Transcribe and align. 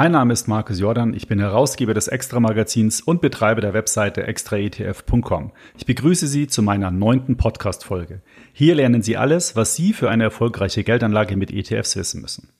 Mein 0.00 0.12
Name 0.12 0.32
ist 0.32 0.46
Markus 0.46 0.78
Jordan, 0.78 1.12
ich 1.12 1.26
bin 1.26 1.40
Herausgeber 1.40 1.92
des 1.92 2.06
Extra-Magazins 2.06 3.00
und 3.00 3.20
Betreiber 3.20 3.60
der 3.60 3.74
Webseite 3.74 4.28
extraetf.com. 4.28 5.50
Ich 5.76 5.86
begrüße 5.86 6.28
Sie 6.28 6.46
zu 6.46 6.62
meiner 6.62 6.92
neunten 6.92 7.36
Podcast-Folge. 7.36 8.20
Hier 8.52 8.76
lernen 8.76 9.02
Sie 9.02 9.16
alles, 9.16 9.56
was 9.56 9.74
Sie 9.74 9.92
für 9.92 10.08
eine 10.08 10.22
erfolgreiche 10.22 10.84
Geldanlage 10.84 11.36
mit 11.36 11.50
ETFs 11.50 11.96
wissen 11.96 12.22
müssen. 12.22 12.50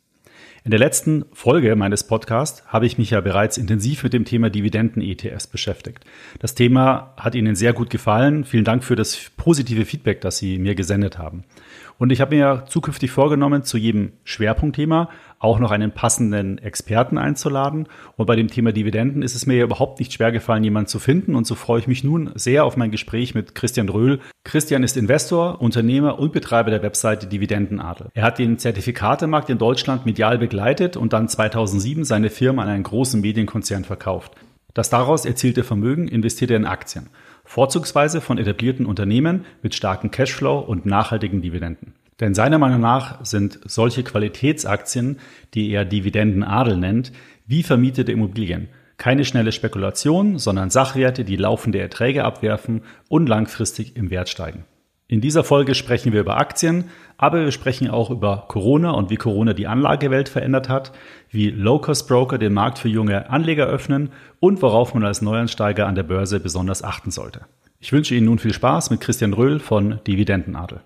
In 0.64 0.72
der 0.72 0.80
letzten 0.80 1.26
Folge 1.32 1.76
meines 1.76 2.02
Podcasts 2.02 2.66
habe 2.66 2.86
ich 2.86 2.98
mich 2.98 3.10
ja 3.10 3.20
bereits 3.20 3.56
intensiv 3.56 4.02
mit 4.02 4.12
dem 4.12 4.24
Thema 4.24 4.50
Dividenden-ETFs 4.50 5.46
beschäftigt. 5.46 6.04
Das 6.40 6.56
Thema 6.56 7.14
hat 7.16 7.36
Ihnen 7.36 7.54
sehr 7.54 7.72
gut 7.72 7.88
gefallen. 7.88 8.44
Vielen 8.44 8.64
Dank 8.64 8.82
für 8.82 8.96
das 8.96 9.30
positive 9.36 9.84
Feedback, 9.84 10.20
das 10.20 10.38
Sie 10.38 10.58
mir 10.58 10.74
gesendet 10.74 11.18
haben. 11.18 11.44
Und 11.98 12.10
ich 12.10 12.20
habe 12.20 12.36
mir 12.36 12.64
zukünftig 12.68 13.10
vorgenommen, 13.10 13.62
zu 13.62 13.78
jedem 13.78 14.12
Schwerpunktthema 14.24 15.08
auch 15.38 15.58
noch 15.58 15.70
einen 15.70 15.92
passenden 15.92 16.58
Experten 16.58 17.18
einzuladen. 17.18 17.86
Und 18.16 18.26
bei 18.26 18.36
dem 18.36 18.48
Thema 18.48 18.72
Dividenden 18.72 19.22
ist 19.22 19.34
es 19.34 19.46
mir 19.46 19.56
ja 19.56 19.64
überhaupt 19.64 19.98
nicht 20.00 20.12
schwer 20.12 20.32
gefallen, 20.32 20.64
jemanden 20.64 20.88
zu 20.88 20.98
finden. 20.98 21.34
Und 21.34 21.46
so 21.46 21.54
freue 21.54 21.80
ich 21.80 21.86
mich 21.86 22.04
nun 22.04 22.30
sehr 22.34 22.64
auf 22.64 22.76
mein 22.76 22.90
Gespräch 22.90 23.34
mit 23.34 23.54
Christian 23.54 23.88
Röhl. 23.88 24.20
Christian 24.44 24.82
ist 24.82 24.96
Investor, 24.96 25.60
Unternehmer 25.60 26.18
und 26.18 26.32
Betreiber 26.32 26.70
der 26.70 26.82
Webseite 26.82 27.26
Dividendenadel. 27.26 28.08
Er 28.14 28.24
hat 28.24 28.38
den 28.38 28.58
Zertifikatemarkt 28.58 29.50
in 29.50 29.58
Deutschland 29.58 30.06
medial 30.06 30.38
begleitet 30.38 30.96
und 30.96 31.12
dann 31.12 31.28
2007 31.28 32.04
seine 32.04 32.30
Firma 32.30 32.62
an 32.62 32.68
einen 32.68 32.82
großen 32.82 33.20
Medienkonzern 33.20 33.84
verkauft. 33.84 34.32
Das 34.74 34.90
daraus 34.90 35.24
erzielte 35.24 35.64
Vermögen 35.64 36.08
investiert 36.08 36.50
er 36.50 36.56
in 36.56 36.66
Aktien, 36.66 37.08
vorzugsweise 37.44 38.20
von 38.20 38.38
etablierten 38.38 38.86
Unternehmen 38.86 39.44
mit 39.62 39.74
starkem 39.74 40.10
Cashflow 40.10 40.58
und 40.60 40.86
nachhaltigen 40.86 41.42
Dividenden. 41.42 41.94
Denn 42.20 42.34
seiner 42.34 42.58
Meinung 42.58 42.80
nach 42.80 43.24
sind 43.24 43.60
solche 43.64 44.02
Qualitätsaktien, 44.02 45.18
die 45.54 45.70
er 45.70 45.84
Dividendenadel 45.84 46.76
nennt, 46.76 47.12
wie 47.46 47.62
vermietete 47.62 48.12
Immobilien. 48.12 48.68
Keine 48.96 49.24
schnelle 49.24 49.52
Spekulation, 49.52 50.38
sondern 50.38 50.70
Sachwerte, 50.70 51.24
die 51.24 51.36
laufende 51.36 51.78
Erträge 51.78 52.24
abwerfen 52.24 52.82
und 53.08 53.28
langfristig 53.28 53.96
im 53.96 54.10
Wert 54.10 54.28
steigen. 54.28 54.64
In 55.10 55.22
dieser 55.22 55.42
Folge 55.42 55.74
sprechen 55.74 56.12
wir 56.12 56.20
über 56.20 56.36
Aktien, 56.36 56.84
aber 57.16 57.42
wir 57.42 57.52
sprechen 57.52 57.88
auch 57.88 58.10
über 58.10 58.44
Corona 58.48 58.90
und 58.90 59.08
wie 59.08 59.16
Corona 59.16 59.54
die 59.54 59.66
Anlagewelt 59.66 60.28
verändert 60.28 60.68
hat, 60.68 60.92
wie 61.30 61.48
Low-Cost-Broker 61.48 62.36
den 62.36 62.52
Markt 62.52 62.78
für 62.78 62.88
junge 62.88 63.30
Anleger 63.30 63.66
öffnen 63.66 64.10
und 64.38 64.60
worauf 64.60 64.92
man 64.92 65.04
als 65.04 65.22
Neuansteiger 65.22 65.86
an 65.86 65.94
der 65.94 66.02
Börse 66.02 66.40
besonders 66.40 66.84
achten 66.84 67.10
sollte. 67.10 67.46
Ich 67.80 67.92
wünsche 67.92 68.14
Ihnen 68.14 68.26
nun 68.26 68.38
viel 68.38 68.52
Spaß 68.52 68.90
mit 68.90 69.00
Christian 69.00 69.32
Röhl 69.32 69.60
von 69.60 70.00
Dividendenadel. 70.06 70.80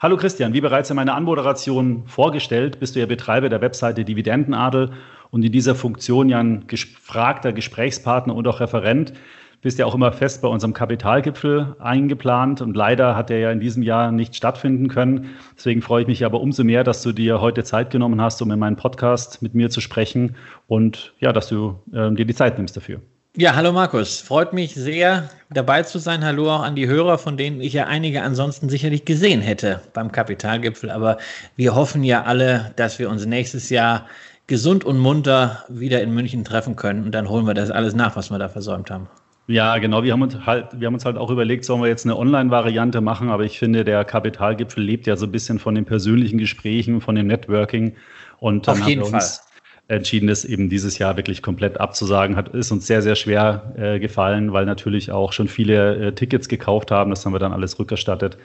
Hallo 0.00 0.16
Christian, 0.16 0.52
wie 0.52 0.60
bereits 0.60 0.90
in 0.90 0.94
meiner 0.94 1.16
Anmoderation 1.16 2.04
vorgestellt, 2.06 2.78
bist 2.78 2.94
du 2.94 3.00
ja 3.00 3.06
Betreiber 3.06 3.48
der 3.48 3.60
Webseite 3.60 4.04
Dividendenadel 4.04 4.92
und 5.32 5.44
in 5.44 5.50
dieser 5.50 5.74
Funktion 5.74 6.28
ja 6.28 6.38
ein 6.38 6.68
gefragter 6.68 7.52
Gesprächspartner 7.52 8.32
und 8.32 8.46
auch 8.46 8.60
Referent. 8.60 9.12
Bist 9.60 9.76
ja 9.80 9.86
auch 9.86 9.96
immer 9.96 10.12
fest 10.12 10.40
bei 10.40 10.46
unserem 10.46 10.72
Kapitalgipfel 10.72 11.74
eingeplant 11.80 12.60
und 12.60 12.76
leider 12.76 13.16
hat 13.16 13.28
der 13.28 13.40
ja 13.40 13.50
in 13.50 13.58
diesem 13.58 13.82
Jahr 13.82 14.12
nicht 14.12 14.36
stattfinden 14.36 14.86
können. 14.86 15.30
Deswegen 15.56 15.82
freue 15.82 16.02
ich 16.02 16.06
mich 16.06 16.24
aber 16.24 16.40
umso 16.42 16.62
mehr, 16.62 16.84
dass 16.84 17.02
du 17.02 17.10
dir 17.10 17.40
heute 17.40 17.64
Zeit 17.64 17.90
genommen 17.90 18.20
hast, 18.20 18.40
um 18.40 18.52
in 18.52 18.58
meinem 18.60 18.76
Podcast 18.76 19.42
mit 19.42 19.56
mir 19.56 19.68
zu 19.68 19.80
sprechen 19.80 20.36
und 20.68 21.12
ja, 21.18 21.32
dass 21.32 21.48
du 21.48 21.80
äh, 21.92 22.12
dir 22.12 22.24
die 22.24 22.34
Zeit 22.36 22.56
nimmst 22.56 22.76
dafür. 22.76 23.00
Ja, 23.40 23.54
hallo 23.54 23.70
Markus. 23.70 24.20
Freut 24.20 24.52
mich 24.52 24.74
sehr, 24.74 25.30
dabei 25.48 25.84
zu 25.84 26.00
sein. 26.00 26.24
Hallo 26.24 26.50
auch 26.50 26.62
an 26.64 26.74
die 26.74 26.88
Hörer, 26.88 27.18
von 27.18 27.36
denen 27.36 27.60
ich 27.60 27.72
ja 27.72 27.86
einige 27.86 28.22
ansonsten 28.22 28.68
sicherlich 28.68 29.04
gesehen 29.04 29.42
hätte 29.42 29.80
beim 29.92 30.10
Kapitalgipfel. 30.10 30.90
Aber 30.90 31.18
wir 31.54 31.76
hoffen 31.76 32.02
ja 32.02 32.24
alle, 32.24 32.72
dass 32.74 32.98
wir 32.98 33.08
uns 33.08 33.26
nächstes 33.26 33.70
Jahr 33.70 34.06
gesund 34.48 34.84
und 34.84 34.98
munter 34.98 35.62
wieder 35.68 36.02
in 36.02 36.12
München 36.12 36.42
treffen 36.42 36.74
können. 36.74 37.04
Und 37.04 37.12
dann 37.12 37.28
holen 37.28 37.46
wir 37.46 37.54
das 37.54 37.70
alles 37.70 37.94
nach, 37.94 38.16
was 38.16 38.28
wir 38.32 38.40
da 38.40 38.48
versäumt 38.48 38.90
haben. 38.90 39.06
Ja, 39.46 39.78
genau. 39.78 40.02
Wir 40.02 40.14
haben 40.14 40.22
uns 40.22 40.34
halt, 40.44 40.66
wir 40.72 40.88
haben 40.88 40.94
uns 40.94 41.04
halt 41.04 41.16
auch 41.16 41.30
überlegt, 41.30 41.64
sollen 41.64 41.80
wir 41.80 41.88
jetzt 41.88 42.06
eine 42.06 42.16
Online-Variante 42.16 43.00
machen? 43.00 43.28
Aber 43.28 43.44
ich 43.44 43.60
finde, 43.60 43.84
der 43.84 44.04
Kapitalgipfel 44.04 44.82
lebt 44.82 45.06
ja 45.06 45.14
so 45.14 45.26
ein 45.26 45.32
bisschen 45.32 45.60
von 45.60 45.76
den 45.76 45.84
persönlichen 45.84 46.38
Gesprächen, 46.38 47.00
von 47.00 47.14
dem 47.14 47.28
Networking. 47.28 47.94
Und 48.40 48.66
dann 48.66 48.82
Auf 48.82 48.88
jeden 48.88 49.04
haben 49.04 49.12
wir 49.12 49.14
uns 49.14 49.36
Fall 49.36 49.47
entschieden 49.88 50.28
ist, 50.28 50.44
eben 50.44 50.68
dieses 50.68 50.98
Jahr 50.98 51.16
wirklich 51.16 51.42
komplett 51.42 51.80
abzusagen. 51.80 52.36
Hat, 52.36 52.50
ist 52.50 52.70
uns 52.70 52.86
sehr, 52.86 53.02
sehr 53.02 53.16
schwer 53.16 53.72
äh, 53.76 53.98
gefallen, 53.98 54.52
weil 54.52 54.66
natürlich 54.66 55.10
auch 55.10 55.32
schon 55.32 55.48
viele 55.48 56.08
äh, 56.08 56.12
Tickets 56.12 56.48
gekauft 56.48 56.90
haben. 56.90 57.10
Das 57.10 57.24
haben 57.24 57.32
wir 57.32 57.38
dann 57.38 57.52
alles 57.52 57.78
rückerstattet. 57.78 58.36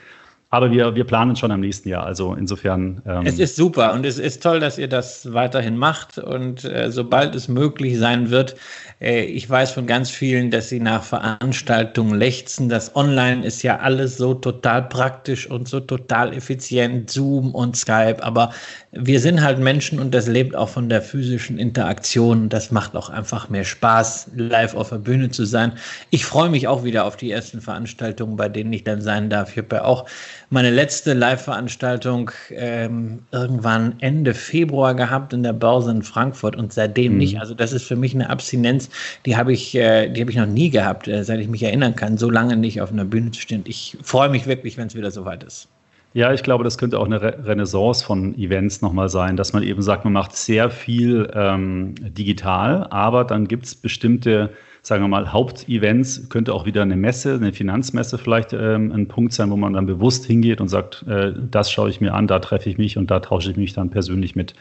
Aber 0.53 0.71
wir, 0.71 0.93
wir 0.93 1.03
planen 1.03 1.35
schon 1.35 1.51
am 1.51 1.61
nächsten 1.61 1.89
Jahr. 1.89 2.05
Also 2.05 2.35
insofern. 2.35 3.01
Ähm 3.07 3.25
es 3.25 3.39
ist 3.39 3.55
super 3.55 3.91
und 3.93 4.05
es 4.05 4.19
ist 4.19 4.43
toll, 4.43 4.59
dass 4.59 4.77
ihr 4.77 4.87
das 4.87 5.33
weiterhin 5.33 5.77
macht. 5.77 6.19
Und 6.19 6.63
äh, 6.63 6.91
sobald 6.91 7.33
es 7.33 7.47
möglich 7.47 7.97
sein 7.97 8.29
wird, 8.29 8.55
ich 9.03 9.49
weiß 9.49 9.71
von 9.71 9.85
ganz 9.85 10.09
vielen, 10.09 10.49
dass 10.49 10.69
sie 10.69 10.79
nach 10.79 11.03
Veranstaltungen 11.03 12.15
lechzen. 12.15 12.69
Das 12.69 12.95
Online 12.95 13.45
ist 13.45 13.61
ja 13.61 13.79
alles 13.79 14.15
so 14.15 14.33
total 14.33 14.83
praktisch 14.83 15.49
und 15.49 15.67
so 15.67 15.81
total 15.81 16.33
effizient, 16.33 17.09
Zoom 17.09 17.53
und 17.53 17.75
Skype. 17.75 18.23
Aber 18.23 18.51
wir 18.93 19.19
sind 19.19 19.41
halt 19.41 19.59
Menschen 19.59 19.99
und 19.99 20.13
das 20.13 20.27
lebt 20.27 20.55
auch 20.55 20.69
von 20.69 20.87
der 20.87 21.01
physischen 21.01 21.59
Interaktion. 21.59 22.47
Das 22.47 22.71
macht 22.71 22.95
auch 22.95 23.09
einfach 23.09 23.49
mehr 23.49 23.65
Spaß, 23.65 24.31
live 24.35 24.75
auf 24.75 24.89
der 24.89 24.99
Bühne 24.99 25.29
zu 25.29 25.43
sein. 25.43 25.73
Ich 26.09 26.25
freue 26.25 26.49
mich 26.49 26.67
auch 26.69 26.83
wieder 26.85 27.03
auf 27.03 27.17
die 27.17 27.31
ersten 27.31 27.59
Veranstaltungen, 27.59 28.37
bei 28.37 28.47
denen 28.47 28.71
ich 28.71 28.85
dann 28.85 29.01
sein 29.01 29.29
darf. 29.29 29.51
Ich 29.51 29.57
habe 29.57 29.75
ja 29.75 29.83
auch 29.83 30.05
meine 30.49 30.69
letzte 30.69 31.13
Live-Veranstaltung 31.13 32.31
ähm, 32.51 33.23
irgendwann 33.31 33.95
Ende 33.99 34.35
Februar 34.35 34.93
gehabt 34.93 35.33
in 35.33 35.41
der 35.41 35.53
Börse 35.53 35.89
in 35.89 36.03
Frankfurt 36.03 36.55
und 36.55 36.71
seitdem 36.71 37.13
mhm. 37.13 37.17
nicht. 37.17 37.39
Also 37.39 37.55
das 37.55 37.73
ist 37.73 37.85
für 37.85 37.95
mich 37.95 38.13
eine 38.13 38.29
Abstinenz, 38.29 38.89
die 39.25 39.37
habe 39.37 39.53
ich, 39.53 39.75
äh, 39.75 40.09
die 40.09 40.21
ich 40.21 40.35
noch 40.35 40.45
nie 40.45 40.69
gehabt, 40.69 41.07
äh, 41.07 41.23
seit 41.23 41.39
ich 41.39 41.47
mich 41.47 41.63
erinnern 41.63 41.95
kann, 41.95 42.17
so 42.17 42.29
lange 42.29 42.55
nicht 42.57 42.81
auf 42.81 42.91
einer 42.91 43.05
Bühne 43.05 43.31
zu 43.31 43.41
stehen. 43.41 43.63
Ich 43.67 43.97
freue 44.01 44.29
mich 44.29 44.47
wirklich, 44.47 44.77
wenn 44.77 44.87
es 44.87 44.95
wieder 44.95 45.11
soweit 45.11 45.43
ist. 45.43 45.67
Ja, 46.15 46.31
ich 46.31 46.43
glaube, 46.43 46.63
das 46.63 46.77
könnte 46.77 46.99
auch 46.99 47.05
eine 47.05 47.21
Re 47.21 47.43
Renaissance 47.43 48.05
von 48.05 48.37
Events 48.37 48.81
nochmal 48.81 49.09
sein, 49.09 49.35
dass 49.35 49.51
man 49.51 49.63
eben 49.63 49.81
sagt, 49.81 50.03
man 50.03 50.13
macht 50.13 50.35
sehr 50.35 50.69
viel 50.69 51.27
ähm, 51.33 51.95
digital, 51.95 52.85
aber 52.91 53.23
dann 53.23 53.47
gibt 53.47 53.65
es 53.65 53.73
bestimmte, 53.73 54.51
sagen 54.83 55.03
wir 55.03 55.07
mal, 55.07 55.33
Hauptevents, 55.33 56.29
könnte 56.29 56.53
auch 56.53 56.67
wieder 56.67 56.83
eine 56.83 56.95
Messe, 56.95 57.33
eine 57.33 57.51
Finanzmesse 57.51 58.19
vielleicht 58.19 58.53
ähm, 58.53 58.91
ein 58.91 59.07
Punkt 59.07 59.33
sein, 59.33 59.49
wo 59.49 59.57
man 59.57 59.73
dann 59.73 59.87
bewusst 59.87 60.25
hingeht 60.25 60.61
und 60.61 60.67
sagt, 60.67 61.03
äh, 61.07 61.33
das 61.49 61.71
schaue 61.71 61.89
ich 61.89 61.99
mir 61.99 62.13
an, 62.13 62.27
da 62.27 62.37
treffe 62.37 62.69
ich 62.69 62.77
mich 62.77 62.95
und 62.95 63.09
da 63.09 63.19
tausche 63.19 63.49
ich 63.49 63.57
mich 63.57 63.73
dann 63.73 63.89
persönlich 63.89 64.35
mit 64.35 64.53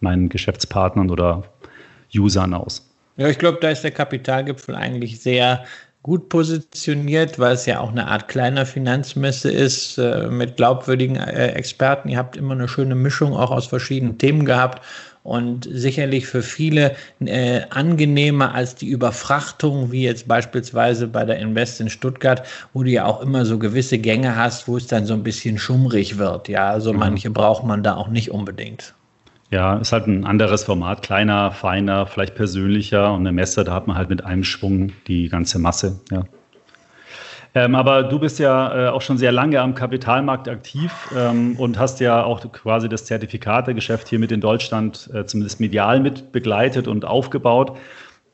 meinen 0.00 0.28
Geschäftspartnern 0.28 1.10
oder 1.10 1.44
Usern 2.12 2.52
aus. 2.52 2.84
Ja, 3.16 3.28
ich 3.28 3.38
glaube, 3.38 3.58
da 3.60 3.70
ist 3.70 3.82
der 3.82 3.92
Kapitalgipfel 3.92 4.74
eigentlich 4.74 5.20
sehr 5.20 5.64
gut 6.02 6.28
positioniert, 6.28 7.38
weil 7.38 7.54
es 7.54 7.66
ja 7.66 7.80
auch 7.80 7.90
eine 7.90 8.06
Art 8.06 8.28
kleiner 8.28 8.64
Finanzmesse 8.64 9.50
ist 9.50 9.98
äh, 9.98 10.28
mit 10.28 10.56
glaubwürdigen 10.56 11.16
äh, 11.16 11.48
Experten. 11.48 12.08
Ihr 12.08 12.18
habt 12.18 12.36
immer 12.36 12.54
eine 12.54 12.68
schöne 12.68 12.94
Mischung 12.94 13.34
auch 13.34 13.50
aus 13.50 13.66
verschiedenen 13.66 14.16
Themen 14.16 14.44
gehabt 14.44 14.82
und 15.24 15.68
sicherlich 15.68 16.28
für 16.28 16.42
viele 16.42 16.94
äh, 17.18 17.62
angenehmer 17.70 18.54
als 18.54 18.76
die 18.76 18.86
Überfrachtung, 18.86 19.90
wie 19.90 20.04
jetzt 20.04 20.28
beispielsweise 20.28 21.08
bei 21.08 21.24
der 21.24 21.40
Invest 21.40 21.80
in 21.80 21.90
Stuttgart, 21.90 22.46
wo 22.72 22.84
du 22.84 22.90
ja 22.90 23.06
auch 23.06 23.20
immer 23.20 23.44
so 23.44 23.58
gewisse 23.58 23.98
Gänge 23.98 24.36
hast, 24.36 24.68
wo 24.68 24.76
es 24.76 24.86
dann 24.86 25.06
so 25.06 25.14
ein 25.14 25.24
bisschen 25.24 25.58
schummrig 25.58 26.18
wird. 26.18 26.48
Ja, 26.48 26.70
also 26.70 26.92
mhm. 26.92 27.00
manche 27.00 27.30
braucht 27.30 27.64
man 27.64 27.82
da 27.82 27.96
auch 27.96 28.08
nicht 28.08 28.30
unbedingt. 28.30 28.94
Ja, 29.50 29.78
ist 29.78 29.92
halt 29.92 30.08
ein 30.08 30.24
anderes 30.24 30.64
Format, 30.64 31.02
kleiner, 31.02 31.52
feiner, 31.52 32.06
vielleicht 32.06 32.34
persönlicher 32.34 33.12
und 33.12 33.20
eine 33.20 33.32
Messe, 33.32 33.62
da 33.62 33.74
hat 33.74 33.86
man 33.86 33.96
halt 33.96 34.10
mit 34.10 34.24
einem 34.24 34.42
Schwung 34.42 34.92
die 35.06 35.28
ganze 35.28 35.60
Masse. 35.60 36.00
Ja. 36.10 36.24
Ähm, 37.54 37.74
aber 37.74 38.02
du 38.02 38.18
bist 38.18 38.38
ja 38.38 38.88
äh, 38.88 38.88
auch 38.90 39.00
schon 39.00 39.16
sehr 39.16 39.32
lange 39.32 39.60
am 39.62 39.74
Kapitalmarkt 39.74 40.46
aktiv 40.46 40.92
ähm, 41.16 41.56
und 41.56 41.78
hast 41.78 42.00
ja 42.00 42.22
auch 42.22 42.52
quasi 42.52 42.88
das 42.88 43.06
Zertifikategeschäft 43.06 44.08
hier 44.08 44.18
mit 44.18 44.30
in 44.30 44.42
Deutschland 44.42 45.08
äh, 45.14 45.24
zumindest 45.24 45.58
medial 45.60 46.00
mit 46.00 46.32
begleitet 46.32 46.86
und 46.86 47.06
aufgebaut, 47.06 47.78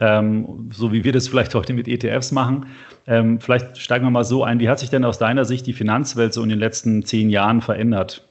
ähm, 0.00 0.70
so 0.73 0.93
wie 0.93 1.05
wir 1.05 1.12
das 1.12 1.29
vielleicht 1.29 1.55
heute 1.55 1.73
mit 1.73 1.87
ETFs 1.87 2.32
machen. 2.32 2.67
Ähm, 3.06 3.38
vielleicht 3.38 3.79
steigen 3.79 4.05
wir 4.05 4.11
mal 4.11 4.25
so 4.25 4.43
ein, 4.43 4.58
wie 4.58 4.69
hat 4.69 4.81
sich 4.81 4.91
denn 4.91 5.05
aus 5.05 5.19
deiner 5.19 5.44
Sicht 5.44 5.69
die 5.69 5.73
Finanzwelt 5.73 6.35
so 6.35 6.43
in 6.43 6.49
den 6.49 6.58
letzten 6.58 7.05
zehn 7.05 7.31
Jahren 7.31 7.61
verändert? 7.61 8.26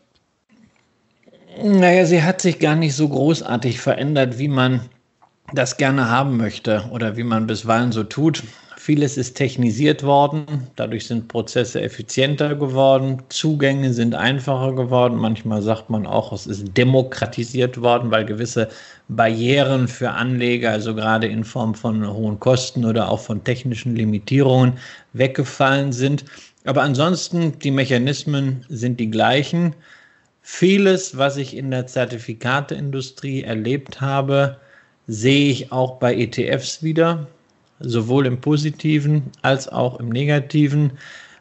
Naja, 1.59 2.06
sie 2.06 2.24
hat 2.24 2.42
sich 2.42 2.59
gar 2.59 2.75
nicht 2.75 2.95
so 2.95 3.09
großartig 3.09 3.80
verändert, 3.80 4.38
wie 4.38 4.48
man 4.48 4.81
das 5.53 5.75
gerne 5.75 6.09
haben 6.09 6.38
möchte 6.38 6.86
oder 6.92 7.18
wie 7.18 7.24
man 7.24 7.45
bisweilen 7.45 7.92
so 7.92 8.03
tut. 8.03 8.44
Vieles 8.77 9.18
ist 9.18 9.36
technisiert 9.36 10.01
worden, 10.01 10.45
dadurch 10.75 11.06
sind 11.06 11.27
Prozesse 11.27 11.81
effizienter 11.81 12.56
geworden, 12.56 13.21
Zugänge 13.30 13.94
sind 13.94 14.15
einfacher 14.15 14.74
geworden. 14.74 15.18
Manchmal 15.18 15.62
sagt 15.62 15.89
man 15.89 16.07
auch, 16.07 16.31
es 16.31 16.48
ist 16.48 16.75
demokratisiert 16.77 17.80
worden, 17.81 18.09
weil 18.12 18.25
gewisse 18.25 18.69
Barrieren 19.09 19.88
für 19.88 20.09
Anleger, 20.09 20.71
also 20.71 20.95
gerade 20.95 21.27
in 21.27 21.44
Form 21.44 21.75
von 21.75 22.12
hohen 22.12 22.39
Kosten 22.39 22.86
oder 22.86 23.09
auch 23.09 23.19
von 23.19 23.44
technischen 23.44 23.95
Limitierungen, 23.95 24.74
weggefallen 25.13 25.92
sind. 25.92 26.24
Aber 26.65 26.81
ansonsten, 26.81 27.59
die 27.59 27.71
Mechanismen 27.71 28.65
sind 28.69 29.00
die 29.00 29.12
gleichen. 29.12 29.75
Vieles, 30.41 31.17
was 31.17 31.38
ich 31.38 31.55
in 31.55 31.71
der 31.71 31.88
Zertifikateindustrie 31.88 33.43
erlebt 33.43 34.01
habe, 34.01 34.57
sehe 35.07 35.51
ich 35.51 35.71
auch 35.71 35.99
bei 35.99 36.15
ETFs 36.15 36.81
wieder, 36.81 37.27
sowohl 37.79 38.25
im 38.25 38.41
positiven 38.41 39.23
als 39.43 39.67
auch 39.67 39.99
im 39.99 40.09
negativen. 40.09 40.93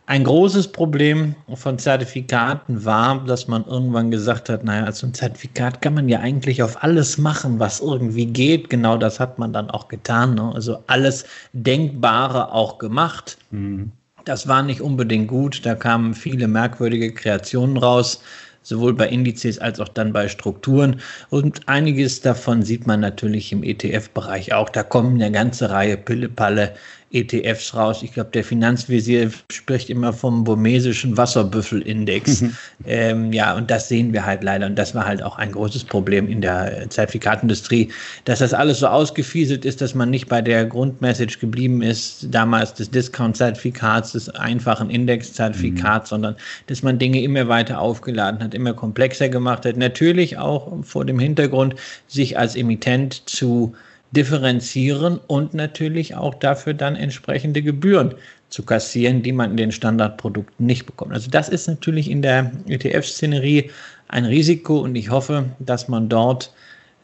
Ein 0.07 0.25
großes 0.25 0.69
Problem 0.69 1.37
von 1.55 1.79
Zertifikaten 1.79 2.85
war, 2.85 3.25
dass 3.25 3.47
man 3.47 3.65
irgendwann 3.67 4.11
gesagt 4.11 4.49
hat, 4.49 4.65
naja, 4.65 4.85
also 4.85 5.07
ein 5.07 5.15
Zertifikat 5.15 5.81
kann 5.81 5.95
man 5.95 6.09
ja 6.09 6.19
eigentlich 6.19 6.63
auf 6.63 6.83
alles 6.83 7.17
machen, 7.17 7.61
was 7.61 7.81
irgendwie 7.81 8.27
geht. 8.27 8.71
Genau 8.71 8.97
das 8.97 9.21
hat 9.21 9.39
man 9.39 9.53
dann 9.53 9.71
auch 9.71 9.87
getan. 9.87 10.35
Ne? 10.35 10.51
Also 10.53 10.83
alles 10.89 11.25
Denkbare 11.53 12.53
auch 12.53 12.79
gemacht. 12.79 13.39
Mhm. 13.53 13.93
Das 14.25 14.49
war 14.49 14.63
nicht 14.65 14.81
unbedingt 14.81 15.29
gut. 15.29 15.65
Da 15.65 15.77
kamen 15.77 16.15
viele 16.15 16.49
merkwürdige 16.49 17.15
Kreationen 17.15 17.77
raus 17.77 18.21
sowohl 18.63 18.95
bei 18.95 19.09
Indizes 19.09 19.59
als 19.59 19.81
auch 19.81 19.89
dann 19.89 20.13
bei 20.13 20.29
Strukturen. 20.29 21.01
Und 21.31 21.69
einiges 21.69 22.21
davon 22.21 22.63
sieht 22.63 22.87
man 22.87 23.01
natürlich 23.01 23.53
im 23.53 23.63
ETF-Bereich 23.63 24.53
auch. 24.53 24.69
Da 24.69 24.83
kommen 24.83 25.15
eine 25.15 25.33
ganze 25.33 25.71
Reihe 25.71 25.97
Pillepalle 25.97 26.75
ETFs 27.13 27.75
raus. 27.75 28.03
Ich 28.03 28.13
glaube, 28.13 28.31
der 28.31 28.45
Finanzvisier 28.45 29.31
spricht 29.51 29.91
immer 29.91 30.13
vom 30.13 30.45
burmesischen 30.45 31.17
Wasserbüffelindex. 31.17 32.43
Mhm. 32.43 32.57
Ähm, 32.87 33.33
ja, 33.33 33.57
und 33.57 33.69
das 33.71 33.89
sehen 33.89 34.13
wir 34.13 34.25
halt 34.25 34.45
leider. 34.45 34.67
Und 34.67 34.77
das 34.77 34.95
war 34.95 35.07
halt 35.07 35.21
auch 35.23 35.37
ein 35.37 35.51
großes 35.51 35.85
Problem 35.85 36.29
in 36.29 36.41
der 36.41 36.89
Zertifikatindustrie, 36.89 37.89
dass 38.27 38.39
das 38.39 38.55
alles 38.55 38.79
so 38.79 38.87
ausgefieselt 38.87 39.65
ist, 39.65 39.81
dass 39.81 39.95
man 39.95 40.11
nicht 40.11 40.29
bei 40.29 40.41
der 40.41 40.65
Grundmessage 40.65 41.39
geblieben 41.41 41.83
ist, 41.83 42.29
damals 42.31 42.75
des 42.75 42.91
Discount-Zertifikats, 42.91 44.13
des 44.13 44.29
einfachen 44.29 44.89
Index-Zertifikats, 44.89 46.11
mhm. 46.11 46.15
sondern 46.15 46.37
dass 46.69 46.85
man 46.85 46.99
Dinge 46.99 47.23
immer 47.23 47.49
weiter 47.49 47.81
aufgeladen 47.81 48.41
hat, 48.41 48.55
immer 48.55 48.73
komplexer 48.73 49.29
gemacht 49.29 49.67
hat. 49.67 49.77
Natürlich 49.77 50.39
auch 50.39 50.73
vor 50.85 51.05
dem 51.05 51.19
Hintergrund, 51.19 51.75
sich 52.07 52.39
als 52.39 52.55
Emittent 52.55 53.29
zu 53.29 53.75
differenzieren 54.13 55.19
und 55.27 55.55
natürlich 55.55 56.15
auch 56.15 56.35
dafür 56.35 56.75
dann 56.75 56.97
entsprechende 56.97 57.63
Gebühren 57.63 58.15
zu 58.49 58.65
kassieren, 58.65 59.23
die 59.23 59.33
man 59.33 59.53
in 59.53 59.57
den 59.57 59.73
Standardprodukten 59.73 60.67
nicht 60.67 60.87
bekommt. 60.87 61.13
Also 61.13 61.31
das 61.31 61.49
ist 61.49 61.69
natürlich 61.69 62.11
in 62.11 62.23
der 62.23 62.51
ETF-Szenerie 62.67 63.71
ein 64.09 64.25
Risiko 64.25 64.81
und 64.81 64.97
ich 64.97 65.11
hoffe, 65.11 65.45
dass 65.61 65.87
man 65.89 66.09
dort 66.09 66.53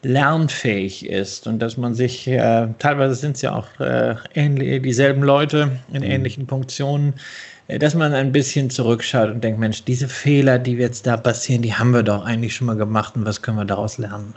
lernfähig 0.03 1.09
ist 1.09 1.47
und 1.47 1.59
dass 1.59 1.77
man 1.77 1.93
sich, 1.95 2.27
äh, 2.27 2.67
teilweise 2.79 3.15
sind 3.15 3.35
es 3.35 3.41
ja 3.41 3.55
auch 3.55 3.67
äh, 3.79 4.15
ähnlich, 4.35 4.81
dieselben 4.83 5.23
Leute 5.23 5.71
in 5.91 6.03
mhm. 6.03 6.11
ähnlichen 6.11 6.47
Funktionen, 6.47 7.13
äh, 7.67 7.79
dass 7.79 7.95
man 7.95 8.13
ein 8.13 8.31
bisschen 8.31 8.69
zurückschaut 8.69 9.29
und 9.29 9.43
denkt, 9.43 9.59
Mensch, 9.59 9.83
diese 9.83 10.07
Fehler, 10.07 10.59
die 10.59 10.73
jetzt 10.73 11.07
da 11.07 11.17
passieren, 11.17 11.61
die 11.61 11.73
haben 11.73 11.91
wir 11.91 12.03
doch 12.03 12.23
eigentlich 12.25 12.55
schon 12.55 12.67
mal 12.67 12.75
gemacht 12.75 13.15
und 13.15 13.25
was 13.25 13.41
können 13.41 13.57
wir 13.57 13.65
daraus 13.65 13.97
lernen? 13.97 14.33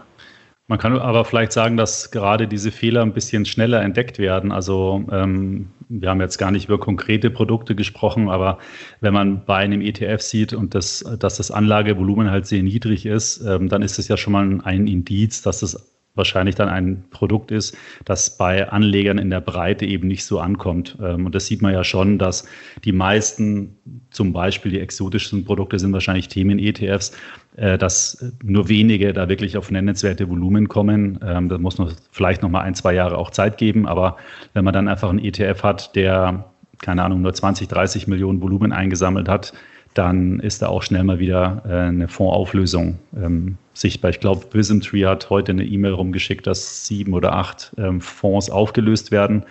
Man 0.70 0.78
kann 0.78 0.96
aber 0.96 1.24
vielleicht 1.24 1.50
sagen, 1.50 1.76
dass 1.76 2.12
gerade 2.12 2.46
diese 2.46 2.70
Fehler 2.70 3.02
ein 3.02 3.12
bisschen 3.12 3.44
schneller 3.44 3.82
entdeckt 3.82 4.20
werden. 4.20 4.52
Also 4.52 5.04
ähm, 5.10 5.66
wir 5.88 6.08
haben 6.08 6.20
jetzt 6.20 6.38
gar 6.38 6.52
nicht 6.52 6.66
über 6.66 6.78
konkrete 6.78 7.28
Produkte 7.28 7.74
gesprochen, 7.74 8.28
aber 8.28 8.58
wenn 9.00 9.12
man 9.12 9.44
bei 9.44 9.56
einem 9.56 9.80
ETF 9.80 10.20
sieht 10.20 10.52
und 10.52 10.76
das, 10.76 11.04
dass 11.18 11.38
das 11.38 11.50
Anlagevolumen 11.50 12.30
halt 12.30 12.46
sehr 12.46 12.62
niedrig 12.62 13.04
ist, 13.04 13.44
ähm, 13.44 13.68
dann 13.68 13.82
ist 13.82 13.98
es 13.98 14.06
ja 14.06 14.16
schon 14.16 14.32
mal 14.32 14.60
ein 14.62 14.86
Indiz, 14.86 15.42
dass 15.42 15.62
es 15.62 15.90
wahrscheinlich 16.14 16.54
dann 16.54 16.68
ein 16.68 17.04
Produkt 17.10 17.50
ist, 17.50 17.76
das 18.04 18.36
bei 18.36 18.68
Anlegern 18.68 19.18
in 19.18 19.30
der 19.30 19.40
Breite 19.40 19.86
eben 19.86 20.06
nicht 20.06 20.24
so 20.24 20.38
ankommt. 20.38 20.96
Ähm, 21.02 21.26
und 21.26 21.34
das 21.34 21.46
sieht 21.46 21.62
man 21.62 21.72
ja 21.72 21.82
schon, 21.82 22.18
dass 22.18 22.46
die 22.84 22.92
meisten, 22.92 23.76
zum 24.10 24.32
Beispiel 24.32 24.70
die 24.70 24.80
exotischsten 24.80 25.44
Produkte 25.44 25.78
sind 25.78 25.92
wahrscheinlich 25.92 26.28
Themen-ETFs, 26.28 27.12
dass 27.56 28.24
nur 28.42 28.68
wenige 28.68 29.12
da 29.12 29.28
wirklich 29.28 29.56
auf 29.56 29.70
nennenswerte 29.70 30.28
Volumen 30.28 30.68
kommen. 30.68 31.18
Ähm, 31.26 31.48
da 31.48 31.58
muss 31.58 31.78
man 31.78 31.92
vielleicht 32.10 32.42
noch 32.42 32.48
mal 32.48 32.60
ein, 32.60 32.74
zwei 32.74 32.94
Jahre 32.94 33.18
auch 33.18 33.30
Zeit 33.30 33.58
geben. 33.58 33.86
Aber 33.86 34.16
wenn 34.54 34.64
man 34.64 34.72
dann 34.72 34.88
einfach 34.88 35.10
einen 35.10 35.18
ETF 35.18 35.62
hat, 35.62 35.96
der, 35.96 36.44
keine 36.80 37.02
Ahnung, 37.02 37.22
nur 37.22 37.34
20, 37.34 37.68
30 37.68 38.06
Millionen 38.06 38.40
Volumen 38.40 38.72
eingesammelt 38.72 39.28
hat, 39.28 39.52
dann 39.94 40.38
ist 40.40 40.62
da 40.62 40.68
auch 40.68 40.82
schnell 40.82 41.02
mal 41.02 41.18
wieder 41.18 41.62
äh, 41.66 41.88
eine 41.88 42.08
Fondsauflösung 42.08 42.98
ähm, 43.16 43.56
sichtbar. 43.74 44.10
Ich 44.10 44.20
glaube, 44.20 44.46
WisdomTree 44.52 45.06
hat 45.06 45.30
heute 45.30 45.52
eine 45.52 45.64
E-Mail 45.64 45.92
rumgeschickt, 45.92 46.46
dass 46.46 46.86
sieben 46.86 47.12
oder 47.12 47.34
acht 47.34 47.72
ähm, 47.76 48.00
Fonds 48.00 48.50
aufgelöst 48.50 49.10
werden. 49.10 49.44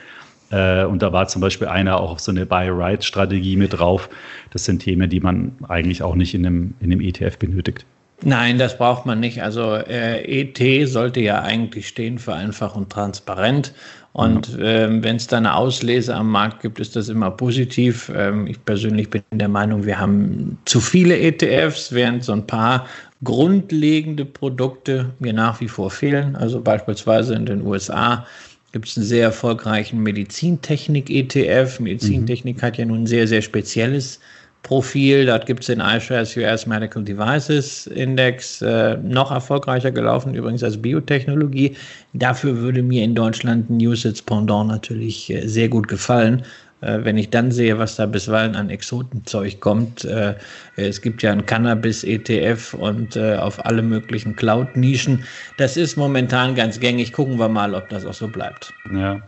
Äh, 0.52 0.86
und 0.86 1.02
da 1.02 1.12
war 1.12 1.28
zum 1.28 1.42
Beispiel 1.42 1.68
einer 1.68 2.00
auch 2.00 2.12
auf 2.12 2.20
so 2.20 2.32
eine 2.32 2.46
Buy-Right-Strategie 2.46 3.56
mit 3.56 3.74
drauf. 3.74 4.10
Das 4.52 4.66
sind 4.66 4.80
Themen, 4.80 5.10
die 5.10 5.20
man 5.20 5.54
eigentlich 5.68 6.02
auch 6.04 6.16
nicht 6.16 6.34
in 6.34 6.46
einem, 6.46 6.74
in 6.80 6.92
einem 6.92 7.02
ETF 7.02 7.38
benötigt. 7.38 7.86
Nein, 8.22 8.58
das 8.58 8.78
braucht 8.78 9.06
man 9.06 9.20
nicht. 9.20 9.42
Also 9.42 9.76
äh, 9.76 10.24
ET 10.24 10.90
sollte 10.90 11.22
ja 11.22 11.42
eigentlich 11.42 11.88
stehen 11.88 12.20
für 12.20 12.34
einfach 12.34 12.76
und 12.76 12.90
transparent. 12.90 13.74
Und 14.12 14.58
ähm, 14.60 15.04
wenn 15.04 15.16
es 15.16 15.28
da 15.28 15.38
eine 15.38 15.56
Auslese 15.56 16.16
am 16.16 16.30
Markt 16.30 16.62
gibt, 16.62 16.80
ist 16.80 16.96
das 16.96 17.10
immer 17.10 17.32
positiv. 17.32 18.12
Ähm, 18.14 18.48
ich 18.48 18.64
persönlich 18.66 19.10
bin 19.10 19.22
der 19.32 19.48
Meinung, 19.48 19.86
wir 19.86 20.00
haben 20.00 20.58
zu 20.66 20.82
viele 20.82 21.18
ETFs, 21.18 21.94
während 21.94 22.24
so 22.24 22.34
ein 22.34 22.46
paar 22.46 22.88
grundlegende 23.24 24.26
Produkte 24.26 25.12
mir 25.20 25.34
nach 25.34 25.62
wie 25.62 25.68
vor 25.68 25.92
fehlen. 25.92 26.36
Also 26.36 26.60
beispielsweise 26.60 27.36
in 27.36 27.46
den 27.46 27.66
USA 27.66 28.26
gibt 28.72 28.88
es 28.88 28.98
einen 28.98 29.06
sehr 29.06 29.24
erfolgreichen 29.24 30.02
Medizintechnik-ETF. 30.02 31.80
Medizintechnik 31.80 32.58
mhm. 32.58 32.62
hat 32.62 32.78
ja 32.78 32.86
nun 32.86 33.04
ein 33.04 33.08
sehr, 33.08 33.28
sehr 33.28 33.42
spezielles 33.42 34.20
Profil. 34.64 35.26
Dort 35.26 35.46
gibt 35.46 35.62
es 35.62 35.68
den 35.68 35.80
iShares 35.80 36.36
US 36.36 36.66
Medical 36.66 37.04
Devices 37.04 37.88
Index, 37.88 38.62
äh, 38.62 38.98
noch 38.98 39.32
erfolgreicher 39.32 39.92
gelaufen, 39.92 40.36
übrigens 40.36 40.64
als 40.64 40.82
Biotechnologie. 40.82 41.76
Dafür 42.14 42.58
würde 42.58 42.84
mir 42.84 43.04
in 43.04 43.16
Deutschland 43.16 43.70
ein 43.70 43.78
Usage 43.78 44.22
Pendant 44.26 44.70
natürlich 44.70 45.30
äh, 45.30 45.48
sehr 45.48 45.70
gut 45.70 45.88
gefallen. 45.88 46.44
Äh, 46.82 47.00
wenn 47.04 47.18
ich 47.18 47.30
dann 47.30 47.52
sehe, 47.52 47.78
was 47.78 47.96
da 47.96 48.06
bisweilen 48.06 48.56
an 48.56 48.70
Exotenzeug 48.70 49.60
kommt, 49.60 50.06
äh, 50.06 50.36
es 50.76 51.02
gibt 51.02 51.22
ja 51.22 51.32
ein 51.32 51.46
Cannabis-ETF 51.46 52.74
und 52.74 53.16
äh, 53.16 53.36
auf 53.36 53.66
alle 53.66 53.82
möglichen 53.82 54.36
Cloud-Nischen. 54.36 55.26
Das 55.58 55.76
ist 55.76 55.98
momentan 55.98 56.56
ganz 56.56 56.80
gängig. 56.80 57.12
Gucken 57.12 57.38
wir 57.38 57.50
mal, 57.50 57.76
ob 57.76 57.90
das 57.90 58.06
auch 58.06 58.14
so 58.14 58.28
bleibt. 58.28 58.74
Ja. 58.94 59.20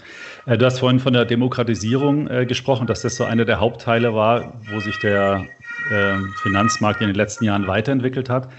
Du 0.46 0.66
hast 0.66 0.80
vorhin 0.80 1.00
von 1.00 1.14
der 1.14 1.26
Demokratisierung 1.26 2.26
gesprochen, 2.48 2.88
dass 2.88 3.02
das 3.02 3.16
so 3.16 3.26
einer 3.26 3.46
der 3.46 3.60
Hauptteile 3.60 4.14
war, 4.16 4.60
wo 4.72 4.80
sich 4.80 4.98
der 5.00 5.46
ähm, 5.92 6.34
Finanzmarkt 6.42 7.02
in 7.02 7.08
den 7.08 7.16
letzten 7.16 7.46
Jahren 7.46 7.68
weiterentwickelt 7.68 8.30
hat. 8.30 8.50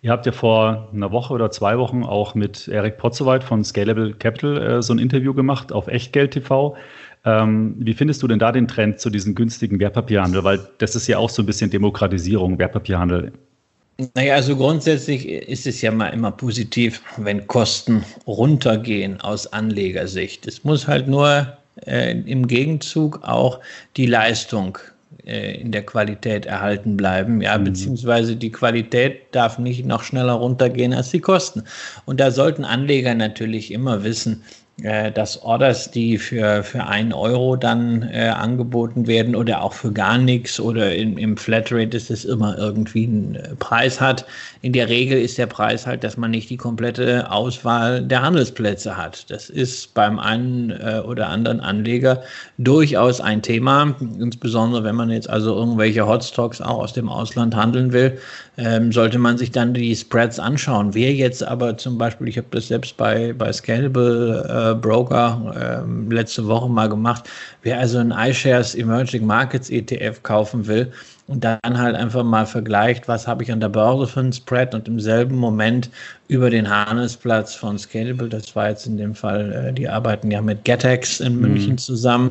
Ihr 0.00 0.12
habt 0.12 0.24
ja 0.24 0.32
vor 0.32 0.88
einer 0.94 1.12
Woche 1.12 1.34
oder 1.34 1.50
zwei 1.50 1.78
Wochen 1.78 2.04
auch 2.04 2.34
mit 2.34 2.68
Eric 2.68 2.96
Potzowait 2.96 3.44
von 3.44 3.64
Scalable 3.64 4.14
Capital 4.14 4.82
so 4.82 4.94
ein 4.94 4.98
Interview 4.98 5.34
gemacht 5.34 5.72
auf 5.72 5.88
Echtgeld 5.88 6.30
TV. 6.30 6.76
Ähm, 7.26 7.74
wie 7.78 7.92
findest 7.92 8.22
du 8.22 8.28
denn 8.28 8.38
da 8.38 8.52
den 8.52 8.68
Trend 8.68 9.00
zu 9.00 9.10
diesem 9.10 9.34
günstigen 9.34 9.80
Wertpapierhandel? 9.80 10.44
Weil 10.44 10.60
das 10.78 10.94
ist 10.94 11.08
ja 11.08 11.18
auch 11.18 11.28
so 11.28 11.42
ein 11.42 11.46
bisschen 11.46 11.70
Demokratisierung, 11.70 12.58
Wertpapierhandel. 12.58 13.32
Naja, 14.14 14.34
also 14.34 14.56
grundsätzlich 14.56 15.26
ist 15.26 15.66
es 15.66 15.82
ja 15.82 15.90
mal 15.90 16.08
immer 16.10 16.30
positiv, 16.30 17.02
wenn 17.16 17.46
Kosten 17.46 18.04
runtergehen 18.26 19.20
aus 19.20 19.52
Anlegersicht. 19.52 20.46
Es 20.46 20.62
muss 20.64 20.86
halt 20.86 21.08
nur 21.08 21.46
äh, 21.86 22.12
im 22.12 22.46
Gegenzug 22.46 23.20
auch 23.24 23.58
die 23.96 24.06
Leistung 24.06 24.78
äh, 25.24 25.60
in 25.60 25.72
der 25.72 25.84
Qualität 25.84 26.46
erhalten 26.46 26.96
bleiben, 26.96 27.40
ja, 27.40 27.58
mhm. 27.58 27.64
beziehungsweise 27.64 28.36
die 28.36 28.52
Qualität 28.52 29.22
darf 29.32 29.58
nicht 29.58 29.84
noch 29.84 30.04
schneller 30.04 30.34
runtergehen 30.34 30.92
als 30.92 31.10
die 31.10 31.20
Kosten. 31.20 31.64
Und 32.04 32.20
da 32.20 32.30
sollten 32.30 32.64
Anleger 32.64 33.14
natürlich 33.14 33.72
immer 33.72 34.04
wissen, 34.04 34.44
dass 34.82 35.42
Orders, 35.42 35.90
die 35.90 36.18
für, 36.18 36.62
für 36.62 36.84
einen 36.84 37.14
Euro 37.14 37.56
dann 37.56 38.02
äh, 38.12 38.28
angeboten 38.28 39.06
werden 39.06 39.34
oder 39.34 39.62
auch 39.62 39.72
für 39.72 39.90
gar 39.90 40.18
nichts 40.18 40.60
oder 40.60 40.94
in, 40.94 41.16
im 41.16 41.38
Flatrate 41.38 41.96
ist 41.96 42.10
es 42.10 42.26
immer 42.26 42.58
irgendwie 42.58 43.04
einen 43.04 43.36
äh, 43.36 43.56
Preis 43.58 44.02
hat. 44.02 44.26
In 44.60 44.74
der 44.74 44.90
Regel 44.90 45.18
ist 45.18 45.38
der 45.38 45.46
Preis 45.46 45.86
halt, 45.86 46.04
dass 46.04 46.18
man 46.18 46.30
nicht 46.30 46.50
die 46.50 46.58
komplette 46.58 47.30
Auswahl 47.30 48.02
der 48.02 48.20
Handelsplätze 48.20 48.98
hat. 48.98 49.30
Das 49.30 49.48
ist 49.48 49.94
beim 49.94 50.18
einen 50.18 50.72
äh, 50.72 51.00
oder 51.06 51.28
anderen 51.28 51.60
Anleger 51.60 52.22
durchaus 52.58 53.22
ein 53.22 53.40
Thema, 53.40 53.96
insbesondere 54.18 54.84
wenn 54.84 54.94
man 54.94 55.08
jetzt 55.08 55.30
also 55.30 55.54
irgendwelche 55.54 56.06
Hotstocks 56.06 56.60
auch 56.60 56.82
aus 56.82 56.92
dem 56.92 57.08
Ausland 57.08 57.56
handeln 57.56 57.94
will, 57.94 58.18
ähm, 58.58 58.90
sollte 58.90 59.18
man 59.18 59.36
sich 59.36 59.50
dann 59.50 59.74
die 59.74 59.94
Spreads 59.94 60.38
anschauen. 60.38 60.94
Wer 60.94 61.12
jetzt 61.12 61.42
aber 61.42 61.76
zum 61.76 61.98
Beispiel, 61.98 62.28
ich 62.28 62.38
habe 62.38 62.48
das 62.50 62.68
selbst 62.68 62.96
bei, 62.96 63.34
bei 63.34 63.52
Scalable 63.52 64.46
äh, 64.48 64.74
Broker 64.74 65.84
äh, 65.84 66.14
letzte 66.14 66.46
Woche 66.46 66.68
mal 66.68 66.88
gemacht. 66.88 67.28
Wer 67.62 67.78
also 67.78 67.98
ein 67.98 68.12
iShares 68.12 68.74
Emerging 68.74 69.26
Markets 69.26 69.68
ETF 69.68 70.22
kaufen 70.22 70.66
will 70.66 70.90
und 71.26 71.44
dann 71.44 71.78
halt 71.78 71.96
einfach 71.96 72.24
mal 72.24 72.46
vergleicht, 72.46 73.08
was 73.08 73.26
habe 73.26 73.42
ich 73.42 73.52
an 73.52 73.60
der 73.60 73.68
Börse 73.68 74.06
für 74.06 74.20
einen 74.20 74.32
Spread 74.32 74.74
und 74.74 74.88
im 74.88 75.00
selben 75.00 75.36
Moment 75.36 75.90
über 76.28 76.48
den 76.48 76.68
Handelsplatz 76.68 77.54
von 77.54 77.78
Scalable, 77.78 78.28
das 78.28 78.54
war 78.56 78.70
jetzt 78.70 78.86
in 78.86 78.96
dem 78.96 79.14
Fall, 79.14 79.52
äh, 79.52 79.72
die 79.72 79.88
arbeiten 79.88 80.30
ja 80.30 80.40
mit 80.40 80.64
Getex 80.64 81.20
in 81.20 81.38
München 81.40 81.72
mhm. 81.72 81.78
zusammen, 81.78 82.30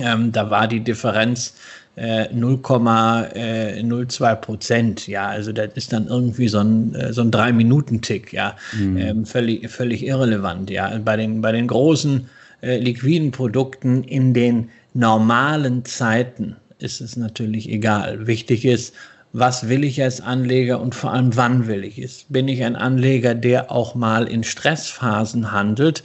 ähm, 0.00 0.32
da 0.32 0.50
war 0.50 0.68
die 0.68 0.80
Differenz 0.80 1.54
0,02 1.96 4.34
Prozent. 4.36 5.06
Ja, 5.06 5.28
also 5.28 5.52
das 5.52 5.70
ist 5.74 5.92
dann 5.92 6.08
irgendwie 6.08 6.48
so 6.48 6.58
ein, 6.58 6.96
so 7.10 7.20
ein 7.22 7.30
Drei-Minuten-Tick, 7.30 8.32
ja. 8.32 8.56
Mhm. 8.78 8.96
Ähm, 8.98 9.24
völlig, 9.24 9.70
völlig 9.70 10.04
irrelevant, 10.04 10.68
ja. 10.70 10.98
Bei 11.04 11.16
den, 11.16 11.40
bei 11.40 11.52
den 11.52 11.68
großen 11.68 12.28
äh, 12.62 12.78
liquiden 12.78 13.30
Produkten 13.30 14.02
in 14.04 14.34
den 14.34 14.68
normalen 14.92 15.84
Zeiten 15.84 16.56
ist 16.78 17.00
es 17.00 17.16
natürlich 17.16 17.70
egal. 17.70 18.26
Wichtig 18.26 18.66
ist, 18.66 18.94
was 19.32 19.68
will 19.68 19.84
ich 19.84 20.02
als 20.02 20.20
Anleger 20.20 20.80
und 20.80 20.94
vor 20.94 21.12
allem 21.12 21.36
wann 21.36 21.66
will 21.66 21.84
ich 21.84 21.98
es? 21.98 22.24
Bin 22.28 22.48
ich 22.48 22.64
ein 22.64 22.76
Anleger, 22.76 23.34
der 23.34 23.70
auch 23.70 23.94
mal 23.94 24.28
in 24.28 24.44
Stressphasen 24.44 25.52
handelt, 25.52 26.02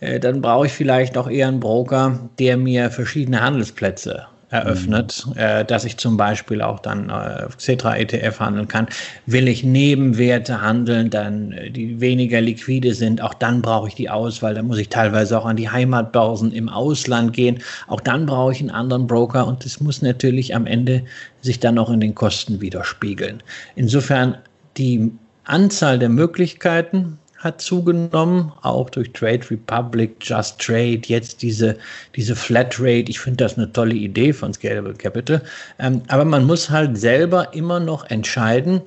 äh, 0.00 0.20
dann 0.20 0.40
brauche 0.40 0.66
ich 0.66 0.72
vielleicht 0.72 1.16
auch 1.16 1.28
eher 1.28 1.48
einen 1.48 1.60
Broker, 1.60 2.30
der 2.38 2.56
mir 2.56 2.90
verschiedene 2.90 3.40
Handelsplätze 3.40 4.26
eröffnet, 4.50 5.24
mhm. 5.26 5.32
äh, 5.36 5.64
dass 5.64 5.84
ich 5.84 5.96
zum 5.96 6.16
Beispiel 6.16 6.60
auch 6.60 6.80
dann 6.80 7.08
äh, 7.08 7.46
Cetra 7.56 7.96
ETF 7.96 8.40
handeln 8.40 8.68
kann. 8.68 8.88
Will 9.26 9.46
ich 9.46 9.62
Nebenwerte 9.62 10.60
handeln, 10.60 11.08
dann 11.08 11.52
äh, 11.52 11.70
die 11.70 12.00
weniger 12.00 12.40
liquide 12.40 12.94
sind, 12.94 13.22
auch 13.22 13.34
dann 13.34 13.62
brauche 13.62 13.88
ich 13.88 13.94
die 13.94 14.10
Auswahl. 14.10 14.54
Da 14.54 14.62
muss 14.62 14.78
ich 14.78 14.88
teilweise 14.88 15.38
auch 15.38 15.46
an 15.46 15.56
die 15.56 15.70
Heimatbörsen 15.70 16.52
im 16.52 16.68
Ausland 16.68 17.32
gehen. 17.32 17.60
Auch 17.86 18.00
dann 18.00 18.26
brauche 18.26 18.52
ich 18.52 18.60
einen 18.60 18.70
anderen 18.70 19.06
Broker 19.06 19.46
und 19.46 19.64
das 19.64 19.80
muss 19.80 20.02
natürlich 20.02 20.54
am 20.54 20.66
Ende 20.66 21.04
sich 21.40 21.60
dann 21.60 21.78
auch 21.78 21.90
in 21.90 22.00
den 22.00 22.14
Kosten 22.14 22.60
widerspiegeln. 22.60 23.42
Insofern 23.76 24.36
die 24.76 25.12
Anzahl 25.44 25.98
der 25.98 26.08
Möglichkeiten 26.08 27.18
hat 27.40 27.60
zugenommen, 27.62 28.52
auch 28.62 28.90
durch 28.90 29.12
Trade 29.12 29.40
Republic, 29.50 30.16
Just 30.20 30.60
Trade, 30.60 31.00
jetzt 31.06 31.40
diese, 31.40 31.76
diese 32.14 32.36
Flatrate. 32.36 33.06
Ich 33.08 33.18
finde 33.18 33.44
das 33.44 33.56
eine 33.56 33.72
tolle 33.72 33.94
Idee 33.94 34.32
von 34.32 34.52
Scalable 34.52 34.94
Capital. 34.94 35.42
Ähm, 35.78 36.02
aber 36.08 36.26
man 36.26 36.44
muss 36.44 36.68
halt 36.68 36.98
selber 36.98 37.52
immer 37.54 37.80
noch 37.80 38.08
entscheiden, 38.10 38.82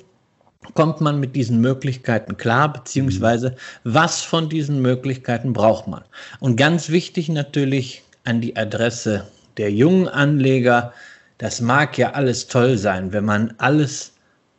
kommt 0.74 1.00
man 1.00 1.18
mit 1.18 1.34
diesen 1.34 1.60
Möglichkeiten 1.60 2.36
klar, 2.36 2.72
beziehungsweise 2.72 3.56
was 3.82 4.22
von 4.22 4.48
diesen 4.48 4.80
Möglichkeiten 4.80 5.52
braucht 5.52 5.88
man. 5.88 6.04
Und 6.38 6.56
ganz 6.56 6.88
wichtig 6.90 7.28
natürlich 7.28 8.02
an 8.24 8.40
die 8.40 8.56
Adresse 8.56 9.26
der 9.56 9.72
jungen 9.72 10.08
Anleger, 10.08 10.92
das 11.38 11.60
mag 11.60 11.98
ja 11.98 12.12
alles 12.12 12.46
toll 12.46 12.78
sein, 12.78 13.12
wenn 13.12 13.24
man 13.24 13.52
alles 13.58 14.12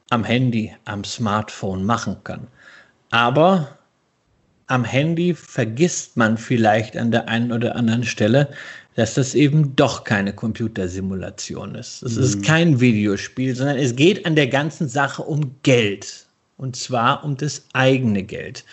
am 0.10 0.26
Handy, 0.26 0.76
am 0.84 1.04
Smartphone 1.04 1.84
machen 1.84 2.18
kann. 2.24 2.48
Aber 3.10 3.70
am 4.68 4.84
Handy 4.84 5.34
vergisst 5.34 6.18
man 6.18 6.38
vielleicht 6.38 6.98
an 6.98 7.12
der 7.12 7.28
einen 7.28 7.52
oder 7.52 7.76
anderen 7.76 8.04
Stelle, 8.04 8.50
dass 8.96 9.14
das 9.14 9.36
eben 9.36 9.76
doch 9.76 10.04
keine 10.04 10.34
Computersimulation 10.34 11.76
ist. 11.76 12.02
Es 12.04 12.16
mhm. 12.16 12.24
ist 12.24 12.44
kein 12.44 12.80
Videospiel, 12.80 13.56
sondern 13.56 13.78
es 13.78 13.96
geht 13.96 14.26
an 14.26 14.36
der 14.36 14.48
ganzen 14.48 14.88
Sache 14.88 15.22
um 15.22 15.56
Geld. 15.64 16.26
Und 16.58 16.78
zwar 16.78 17.24
um 17.26 17.36
das 17.36 17.66
eigene 17.74 18.24
Geld. 18.24 18.64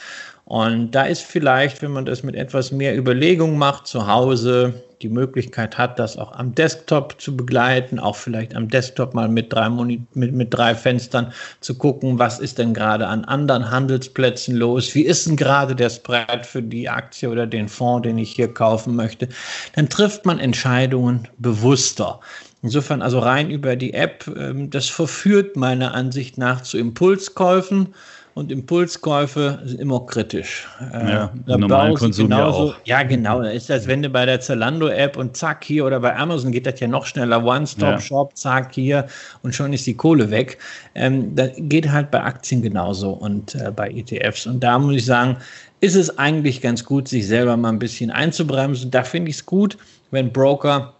Und 0.44 0.92
da 0.92 1.04
ist 1.04 1.22
vielleicht, 1.22 1.82
wenn 1.82 1.90
man 1.90 2.04
das 2.04 2.22
mit 2.22 2.36
etwas 2.36 2.70
mehr 2.70 2.96
Überlegung 2.96 3.58
macht, 3.58 3.86
zu 3.86 4.06
Hause, 4.06 4.74
die 5.02 5.08
Möglichkeit 5.08 5.78
hat, 5.78 5.98
das 5.98 6.16
auch 6.16 6.32
am 6.32 6.54
Desktop 6.54 7.20
zu 7.20 7.36
begleiten, 7.36 7.98
auch 7.98 8.16
vielleicht 8.16 8.54
am 8.54 8.68
Desktop 8.68 9.14
mal 9.14 9.28
mit 9.28 9.52
drei, 9.52 9.68
Moni 9.68 10.02
mit, 10.14 10.32
mit 10.32 10.54
drei 10.54 10.74
Fenstern 10.74 11.32
zu 11.60 11.76
gucken, 11.76 12.18
was 12.18 12.38
ist 12.38 12.58
denn 12.58 12.74
gerade 12.74 13.06
an 13.06 13.24
anderen 13.24 13.70
Handelsplätzen 13.70 14.56
los, 14.56 14.94
wie 14.94 15.02
ist 15.02 15.26
denn 15.26 15.36
gerade 15.36 15.74
der 15.74 15.90
Spread 15.90 16.46
für 16.46 16.62
die 16.62 16.88
Aktie 16.88 17.28
oder 17.28 17.46
den 17.46 17.68
Fonds, 17.68 18.06
den 18.06 18.18
ich 18.18 18.32
hier 18.32 18.52
kaufen 18.52 18.96
möchte, 18.96 19.28
dann 19.74 19.88
trifft 19.88 20.24
man 20.24 20.38
Entscheidungen 20.38 21.28
bewusster. 21.38 22.20
Insofern 22.62 23.02
also 23.02 23.18
rein 23.18 23.50
über 23.50 23.74
die 23.74 23.92
App, 23.92 24.24
ähm, 24.36 24.70
das 24.70 24.88
verführt 24.88 25.56
meiner 25.56 25.94
Ansicht 25.94 26.38
nach 26.38 26.60
zu 26.62 26.78
Impulskäufen 26.78 27.88
und 28.34 28.50
Impulskäufe 28.50 29.60
sind 29.64 29.80
immer 29.80 30.06
kritisch. 30.06 30.66
Äh, 30.80 31.10
ja, 31.10 31.32
da 31.46 31.58
normalen 31.58 31.94
Konsum 31.94 32.28
genauso, 32.28 32.66
ja 32.66 32.72
auch. 32.72 32.76
Ja, 32.84 33.02
genau. 33.02 33.42
Da 33.42 33.50
ist 33.50 33.68
das, 33.68 33.86
wenn 33.86 34.02
du 34.02 34.08
bei 34.08 34.24
der 34.24 34.40
Zalando-App 34.40 35.16
und 35.16 35.36
zack 35.36 35.64
hier 35.64 35.84
oder 35.84 36.00
bei 36.00 36.16
Amazon 36.16 36.50
geht 36.50 36.66
das 36.66 36.80
ja 36.80 36.88
noch 36.88 37.04
schneller. 37.04 37.44
One-Stop-Shop, 37.44 38.30
ja. 38.30 38.34
zack 38.34 38.74
hier 38.74 39.06
und 39.42 39.54
schon 39.54 39.72
ist 39.72 39.86
die 39.86 39.94
Kohle 39.94 40.30
weg. 40.30 40.58
Ähm, 40.94 41.34
das 41.36 41.50
geht 41.56 41.90
halt 41.90 42.10
bei 42.10 42.22
Aktien 42.22 42.62
genauso 42.62 43.10
und 43.10 43.54
äh, 43.54 43.70
bei 43.70 43.90
ETFs. 43.90 44.46
Und 44.46 44.60
da 44.60 44.78
muss 44.78 44.96
ich 44.96 45.04
sagen, 45.04 45.36
ist 45.80 45.96
es 45.96 46.16
eigentlich 46.18 46.60
ganz 46.60 46.84
gut, 46.84 47.08
sich 47.08 47.26
selber 47.26 47.56
mal 47.56 47.68
ein 47.68 47.78
bisschen 47.78 48.10
einzubremsen. 48.10 48.90
Da 48.90 49.02
finde 49.02 49.30
ich 49.30 49.36
es 49.36 49.46
gut, 49.46 49.76
wenn 50.10 50.32
Broker 50.32 50.94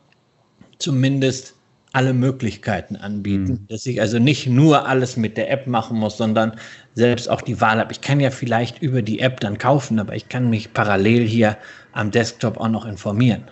zumindest 0.78 1.54
alle 1.92 2.14
Möglichkeiten 2.14 2.96
anbieten, 2.96 3.52
mhm. 3.52 3.66
dass 3.68 3.86
ich 3.86 4.00
also 4.00 4.18
nicht 4.18 4.46
nur 4.46 4.86
alles 4.86 5.16
mit 5.16 5.36
der 5.36 5.50
App 5.50 5.66
machen 5.66 5.98
muss, 5.98 6.16
sondern 6.16 6.52
selbst 6.94 7.28
auch 7.30 7.42
die 7.42 7.60
Wahl 7.60 7.78
habe. 7.78 7.92
Ich 7.92 8.00
kann 8.00 8.20
ja 8.20 8.30
vielleicht 8.30 8.82
über 8.82 9.02
die 9.02 9.20
App 9.20 9.40
dann 9.40 9.58
kaufen, 9.58 9.98
aber 9.98 10.14
ich 10.14 10.28
kann 10.28 10.50
mich 10.50 10.72
parallel 10.72 11.26
hier 11.26 11.56
am 11.92 12.10
Desktop 12.10 12.58
auch 12.58 12.68
noch 12.68 12.84
informieren. 12.84 13.44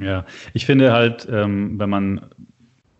Ja, 0.00 0.24
ich 0.52 0.66
finde 0.66 0.92
halt, 0.92 1.28
ähm, 1.30 1.78
wenn 1.78 1.88
man 1.88 2.20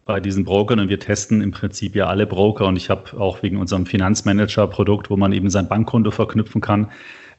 bei 0.05 0.21
diesen 0.21 0.45
Brokern 0.45 0.81
und 0.81 0.89
wir 0.89 1.01
testen 1.01 1.41
im 1.41 1.51
Prinzip 1.51 1.97
ja 1.97 2.07
alle 2.07 2.27
Broker 2.27 2.67
und 2.67 2.77
ich 2.77 2.91
habe 2.91 3.19
auch 3.19 3.43
wegen 3.43 3.57
unserem 3.57 3.87
Finanzmanager-Produkt, 3.87 5.11
wo 5.11 5.17
man 5.17 5.33
eben 5.33 5.51
sein 5.51 5.67
Bankkonto 5.67 6.11
verknüpfen 6.11 6.61
kann, 6.61 6.91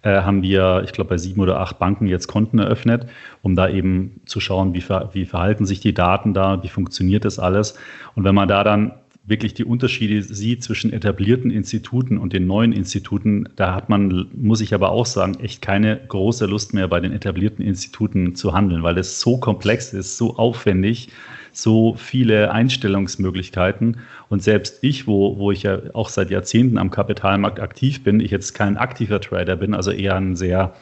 äh, 0.01 0.21
haben 0.21 0.41
wir, 0.41 0.81
ich 0.83 0.91
glaube, 0.91 1.09
bei 1.09 1.17
sieben 1.17 1.41
oder 1.41 1.59
acht 1.59 1.79
Banken 1.79 2.07
jetzt 2.07 2.27
Konten 2.27 2.59
eröffnet, 2.59 3.07
um 3.41 3.55
da 3.55 3.69
eben 3.69 4.21
zu 4.25 4.39
schauen, 4.39 4.73
wie, 4.73 4.81
ver 4.81 5.09
wie 5.13 5.25
verhalten 5.25 5.65
sich 5.65 5.79
die 5.79 5.93
Daten 5.93 6.33
da, 6.33 6.61
wie 6.63 6.69
funktioniert 6.69 7.25
das 7.25 7.39
alles. 7.39 7.75
Und 8.15 8.23
wenn 8.23 8.35
man 8.35 8.47
da 8.47 8.63
dann 8.63 8.93
wirklich 9.27 9.53
die 9.55 9.63
Unterschiede 9.63 10.21
sieht 10.21 10.63
zwischen 10.63 10.93
etablierten 10.93 11.49
Instituten 11.49 12.17
und 12.17 12.33
den 12.33 12.45
neuen 12.45 12.71
Instituten, 12.71 13.49
da 13.55 13.73
hat 13.73 13.89
man, 13.89 14.27
muss 14.35 14.61
ich 14.61 14.73
aber 14.73 14.91
auch 14.91 15.05
sagen, 15.05 15.39
echt 15.39 15.61
keine 15.61 15.99
große 16.07 16.45
Lust 16.45 16.73
mehr 16.73 16.87
bei 16.87 16.99
den 16.99 17.11
etablierten 17.11 17.65
Instituten 17.65 18.35
zu 18.35 18.53
handeln, 18.53 18.83
weil 18.83 18.97
es 18.97 19.19
so 19.19 19.37
komplex 19.37 19.93
ist, 19.93 20.17
so 20.17 20.37
aufwendig 20.37 21.09
so 21.55 21.95
viele 21.95 22.51
Einstellungsmöglichkeiten. 22.51 23.97
Und 24.29 24.43
selbst 24.43 24.79
ich, 24.81 25.07
wo, 25.07 25.37
wo 25.37 25.51
ich 25.51 25.63
ja 25.63 25.79
auch 25.93 26.09
seit 26.09 26.29
Jahrzehnten 26.29 26.77
am 26.77 26.91
Kapitalmarkt 26.91 27.59
aktiv 27.59 28.03
bin, 28.03 28.19
ich 28.19 28.31
jetzt 28.31 28.53
kein 28.53 28.77
aktiver 28.77 29.21
Trader 29.21 29.55
bin, 29.55 29.73
also 29.73 29.91
eher 29.91 30.15
ein 30.15 30.35
sehr 30.35 30.73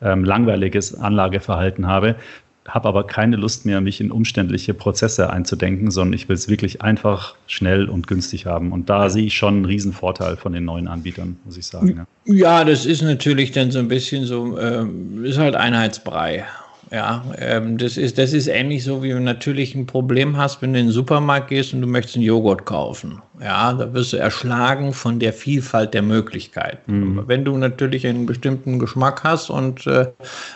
ähm, 0.00 0.24
langweiliges 0.24 0.94
Anlageverhalten 0.94 1.86
habe, 1.86 2.16
habe 2.68 2.88
aber 2.88 3.04
keine 3.04 3.36
Lust 3.36 3.66
mehr, 3.66 3.80
mich 3.80 4.00
in 4.00 4.10
umständliche 4.10 4.72
Prozesse 4.74 5.30
einzudenken, 5.30 5.90
sondern 5.90 6.14
ich 6.14 6.28
will 6.28 6.36
es 6.36 6.48
wirklich 6.48 6.82
einfach, 6.82 7.34
schnell 7.46 7.88
und 7.88 8.06
günstig 8.06 8.46
haben. 8.46 8.72
Und 8.72 8.88
da 8.88 9.10
sehe 9.10 9.26
ich 9.26 9.34
schon 9.34 9.56
einen 9.56 9.64
riesen 9.64 9.92
Vorteil 9.92 10.36
von 10.36 10.52
den 10.52 10.64
neuen 10.64 10.88
Anbietern, 10.88 11.36
muss 11.44 11.56
ich 11.56 11.66
sagen. 11.66 12.06
Ja, 12.24 12.34
ja 12.34 12.64
das 12.64 12.86
ist 12.86 13.02
natürlich 13.02 13.52
dann 13.52 13.70
so 13.70 13.78
ein 13.78 13.88
bisschen 13.88 14.24
so, 14.26 14.58
ähm, 14.58 15.24
ist 15.24 15.38
halt 15.38 15.56
Einheitsbrei. 15.56 16.44
Ja, 16.92 17.24
ähm, 17.38 17.78
das, 17.78 17.96
ist, 17.96 18.18
das 18.18 18.34
ist 18.34 18.48
ähnlich 18.48 18.84
so, 18.84 19.02
wie 19.02 19.08
du 19.08 19.20
natürlich 19.20 19.74
ein 19.74 19.86
Problem 19.86 20.36
hast, 20.36 20.60
wenn 20.60 20.74
du 20.74 20.78
in 20.78 20.86
den 20.86 20.92
Supermarkt 20.92 21.48
gehst 21.48 21.72
und 21.72 21.80
du 21.80 21.86
möchtest 21.86 22.16
einen 22.16 22.24
Joghurt 22.26 22.66
kaufen. 22.66 23.22
Ja, 23.40 23.72
da 23.72 23.94
wirst 23.94 24.12
du 24.12 24.18
erschlagen 24.18 24.92
von 24.92 25.18
der 25.18 25.32
Vielfalt 25.32 25.94
der 25.94 26.02
Möglichkeiten. 26.02 27.14
Mhm. 27.14 27.22
Wenn 27.26 27.46
du 27.46 27.56
natürlich 27.56 28.06
einen 28.06 28.26
bestimmten 28.26 28.78
Geschmack 28.78 29.24
hast 29.24 29.48
und 29.48 29.86
äh, 29.86 30.08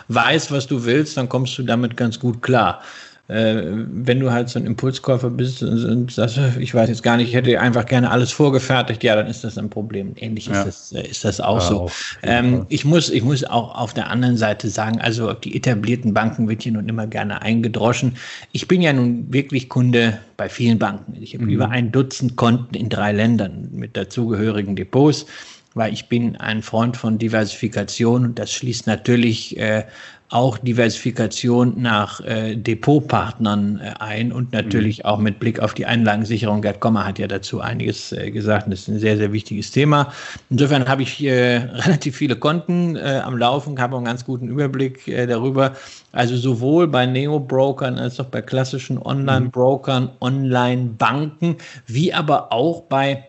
weißt, 0.09 0.51
was 0.51 0.67
du 0.67 0.85
willst, 0.85 1.17
dann 1.17 1.27
kommst 1.27 1.57
du 1.57 1.63
damit 1.63 1.97
ganz 1.97 2.19
gut 2.19 2.43
klar 2.43 2.83
äh, 3.27 3.61
wenn 3.91 4.19
du 4.21 4.31
halt 4.31 4.47
so 4.47 4.57
ein 4.57 4.65
Impulskäufer 4.65 5.29
bist 5.29 5.61
und 5.61 6.11
sagst, 6.11 6.39
ich 6.59 6.73
weiß 6.73 6.87
jetzt 6.87 7.03
gar 7.03 7.17
nicht, 7.17 7.29
ich 7.29 7.35
hätte 7.35 7.59
einfach 7.59 7.85
gerne 7.85 8.09
alles 8.09 8.31
vorgefertigt, 8.31 9.03
ja, 9.03 9.15
dann 9.15 9.27
ist 9.27 9.43
das 9.43 9.57
ein 9.57 9.69
Problem. 9.69 10.13
Ähnlich 10.15 10.47
ja. 10.47 10.61
ist, 10.61 10.67
das, 10.67 10.91
äh, 10.93 11.07
ist 11.09 11.25
das 11.25 11.41
auch 11.41 11.59
ja, 11.59 11.67
so. 11.67 11.91
ähm, 12.23 12.65
ich, 12.69 12.85
muss, 12.85 13.09
ich 13.09 13.23
muss 13.23 13.43
auch 13.43 13.75
auf 13.75 13.93
der 13.93 14.09
anderen 14.09 14.37
Seite 14.37 14.69
sagen, 14.69 15.01
also 15.01 15.33
die 15.33 15.55
etablierten 15.57 16.13
Banken 16.13 16.47
wird 16.47 16.63
hier 16.63 16.71
nun 16.71 16.87
immer 16.87 17.05
gerne 17.07 17.41
eingedroschen. 17.41 18.15
Ich 18.53 18.67
bin 18.67 18.81
ja 18.81 18.93
nun 18.93 19.31
wirklich 19.33 19.67
Kunde 19.67 20.19
bei 20.37 20.47
vielen 20.47 20.79
Banken. 20.79 21.17
Ich 21.21 21.33
habe 21.33 21.43
mhm. 21.43 21.49
über 21.49 21.69
ein 21.69 21.91
Dutzend 21.91 22.37
Konten 22.37 22.75
in 22.75 22.87
drei 22.87 23.11
Ländern 23.11 23.67
mit 23.73 23.97
dazugehörigen 23.97 24.75
Depots 24.75 25.25
weil 25.73 25.93
ich 25.93 26.09
bin 26.09 26.35
ein 26.37 26.63
Freund 26.63 26.97
von 26.97 27.19
Diversifikation 27.19 28.25
und 28.25 28.39
das 28.39 28.51
schließt 28.51 28.87
natürlich 28.87 29.57
äh, 29.57 29.83
auch 30.29 30.57
Diversifikation 30.57 31.81
nach 31.81 32.19
äh, 32.19 32.55
Depotpartnern 32.55 33.79
äh, 33.79 33.93
ein 33.99 34.33
und 34.33 34.51
natürlich 34.51 34.99
mhm. 34.99 35.05
auch 35.05 35.19
mit 35.19 35.39
Blick 35.39 35.59
auf 35.59 35.73
die 35.73 35.85
Einlagensicherung. 35.85 36.61
Gerd 36.61 36.81
Kommer 36.81 37.05
hat 37.05 37.17
ja 37.17 37.27
dazu 37.27 37.61
einiges 37.61 38.11
äh, 38.11 38.29
gesagt. 38.31 38.67
Das 38.69 38.81
ist 38.81 38.87
ein 38.89 38.99
sehr, 38.99 39.15
sehr 39.17 39.31
wichtiges 39.31 39.71
Thema. 39.71 40.11
Insofern 40.49 40.87
habe 40.87 41.03
ich 41.03 41.21
relativ 41.23 42.17
viele 42.17 42.35
Konten 42.35 42.97
äh, 42.97 43.21
am 43.23 43.37
Laufen, 43.37 43.79
habe 43.79 43.95
einen 43.95 44.05
ganz 44.05 44.25
guten 44.25 44.49
Überblick 44.49 45.07
äh, 45.07 45.25
darüber. 45.27 45.73
Also 46.11 46.35
sowohl 46.35 46.87
bei 46.87 47.05
Neo-Brokern 47.05 47.97
als 47.97 48.19
auch 48.19 48.25
bei 48.25 48.41
klassischen 48.41 48.97
Online-Brokern, 48.97 50.09
Online-Banken, 50.19 51.57
wie 51.85 52.13
aber 52.13 52.51
auch 52.51 52.81
bei 52.83 53.23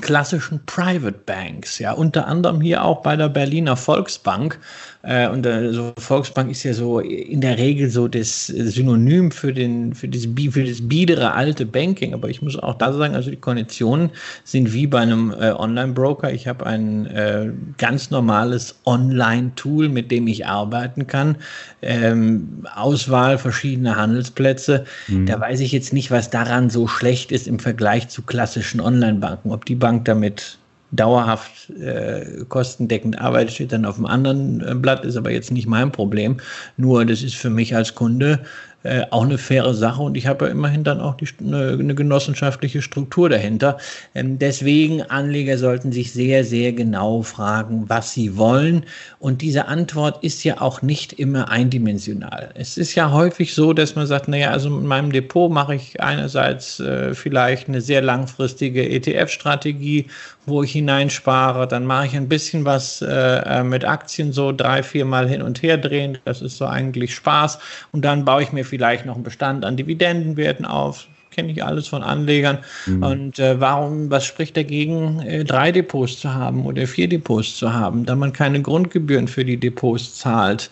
klassischen 0.00 0.64
Private 0.66 1.18
Banks, 1.26 1.78
ja, 1.78 1.92
unter 1.92 2.26
anderem 2.26 2.60
hier 2.60 2.84
auch 2.84 3.02
bei 3.02 3.16
der 3.16 3.28
Berliner 3.28 3.76
Volksbank. 3.76 4.58
Äh, 5.02 5.28
und 5.28 5.46
also 5.46 5.92
Volksbank 5.98 6.50
ist 6.50 6.64
ja 6.64 6.74
so 6.74 6.98
in 7.00 7.40
der 7.40 7.56
Regel 7.56 7.88
so 7.88 8.08
das 8.08 8.46
Synonym 8.46 9.30
für, 9.30 9.52
den, 9.52 9.94
für, 9.94 10.08
das, 10.08 10.26
für 10.50 10.64
das 10.64 10.86
biedere 10.86 11.32
alte 11.32 11.64
Banking. 11.64 12.14
Aber 12.14 12.28
ich 12.28 12.42
muss 12.42 12.58
auch 12.58 12.74
da 12.74 12.92
sagen, 12.92 13.14
also 13.14 13.30
die 13.30 13.36
Konditionen 13.36 14.10
sind 14.44 14.72
wie 14.72 14.86
bei 14.86 15.00
einem 15.00 15.32
äh, 15.32 15.52
Online-Broker. 15.52 16.32
Ich 16.32 16.48
habe 16.48 16.66
ein 16.66 17.06
äh, 17.06 17.50
ganz 17.78 18.10
normales 18.10 18.74
Online-Tool, 18.84 19.88
mit 19.88 20.10
dem 20.10 20.26
ich 20.26 20.46
arbeiten 20.46 21.06
kann. 21.06 21.36
Ähm, 21.80 22.66
Auswahl 22.74 23.38
verschiedener 23.38 23.96
Handelsplätze. 23.96 24.84
Mhm. 25.06 25.26
Da 25.26 25.38
weiß 25.38 25.60
ich 25.60 25.72
jetzt 25.72 25.92
nicht, 25.92 26.10
was 26.10 26.30
daran 26.30 26.70
so 26.70 26.88
schlecht 26.88 27.30
ist 27.30 27.46
im 27.46 27.60
Vergleich 27.60 28.08
zu 28.08 28.22
klassischen 28.22 28.80
Online-Banken. 28.80 29.52
Ob 29.52 29.64
die 29.64 29.76
Bank 29.76 30.06
damit 30.06 30.58
dauerhaft 30.90 31.70
äh, 31.70 32.44
kostendeckend 32.48 33.20
arbeitet, 33.20 33.54
steht 33.54 33.72
dann 33.72 33.84
auf 33.84 33.96
dem 33.96 34.06
anderen 34.06 34.60
äh, 34.66 34.74
Blatt, 34.74 35.04
ist 35.04 35.16
aber 35.16 35.30
jetzt 35.30 35.50
nicht 35.50 35.66
mein 35.66 35.92
Problem. 35.92 36.38
Nur 36.76 37.04
das 37.04 37.22
ist 37.22 37.36
für 37.36 37.50
mich 37.50 37.74
als 37.74 37.94
Kunde 37.94 38.40
äh, 38.84 39.04
auch 39.10 39.24
eine 39.24 39.38
faire 39.38 39.74
Sache 39.74 40.00
und 40.00 40.16
ich 40.16 40.26
habe 40.28 40.46
ja 40.46 40.52
immerhin 40.52 40.84
dann 40.84 41.00
auch 41.00 41.16
die, 41.16 41.26
eine, 41.40 41.72
eine 41.72 41.94
genossenschaftliche 41.96 42.80
Struktur 42.80 43.28
dahinter. 43.28 43.76
Ähm, 44.14 44.38
deswegen, 44.38 45.02
Anleger 45.02 45.58
sollten 45.58 45.90
sich 45.90 46.12
sehr, 46.12 46.44
sehr 46.44 46.72
genau 46.72 47.22
fragen, 47.22 47.88
was 47.88 48.12
sie 48.12 48.36
wollen. 48.36 48.84
Und 49.18 49.42
diese 49.42 49.66
Antwort 49.66 50.22
ist 50.22 50.44
ja 50.44 50.60
auch 50.60 50.80
nicht 50.80 51.12
immer 51.14 51.50
eindimensional. 51.50 52.50
Es 52.54 52.78
ist 52.78 52.94
ja 52.94 53.10
häufig 53.10 53.52
so, 53.52 53.72
dass 53.72 53.96
man 53.96 54.06
sagt, 54.06 54.28
naja, 54.28 54.52
also 54.52 54.68
in 54.68 54.86
meinem 54.86 55.10
Depot 55.10 55.50
mache 55.50 55.74
ich 55.74 56.00
einerseits 56.00 56.78
äh, 56.78 57.14
vielleicht 57.14 57.68
eine 57.68 57.80
sehr 57.80 58.00
langfristige 58.00 58.88
ETF-Strategie, 58.88 60.06
wo 60.48 60.62
ich 60.62 60.72
hineinspare. 60.72 61.68
Dann 61.68 61.84
mache 61.84 62.06
ich 62.06 62.16
ein 62.16 62.28
bisschen 62.28 62.64
was 62.64 63.02
äh, 63.02 63.08
äh 63.08 63.62
mit 63.62 63.84
Aktien, 63.84 64.32
so 64.32 64.52
drei, 64.52 64.82
vier 64.82 65.04
Mal 65.04 65.28
hin 65.28 65.42
und 65.42 65.62
her 65.62 65.78
drehen. 65.78 66.18
Das 66.24 66.42
ist 66.42 66.58
so 66.58 66.66
eigentlich 66.66 67.14
Spaß. 67.14 67.58
Und 67.92 68.04
dann 68.04 68.24
baue 68.24 68.42
ich 68.42 68.52
mir 68.52 68.64
vielleicht 68.64 69.06
noch 69.06 69.14
einen 69.14 69.24
Bestand 69.24 69.64
an 69.64 69.76
Dividendenwerten 69.76 70.64
auf. 70.64 71.06
Kenne 71.30 71.52
ich 71.52 71.62
alles 71.62 71.86
von 71.86 72.02
Anlegern. 72.02 72.58
Mhm. 72.86 73.02
Und 73.02 73.38
äh, 73.38 73.60
warum, 73.60 74.10
was 74.10 74.24
spricht 74.24 74.56
dagegen, 74.56 75.20
äh, 75.20 75.44
drei 75.44 75.70
Depots 75.70 76.18
zu 76.18 76.34
haben 76.34 76.66
oder 76.66 76.86
vier 76.86 77.08
Depots 77.08 77.56
zu 77.56 77.72
haben, 77.72 78.06
da 78.06 78.16
man 78.16 78.32
keine 78.32 78.60
Grundgebühren 78.60 79.28
für 79.28 79.44
die 79.44 79.58
Depots 79.58 80.16
zahlt? 80.16 80.70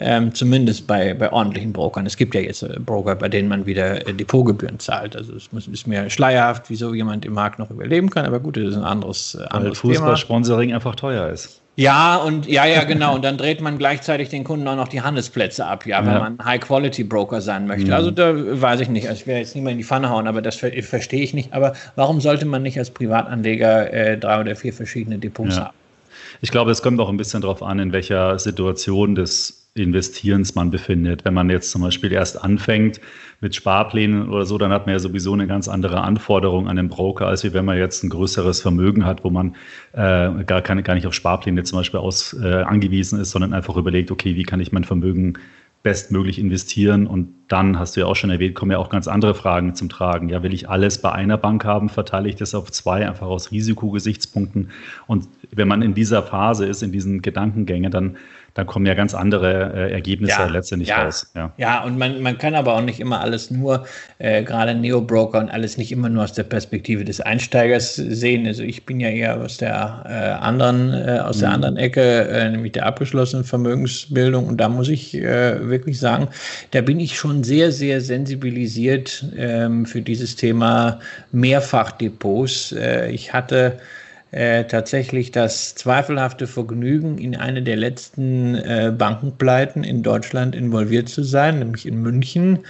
Ähm, 0.00 0.32
zumindest 0.32 0.86
bei, 0.86 1.12
bei 1.12 1.32
ordentlichen 1.32 1.72
Brokern. 1.72 2.06
Es 2.06 2.16
gibt 2.16 2.32
ja 2.34 2.40
jetzt 2.40 2.62
äh, 2.62 2.78
Broker, 2.78 3.16
bei 3.16 3.28
denen 3.28 3.48
man 3.48 3.66
wieder 3.66 4.06
äh, 4.06 4.14
Depotgebühren 4.14 4.78
zahlt. 4.78 5.16
Also 5.16 5.34
es 5.34 5.50
muss, 5.50 5.66
ist 5.66 5.88
mir 5.88 6.08
schleierhaft, 6.08 6.70
wieso 6.70 6.94
jemand 6.94 7.24
im 7.24 7.32
Markt 7.32 7.58
noch 7.58 7.68
überleben 7.70 8.08
kann, 8.08 8.24
aber 8.24 8.38
gut, 8.38 8.56
das 8.56 8.68
ist 8.68 8.76
ein 8.76 8.84
anderes, 8.84 9.34
äh, 9.34 9.44
anderes 9.50 9.82
Weil 9.82 9.94
Fußballsponsoring 9.94 10.72
einfach 10.72 10.94
teuer 10.94 11.28
ist. 11.30 11.60
Ja, 11.78 12.16
und 12.16 12.48
ja, 12.48 12.64
ja, 12.64 12.82
genau. 12.82 13.14
Und 13.14 13.24
dann 13.24 13.38
dreht 13.38 13.60
man 13.60 13.78
gleichzeitig 13.78 14.28
den 14.30 14.42
Kunden 14.42 14.66
auch 14.66 14.74
noch 14.74 14.88
die 14.88 15.00
Handelsplätze 15.00 15.64
ab, 15.64 15.86
ja, 15.86 16.04
wenn 16.04 16.12
ja. 16.12 16.18
man 16.18 16.44
High-Quality-Broker 16.44 17.40
sein 17.40 17.68
möchte. 17.68 17.86
Mhm. 17.86 17.92
Also 17.92 18.10
da 18.10 18.32
weiß 18.34 18.80
ich 18.80 18.88
nicht. 18.88 19.08
Also 19.08 19.20
ich 19.20 19.26
werde 19.28 19.40
jetzt 19.40 19.54
mehr 19.54 19.70
in 19.70 19.78
die 19.78 19.84
Pfanne 19.84 20.10
hauen, 20.10 20.26
aber 20.26 20.42
das 20.42 20.56
ver 20.56 20.72
verstehe 20.82 21.22
ich 21.22 21.34
nicht. 21.34 21.52
Aber 21.52 21.74
warum 21.94 22.20
sollte 22.20 22.46
man 22.46 22.62
nicht 22.62 22.78
als 22.78 22.90
Privatanleger 22.90 23.92
äh, 23.92 24.18
drei 24.18 24.40
oder 24.40 24.56
vier 24.56 24.72
verschiedene 24.72 25.18
Depots 25.18 25.56
ja. 25.56 25.66
haben? 25.66 25.76
Ich 26.40 26.50
glaube, 26.50 26.72
es 26.72 26.82
kommt 26.82 27.00
auch 27.00 27.08
ein 27.08 27.16
bisschen 27.16 27.42
darauf 27.42 27.62
an, 27.62 27.78
in 27.78 27.92
welcher 27.92 28.40
Situation 28.40 29.14
des 29.14 29.67
Investierens 29.82 30.54
man 30.54 30.70
befindet. 30.70 31.24
Wenn 31.24 31.34
man 31.34 31.50
jetzt 31.50 31.70
zum 31.70 31.82
Beispiel 31.82 32.12
erst 32.12 32.42
anfängt 32.42 33.00
mit 33.40 33.54
Sparplänen 33.54 34.28
oder 34.28 34.46
so, 34.46 34.58
dann 34.58 34.72
hat 34.72 34.86
man 34.86 34.94
ja 34.94 34.98
sowieso 34.98 35.32
eine 35.32 35.46
ganz 35.46 35.68
andere 35.68 36.00
Anforderung 36.00 36.68
an 36.68 36.76
den 36.76 36.88
Broker, 36.88 37.26
als 37.26 37.44
wenn 37.52 37.64
man 37.64 37.78
jetzt 37.78 38.02
ein 38.02 38.10
größeres 38.10 38.60
Vermögen 38.60 39.04
hat, 39.04 39.24
wo 39.24 39.30
man 39.30 39.56
äh, 39.92 40.44
gar, 40.44 40.62
keine, 40.62 40.82
gar 40.82 40.94
nicht 40.94 41.06
auf 41.06 41.14
Sparpläne 41.14 41.62
zum 41.62 41.78
Beispiel 41.78 42.00
aus, 42.00 42.34
äh, 42.34 42.62
angewiesen 42.62 43.20
ist, 43.20 43.30
sondern 43.30 43.52
einfach 43.52 43.76
überlegt, 43.76 44.10
okay, 44.10 44.34
wie 44.36 44.42
kann 44.44 44.60
ich 44.60 44.72
mein 44.72 44.84
Vermögen 44.84 45.38
bestmöglich 45.82 46.38
investieren. 46.38 47.06
Und 47.06 47.34
dann 47.48 47.78
hast 47.78 47.96
du 47.96 48.00
ja 48.00 48.06
auch 48.06 48.16
schon 48.16 48.30
erwähnt, 48.30 48.54
kommen 48.54 48.72
ja 48.72 48.78
auch 48.78 48.90
ganz 48.90 49.06
andere 49.08 49.34
Fragen 49.34 49.74
zum 49.74 49.88
Tragen. 49.88 50.28
Ja, 50.28 50.42
will 50.42 50.52
ich 50.52 50.68
alles 50.68 50.98
bei 50.98 51.12
einer 51.12 51.38
Bank 51.38 51.64
haben, 51.64 51.88
verteile 51.88 52.28
ich 52.28 52.36
das 52.36 52.54
auf 52.54 52.70
zwei, 52.72 53.08
einfach 53.08 53.26
aus 53.26 53.52
Risikogesichtspunkten. 53.52 54.70
Und 55.06 55.28
wenn 55.50 55.68
man 55.68 55.82
in 55.82 55.94
dieser 55.94 56.22
Phase 56.22 56.66
ist, 56.66 56.82
in 56.82 56.92
diesen 56.92 57.22
Gedankengängen, 57.22 57.90
dann 57.90 58.16
da 58.58 58.64
kommen 58.64 58.86
ja 58.86 58.94
ganz 58.94 59.14
andere 59.14 59.72
äh, 59.72 59.92
Ergebnisse 59.92 60.40
ja, 60.40 60.48
letztendlich 60.48 60.88
ja, 60.88 61.04
raus. 61.04 61.30
Ja, 61.36 61.52
ja 61.58 61.84
und 61.84 61.96
man, 61.96 62.20
man 62.20 62.38
kann 62.38 62.56
aber 62.56 62.74
auch 62.74 62.80
nicht 62.80 62.98
immer 62.98 63.20
alles 63.20 63.52
nur, 63.52 63.86
äh, 64.18 64.42
gerade 64.42 64.74
Neo-Broker 64.74 65.38
und 65.38 65.48
alles 65.48 65.78
nicht 65.78 65.92
immer 65.92 66.08
nur 66.08 66.24
aus 66.24 66.32
der 66.32 66.42
Perspektive 66.42 67.04
des 67.04 67.20
Einsteigers 67.20 67.94
sehen. 67.94 68.48
Also 68.48 68.64
ich 68.64 68.84
bin 68.84 68.98
ja 68.98 69.10
eher 69.10 69.40
aus 69.40 69.58
der 69.58 70.02
äh, 70.06 70.44
anderen, 70.44 70.92
äh, 70.92 71.20
aus 71.20 71.36
mhm. 71.36 71.40
der 71.42 71.50
anderen 71.52 71.76
Ecke, 71.76 72.02
äh, 72.02 72.50
nämlich 72.50 72.72
der 72.72 72.86
abgeschlossenen 72.86 73.44
Vermögensbildung. 73.44 74.48
Und 74.48 74.56
da 74.56 74.68
muss 74.68 74.88
ich 74.88 75.14
äh, 75.14 75.68
wirklich 75.68 76.00
sagen, 76.00 76.26
da 76.72 76.80
bin 76.80 76.98
ich 76.98 77.16
schon 77.16 77.44
sehr, 77.44 77.70
sehr 77.70 78.00
sensibilisiert 78.00 79.24
ähm, 79.36 79.86
für 79.86 80.02
dieses 80.02 80.34
Thema 80.34 80.98
Mehrfachdepots. 81.30 82.74
ich 83.08 83.32
hatte 83.32 83.78
äh, 84.30 84.64
tatsächlich 84.64 85.30
das 85.30 85.74
zweifelhafte 85.74 86.46
Vergnügen, 86.46 87.18
in 87.18 87.36
eine 87.36 87.62
der 87.62 87.76
letzten 87.76 88.54
äh, 88.56 88.92
Bankenpleiten 88.96 89.84
in 89.84 90.02
Deutschland 90.02 90.54
involviert 90.54 91.08
zu 91.08 91.22
sein, 91.22 91.60
nämlich 91.60 91.86
in 91.86 92.02
München. 92.02 92.60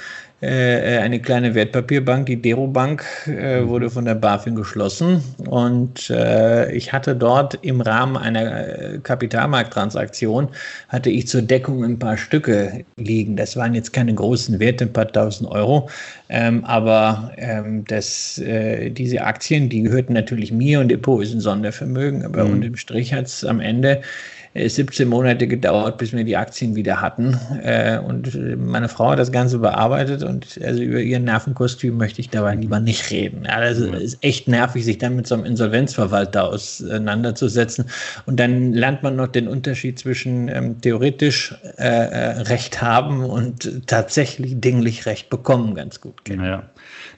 Äh, 0.41 0.95
äh, 0.95 0.99
eine 0.99 1.19
kleine 1.19 1.53
Wertpapierbank, 1.57 2.27
die 2.27 2.41
Dero 2.41 2.69
Bank, 2.69 3.05
äh, 3.27 3.61
mhm. 3.61 3.69
wurde 3.69 3.91
von 3.91 4.05
der 4.05 4.15
BaFin 4.15 4.55
geschlossen. 4.55 5.21
Und 5.49 6.11
äh, 6.11 6.71
ich 6.71 6.93
hatte 6.93 7.17
dort 7.17 7.59
im 7.63 7.81
Rahmen 7.81 8.17
einer 8.17 8.69
äh, 8.69 8.99
Kapitalmarkttransaktion, 9.03 10.49
hatte 10.91 11.11
ich 11.11 11.27
zur 11.27 11.43
Deckung 11.43 11.83
ein 11.83 11.99
paar 11.99 12.17
Stücke 12.17 12.85
liegen. 12.97 13.35
Das 13.35 13.57
waren 13.57 13.75
jetzt 13.75 13.93
keine 13.93 14.15
großen 14.15 14.61
Werte, 14.61 14.85
ein 14.85 14.93
paar 14.93 15.09
tausend 15.09 15.51
Euro. 15.51 15.91
Ähm, 16.29 16.65
aber 16.65 17.33
ähm, 17.37 17.85
das, 17.87 18.41
diese 18.41 19.23
Aktien, 19.23 19.69
die 19.69 19.83
gehörten 19.83 20.13
natürlich 20.13 20.53
mir 20.53 20.79
und 20.79 20.89
Depot 20.89 21.21
ist 21.21 21.35
ein 21.35 21.41
Sondervermögen. 21.41 22.25
Aber 22.25 22.45
mhm. 22.45 22.53
unterm 22.53 22.77
Strich 22.77 23.13
hat 23.13 23.27
es 23.27 23.45
am 23.45 23.59
Ende 23.59 24.03
17 24.55 25.07
äh, 25.07 25.09
Monate 25.09 25.47
gedauert, 25.47 25.99
bis 25.99 26.13
wir 26.13 26.25
die 26.25 26.37
Aktien 26.37 26.75
wieder 26.75 27.01
hatten. 27.01 27.39
Äh, 27.63 27.99
und 27.99 28.35
meine 28.59 28.89
Frau 28.89 29.11
hat 29.11 29.19
das 29.19 29.33
Ganze 29.33 29.59
bearbeitet 29.59 30.23
und 30.23 30.59
also 30.65 30.83
über 30.83 31.01
ihr 31.01 31.21
Nervenkostüm 31.21 31.97
möchte 31.97 32.21
ich 32.21 32.31
dabei 32.31 32.55
lieber 32.55 32.81
nicht 32.81 33.11
reden. 33.11 33.45
Ja, 33.45 33.61
das 33.61 33.79
ist 33.79 34.19
echt 34.23 34.49
nervig, 34.49 34.85
sich 34.85 34.99
dann 34.99 35.17
mit 35.17 35.27
so 35.27 35.35
einem 35.35 35.45
Insolvenzverwalter 35.45 36.45
auseinanderzusetzen. 36.45 37.87
Und 38.27 38.39
dann 38.41 38.73
lernt 38.73 39.03
man 39.03 39.17
noch 39.17 39.29
den 39.29 39.49
Unterschied 39.49 39.99
zwischen 39.99 40.49
ähm, 40.49 40.81
theoretisch 40.81 41.55
äh, 41.77 41.85
äh 41.85 42.29
Recht 42.43 42.81
haben 42.81 43.25
und 43.25 43.87
tatsächlich 43.87 44.61
dinglich 44.61 45.07
Recht 45.07 45.31
bekommen 45.31 45.75
ganz 45.75 46.01
gut 46.01 46.25
kennen. 46.25 46.45
Ja. 46.45 46.63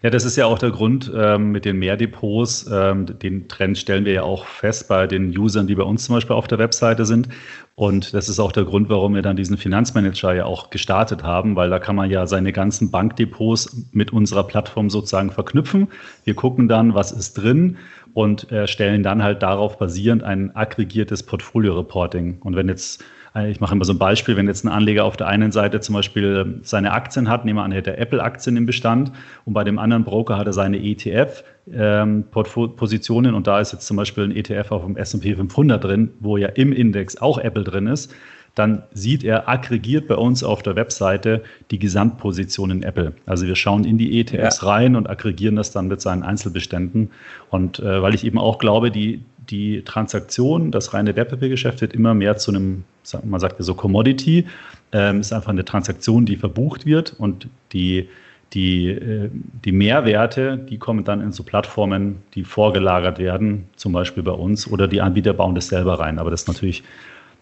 Ja, 0.02 0.08
das 0.08 0.24
ist 0.24 0.36
ja 0.36 0.46
auch 0.46 0.58
der 0.58 0.70
Grund 0.70 1.12
ähm, 1.14 1.52
mit 1.52 1.66
den 1.66 1.78
Mehrdepots. 1.78 2.66
Ähm, 2.72 3.04
den 3.18 3.48
Trend 3.48 3.76
stellen 3.76 4.06
wir 4.06 4.14
ja 4.14 4.22
auch 4.22 4.46
fest 4.46 4.88
bei 4.88 5.06
den 5.06 5.36
Usern, 5.36 5.66
die 5.66 5.74
bei 5.74 5.82
uns 5.82 6.04
zum 6.04 6.14
Beispiel 6.14 6.34
auf 6.34 6.48
der 6.48 6.58
Webseite 6.58 7.04
sind. 7.04 7.28
Und 7.74 8.14
das 8.14 8.30
ist 8.30 8.38
auch 8.40 8.52
der 8.52 8.64
Grund, 8.64 8.88
warum 8.88 9.14
wir 9.14 9.20
dann 9.20 9.36
diesen 9.36 9.58
Finanzmanager 9.58 10.32
ja 10.34 10.46
auch 10.46 10.70
gestartet 10.70 11.22
haben, 11.22 11.54
weil 11.54 11.68
da 11.68 11.78
kann 11.78 11.96
man 11.96 12.10
ja 12.10 12.26
seine 12.26 12.50
ganzen 12.50 12.90
Bankdepots 12.90 13.76
mit 13.92 14.10
unserer 14.10 14.44
Plattform 14.44 14.88
sozusagen 14.88 15.32
verknüpfen. 15.32 15.88
Wir 16.24 16.34
gucken 16.34 16.66
dann, 16.66 16.94
was 16.94 17.12
ist 17.12 17.34
drin 17.34 17.76
und 18.14 18.50
äh, 18.50 18.66
stellen 18.66 19.02
dann 19.02 19.22
halt 19.22 19.42
darauf 19.42 19.76
basierend 19.76 20.22
ein 20.22 20.56
aggregiertes 20.56 21.22
Portfolio-Reporting. 21.24 22.38
Und 22.40 22.56
wenn 22.56 22.68
jetzt 22.68 23.04
ich 23.48 23.60
mache 23.60 23.74
immer 23.74 23.84
so 23.84 23.92
ein 23.92 23.98
Beispiel, 23.98 24.36
wenn 24.36 24.48
jetzt 24.48 24.64
ein 24.64 24.68
Anleger 24.68 25.04
auf 25.04 25.16
der 25.16 25.28
einen 25.28 25.52
Seite 25.52 25.78
zum 25.80 25.94
Beispiel 25.94 26.44
ähm, 26.44 26.58
seine 26.64 26.90
Aktien 26.92 27.28
hat, 27.28 27.44
nehmen 27.44 27.58
wir 27.58 27.62
an, 27.62 27.70
er 27.70 27.78
hätte 27.78 27.96
Apple-Aktien 27.96 28.56
im 28.56 28.66
Bestand 28.66 29.12
und 29.44 29.52
bei 29.52 29.62
dem 29.62 29.78
anderen 29.78 30.02
Broker 30.02 30.36
hat 30.36 30.48
er 30.48 30.52
seine 30.52 30.78
ETF-Positionen 30.78 33.30
ähm, 33.30 33.36
und 33.36 33.46
da 33.46 33.60
ist 33.60 33.70
jetzt 33.72 33.86
zum 33.86 33.96
Beispiel 33.96 34.24
ein 34.24 34.34
ETF 34.34 34.72
auf 34.72 34.84
dem 34.84 34.96
S&P 34.96 35.36
500 35.36 35.84
drin, 35.84 36.10
wo 36.18 36.36
ja 36.36 36.48
im 36.48 36.72
Index 36.72 37.22
auch 37.22 37.38
Apple 37.38 37.62
drin 37.62 37.86
ist, 37.86 38.12
dann 38.54 38.82
sieht 38.92 39.24
er 39.24 39.48
aggregiert 39.48 40.08
bei 40.08 40.16
uns 40.16 40.42
auf 40.42 40.62
der 40.62 40.76
Webseite 40.76 41.42
die 41.70 41.78
Gesamtposition 41.78 42.70
in 42.70 42.82
Apple. 42.82 43.12
Also 43.26 43.46
wir 43.46 43.54
schauen 43.54 43.84
in 43.84 43.96
die 43.96 44.20
ETFs 44.20 44.60
ja. 44.60 44.68
rein 44.68 44.96
und 44.96 45.08
aggregieren 45.08 45.56
das 45.56 45.70
dann 45.72 45.88
mit 45.88 46.00
seinen 46.00 46.22
Einzelbeständen. 46.22 47.10
Und 47.50 47.78
äh, 47.78 48.02
weil 48.02 48.14
ich 48.14 48.24
eben 48.24 48.38
auch 48.38 48.58
glaube, 48.58 48.90
die, 48.90 49.22
die 49.50 49.82
Transaktion, 49.82 50.70
das 50.70 50.94
reine 50.94 51.14
Wertpapiergeschäft 51.16 51.80
wird 51.80 51.92
immer 51.92 52.14
mehr 52.14 52.36
zu 52.36 52.50
einem, 52.50 52.84
man 53.24 53.40
sagt 53.40 53.58
ja 53.58 53.64
so 53.64 53.74
Commodity, 53.74 54.46
ähm, 54.92 55.20
ist 55.20 55.32
einfach 55.32 55.50
eine 55.50 55.64
Transaktion, 55.64 56.26
die 56.26 56.36
verbucht 56.36 56.86
wird 56.86 57.14
und 57.18 57.48
die, 57.72 58.08
die, 58.52 58.88
äh, 58.88 59.30
die 59.64 59.72
Mehrwerte, 59.72 60.58
die 60.58 60.78
kommen 60.78 61.04
dann 61.04 61.20
in 61.20 61.32
so 61.32 61.44
Plattformen, 61.44 62.22
die 62.34 62.44
vorgelagert 62.44 63.18
werden, 63.18 63.66
zum 63.76 63.92
Beispiel 63.92 64.22
bei 64.22 64.32
uns, 64.32 64.66
oder 64.70 64.88
die 64.88 65.00
Anbieter 65.00 65.32
bauen 65.32 65.54
das 65.54 65.68
selber 65.68 66.00
rein. 66.00 66.18
Aber 66.18 66.30
das 66.30 66.42
ist 66.42 66.48
natürlich, 66.48 66.82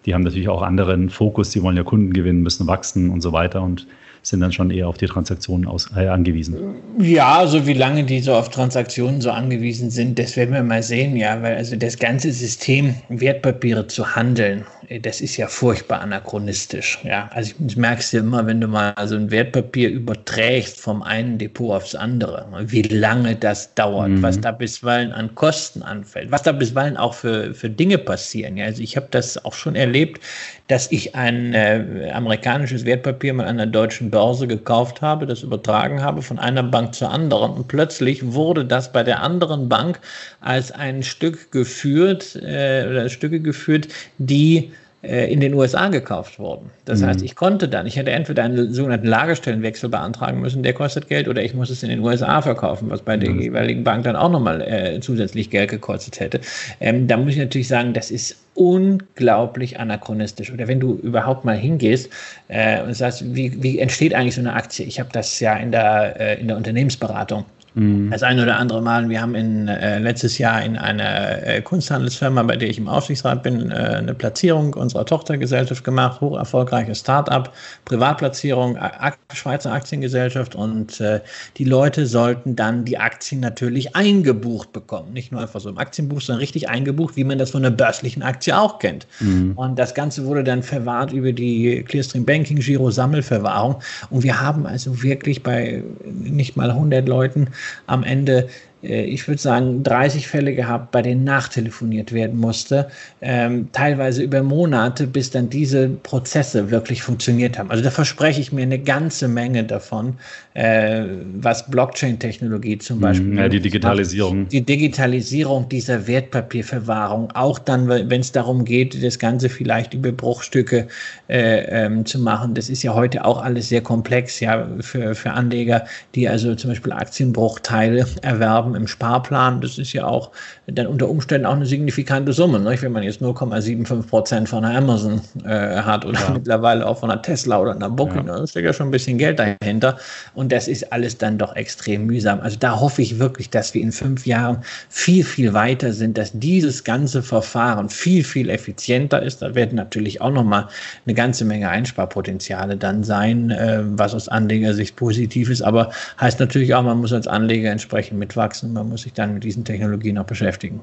die 0.08 0.14
haben 0.14 0.22
natürlich 0.22 0.48
auch 0.48 0.62
anderen 0.62 1.10
Fokus, 1.10 1.50
die 1.50 1.62
wollen 1.62 1.76
ja 1.76 1.82
Kunden 1.82 2.14
gewinnen, 2.14 2.42
müssen 2.42 2.66
wachsen 2.66 3.10
und 3.10 3.20
so 3.20 3.32
weiter. 3.32 3.60
Und 3.60 3.86
sind 4.22 4.40
dann 4.40 4.52
schon 4.52 4.70
eher 4.70 4.88
auf 4.88 4.98
die 4.98 5.06
Transaktionen 5.06 5.66
aus, 5.66 5.90
äh, 5.96 6.08
angewiesen. 6.08 6.56
Ja, 6.98 7.38
also 7.38 7.66
wie 7.66 7.72
lange 7.72 8.04
die 8.04 8.20
so 8.20 8.34
auf 8.34 8.48
Transaktionen 8.48 9.20
so 9.20 9.30
angewiesen 9.30 9.90
sind, 9.90 10.18
das 10.18 10.36
werden 10.36 10.54
wir 10.54 10.62
mal 10.62 10.82
sehen, 10.82 11.16
ja, 11.16 11.40
weil 11.42 11.56
also 11.56 11.76
das 11.76 11.98
ganze 11.98 12.32
System, 12.32 12.94
Wertpapiere 13.08 13.86
zu 13.86 14.14
handeln, 14.16 14.64
äh, 14.88 15.00
das 15.00 15.20
ist 15.20 15.36
ja 15.36 15.46
furchtbar 15.46 16.00
anachronistisch. 16.00 16.98
Ja, 17.04 17.30
also 17.32 17.54
ich 17.66 17.76
merkst 17.76 18.12
du 18.12 18.18
immer, 18.18 18.46
wenn 18.46 18.60
du 18.60 18.68
mal 18.68 18.94
so 19.06 19.16
ein 19.16 19.30
Wertpapier 19.30 19.90
überträgst 19.90 20.80
vom 20.80 21.02
einen 21.02 21.38
Depot 21.38 21.76
aufs 21.76 21.94
andere, 21.94 22.46
wie 22.66 22.82
lange 22.82 23.36
das 23.36 23.74
dauert, 23.74 24.10
mhm. 24.10 24.22
was 24.22 24.40
da 24.40 24.52
bisweilen 24.52 25.12
an 25.12 25.34
Kosten 25.34 25.82
anfällt, 25.82 26.30
was 26.30 26.42
da 26.42 26.52
bisweilen 26.52 26.96
auch 26.96 27.14
für, 27.14 27.54
für 27.54 27.70
Dinge 27.70 27.98
passieren. 27.98 28.56
Ja, 28.56 28.66
also 28.66 28.82
ich 28.82 28.96
habe 28.96 29.08
das 29.10 29.44
auch 29.44 29.54
schon 29.54 29.74
erlebt, 29.74 30.22
dass 30.68 30.90
ich 30.92 31.14
ein 31.14 31.54
äh, 31.54 32.10
amerikanisches 32.12 32.84
Wertpapier 32.84 33.32
mal 33.34 33.46
an 33.46 33.56
der 33.56 33.66
deutschen 33.66 34.07
Börse 34.10 34.46
gekauft 34.46 35.02
habe, 35.02 35.26
das 35.26 35.42
übertragen 35.42 36.02
habe 36.02 36.22
von 36.22 36.38
einer 36.38 36.62
Bank 36.62 36.94
zur 36.94 37.10
anderen. 37.10 37.52
Und 37.52 37.68
plötzlich 37.68 38.32
wurde 38.32 38.64
das 38.64 38.92
bei 38.92 39.02
der 39.02 39.22
anderen 39.22 39.68
Bank 39.68 40.00
als 40.40 40.72
ein 40.72 41.02
Stück 41.02 41.52
geführt 41.52 42.36
äh, 42.36 42.86
oder 42.88 43.08
Stücke 43.08 43.40
geführt, 43.40 43.88
die 44.18 44.72
in 45.02 45.38
den 45.38 45.54
USA 45.54 45.88
gekauft 45.88 46.40
wurden. 46.40 46.70
Das 46.84 47.00
mhm. 47.00 47.06
heißt, 47.06 47.22
ich 47.22 47.36
konnte 47.36 47.68
dann, 47.68 47.86
ich 47.86 47.96
hätte 47.96 48.10
entweder 48.10 48.42
einen 48.42 48.74
sogenannten 48.74 49.06
Lagerstellenwechsel 49.06 49.88
beantragen 49.88 50.40
müssen, 50.40 50.64
der 50.64 50.72
kostet 50.72 51.08
Geld, 51.08 51.28
oder 51.28 51.42
ich 51.42 51.54
muss 51.54 51.70
es 51.70 51.84
in 51.84 51.88
den 51.88 52.00
USA 52.00 52.42
verkaufen, 52.42 52.90
was 52.90 53.02
bei 53.02 53.16
mhm. 53.16 53.20
der 53.20 53.30
jeweiligen 53.30 53.84
Bank 53.84 54.02
dann 54.02 54.16
auch 54.16 54.30
nochmal 54.30 54.60
äh, 54.60 54.98
zusätzlich 55.00 55.50
Geld 55.50 55.70
gekostet 55.70 56.18
hätte. 56.18 56.40
Ähm, 56.80 57.06
da 57.06 57.16
muss 57.16 57.34
ich 57.34 57.38
natürlich 57.38 57.68
sagen, 57.68 57.92
das 57.92 58.10
ist 58.10 58.36
unglaublich 58.54 59.78
anachronistisch. 59.78 60.52
Oder 60.52 60.66
wenn 60.66 60.80
du 60.80 60.94
überhaupt 60.94 61.44
mal 61.44 61.56
hingehst 61.56 62.10
äh, 62.48 62.82
und 62.82 62.94
sagst, 62.94 63.22
wie, 63.34 63.62
wie 63.62 63.78
entsteht 63.78 64.14
eigentlich 64.14 64.34
so 64.34 64.40
eine 64.40 64.54
Aktie? 64.54 64.84
Ich 64.84 64.98
habe 64.98 65.10
das 65.12 65.38
ja 65.38 65.56
in 65.56 65.70
der, 65.70 66.18
äh, 66.18 66.40
in 66.40 66.48
der 66.48 66.56
Unternehmensberatung 66.56 67.44
Mhm. 67.78 68.10
Das 68.10 68.22
ein 68.22 68.40
oder 68.40 68.58
andere 68.58 68.82
Mal. 68.82 69.08
Wir 69.08 69.20
haben 69.20 69.34
in, 69.34 69.68
äh, 69.68 69.98
letztes 70.00 70.38
Jahr 70.38 70.62
in 70.62 70.76
einer 70.76 71.46
äh, 71.46 71.62
Kunsthandelsfirma, 71.62 72.42
bei 72.42 72.56
der 72.56 72.68
ich 72.68 72.78
im 72.78 72.88
Aufsichtsrat 72.88 73.44
bin, 73.44 73.70
äh, 73.70 73.74
eine 73.74 74.14
Platzierung 74.14 74.74
unserer 74.74 75.06
Tochtergesellschaft 75.06 75.84
gemacht. 75.84 76.20
Hoch 76.20 76.36
erfolgreiches 76.36 77.00
Start-up, 77.00 77.54
Privatplatzierung, 77.84 78.76
Ak 78.76 79.18
Schweizer 79.32 79.72
Aktiengesellschaft. 79.72 80.56
Und 80.56 81.00
äh, 81.00 81.20
die 81.56 81.64
Leute 81.64 82.06
sollten 82.06 82.56
dann 82.56 82.84
die 82.84 82.98
Aktien 82.98 83.40
natürlich 83.40 83.94
eingebucht 83.94 84.72
bekommen. 84.72 85.12
Nicht 85.12 85.30
nur 85.30 85.40
einfach 85.40 85.60
so 85.60 85.68
im 85.68 85.78
Aktienbuch, 85.78 86.20
sondern 86.20 86.40
richtig 86.40 86.68
eingebucht, 86.68 87.16
wie 87.16 87.24
man 87.24 87.38
das 87.38 87.50
von 87.50 87.64
einer 87.64 87.74
börslichen 87.74 88.22
Aktie 88.22 88.58
auch 88.58 88.80
kennt. 88.80 89.06
Mhm. 89.20 89.52
Und 89.54 89.78
das 89.78 89.94
Ganze 89.94 90.24
wurde 90.24 90.42
dann 90.42 90.64
verwahrt 90.64 91.12
über 91.12 91.32
die 91.32 91.84
Clearstream 91.86 92.24
Banking 92.24 92.58
Giro 92.58 92.90
Sammelverwahrung. 92.90 93.76
Und 94.10 94.24
wir 94.24 94.40
haben 94.40 94.66
also 94.66 95.02
wirklich 95.02 95.44
bei 95.44 95.84
nicht 96.04 96.56
mal 96.56 96.70
100 96.70 97.08
Leuten 97.08 97.48
am 97.86 98.04
Ende 98.04 98.48
ich 98.82 99.26
würde 99.26 99.40
sagen, 99.40 99.82
30 99.82 100.28
Fälle 100.28 100.54
gehabt, 100.54 100.92
bei 100.92 101.02
denen 101.02 101.24
nachtelefoniert 101.24 102.12
werden 102.12 102.38
musste, 102.38 102.88
ähm, 103.20 103.68
teilweise 103.72 104.22
über 104.22 104.42
Monate, 104.42 105.06
bis 105.06 105.30
dann 105.30 105.50
diese 105.50 105.88
Prozesse 105.88 106.70
wirklich 106.70 107.02
funktioniert 107.02 107.58
haben. 107.58 107.70
Also 107.70 107.82
da 107.82 107.90
verspreche 107.90 108.40
ich 108.40 108.52
mir 108.52 108.62
eine 108.62 108.78
ganze 108.78 109.26
Menge 109.26 109.64
davon, 109.64 110.14
äh, 110.54 111.04
was 111.34 111.68
Blockchain-Technologie 111.70 112.78
zum 112.78 113.00
Beispiel. 113.00 113.36
Ja, 113.36 113.48
die 113.48 113.60
Digitalisierung. 113.60 114.42
Macht. 114.42 114.52
Die 114.52 114.62
Digitalisierung 114.62 115.68
dieser 115.68 116.06
Wertpapierverwahrung, 116.06 117.32
auch 117.32 117.58
dann, 117.58 117.88
wenn 117.88 118.20
es 118.20 118.32
darum 118.32 118.64
geht, 118.64 119.02
das 119.02 119.18
Ganze 119.18 119.48
vielleicht 119.48 119.94
über 119.94 120.12
Bruchstücke 120.12 120.88
äh, 121.28 121.84
ähm, 121.84 122.06
zu 122.06 122.18
machen. 122.20 122.54
Das 122.54 122.68
ist 122.68 122.82
ja 122.82 122.94
heute 122.94 123.24
auch 123.24 123.42
alles 123.42 123.68
sehr 123.68 123.80
komplex, 123.80 124.40
ja, 124.40 124.68
für, 124.80 125.14
für 125.14 125.32
Anleger, 125.32 125.84
die 126.14 126.28
also 126.28 126.54
zum 126.54 126.70
Beispiel 126.70 126.92
Aktienbruchteile 126.92 128.06
erwerben 128.22 128.67
haben 128.68 128.74
im 128.76 128.86
Sparplan, 128.86 129.60
das 129.60 129.78
ist 129.78 129.92
ja 129.92 130.04
auch 130.06 130.30
dann 130.66 130.86
unter 130.86 131.08
Umständen 131.08 131.46
auch 131.46 131.54
eine 131.54 131.66
signifikante 131.66 132.32
Summe. 132.32 132.60
Nicht? 132.60 132.82
Wenn 132.82 132.92
man 132.92 133.02
jetzt 133.02 133.22
0,75 133.22 134.06
Prozent 134.06 134.48
von 134.48 134.64
einer 134.64 134.76
Amazon 134.78 135.20
äh, 135.44 135.80
hat 135.80 136.04
oder 136.04 136.20
ja. 136.20 136.30
mittlerweile 136.30 136.86
auch 136.86 136.98
von 136.98 137.10
einer 137.10 137.22
Tesla 137.22 137.58
oder 137.58 137.74
einer 137.74 137.88
Booking, 137.88 138.26
ja. 138.26 138.38
da 138.38 138.46
steckt 138.46 138.66
ja 138.66 138.72
schon 138.72 138.88
ein 138.88 138.90
bisschen 138.90 139.18
Geld 139.18 139.38
dahinter. 139.38 139.96
Und 140.34 140.52
das 140.52 140.68
ist 140.68 140.92
alles 140.92 141.16
dann 141.16 141.38
doch 141.38 141.56
extrem 141.56 142.06
mühsam. 142.06 142.40
Also 142.40 142.58
da 142.58 142.78
hoffe 142.78 143.02
ich 143.02 143.18
wirklich, 143.18 143.50
dass 143.50 143.72
wir 143.74 143.80
in 143.80 143.92
fünf 143.92 144.26
Jahren 144.26 144.58
viel, 144.88 145.24
viel 145.24 145.54
weiter 145.54 145.92
sind, 145.92 146.18
dass 146.18 146.32
dieses 146.34 146.84
ganze 146.84 147.22
Verfahren 147.22 147.88
viel, 147.88 148.24
viel 148.24 148.50
effizienter 148.50 149.22
ist. 149.22 149.40
Da 149.40 149.54
werden 149.54 149.76
natürlich 149.76 150.20
auch 150.20 150.32
nochmal 150.32 150.68
eine 151.06 151.14
ganze 151.14 151.44
Menge 151.44 151.68
Einsparpotenziale 151.70 152.76
dann 152.76 153.04
sein, 153.04 153.50
äh, 153.50 153.80
was 153.82 154.14
aus 154.14 154.28
Anlegersicht 154.28 154.96
positiv 154.96 155.48
ist. 155.48 155.62
Aber 155.62 155.90
heißt 156.20 156.40
natürlich 156.40 156.74
auch, 156.74 156.82
man 156.82 156.98
muss 156.98 157.12
als 157.12 157.26
Anleger 157.26 157.70
entsprechend 157.70 158.18
mitwachsen 158.18 158.57
wachsen. 158.58 158.72
Man 158.72 158.88
muss 158.88 159.02
sich 159.02 159.12
dann 159.12 159.34
mit 159.34 159.44
diesen 159.44 159.64
Technologien 159.64 160.18
auch 160.18 160.26
beschäftigen. 160.26 160.80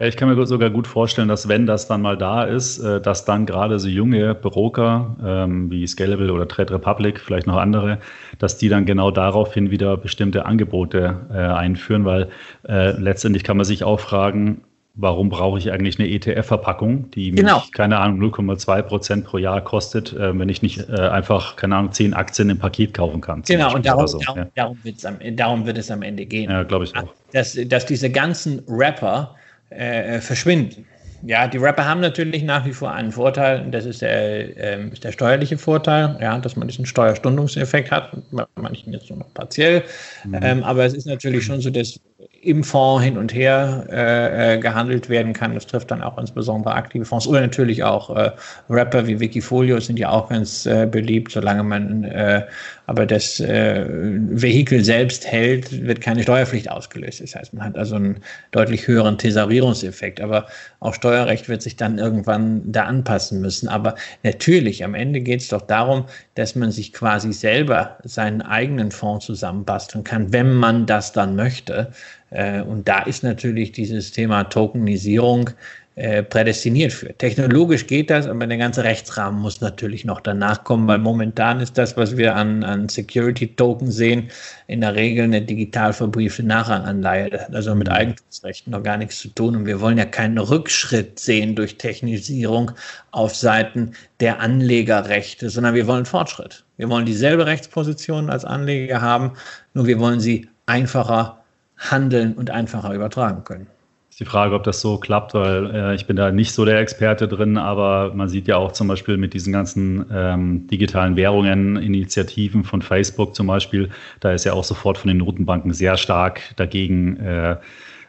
Ja, 0.00 0.06
ich 0.06 0.16
kann 0.16 0.28
mir 0.28 0.46
sogar 0.46 0.70
gut 0.70 0.88
vorstellen, 0.88 1.28
dass 1.28 1.48
wenn 1.48 1.66
das 1.66 1.86
dann 1.86 2.02
mal 2.02 2.18
da 2.18 2.42
ist, 2.42 2.80
äh, 2.80 3.00
dass 3.00 3.24
dann 3.24 3.46
gerade 3.46 3.78
so 3.78 3.88
junge 3.88 4.34
Broker 4.34 5.16
ähm, 5.24 5.70
wie 5.70 5.86
Scalable 5.86 6.32
oder 6.32 6.48
Trade 6.48 6.74
Republic, 6.74 7.20
vielleicht 7.20 7.46
noch 7.46 7.56
andere, 7.56 7.98
dass 8.40 8.58
die 8.58 8.68
dann 8.68 8.86
genau 8.86 9.12
daraufhin 9.12 9.70
wieder 9.70 9.96
bestimmte 9.96 10.46
Angebote 10.46 11.20
äh, 11.32 11.36
einführen, 11.36 12.04
weil 12.04 12.28
äh, 12.68 12.90
letztendlich 12.98 13.44
kann 13.44 13.56
man 13.56 13.64
sich 13.64 13.84
auch 13.84 14.00
fragen, 14.00 14.62
warum 14.94 15.28
brauche 15.28 15.58
ich 15.58 15.72
eigentlich 15.72 15.98
eine 15.98 16.08
ETF-Verpackung, 16.08 17.10
die 17.10 17.32
genau. 17.32 17.60
mich, 17.60 17.72
keine 17.72 17.98
Ahnung, 17.98 18.20
0,2 18.30 18.82
Prozent 18.82 19.24
pro 19.24 19.38
Jahr 19.38 19.60
kostet, 19.62 20.12
äh, 20.12 20.38
wenn 20.38 20.48
ich 20.48 20.62
nicht 20.62 20.88
äh, 20.88 20.92
einfach, 20.92 21.56
keine 21.56 21.76
Ahnung, 21.76 21.92
zehn 21.92 22.14
Aktien 22.14 22.50
im 22.50 22.58
Paket 22.58 22.94
kaufen 22.94 23.20
kann. 23.20 23.42
Genau, 23.42 23.74
und 23.74 23.84
darum, 23.84 24.06
so. 24.06 24.18
darum, 24.18 24.38
ja. 24.38 24.46
darum, 24.54 24.78
am, 25.04 25.36
darum, 25.36 25.66
wird 25.66 25.78
es 25.78 25.90
am 25.90 26.02
Ende 26.02 26.24
gehen. 26.26 26.50
Ja, 26.50 26.62
glaube 26.62 26.84
ich 26.84 26.96
auch. 26.96 27.12
Dass, 27.32 27.58
dass 27.66 27.86
diese 27.86 28.10
ganzen 28.10 28.62
Rapper 28.68 29.34
äh, 29.70 30.20
verschwinden. 30.20 30.86
Ja, 31.26 31.48
die 31.48 31.56
Rapper 31.56 31.86
haben 31.86 32.00
natürlich 32.00 32.42
nach 32.42 32.66
wie 32.66 32.72
vor 32.72 32.92
einen 32.92 33.10
Vorteil, 33.10 33.70
das 33.70 33.86
ist 33.86 34.02
der, 34.02 34.56
äh, 34.58 34.88
ist 34.88 35.04
der 35.04 35.12
steuerliche 35.12 35.56
Vorteil, 35.56 36.18
ja, 36.20 36.38
dass 36.38 36.54
man 36.54 36.68
diesen 36.68 36.84
Steuerstundungseffekt 36.84 37.90
hat, 37.90 38.10
bei 38.30 38.44
manchen 38.56 38.92
jetzt 38.92 39.08
nur 39.08 39.20
noch 39.20 39.32
partiell, 39.32 39.82
mhm. 40.24 40.38
ähm, 40.42 40.62
aber 40.62 40.84
es 40.84 40.92
ist 40.92 41.06
natürlich 41.06 41.44
schon 41.44 41.62
so, 41.62 41.70
dass 41.70 41.98
im 42.42 42.62
Fonds 42.62 43.04
hin 43.04 43.16
und 43.16 43.32
her 43.32 43.86
äh, 43.90 44.54
äh, 44.54 44.58
gehandelt 44.58 45.08
werden 45.08 45.32
kann. 45.32 45.54
Das 45.54 45.66
trifft 45.66 45.90
dann 45.90 46.02
auch 46.02 46.18
insbesondere 46.18 46.74
aktive 46.74 47.04
Fonds 47.04 47.26
oder 47.26 47.40
natürlich 47.40 47.82
auch 47.82 48.14
äh, 48.14 48.30
Rapper 48.68 49.06
wie 49.06 49.18
Wikifolio 49.20 49.80
sind 49.80 49.98
ja 49.98 50.10
auch 50.10 50.28
ganz 50.28 50.66
äh, 50.66 50.86
beliebt, 50.86 51.32
solange 51.32 51.62
man 51.62 52.04
äh, 52.04 52.42
aber 52.86 53.06
das 53.06 53.40
äh, 53.40 53.86
Vehikel 53.88 54.84
selbst 54.84 55.26
hält, 55.26 55.86
wird 55.86 56.02
keine 56.02 56.22
Steuerpflicht 56.22 56.70
ausgelöst. 56.70 57.22
Das 57.22 57.34
heißt, 57.34 57.54
man 57.54 57.64
hat 57.64 57.78
also 57.78 57.96
einen 57.96 58.20
deutlich 58.50 58.86
höheren 58.86 59.16
Tesorierungseffekt. 59.16 60.20
Aber 60.20 60.46
auch 60.80 60.92
Steuerrecht 60.92 61.48
wird 61.48 61.62
sich 61.62 61.76
dann 61.76 61.98
irgendwann 61.98 62.60
da 62.70 62.84
anpassen 62.84 63.40
müssen. 63.40 63.68
Aber 63.68 63.94
natürlich, 64.22 64.84
am 64.84 64.94
Ende 64.94 65.20
geht 65.20 65.40
es 65.40 65.48
doch 65.48 65.62
darum, 65.62 66.04
dass 66.34 66.54
man 66.54 66.72
sich 66.72 66.92
quasi 66.92 67.32
selber 67.32 67.96
seinen 68.04 68.42
eigenen 68.42 68.90
Fonds 68.90 69.24
zusammenbasteln 69.24 70.04
kann, 70.04 70.32
wenn 70.32 70.54
man 70.54 70.84
das 70.84 71.12
dann 71.12 71.36
möchte. 71.36 71.90
Äh, 72.34 72.62
und 72.62 72.86
da 72.88 73.02
ist 73.02 73.22
natürlich 73.22 73.72
dieses 73.72 74.10
Thema 74.10 74.44
Tokenisierung 74.44 75.50
äh, 75.96 76.24
prädestiniert 76.24 76.92
für. 76.92 77.16
Technologisch 77.16 77.86
geht 77.86 78.10
das, 78.10 78.26
aber 78.26 78.48
der 78.48 78.58
ganze 78.58 78.82
Rechtsrahmen 78.82 79.40
muss 79.40 79.60
natürlich 79.60 80.04
noch 80.04 80.20
danach 80.20 80.64
kommen, 80.64 80.88
weil 80.88 80.98
momentan 80.98 81.60
ist 81.60 81.78
das, 81.78 81.96
was 81.96 82.16
wir 82.16 82.34
an, 82.34 82.64
an 82.64 82.88
Security-Token 82.88 83.92
sehen, 83.92 84.30
in 84.66 84.80
der 84.80 84.96
Regel 84.96 85.26
eine 85.26 85.40
digital 85.40 85.92
verbriefte 85.92 86.42
Nachranganleihe. 86.42 87.30
Das 87.30 87.42
hat 87.42 87.54
also 87.54 87.76
mit 87.76 87.86
mhm. 87.86 87.94
Eigentumsrechten 87.94 88.72
noch 88.72 88.82
gar 88.82 88.96
nichts 88.96 89.20
zu 89.20 89.28
tun. 89.28 89.54
Und 89.54 89.66
wir 89.66 89.80
wollen 89.80 89.98
ja 89.98 90.04
keinen 90.04 90.38
Rückschritt 90.38 91.20
sehen 91.20 91.54
durch 91.54 91.78
Technisierung 91.78 92.72
auf 93.12 93.36
Seiten 93.36 93.92
der 94.18 94.40
Anlegerrechte, 94.40 95.48
sondern 95.48 95.74
wir 95.76 95.86
wollen 95.86 96.06
Fortschritt. 96.06 96.64
Wir 96.76 96.88
wollen 96.88 97.06
dieselbe 97.06 97.46
Rechtsposition 97.46 98.30
als 98.30 98.44
Anleger 98.44 99.00
haben, 99.00 99.34
nur 99.74 99.86
wir 99.86 100.00
wollen 100.00 100.18
sie 100.18 100.48
einfacher 100.66 101.43
handeln 101.90 102.34
und 102.34 102.50
einfacher 102.50 102.94
übertragen 102.94 103.44
können. 103.44 103.66
Ist 104.14 104.20
die 104.20 104.26
Frage, 104.26 104.54
ob 104.54 104.62
das 104.62 104.80
so 104.80 104.98
klappt, 104.98 105.34
weil 105.34 105.74
äh, 105.74 105.94
ich 105.96 106.06
bin 106.06 106.14
da 106.14 106.30
nicht 106.30 106.52
so 106.52 106.64
der 106.64 106.78
Experte 106.78 107.26
drin, 107.26 107.58
aber 107.58 108.12
man 108.14 108.28
sieht 108.28 108.46
ja 108.46 108.56
auch 108.56 108.70
zum 108.70 108.86
Beispiel 108.86 109.16
mit 109.16 109.34
diesen 109.34 109.52
ganzen 109.52 110.06
ähm, 110.12 110.68
digitalen 110.68 111.16
Währungen, 111.16 111.76
Initiativen 111.76 112.62
von 112.62 112.80
Facebook 112.80 113.34
zum 113.34 113.48
Beispiel, 113.48 113.90
da 114.20 114.30
ist 114.30 114.44
ja 114.44 114.52
auch 114.52 114.62
sofort 114.62 114.98
von 114.98 115.08
den 115.08 115.16
Notenbanken 115.16 115.72
sehr 115.72 115.96
stark 115.96 116.42
dagegen 116.54 117.16
äh, 117.16 117.56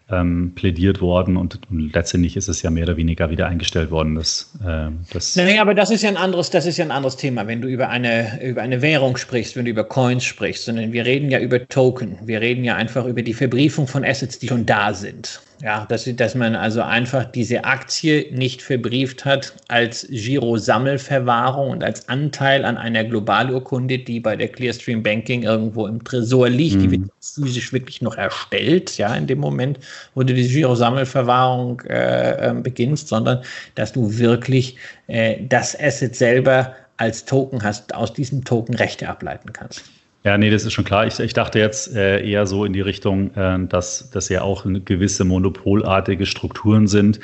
ähm, 0.09 0.53
plädiert 0.53 1.01
worden 1.01 1.35
und, 1.35 1.59
und, 1.69 1.93
letztendlich 1.93 2.37
ist 2.37 2.47
es 2.47 2.61
ja 2.61 2.69
mehr 2.69 2.83
oder 2.83 2.97
weniger 2.97 3.31
wieder 3.31 3.47
eingestellt 3.47 3.89
worden. 3.89 4.15
Das, 4.15 4.53
äh, 4.63 4.89
das 5.11 5.35
nee, 5.35 5.57
aber 5.57 5.73
das 5.73 5.89
ist 5.89 6.03
ja 6.03 6.09
ein 6.09 6.17
anderes, 6.17 6.51
das 6.51 6.67
ist 6.67 6.77
ja 6.77 6.85
ein 6.85 6.91
anderes 6.91 7.17
Thema, 7.17 7.47
wenn 7.47 7.61
du 7.61 7.67
über 7.67 7.89
eine, 7.89 8.39
über 8.43 8.61
eine 8.61 8.83
Währung 8.83 9.17
sprichst, 9.17 9.55
wenn 9.55 9.65
du 9.65 9.71
über 9.71 9.83
Coins 9.83 10.23
sprichst, 10.23 10.65
sondern 10.65 10.93
wir 10.93 11.05
reden 11.05 11.31
ja 11.31 11.39
über 11.39 11.67
Token. 11.67 12.19
Wir 12.23 12.39
reden 12.39 12.63
ja 12.63 12.75
einfach 12.75 13.05
über 13.05 13.23
die 13.23 13.33
Verbriefung 13.33 13.87
von 13.87 14.05
Assets, 14.05 14.37
die 14.37 14.47
schon 14.47 14.65
da 14.65 14.93
sind. 14.93 15.41
Ja, 15.61 15.85
dass, 15.87 16.03
dass 16.15 16.35
man 16.35 16.55
also 16.55 16.81
einfach 16.81 17.23
diese 17.25 17.63
Aktie 17.63 18.27
nicht 18.31 18.61
verbrieft 18.61 19.23
hat 19.23 19.53
als 19.69 20.05
Giro-Sammelverwahrung 20.09 21.71
und 21.71 21.83
als 21.83 22.09
Anteil 22.09 22.65
an 22.65 22.77
einer 22.77 23.05
Globalurkunde, 23.05 23.99
die 23.99 24.19
bei 24.19 24.35
der 24.35 24.49
Clearstream 24.49 25.01
Banking 25.01 25.43
irgendwo 25.43 25.87
im 25.87 26.03
Tresor 26.03 26.49
liegt, 26.49 26.75
mhm. 26.75 26.79
die 26.81 26.91
wird 26.91 27.11
physisch 27.21 27.71
wirklich 27.71 28.01
noch 28.01 28.17
erstellt, 28.17 28.97
ja, 28.97 29.15
in 29.15 29.27
dem 29.27 29.39
Moment, 29.39 29.79
wo 30.13 30.23
du 30.23 30.33
die 30.33 30.47
Giro-Sammelverwahrung 30.47 31.81
äh, 31.81 32.49
äh, 32.49 32.53
beginnst, 32.53 33.07
sondern 33.07 33.41
dass 33.75 33.93
du 33.93 34.17
wirklich 34.17 34.75
äh, 35.07 35.37
das 35.47 35.79
Asset 35.79 36.15
selber 36.15 36.75
als 36.97 37.23
Token 37.25 37.63
hast, 37.63 37.95
aus 37.95 38.13
diesem 38.13 38.43
Token 38.43 38.75
Rechte 38.75 39.07
ableiten 39.07 39.53
kannst. 39.53 39.83
Ja, 40.25 40.39
nee, 40.39 40.49
das 40.49 40.65
ist 40.65 40.73
schon 40.73 40.85
klar. 40.85 41.05
Ich, 41.05 41.19
ich 41.19 41.33
dachte 41.33 41.59
jetzt 41.59 41.95
äh, 41.95 42.27
eher 42.27 42.47
so 42.47 42.65
in 42.65 42.73
die 42.73 42.81
Richtung, 42.81 43.31
äh, 43.35 43.59
dass 43.67 44.09
das 44.09 44.27
ja 44.27 44.41
auch 44.41 44.65
gewisse 44.65 45.23
monopolartige 45.23 46.25
Strukturen 46.25 46.87
sind. 46.87 47.19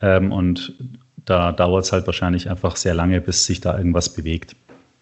Ähm, 0.00 0.32
und 0.32 0.72
da 1.18 1.52
dauert 1.52 1.84
es 1.84 1.92
halt 1.92 2.06
wahrscheinlich 2.06 2.48
einfach 2.48 2.76
sehr 2.76 2.94
lange, 2.94 3.20
bis 3.20 3.44
sich 3.44 3.60
da 3.60 3.76
irgendwas 3.76 4.14
bewegt. 4.14 4.56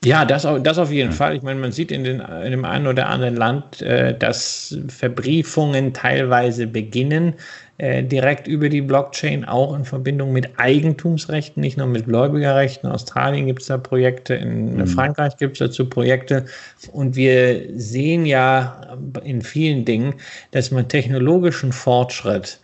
Ja, 0.04 0.24
das, 0.24 0.46
das 0.62 0.78
auf 0.78 0.90
jeden. 0.90 1.12
Fall. 1.12 1.36
Ich 1.36 1.42
meine, 1.42 1.60
man 1.60 1.72
sieht 1.72 1.90
in, 1.90 2.04
den, 2.04 2.20
in 2.20 2.50
dem 2.50 2.64
einen 2.64 2.86
oder 2.86 3.08
anderen 3.08 3.36
Land, 3.36 3.82
äh, 3.82 4.16
dass 4.16 4.76
Verbriefungen 4.88 5.92
teilweise 5.94 6.66
beginnen. 6.66 7.34
Äh, 7.76 8.04
direkt 8.04 8.46
über 8.46 8.68
die 8.68 8.82
Blockchain, 8.82 9.44
auch 9.44 9.74
in 9.74 9.84
Verbindung 9.84 10.32
mit 10.32 10.60
Eigentumsrechten, 10.60 11.60
nicht 11.60 11.76
nur 11.76 11.88
mit 11.88 12.06
Gläubigerrechten. 12.06 12.88
In 12.88 12.94
Australien 12.94 13.46
gibt 13.46 13.62
es 13.62 13.66
da 13.66 13.78
Projekte, 13.78 14.34
in 14.34 14.76
mhm. 14.76 14.86
Frankreich 14.86 15.36
gibt 15.38 15.54
es 15.54 15.58
dazu 15.58 15.88
Projekte. 15.88 16.44
Und 16.92 17.16
wir 17.16 17.64
sehen 17.74 18.26
ja 18.26 18.96
in 19.24 19.42
vielen 19.42 19.84
Dingen, 19.84 20.14
dass 20.52 20.70
man 20.70 20.86
technologischen 20.86 21.72
Fortschritt 21.72 22.60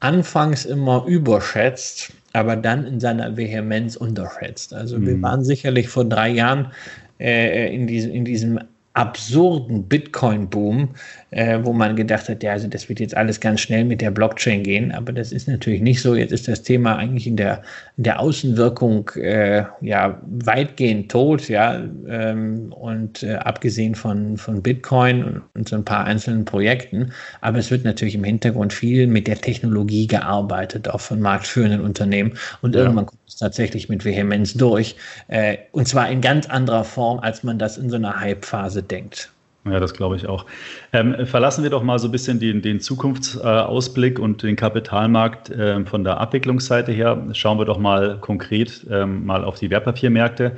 anfangs 0.00 0.66
immer 0.66 1.06
überschätzt, 1.06 2.12
aber 2.32 2.56
dann 2.56 2.86
in 2.86 3.00
seiner 3.00 3.36
Vehemenz 3.36 3.96
unterschätzt. 3.96 4.74
Also 4.74 4.98
mhm. 4.98 5.06
wir 5.06 5.22
waren 5.22 5.44
sicherlich 5.44 5.88
vor 5.88 6.04
drei 6.04 6.28
Jahren 6.28 6.72
äh, 7.18 7.74
in, 7.74 7.86
diesem, 7.86 8.12
in 8.12 8.24
diesem 8.24 8.60
absurden 8.94 9.84
Bitcoin-Boom, 9.84 10.90
äh, 11.30 11.60
wo 11.62 11.72
man 11.72 11.94
gedacht 11.94 12.28
hat, 12.28 12.42
ja, 12.42 12.52
also 12.52 12.66
das 12.66 12.88
wird 12.88 12.98
jetzt 12.98 13.16
alles 13.16 13.38
ganz 13.40 13.60
schnell 13.60 13.84
mit 13.84 14.00
der 14.00 14.10
Blockchain 14.10 14.64
gehen, 14.64 14.90
aber 14.90 15.12
das 15.12 15.30
ist 15.30 15.46
natürlich 15.46 15.80
nicht 15.80 16.02
so. 16.02 16.16
Jetzt 16.16 16.32
ist 16.32 16.48
das 16.48 16.62
Thema 16.62 16.96
eigentlich 16.96 17.26
in 17.26 17.36
der, 17.36 17.62
der 18.02 18.18
Außenwirkung 18.18 19.10
äh, 19.16 19.64
ja 19.82 20.18
weitgehend 20.22 21.10
tot, 21.10 21.50
ja, 21.50 21.82
ähm, 22.08 22.72
und 22.72 23.22
äh, 23.22 23.34
abgesehen 23.34 23.94
von, 23.94 24.38
von 24.38 24.62
Bitcoin 24.62 25.22
und, 25.22 25.42
und, 25.54 25.68
so 25.68 25.76
ein 25.76 25.84
paar 25.84 26.06
einzelnen 26.06 26.46
Projekten, 26.46 27.12
aber 27.42 27.58
es 27.58 27.70
wird 27.70 27.84
natürlich 27.84 28.14
im 28.14 28.24
Hintergrund 28.24 28.72
viel 28.72 29.06
mit 29.06 29.26
der 29.26 29.36
Technologie 29.36 30.06
gearbeitet, 30.06 30.88
auch 30.88 31.00
von 31.02 31.20
marktführenden 31.20 31.82
Unternehmen 31.82 32.32
und 32.62 32.74
ja. 32.74 32.82
irgendwann 32.82 33.04
kommt 33.04 33.20
es 33.28 33.36
tatsächlich 33.36 33.90
mit 33.90 34.02
Vehemenz 34.02 34.54
durch, 34.54 34.96
äh, 35.28 35.58
und 35.72 35.86
zwar 35.86 36.08
in 36.08 36.22
ganz 36.22 36.48
anderer 36.48 36.84
Form, 36.84 37.18
als 37.18 37.42
man 37.42 37.58
das 37.58 37.76
in 37.76 37.90
so 37.90 37.96
einer 37.96 38.18
Hype-Phase 38.18 38.82
denkt. 38.82 39.30
Ja, 39.64 39.78
das 39.78 39.92
glaube 39.92 40.16
ich 40.16 40.26
auch. 40.26 40.46
Ähm, 40.92 41.26
verlassen 41.26 41.62
wir 41.62 41.70
doch 41.70 41.82
mal 41.82 41.98
so 41.98 42.08
ein 42.08 42.12
bisschen 42.12 42.40
den, 42.40 42.62
den 42.62 42.80
Zukunftsausblick 42.80 44.18
und 44.18 44.42
den 44.42 44.56
Kapitalmarkt 44.56 45.50
äh, 45.50 45.84
von 45.84 46.02
der 46.02 46.18
Abwicklungsseite 46.18 46.92
her. 46.92 47.26
Schauen 47.32 47.58
wir 47.58 47.66
doch 47.66 47.78
mal 47.78 48.18
konkret 48.20 48.86
ähm, 48.90 49.26
mal 49.26 49.44
auf 49.44 49.58
die 49.58 49.68
Wertpapiermärkte. 49.68 50.56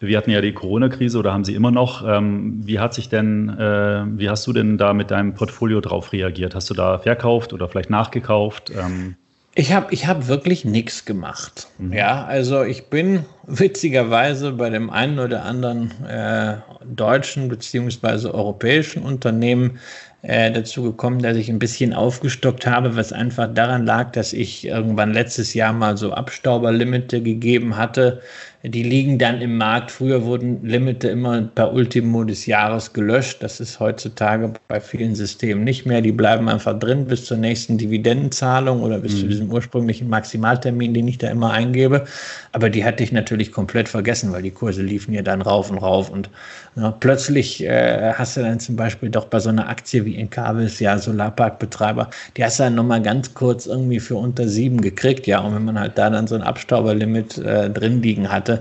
Wir 0.00 0.18
hatten 0.18 0.30
ja 0.30 0.42
die 0.42 0.52
Corona-Krise 0.52 1.18
oder 1.18 1.32
haben 1.32 1.44
sie 1.44 1.54
immer 1.54 1.70
noch. 1.70 2.06
Ähm, 2.06 2.60
wie 2.66 2.78
hat 2.78 2.92
sich 2.92 3.08
denn, 3.08 3.48
äh, 3.48 4.04
wie 4.18 4.28
hast 4.28 4.46
du 4.46 4.52
denn 4.52 4.76
da 4.76 4.92
mit 4.92 5.10
deinem 5.10 5.32
Portfolio 5.32 5.80
drauf 5.80 6.12
reagiert? 6.12 6.54
Hast 6.54 6.68
du 6.68 6.74
da 6.74 6.98
verkauft 6.98 7.54
oder 7.54 7.68
vielleicht 7.68 7.88
nachgekauft? 7.88 8.70
Ähm 8.70 9.16
ich 9.54 9.72
habe 9.72 9.92
ich 9.92 10.06
hab 10.06 10.26
wirklich 10.26 10.64
nichts 10.64 11.04
gemacht. 11.04 11.68
Mhm. 11.78 11.92
Ja, 11.92 12.24
also 12.24 12.62
ich 12.64 12.86
bin 12.86 13.24
witzigerweise 13.46 14.52
bei 14.52 14.70
dem 14.70 14.90
einen 14.90 15.18
oder 15.18 15.44
anderen 15.44 15.92
äh, 16.06 16.56
deutschen 16.84 17.48
beziehungsweise 17.48 18.34
europäischen 18.34 19.02
Unternehmen 19.02 19.78
äh, 20.22 20.50
dazu 20.50 20.82
gekommen, 20.82 21.22
dass 21.22 21.36
ich 21.36 21.50
ein 21.50 21.58
bisschen 21.58 21.92
aufgestockt 21.92 22.66
habe, 22.66 22.96
was 22.96 23.12
einfach 23.12 23.52
daran 23.52 23.86
lag, 23.86 24.10
dass 24.12 24.32
ich 24.32 24.66
irgendwann 24.66 25.12
letztes 25.12 25.54
Jahr 25.54 25.72
mal 25.72 25.96
so 25.96 26.12
Abstauberlimite 26.12 27.22
gegeben 27.22 27.76
hatte, 27.76 28.22
die 28.66 28.82
liegen 28.82 29.18
dann 29.18 29.42
im 29.42 29.58
Markt. 29.58 29.90
Früher 29.90 30.24
wurden 30.24 30.64
Limite 30.64 31.08
immer 31.08 31.42
per 31.42 31.74
Ultimo 31.74 32.24
des 32.24 32.46
Jahres 32.46 32.94
gelöscht. 32.94 33.42
Das 33.42 33.60
ist 33.60 33.78
heutzutage 33.78 34.54
bei 34.68 34.80
vielen 34.80 35.14
Systemen 35.14 35.64
nicht 35.64 35.84
mehr. 35.84 36.00
Die 36.00 36.12
bleiben 36.12 36.48
einfach 36.48 36.78
drin 36.78 37.04
bis 37.04 37.26
zur 37.26 37.36
nächsten 37.36 37.76
Dividendenzahlung 37.76 38.82
oder 38.82 39.00
bis 39.00 39.16
mhm. 39.16 39.18
zu 39.18 39.28
diesem 39.28 39.52
ursprünglichen 39.52 40.08
Maximaltermin, 40.08 40.94
den 40.94 41.06
ich 41.06 41.18
da 41.18 41.28
immer 41.28 41.50
eingebe. 41.50 42.06
Aber 42.52 42.70
die 42.70 42.86
hatte 42.86 43.04
ich 43.04 43.12
natürlich 43.12 43.52
komplett 43.52 43.86
vergessen, 43.86 44.32
weil 44.32 44.42
die 44.42 44.50
Kurse 44.50 44.82
liefen 44.82 45.12
ja 45.12 45.20
dann 45.20 45.42
rauf 45.42 45.70
und 45.70 45.76
rauf. 45.76 46.08
Und 46.08 46.30
ja, 46.76 46.90
plötzlich 46.90 47.62
äh, 47.62 48.14
hast 48.14 48.38
du 48.38 48.40
dann 48.40 48.60
zum 48.60 48.76
Beispiel 48.76 49.10
doch 49.10 49.26
bei 49.26 49.40
so 49.40 49.50
einer 49.50 49.68
Aktie 49.68 50.06
wie 50.06 50.16
Encarvis, 50.16 50.80
ja, 50.80 50.96
Solarparkbetreiber, 50.96 52.08
die 52.36 52.44
hast 52.44 52.58
du 52.58 52.62
dann 52.64 52.76
nochmal 52.76 53.02
ganz 53.02 53.34
kurz 53.34 53.66
irgendwie 53.66 54.00
für 54.00 54.16
unter 54.16 54.48
sieben 54.48 54.80
gekriegt. 54.80 55.26
Ja, 55.26 55.40
und 55.40 55.54
wenn 55.54 55.66
man 55.66 55.78
halt 55.78 55.98
da 55.98 56.08
dann 56.08 56.26
so 56.26 56.34
ein 56.34 56.42
Abstauberlimit 56.42 57.36
äh, 57.38 57.68
drin 57.68 58.00
liegen 58.00 58.32
hatte, 58.32 58.53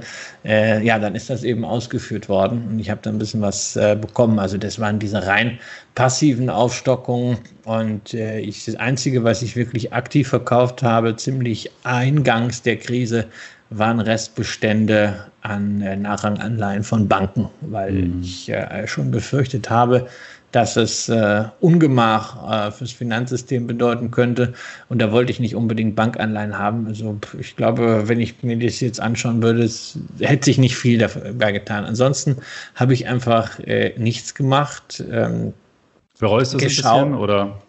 äh, 0.45 0.83
ja, 0.83 0.99
dann 0.99 1.15
ist 1.15 1.29
das 1.29 1.43
eben 1.43 1.65
ausgeführt 1.65 2.29
worden 2.29 2.67
und 2.69 2.79
ich 2.79 2.89
habe 2.89 3.01
da 3.01 3.09
ein 3.09 3.17
bisschen 3.17 3.41
was 3.41 3.75
äh, 3.75 3.97
bekommen. 3.99 4.39
Also 4.39 4.57
das 4.57 4.79
waren 4.79 4.99
diese 4.99 5.25
rein 5.25 5.59
passiven 5.95 6.49
Aufstockungen 6.49 7.37
und 7.65 8.13
äh, 8.13 8.39
ich, 8.39 8.65
das 8.65 8.75
Einzige, 8.75 9.23
was 9.23 9.41
ich 9.41 9.55
wirklich 9.55 9.93
aktiv 9.93 10.27
verkauft 10.27 10.83
habe, 10.83 11.15
ziemlich 11.15 11.71
eingangs 11.83 12.61
der 12.61 12.77
Krise, 12.77 13.25
waren 13.69 13.99
Restbestände 13.99 15.25
an 15.41 15.81
äh, 15.81 15.95
Nachranganleihen 15.95 16.83
von 16.83 17.07
Banken, 17.07 17.49
weil 17.61 17.91
mhm. 17.91 18.21
ich 18.21 18.49
äh, 18.49 18.87
schon 18.87 19.11
befürchtet 19.11 19.69
habe, 19.69 20.07
dass 20.53 20.77
es 20.77 21.09
äh, 21.09 21.45
Ungemach 21.61 22.67
äh, 22.67 22.71
fürs 22.71 22.91
Finanzsystem 22.91 23.65
bedeuten 23.65 24.11
könnte. 24.11 24.53
Und 24.87 25.01
da 25.01 25.11
wollte 25.11 25.31
ich 25.31 25.39
nicht 25.39 25.55
unbedingt 25.55 25.95
Bankanleihen 25.95 26.57
haben. 26.57 26.85
Also 26.87 27.19
ich 27.39 27.55
glaube, 27.55 28.03
wenn 28.07 28.19
ich 28.19 28.43
mir 28.43 28.57
das 28.57 28.79
jetzt 28.79 29.01
anschauen 29.01 29.41
würde, 29.41 29.63
es 29.63 29.97
hätte 30.19 30.45
sich 30.45 30.59
nicht 30.59 30.77
viel 30.77 30.99
dabei 30.99 31.51
getan. 31.51 31.85
Ansonsten 31.85 32.37
habe 32.75 32.93
ich 32.93 33.07
einfach 33.07 33.59
äh, 33.61 33.93
nichts 33.97 34.35
gemacht. 34.35 35.03
Ähm, 35.11 35.53
Bereust 36.19 36.53
du 36.53 36.57
es 36.57 36.63
ein 36.63 36.67
bisschen 36.67 37.15
oder? 37.15 37.59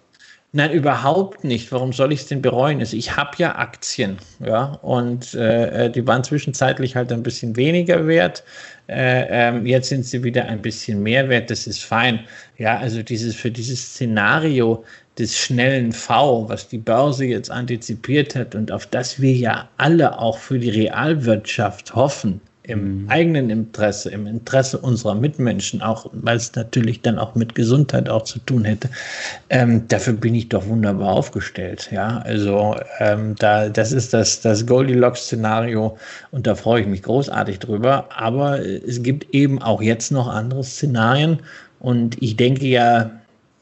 Nein, 0.57 0.71
überhaupt 0.71 1.43
nicht. 1.43 1.73
Warum 1.73 1.93
soll 1.93 2.13
ich 2.13 2.21
es 2.21 2.27
denn 2.27 2.41
bereuen? 2.41 2.79
Also 2.79 2.97
ich 2.97 3.17
habe 3.17 3.33
ja 3.39 3.57
Aktien, 3.57 4.19
ja, 4.39 4.79
und 4.83 5.35
äh, 5.35 5.87
äh, 5.87 5.91
die 5.91 6.07
waren 6.07 6.23
zwischenzeitlich 6.23 6.95
halt 6.95 7.11
ein 7.11 7.25
bisschen 7.25 7.57
weniger 7.57 8.07
wert. 8.07 8.45
Äh, 8.87 9.27
ähm, 9.31 9.67
jetzt 9.67 9.89
sind 9.89 10.07
sie 10.07 10.23
wieder 10.23 10.45
ein 10.45 10.63
bisschen 10.63 11.03
mehr 11.03 11.29
wert. 11.29 11.51
Das 11.51 11.67
ist 11.67 11.83
fein. 11.83 12.21
Ja, 12.57 12.79
also 12.79 13.03
dieses 13.03 13.35
für 13.35 13.51
dieses 13.51 13.83
Szenario 13.83 14.85
des 15.19 15.37
schnellen 15.37 15.91
V, 15.91 16.49
was 16.49 16.69
die 16.69 16.79
Börse 16.79 17.25
jetzt 17.25 17.51
antizipiert 17.51 18.37
hat 18.37 18.55
und 18.55 18.71
auf 18.71 18.87
das 18.87 19.21
wir 19.21 19.33
ja 19.33 19.69
alle 19.79 20.17
auch 20.21 20.39
für 20.39 20.61
die 20.61 20.71
Realwirtschaft 20.71 21.97
hoffen, 21.97 22.41
im 22.67 23.03
mhm. 23.03 23.11
eigenen 23.11 23.51
Interesse, 23.51 24.11
im 24.11 24.27
Interesse 24.27 24.79
unserer 24.79 25.15
Mitmenschen, 25.15 25.83
auch 25.83 26.07
weil 26.13 26.39
es 26.39 26.55
natürlich 26.55 27.03
dann 27.03 27.19
auch 27.19 27.35
mit 27.35 27.55
Gesundheit 27.55 28.09
auch 28.09 28.23
zu 28.23 28.39
tun 28.41 28.65
hätte, 28.65 28.89
ähm, 29.51 29.87
dafür 29.89 30.15
bin 30.15 30.35
ich 30.35 30.49
doch 30.49 30.67
wunderbar 30.67 31.11
aufgestellt. 31.11 31.91
Ja, 31.93 32.19
also 32.25 32.75
ähm, 33.01 33.35
da, 33.39 33.69
das 33.69 33.93
ist 33.93 34.15
das, 34.15 34.41
das 34.41 34.67
Goldilocks-Szenario 34.67 35.97
und 36.31 36.47
da 36.47 36.55
freue 36.55 36.81
ich 36.81 36.87
mich 36.87 37.03
großartig 37.03 37.59
drüber. 37.59 38.09
Aber 38.17 38.59
es 38.61 39.03
gibt 39.03 39.35
eben 39.35 39.61
auch 39.61 39.83
jetzt 39.83 40.11
noch 40.11 40.27
andere 40.27 40.65
Szenarien 40.65 41.41
und 41.81 42.21
ich 42.23 42.37
denke 42.37 42.67
ja, 42.67 43.11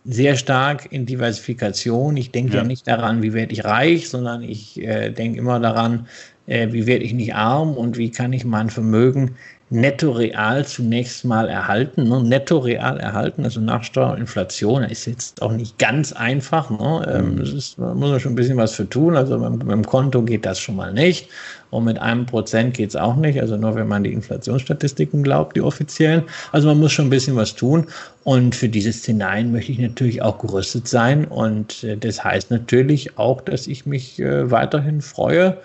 sehr 0.04 0.36
stark 0.36 0.90
in 0.90 1.06
Diversifikation. 1.06 2.16
Ich 2.16 2.32
denke 2.32 2.54
ja. 2.54 2.58
ja 2.58 2.64
nicht 2.64 2.88
daran, 2.88 3.22
wie 3.22 3.32
werde 3.34 3.52
ich 3.52 3.64
reich, 3.64 4.08
sondern 4.08 4.42
ich 4.42 4.80
äh, 4.80 5.10
denke 5.10 5.38
immer 5.38 5.60
daran, 5.60 6.06
äh, 6.52 6.72
wie 6.72 6.86
werde 6.86 7.04
ich 7.04 7.14
nicht 7.14 7.34
arm 7.34 7.74
und 7.74 7.96
wie 7.96 8.10
kann 8.10 8.32
ich 8.32 8.44
mein 8.44 8.68
Vermögen 8.68 9.36
netto 9.72 10.10
real 10.10 10.66
zunächst 10.66 11.24
mal 11.24 11.48
erhalten. 11.48 12.04
Ne? 12.04 12.22
Netto 12.22 12.58
real 12.58 13.00
erhalten, 13.00 13.44
also 13.44 13.58
nach 13.58 13.82
Steuer 13.82 14.12
und 14.12 14.18
Inflation, 14.18 14.84
ist 14.84 15.06
jetzt 15.06 15.40
auch 15.40 15.52
nicht 15.52 15.78
ganz 15.78 16.12
einfach. 16.12 16.68
Ne? 16.68 17.10
Ähm, 17.10 17.36
mhm. 17.36 17.40
ist, 17.40 17.78
da 17.78 17.94
muss 17.94 18.10
man 18.10 18.20
schon 18.20 18.32
ein 18.32 18.36
bisschen 18.36 18.58
was 18.58 18.74
für 18.74 18.86
tun. 18.88 19.16
Also 19.16 19.38
mit, 19.38 19.64
mit 19.64 19.70
dem 19.70 19.86
Konto 19.86 20.22
geht 20.22 20.44
das 20.44 20.60
schon 20.60 20.76
mal 20.76 20.92
nicht. 20.92 21.28
Und 21.70 21.84
mit 21.84 21.98
einem 21.98 22.26
Prozent 22.26 22.74
geht 22.74 22.90
es 22.90 22.96
auch 22.96 23.16
nicht. 23.16 23.40
Also 23.40 23.56
nur 23.56 23.74
wenn 23.74 23.88
man 23.88 24.04
die 24.04 24.12
Inflationsstatistiken 24.12 25.22
glaubt, 25.22 25.56
die 25.56 25.62
offiziellen. 25.62 26.24
Also 26.52 26.68
man 26.68 26.78
muss 26.78 26.92
schon 26.92 27.06
ein 27.06 27.10
bisschen 27.10 27.36
was 27.36 27.54
tun. 27.54 27.86
Und 28.24 28.54
für 28.54 28.68
diese 28.68 28.92
Szenarien 28.92 29.52
möchte 29.52 29.72
ich 29.72 29.78
natürlich 29.78 30.20
auch 30.20 30.38
gerüstet 30.38 30.86
sein. 30.86 31.24
Und 31.24 31.82
äh, 31.82 31.96
das 31.96 32.22
heißt 32.22 32.50
natürlich 32.50 33.16
auch, 33.16 33.40
dass 33.40 33.66
ich 33.66 33.86
mich 33.86 34.20
äh, 34.20 34.50
weiterhin 34.50 35.00
freue, 35.00 35.56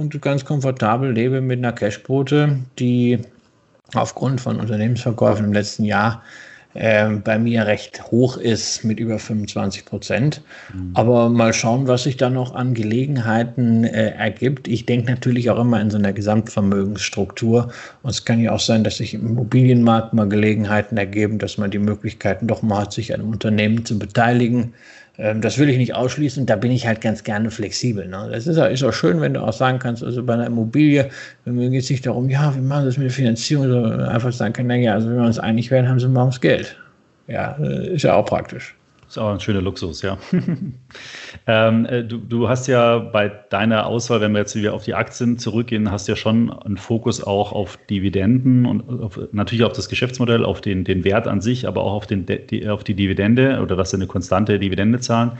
und 0.00 0.20
ganz 0.22 0.44
komfortabel 0.44 1.12
lebe 1.12 1.40
mit 1.40 1.58
einer 1.58 1.72
Cashquote, 1.72 2.58
die 2.78 3.18
aufgrund 3.94 4.40
von 4.40 4.58
Unternehmensverkäufen 4.58 5.44
im 5.44 5.52
letzten 5.52 5.84
Jahr 5.84 6.22
äh, 6.74 7.08
bei 7.10 7.38
mir 7.38 7.66
recht 7.66 8.10
hoch 8.10 8.36
ist 8.36 8.84
mit 8.84 9.00
über 9.00 9.18
25 9.18 9.84
Prozent. 9.84 10.40
Mhm. 10.72 10.92
Aber 10.94 11.28
mal 11.28 11.52
schauen, 11.52 11.88
was 11.88 12.04
sich 12.04 12.16
da 12.16 12.30
noch 12.30 12.54
an 12.54 12.74
Gelegenheiten 12.74 13.84
äh, 13.84 14.10
ergibt. 14.10 14.68
Ich 14.68 14.86
denke 14.86 15.10
natürlich 15.10 15.50
auch 15.50 15.58
immer 15.58 15.80
in 15.80 15.90
so 15.90 15.98
einer 15.98 16.12
Gesamtvermögensstruktur. 16.12 17.72
Und 18.02 18.10
es 18.10 18.24
kann 18.24 18.40
ja 18.40 18.52
auch 18.52 18.60
sein, 18.60 18.84
dass 18.84 18.98
sich 18.98 19.14
im 19.14 19.26
Immobilienmarkt 19.26 20.14
mal 20.14 20.28
Gelegenheiten 20.28 20.96
ergeben, 20.96 21.38
dass 21.38 21.58
man 21.58 21.72
die 21.72 21.78
Möglichkeiten 21.78 22.46
doch 22.46 22.62
mal 22.62 22.82
hat, 22.82 22.92
sich 22.92 23.12
an 23.12 23.20
einem 23.20 23.30
Unternehmen 23.30 23.84
zu 23.84 23.98
beteiligen. 23.98 24.72
Ähm, 25.20 25.42
das 25.42 25.58
will 25.58 25.68
ich 25.68 25.76
nicht 25.76 25.94
ausschließen. 25.94 26.46
Da 26.46 26.56
bin 26.56 26.72
ich 26.72 26.86
halt 26.86 27.00
ganz 27.02 27.22
gerne 27.22 27.50
flexibel. 27.50 28.08
Ne? 28.08 28.28
Das 28.32 28.46
ist, 28.46 28.56
ist 28.56 28.82
auch 28.82 28.92
schön, 28.92 29.20
wenn 29.20 29.34
du 29.34 29.40
auch 29.40 29.52
sagen 29.52 29.78
kannst, 29.78 30.02
also 30.02 30.24
bei 30.24 30.32
einer 30.32 30.46
Immobilie, 30.46 31.10
mir 31.44 31.68
geht 31.68 31.82
es 31.84 31.90
nicht 31.90 32.06
darum, 32.06 32.30
ja, 32.30 32.54
wir 32.54 32.62
machen 32.62 32.86
das 32.86 32.96
mit 32.96 33.04
der 33.04 33.12
Finanzierung, 33.12 33.68
sondern 33.68 34.00
einfach 34.00 34.32
sagen 34.32 34.54
können, 34.54 34.68
naja, 34.68 34.94
also 34.94 35.10
wenn 35.10 35.16
wir 35.16 35.26
uns 35.26 35.38
einig 35.38 35.70
werden, 35.70 35.88
haben 35.88 36.00
sie 36.00 36.08
morgens 36.08 36.40
Geld. 36.40 36.76
Ja, 37.26 37.56
äh, 37.60 37.94
ist 37.94 38.02
ja 38.02 38.14
auch 38.14 38.24
praktisch. 38.24 38.74
Ist 39.10 39.18
auch 39.18 39.32
ein 39.32 39.40
schöner 39.40 39.60
Luxus, 39.60 40.02
ja. 40.02 40.18
ähm, 41.48 41.84
äh, 41.86 42.04
du, 42.04 42.18
du, 42.18 42.48
hast 42.48 42.68
ja 42.68 43.00
bei 43.00 43.28
deiner 43.28 43.86
Auswahl, 43.86 44.20
wenn 44.20 44.30
wir 44.30 44.38
jetzt 44.38 44.54
wieder 44.54 44.72
auf 44.72 44.84
die 44.84 44.94
Aktien 44.94 45.36
zurückgehen, 45.36 45.90
hast 45.90 46.06
ja 46.06 46.14
schon 46.14 46.52
einen 46.52 46.76
Fokus 46.76 47.20
auch 47.20 47.50
auf 47.50 47.76
Dividenden 47.88 48.66
und 48.66 49.02
auf, 49.02 49.18
natürlich 49.32 49.64
auf 49.64 49.72
das 49.72 49.88
Geschäftsmodell, 49.88 50.44
auf 50.44 50.60
den, 50.60 50.84
den 50.84 51.02
Wert 51.02 51.26
an 51.26 51.40
sich, 51.40 51.66
aber 51.66 51.82
auch 51.82 51.94
auf, 51.94 52.06
den, 52.06 52.24
die, 52.24 52.68
auf 52.68 52.84
die 52.84 52.94
Dividende 52.94 53.58
oder 53.60 53.74
dass 53.74 53.90
sie 53.90 53.96
eine 53.96 54.06
konstante 54.06 54.60
Dividende 54.60 55.00
zahlen. 55.00 55.32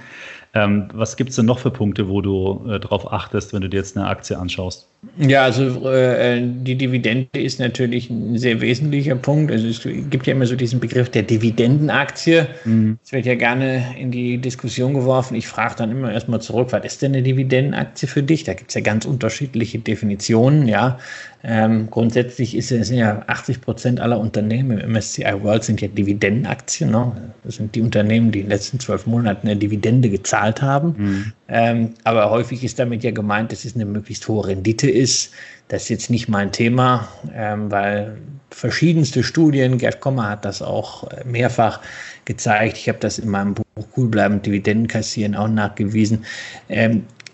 Ähm, 0.52 0.88
was 0.92 1.16
gibt 1.16 1.30
es 1.30 1.36
denn 1.36 1.46
noch 1.46 1.60
für 1.60 1.70
Punkte, 1.70 2.08
wo 2.08 2.20
du 2.20 2.64
äh, 2.68 2.80
darauf 2.80 3.12
achtest, 3.12 3.52
wenn 3.52 3.62
du 3.62 3.68
dir 3.68 3.76
jetzt 3.76 3.96
eine 3.96 4.08
Aktie 4.08 4.36
anschaust? 4.36 4.88
Ja, 5.16 5.44
also 5.44 5.88
äh, 5.88 6.42
die 6.42 6.74
Dividende 6.74 7.40
ist 7.40 7.60
natürlich 7.60 8.10
ein 8.10 8.36
sehr 8.36 8.60
wesentlicher 8.60 9.14
Punkt. 9.14 9.52
Also 9.52 9.68
es 9.68 9.82
gibt 10.10 10.26
ja 10.26 10.34
immer 10.34 10.46
so 10.46 10.56
diesen 10.56 10.80
Begriff 10.80 11.08
der 11.08 11.22
Dividendenaktie. 11.22 12.48
Mhm. 12.64 12.98
Das 13.02 13.12
wird 13.12 13.26
ja 13.26 13.36
gerne 13.36 13.94
in 13.96 14.10
die 14.10 14.38
Diskussion 14.38 14.94
geworfen. 14.94 15.36
Ich 15.36 15.46
frage 15.46 15.76
dann 15.78 15.92
immer 15.92 16.12
erstmal 16.12 16.40
zurück, 16.40 16.68
was 16.72 16.84
ist 16.84 17.02
denn 17.02 17.12
eine 17.12 17.22
Dividendenaktie 17.22 18.08
für 18.08 18.22
dich? 18.24 18.42
Da 18.42 18.54
gibt 18.54 18.70
es 18.70 18.74
ja 18.74 18.80
ganz 18.80 19.04
unterschiedliche 19.04 19.78
Definitionen, 19.78 20.66
ja. 20.66 20.98
Ähm, 21.42 21.88
grundsätzlich 21.90 22.54
ist 22.54 22.70
es 22.70 22.90
ja 22.90 23.22
80 23.26 23.62
Prozent 23.62 24.00
aller 24.00 24.18
Unternehmen 24.18 24.78
im 24.78 24.92
MSCI 24.92 25.42
World 25.42 25.64
sind 25.64 25.80
ja 25.80 25.88
Dividendenaktien. 25.88 26.90
Ne? 26.90 27.12
Das 27.44 27.56
sind 27.56 27.74
die 27.74 27.80
Unternehmen, 27.80 28.30
die 28.30 28.40
in 28.40 28.46
den 28.46 28.50
letzten 28.50 28.78
zwölf 28.78 29.06
Monaten 29.06 29.48
eine 29.48 29.56
Dividende 29.56 30.10
gezahlt 30.10 30.60
haben. 30.60 30.94
Mhm. 30.98 31.32
Ähm, 31.48 31.94
aber 32.04 32.30
häufig 32.30 32.62
ist 32.62 32.78
damit 32.78 33.02
ja 33.02 33.10
gemeint, 33.10 33.52
dass 33.52 33.64
es 33.64 33.74
eine 33.74 33.86
möglichst 33.86 34.28
hohe 34.28 34.48
Rendite 34.48 34.90
ist. 34.90 35.32
Das 35.68 35.84
ist 35.84 35.88
jetzt 35.88 36.10
nicht 36.10 36.28
mein 36.28 36.52
Thema, 36.52 37.08
ähm, 37.34 37.70
weil 37.70 38.18
verschiedenste 38.50 39.22
Studien, 39.22 39.78
Gerd 39.78 40.00
Kommer 40.00 40.28
hat 40.28 40.44
das 40.44 40.60
auch 40.60 41.08
mehrfach 41.24 41.80
gezeigt. 42.24 42.76
Ich 42.76 42.88
habe 42.88 42.98
das 42.98 43.18
in 43.18 43.28
meinem 43.28 43.54
Buch 43.54 43.64
Cool 43.96 44.08
bleiben, 44.08 44.42
Dividenden 44.42 44.88
kassieren 44.88 45.34
auch 45.34 45.48
nachgewiesen. 45.48 46.24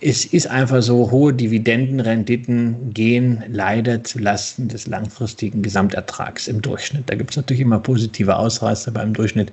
Es 0.01 0.27
ist 0.27 0.47
einfach 0.47 0.83
so, 0.83 1.11
hohe 1.11 1.33
Dividendenrenditen 1.33 2.93
gehen 2.93 3.43
leider 3.49 4.05
zu 4.05 4.19
Lasten 4.19 4.69
des 4.69 4.87
langfristigen 4.87 5.63
Gesamtertrags 5.63 6.49
im 6.49 6.61
Durchschnitt. 6.61 7.09
Da 7.09 7.15
gibt 7.15 7.31
es 7.31 7.37
natürlich 7.37 7.63
immer 7.63 7.79
positive 7.79 8.37
Ausreißer, 8.37 8.91
aber 8.91 9.03
im 9.03 9.15
Durchschnitt 9.15 9.53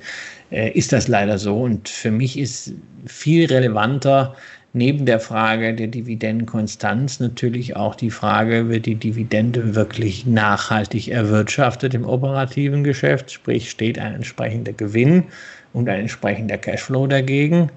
äh, 0.52 0.72
ist 0.72 0.92
das 0.92 1.08
leider 1.08 1.38
so. 1.38 1.62
Und 1.62 1.88
für 1.88 2.12
mich 2.12 2.38
ist 2.38 2.74
viel 3.06 3.46
relevanter 3.46 4.36
neben 4.74 5.06
der 5.06 5.20
Frage 5.20 5.74
der 5.74 5.88
Dividendenkonstanz 5.88 7.20
natürlich 7.20 7.76
auch 7.76 7.96
die 7.96 8.10
Frage, 8.10 8.70
wird 8.70 8.88
die 8.88 8.96
Dividende 8.96 9.76
wirklich 9.76 10.26
nachhaltig 10.26 11.08
erwirtschaftet 11.08 11.94
im 11.94 12.06
operativen 12.06 12.84
Geschäft, 12.84 13.32
sprich 13.32 13.70
steht 13.70 14.00
ein 14.00 14.16
entsprechender 14.16 14.74
Gewinn 14.74 15.26
und 15.74 15.88
ein 15.88 16.02
entsprechender 16.02 16.58
Cashflow 16.58 17.08
dagegen. 17.08 17.70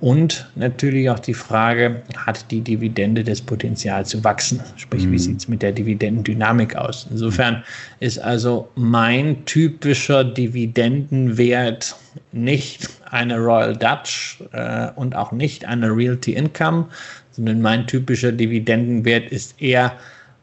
Und 0.00 0.50
natürlich 0.54 1.08
auch 1.08 1.18
die 1.18 1.34
Frage, 1.34 2.02
hat 2.16 2.50
die 2.50 2.60
Dividende 2.60 3.24
das 3.24 3.40
Potenzial 3.40 4.04
zu 4.04 4.22
wachsen? 4.22 4.60
Sprich, 4.76 5.06
mhm. 5.06 5.12
wie 5.12 5.18
sieht 5.18 5.38
es 5.38 5.48
mit 5.48 5.62
der 5.62 5.72
Dividendendynamik 5.72 6.76
aus? 6.76 7.06
Insofern 7.10 7.62
ist 8.00 8.18
also 8.18 8.68
mein 8.74 9.44
typischer 9.46 10.24
Dividendenwert 10.24 11.96
nicht 12.32 12.88
eine 13.10 13.38
Royal 13.38 13.76
Dutch 13.76 14.42
äh, 14.52 14.90
und 14.96 15.14
auch 15.16 15.32
nicht 15.32 15.64
eine 15.64 15.88
Realty 15.88 16.34
Income, 16.34 16.86
sondern 17.30 17.62
mein 17.62 17.86
typischer 17.86 18.32
Dividendenwert 18.32 19.30
ist 19.30 19.60
eher 19.62 19.92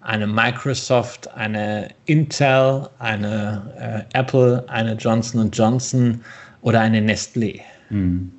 eine 0.01 0.25
Microsoft, 0.25 1.31
eine 1.35 1.89
Intel, 2.05 2.89
eine 2.99 4.05
äh, 4.13 4.17
Apple, 4.17 4.63
eine 4.67 4.93
Johnson 4.93 5.51
Johnson 5.51 6.21
oder 6.61 6.79
eine 6.79 6.99
Nestlé. 6.99 7.59
Mhm. 7.89 8.31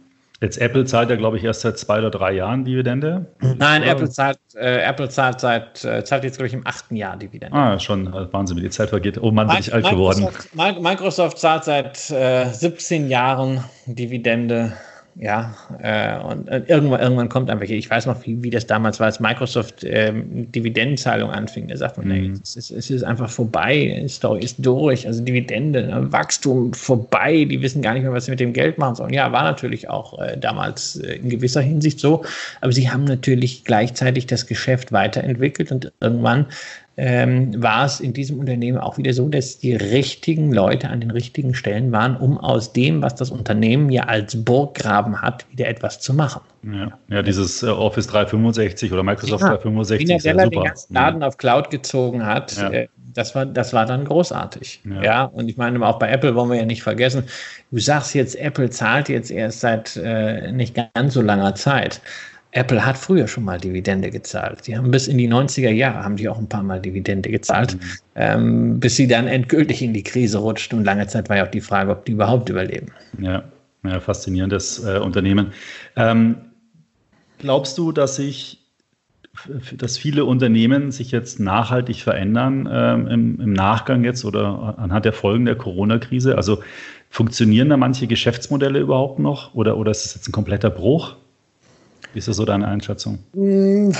Jetzt 0.43 0.59
Apple 0.59 0.85
zahlt 0.85 1.09
ja, 1.09 1.15
glaube 1.15 1.37
ich, 1.37 1.45
erst 1.45 1.61
seit 1.61 1.79
zwei 1.79 1.99
oder 1.99 2.11
drei 2.11 2.33
Jahren 2.33 2.65
Dividende. 2.65 3.27
Nein, 3.59 3.85
Apple 3.85 4.11
zahlt, 4.11 4.41
äh, 4.57 4.79
Apple 4.83 5.09
zahlt 5.09 5.39
seit 5.39 5.85
äh, 5.85 6.03
zahlt 6.03 6.25
jetzt, 6.25 6.37
glaube 6.37 6.49
ich, 6.49 6.53
im 6.53 6.67
achten 6.67 6.97
Jahr 6.97 7.17
Dividende. 7.17 7.57
Ah, 7.57 7.79
schon 7.79 8.13
Wahnsinn, 8.33 8.57
wie 8.57 8.63
die 8.63 8.71
Zeit 8.71 8.89
vergeht. 8.89 9.19
Oh 9.23 9.31
Mann, 9.31 9.47
bin 9.47 9.59
ich 9.59 9.73
alt 9.73 9.89
geworden. 9.89 10.27
Microsoft 10.55 11.39
zahlt 11.39 11.63
seit 11.63 12.11
äh, 12.11 12.51
17 12.51 13.09
Jahren 13.09 13.63
Dividende 13.87 14.73
ja, 15.15 15.55
äh, 15.83 16.19
und 16.25 16.49
äh, 16.49 16.63
irgendwann, 16.69 17.01
irgendwann 17.01 17.29
kommt 17.29 17.51
einfach, 17.51 17.67
ich 17.67 17.91
weiß 17.91 18.07
noch, 18.07 18.25
wie, 18.25 18.43
wie 18.43 18.49
das 18.49 18.67
damals 18.67 18.99
war, 18.99 19.07
als 19.07 19.21
Microsoft 19.21 19.85
ähm, 19.85 20.51
Dividendenzahlung 20.51 21.31
anfing. 21.31 21.69
Da 21.69 21.77
sagt 21.77 21.99
man, 21.99 22.07
mhm. 22.07 22.13
ey, 22.13 22.33
es, 22.43 22.57
ist, 22.57 22.71
es 22.71 22.91
ist 22.91 23.03
einfach 23.03 23.29
vorbei, 23.29 24.01
die 24.03 24.09
Story 24.09 24.43
ist 24.43 24.65
durch, 24.65 25.07
also 25.07 25.23
Dividende, 25.23 25.87
ne, 25.87 26.11
Wachstum 26.13 26.73
vorbei, 26.73 27.45
die 27.45 27.61
wissen 27.61 27.83
gar 27.83 27.93
nicht 27.93 28.05
mehr, 28.05 28.13
was 28.13 28.25
sie 28.25 28.31
mit 28.31 28.41
dem 28.41 28.55
Geld 28.55 28.79
machen 28.79 28.95
sollen. 28.95 29.13
Ja, 29.13 29.31
war 29.33 29.43
natürlich 29.43 29.91
auch 29.91 30.19
äh, 30.19 30.39
damals 30.39 30.97
äh, 30.97 31.17
in 31.17 31.29
gewisser 31.29 31.61
Hinsicht 31.61 32.01
so, 32.01 32.25
aber 32.63 32.73
sie 32.73 32.91
haben 32.91 33.05
natürlich 33.05 33.65
gleichzeitig 33.65 34.27
das 34.27 34.47
Geschäft 34.47 34.93
weiterentwickelt 34.93 35.71
und 35.73 35.93
irgendwann 36.01 36.47
ähm, 36.97 37.63
war 37.63 37.87
es 37.87 38.01
in 38.01 38.13
diesem 38.13 38.39
Unternehmen 38.39 38.79
auch 38.79 38.99
wieder 38.99 39.15
so, 39.15 39.29
dass 39.29 39.59
die 39.59 39.75
richtigen 39.75 40.53
Leute 40.53 40.89
an 40.89 41.01
den 41.01 41.11
richtigen 41.11 41.55
Stellen 41.55 41.91
waren, 41.91 42.17
um 42.17 42.39
aus 42.39 42.73
dem, 42.73 43.01
was 43.03 43.15
das 43.15 43.31
Unternehmen 43.31 43.91
ja 43.91 44.05
als 44.05 44.45
Burggraben 44.45 45.23
hat, 45.23 45.47
wieder 45.51 45.69
etwas 45.69 46.01
zu 46.01 46.13
machen. 46.13 46.43
Ja, 46.63 46.93
ja 47.09 47.23
dieses 47.23 47.63
äh, 47.63 47.69
Office 47.69 48.07
365 48.09 48.93
oder 48.93 49.03
Microsoft 49.03 49.43
ja, 49.43 49.49
365 49.49 50.17
ist 50.17 50.25
ja 50.25 50.33
super. 50.35 50.51
den 50.51 50.63
ganzen 50.65 50.95
Laden 50.95 51.23
auf 51.23 51.39
Cloud 51.39 51.71
gezogen 51.71 52.27
hat, 52.27 52.57
ja. 52.57 52.71
äh, 52.71 52.89
das 53.15 53.35
war, 53.35 53.47
das 53.47 53.73
war 53.73 53.87
dann 53.87 54.05
großartig. 54.05 54.81
Ja. 54.85 55.03
ja. 55.03 55.25
und 55.25 55.49
ich 55.49 55.57
meine, 55.57 55.85
auch 55.87 55.99
bei 55.99 56.11
Apple 56.11 56.35
wollen 56.35 56.51
wir 56.51 56.57
ja 56.57 56.65
nicht 56.65 56.83
vergessen, 56.83 57.25
du 57.71 57.79
sagst 57.79 58.15
jetzt, 58.15 58.37
Apple 58.37 58.71
zahlt 58.71 59.09
jetzt 59.09 59.31
erst 59.31 59.61
seit 59.61 59.97
äh, 59.97 60.53
nicht 60.53 60.75
ganz 60.95 61.15
so 61.15 61.21
langer 61.21 61.55
Zeit. 61.55 62.01
Apple 62.53 62.85
hat 62.85 62.99
früher 62.99 63.27
schon 63.29 63.45
mal 63.45 63.59
Dividende 63.59 64.11
gezahlt. 64.11 64.67
Die 64.67 64.77
haben 64.77 64.91
bis 64.91 65.09
in 65.09 65.17
die 65.17 65.29
90er 65.29 65.71
Jahre 65.71 66.05
haben 66.05 66.17
die 66.17 66.29
auch 66.29 66.39
ein 66.39 66.49
paar 66.49 66.63
Mal 66.63 66.81
Dividende 66.81 67.31
gezahlt, 67.31 67.75
mhm. 67.75 67.81
ähm, 68.15 68.81
bis 68.81 68.97
sie 68.97 69.09
dann 69.09 69.27
endgültig 69.27 69.81
in 69.81 69.95
die 69.95 70.03
Krise 70.03 70.39
rutscht. 70.39 70.73
Und 70.75 70.85
lange 70.85 71.07
Zeit 71.07 71.29
war 71.31 71.39
ja 71.39 71.47
auch 71.47 71.51
die 71.51 71.63
Frage, 71.63 71.91
ob 71.91 72.05
die 72.05 72.13
überhaupt 72.13 72.51
überleben. 72.51 72.89
Ja, 73.19 73.43
ja 73.85 74.01
faszinierendes 74.01 74.85
äh, 74.85 74.99
Unternehmen. 74.99 75.53
Ähm, 75.97 76.37
glaubst 77.39 77.79
du, 77.79 77.91
dass 77.91 78.17
sich 78.17 78.59
dass 79.79 79.97
viele 79.97 80.27
Unternehmen 80.27 80.93
sich 80.93 81.11
jetzt 81.11 81.41
nachhaltig 81.41 82.03
verändern 82.03 82.69
ähm, 82.71 83.07
im, 83.07 83.41
im, 83.41 83.53
Nachgang 83.55 84.05
jetzt 84.05 84.27
oder 84.27 84.75
anhand 84.79 85.07
der 85.07 85.15
Folgen 85.15 85.47
der 85.47 85.55
Corona-Krise? 85.55 86.37
Also 86.37 86.63
funktionieren 87.09 87.71
da 87.71 87.79
manche 87.79 88.07
Geschäftsmodelle 88.07 88.79
überhaupt 88.79 89.19
noch 89.21 89.55
oder, 89.55 89.79
oder 89.79 89.91
ist 89.91 90.05
es 90.05 90.15
jetzt 90.15 90.29
ein 90.29 90.33
kompletter 90.33 90.69
Bruch? 90.69 91.17
Wie 92.13 92.19
ist 92.19 92.29
das 92.29 92.37
so 92.37 92.45
deine 92.45 92.69
Einschätzung? 92.69 93.19
Hm, 93.35 93.93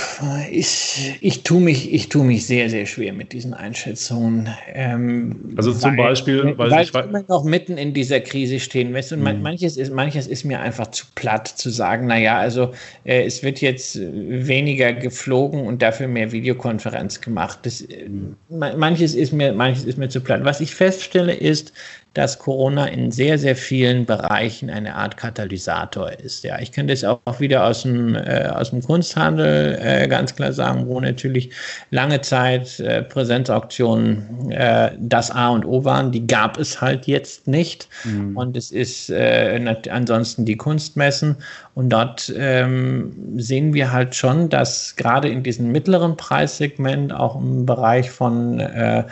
ich, 0.51 1.17
ich 1.21 1.41
tue 1.41 1.59
mich, 1.59 2.09
tu 2.09 2.23
mich 2.23 2.45
sehr, 2.45 2.69
sehr 2.69 2.85
schwer 2.85 3.11
mit 3.11 3.33
diesen 3.33 3.55
Einschätzungen. 3.55 4.49
Ähm, 4.71 5.53
also 5.55 5.73
zum 5.73 5.97
weil, 5.97 6.09
Beispiel, 6.09 6.53
weil, 6.57 6.69
weil 6.69 6.83
ich 6.83 6.93
immer 6.93 7.23
noch 7.27 7.43
mitten 7.43 7.77
in 7.77 7.93
dieser 7.93 8.19
Krise 8.19 8.59
stehen 8.59 8.93
weißt, 8.93 9.13
und 9.13 9.23
mhm. 9.23 9.41
manches, 9.41 9.77
ist, 9.77 9.91
manches 9.91 10.27
ist 10.27 10.43
mir 10.43 10.59
einfach 10.59 10.87
zu 10.91 11.05
platt 11.15 11.47
zu 11.47 11.71
sagen, 11.71 12.05
naja, 12.05 12.37
also 12.37 12.71
äh, 13.03 13.23
es 13.23 13.41
wird 13.41 13.61
jetzt 13.61 13.99
weniger 13.99 14.93
geflogen 14.93 15.65
und 15.65 15.81
dafür 15.81 16.07
mehr 16.07 16.31
Videokonferenz 16.31 17.19
gemacht. 17.19 17.59
Das, 17.63 17.81
äh, 17.81 18.07
manches, 18.49 19.15
ist 19.15 19.33
mir, 19.33 19.53
manches 19.53 19.85
ist 19.85 19.97
mir 19.97 20.09
zu 20.09 20.21
platt. 20.21 20.43
Was 20.43 20.61
ich 20.61 20.75
feststelle 20.75 21.33
ist, 21.33 21.73
dass 22.13 22.37
Corona 22.37 22.85
in 22.85 23.11
sehr, 23.11 23.39
sehr 23.39 23.55
vielen 23.55 24.05
Bereichen 24.05 24.69
eine 24.69 24.95
Art 24.95 25.17
Katalysator 25.17 26.11
ist. 26.11 26.43
Ja, 26.43 26.59
ich 26.59 26.71
kann 26.71 26.87
das 26.87 27.03
auch 27.03 27.39
wieder 27.39 27.65
aus 27.65 27.81
dem, 27.81 28.15
äh, 28.15 28.49
aus 28.53 28.69
dem 28.69 28.83
Kunsthandel 28.83 29.79
äh, 29.81 30.07
ganz 30.07 30.35
klar 30.35 30.53
sagen, 30.53 30.87
wo 30.87 30.99
natürlich 30.99 31.51
lange 31.89 32.21
Zeit 32.21 32.79
äh, 32.79 33.01
Präsenzauktionen 33.01 34.51
äh, 34.51 34.91
das 34.99 35.31
A 35.31 35.49
und 35.49 35.65
O 35.65 35.83
waren. 35.85 36.11
Die 36.11 36.27
gab 36.27 36.59
es 36.59 36.79
halt 36.79 37.07
jetzt 37.07 37.47
nicht. 37.47 37.87
Mhm. 38.03 38.37
Und 38.37 38.55
es 38.57 38.69
ist 38.71 39.09
äh, 39.09 39.59
ansonsten 39.89 40.45
die 40.45 40.57
Kunstmessen. 40.57 41.37
Und 41.73 41.89
dort 41.89 42.31
ähm, 42.37 43.13
sehen 43.37 43.73
wir 43.73 43.91
halt 43.91 44.13
schon, 44.13 44.49
dass 44.49 44.95
gerade 44.95 45.29
in 45.29 45.41
diesem 45.41 45.71
mittleren 45.71 46.15
Preissegment, 46.15 47.11
auch 47.11 47.35
im 47.35 47.65
Bereich 47.65 48.11
von, 48.11 48.59
äh, 48.59 49.03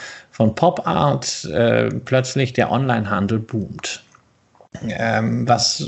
von 0.42 0.56
Pop 0.56 0.88
Art 0.88 1.46
äh, 1.46 1.89
plötzlich 1.89 2.54
der 2.54 2.72
Onlinehandel 2.72 3.38
boomt 3.38 4.02
ähm, 4.89 5.48
was 5.48 5.88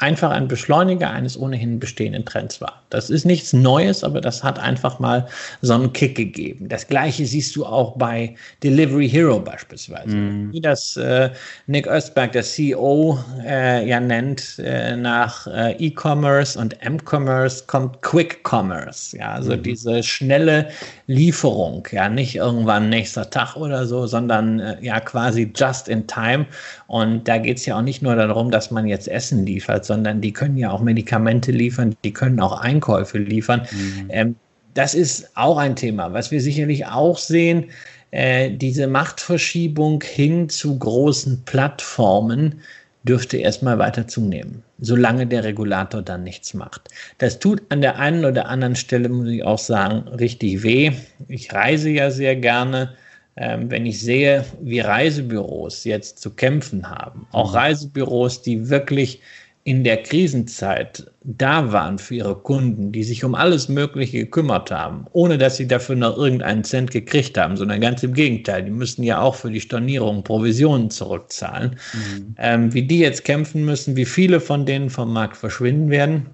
einfach 0.00 0.30
ein 0.30 0.48
Beschleuniger 0.48 1.10
eines 1.10 1.38
ohnehin 1.38 1.78
bestehenden 1.78 2.24
Trends 2.24 2.60
war. 2.60 2.81
Das 2.92 3.08
ist 3.08 3.24
nichts 3.24 3.52
Neues, 3.52 4.04
aber 4.04 4.20
das 4.20 4.44
hat 4.44 4.58
einfach 4.58 4.98
mal 4.98 5.26
so 5.62 5.72
einen 5.74 5.92
Kick 5.92 6.16
gegeben. 6.16 6.68
Das 6.68 6.86
gleiche 6.86 7.24
siehst 7.24 7.56
du 7.56 7.64
auch 7.64 7.96
bei 7.96 8.34
Delivery 8.62 9.08
Hero 9.08 9.40
beispielsweise. 9.40 10.14
Mm. 10.14 10.52
Wie 10.52 10.60
das 10.60 10.96
äh, 10.98 11.30
Nick 11.66 11.86
Östberg, 11.86 12.32
der 12.32 12.42
CEO, 12.42 13.18
äh, 13.44 13.88
ja 13.88 13.98
nennt, 13.98 14.58
äh, 14.58 14.94
nach 14.94 15.46
äh, 15.46 15.72
E-Commerce 15.78 16.58
und 16.58 16.80
M-Commerce 16.82 17.64
kommt 17.66 18.02
Quick 18.02 18.40
Commerce. 18.46 19.16
Ja, 19.16 19.32
also 19.32 19.56
mm. 19.56 19.62
diese 19.62 20.02
schnelle 20.02 20.68
Lieferung, 21.06 21.88
ja, 21.92 22.08
nicht 22.08 22.36
irgendwann 22.36 22.90
nächster 22.90 23.28
Tag 23.30 23.56
oder 23.56 23.86
so, 23.86 24.06
sondern 24.06 24.60
äh, 24.60 24.76
ja 24.82 25.00
quasi 25.00 25.50
just 25.54 25.88
in 25.88 26.06
time. 26.06 26.46
Und 26.88 27.26
da 27.26 27.38
geht 27.38 27.56
es 27.56 27.66
ja 27.66 27.78
auch 27.78 27.82
nicht 27.82 28.02
nur 28.02 28.16
darum, 28.16 28.50
dass 28.50 28.70
man 28.70 28.86
jetzt 28.86 29.08
Essen 29.08 29.46
liefert, 29.46 29.86
sondern 29.86 30.20
die 30.20 30.32
können 30.32 30.58
ja 30.58 30.70
auch 30.70 30.80
Medikamente 30.80 31.52
liefern, 31.52 31.94
die 32.04 32.12
können 32.12 32.38
auch 32.38 32.60
Einkäufe 32.82 33.18
liefern. 33.18 33.66
Mhm. 33.70 34.08
Ähm, 34.10 34.36
das 34.74 34.94
ist 34.94 35.30
auch 35.36 35.58
ein 35.58 35.76
Thema, 35.76 36.12
was 36.12 36.30
wir 36.30 36.40
sicherlich 36.40 36.86
auch 36.86 37.18
sehen. 37.18 37.70
Äh, 38.10 38.50
diese 38.50 38.86
Machtverschiebung 38.86 40.02
hin 40.02 40.48
zu 40.48 40.78
großen 40.78 41.42
Plattformen 41.44 42.60
dürfte 43.04 43.36
erstmal 43.36 43.78
weiter 43.78 44.06
zunehmen, 44.06 44.62
solange 44.78 45.26
der 45.26 45.44
Regulator 45.44 46.02
dann 46.02 46.22
nichts 46.22 46.54
macht. 46.54 46.88
Das 47.18 47.38
tut 47.38 47.60
an 47.70 47.80
der 47.80 47.98
einen 47.98 48.24
oder 48.24 48.48
anderen 48.48 48.76
Stelle, 48.76 49.08
muss 49.08 49.28
ich 49.28 49.42
auch 49.44 49.58
sagen, 49.58 50.08
richtig 50.08 50.62
weh. 50.62 50.92
Ich 51.28 51.52
reise 51.52 51.90
ja 51.90 52.10
sehr 52.10 52.36
gerne 52.36 52.94
ähm, 53.36 53.70
wenn 53.70 53.86
ich 53.86 54.00
sehe, 54.00 54.44
wie 54.60 54.80
Reisebüros 54.80 55.84
jetzt 55.84 56.18
zu 56.18 56.30
kämpfen 56.30 56.90
haben, 56.90 57.26
auch 57.32 57.52
mhm. 57.52 57.56
Reisebüros, 57.56 58.42
die 58.42 58.68
wirklich 58.68 59.22
in 59.64 59.84
der 59.84 60.02
Krisenzeit 60.02 61.06
da 61.22 61.72
waren 61.72 61.98
für 61.98 62.16
ihre 62.16 62.34
Kunden, 62.34 62.90
die 62.90 63.04
sich 63.04 63.22
um 63.22 63.36
alles 63.36 63.68
Mögliche 63.68 64.18
gekümmert 64.18 64.72
haben, 64.72 65.06
ohne 65.12 65.38
dass 65.38 65.56
sie 65.56 65.68
dafür 65.68 65.94
noch 65.94 66.16
irgendeinen 66.16 66.64
Cent 66.64 66.90
gekriegt 66.90 67.38
haben, 67.38 67.56
sondern 67.56 67.80
ganz 67.80 68.02
im 68.02 68.12
Gegenteil, 68.12 68.64
die 68.64 68.72
müssten 68.72 69.04
ja 69.04 69.20
auch 69.20 69.36
für 69.36 69.50
die 69.50 69.60
Stornierung 69.60 70.24
Provisionen 70.24 70.90
zurückzahlen. 70.90 71.76
Mhm. 71.92 72.34
Ähm, 72.38 72.74
wie 72.74 72.82
die 72.82 72.98
jetzt 72.98 73.24
kämpfen 73.24 73.64
müssen, 73.64 73.94
wie 73.96 74.04
viele 74.04 74.40
von 74.40 74.66
denen 74.66 74.90
vom 74.90 75.12
Markt 75.12 75.36
verschwinden 75.36 75.90
werden 75.90 76.26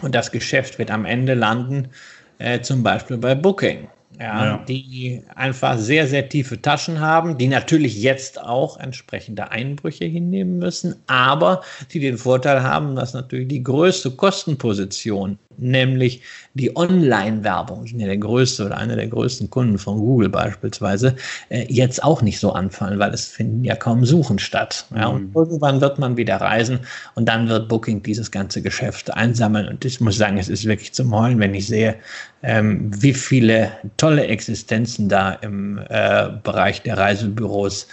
und 0.00 0.14
das 0.14 0.32
Geschäft 0.32 0.78
wird 0.80 0.90
am 0.90 1.04
Ende 1.04 1.34
landen, 1.34 1.88
äh, 2.38 2.60
zum 2.60 2.82
Beispiel 2.82 3.18
bei 3.18 3.36
Booking 3.36 3.86
ja, 4.18 4.44
ja, 4.44 4.64
die 4.68 5.22
einfach 5.34 5.78
sehr, 5.78 6.06
sehr 6.06 6.28
tiefe 6.28 6.60
Taschen 6.60 7.00
haben, 7.00 7.38
die 7.38 7.48
natürlich 7.48 8.00
jetzt 8.00 8.40
auch 8.40 8.78
entsprechende 8.78 9.50
Einbrüche 9.50 10.04
hinnehmen 10.04 10.58
müssen, 10.58 10.96
aber 11.06 11.62
die 11.92 12.00
den 12.00 12.18
Vorteil 12.18 12.62
haben, 12.62 12.94
dass 12.96 13.14
natürlich 13.14 13.48
die 13.48 13.62
größte 13.62 14.12
Kostenposition 14.12 15.38
nämlich 15.58 16.22
die 16.54 16.76
Online-Werbung, 16.76 17.86
sind 17.86 18.00
ja 18.00 18.06
der 18.06 18.16
größte 18.16 18.66
oder 18.66 18.76
einer 18.76 18.96
der 18.96 19.08
größten 19.08 19.50
Kunden 19.50 19.78
von 19.78 19.98
Google 19.98 20.28
beispielsweise, 20.28 21.16
äh, 21.48 21.66
jetzt 21.68 22.02
auch 22.02 22.22
nicht 22.22 22.38
so 22.38 22.52
anfallen, 22.52 22.98
weil 22.98 23.12
es 23.12 23.26
finden 23.26 23.64
ja 23.64 23.74
kaum 23.74 24.04
Suchen 24.04 24.38
statt. 24.38 24.86
Ja, 24.94 25.10
mhm. 25.10 25.30
Und 25.32 25.34
irgendwann 25.34 25.80
wird 25.80 25.98
man 25.98 26.16
wieder 26.16 26.36
reisen 26.36 26.80
und 27.14 27.28
dann 27.28 27.48
wird 27.48 27.68
Booking 27.68 28.02
dieses 28.02 28.30
ganze 28.30 28.62
Geschäft 28.62 29.12
einsammeln. 29.12 29.68
Und 29.68 29.84
ich 29.84 30.00
muss 30.00 30.16
sagen, 30.16 30.38
es 30.38 30.48
ist 30.48 30.64
wirklich 30.64 30.92
zum 30.92 31.14
Heulen, 31.14 31.38
wenn 31.40 31.54
ich 31.54 31.66
sehe, 31.66 31.96
ähm, 32.42 32.90
wie 33.02 33.14
viele 33.14 33.72
tolle 33.96 34.26
Existenzen 34.26 35.08
da 35.08 35.32
im 35.32 35.78
äh, 35.88 36.28
Bereich 36.42 36.82
der 36.82 36.98
Reisebüros 36.98 37.88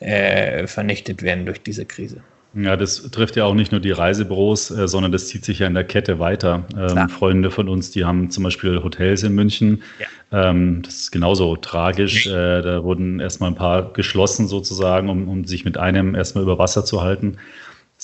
äh, 0.00 0.66
vernichtet 0.66 1.22
werden 1.22 1.46
durch 1.46 1.62
diese 1.62 1.84
Krise. 1.84 2.22
Ja, 2.58 2.74
das 2.74 3.02
trifft 3.10 3.36
ja 3.36 3.44
auch 3.44 3.52
nicht 3.52 3.70
nur 3.70 3.82
die 3.82 3.90
Reisebüros, 3.90 4.70
äh, 4.70 4.88
sondern 4.88 5.12
das 5.12 5.28
zieht 5.28 5.44
sich 5.44 5.58
ja 5.58 5.66
in 5.66 5.74
der 5.74 5.84
Kette 5.84 6.18
weiter. 6.18 6.64
Ähm, 6.74 7.08
Freunde 7.10 7.50
von 7.50 7.68
uns, 7.68 7.90
die 7.90 8.06
haben 8.06 8.30
zum 8.30 8.44
Beispiel 8.44 8.82
Hotels 8.82 9.22
in 9.24 9.34
München. 9.34 9.82
Ja. 9.98 10.50
Ähm, 10.50 10.80
das 10.82 10.94
ist 10.94 11.12
genauso 11.12 11.56
tragisch. 11.56 12.26
Äh, 12.26 12.62
da 12.62 12.82
wurden 12.82 13.20
erstmal 13.20 13.50
ein 13.50 13.56
paar 13.56 13.92
geschlossen 13.92 14.48
sozusagen, 14.48 15.10
um, 15.10 15.28
um 15.28 15.44
sich 15.44 15.66
mit 15.66 15.76
einem 15.76 16.14
erstmal 16.14 16.44
über 16.44 16.58
Wasser 16.58 16.84
zu 16.86 17.02
halten. 17.02 17.36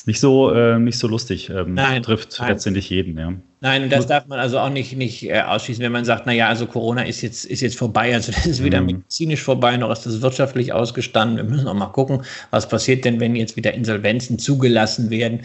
Ist 0.03 0.09
nicht 0.09 0.19
so, 0.19 0.53
äh, 0.53 0.81
nicht 0.81 0.99
so 0.99 1.07
lustig. 1.07 1.49
Ähm, 1.49 1.75
nein, 1.75 2.03
trifft 2.03 2.37
nein. 2.41 2.49
letztendlich 2.49 2.91
jeden, 2.91 3.17
ja. 3.17 3.35
Nein, 3.61 3.89
das 3.89 4.09
darf 4.09 4.27
man 4.27 4.41
also 4.41 4.59
auch 4.59 4.69
nicht, 4.69 4.97
nicht 4.97 5.23
äh, 5.31 5.43
ausschließen, 5.43 5.81
wenn 5.81 5.93
man 5.93 6.05
sagt, 6.05 6.27
naja, 6.27 6.49
also 6.49 6.67
Corona 6.67 7.03
ist 7.03 7.21
jetzt, 7.21 7.45
ist 7.45 7.61
jetzt 7.61 7.79
vorbei, 7.79 8.13
also 8.13 8.33
das 8.33 8.45
ist 8.45 8.65
weder 8.65 8.81
mhm. 8.81 8.87
medizinisch 8.87 9.43
vorbei, 9.43 9.77
noch 9.77 9.93
ist 9.93 10.05
das 10.05 10.21
wirtschaftlich 10.21 10.73
ausgestanden. 10.73 11.37
Wir 11.37 11.45
müssen 11.45 11.69
auch 11.69 11.75
mal 11.75 11.87
gucken, 11.87 12.23
was 12.51 12.69
passiert 12.69 13.05
denn, 13.05 13.21
wenn 13.21 13.37
jetzt 13.37 13.55
wieder 13.57 13.75
Insolvenzen 13.75 14.41
zugelassen 14.41 15.11
werden. 15.11 15.43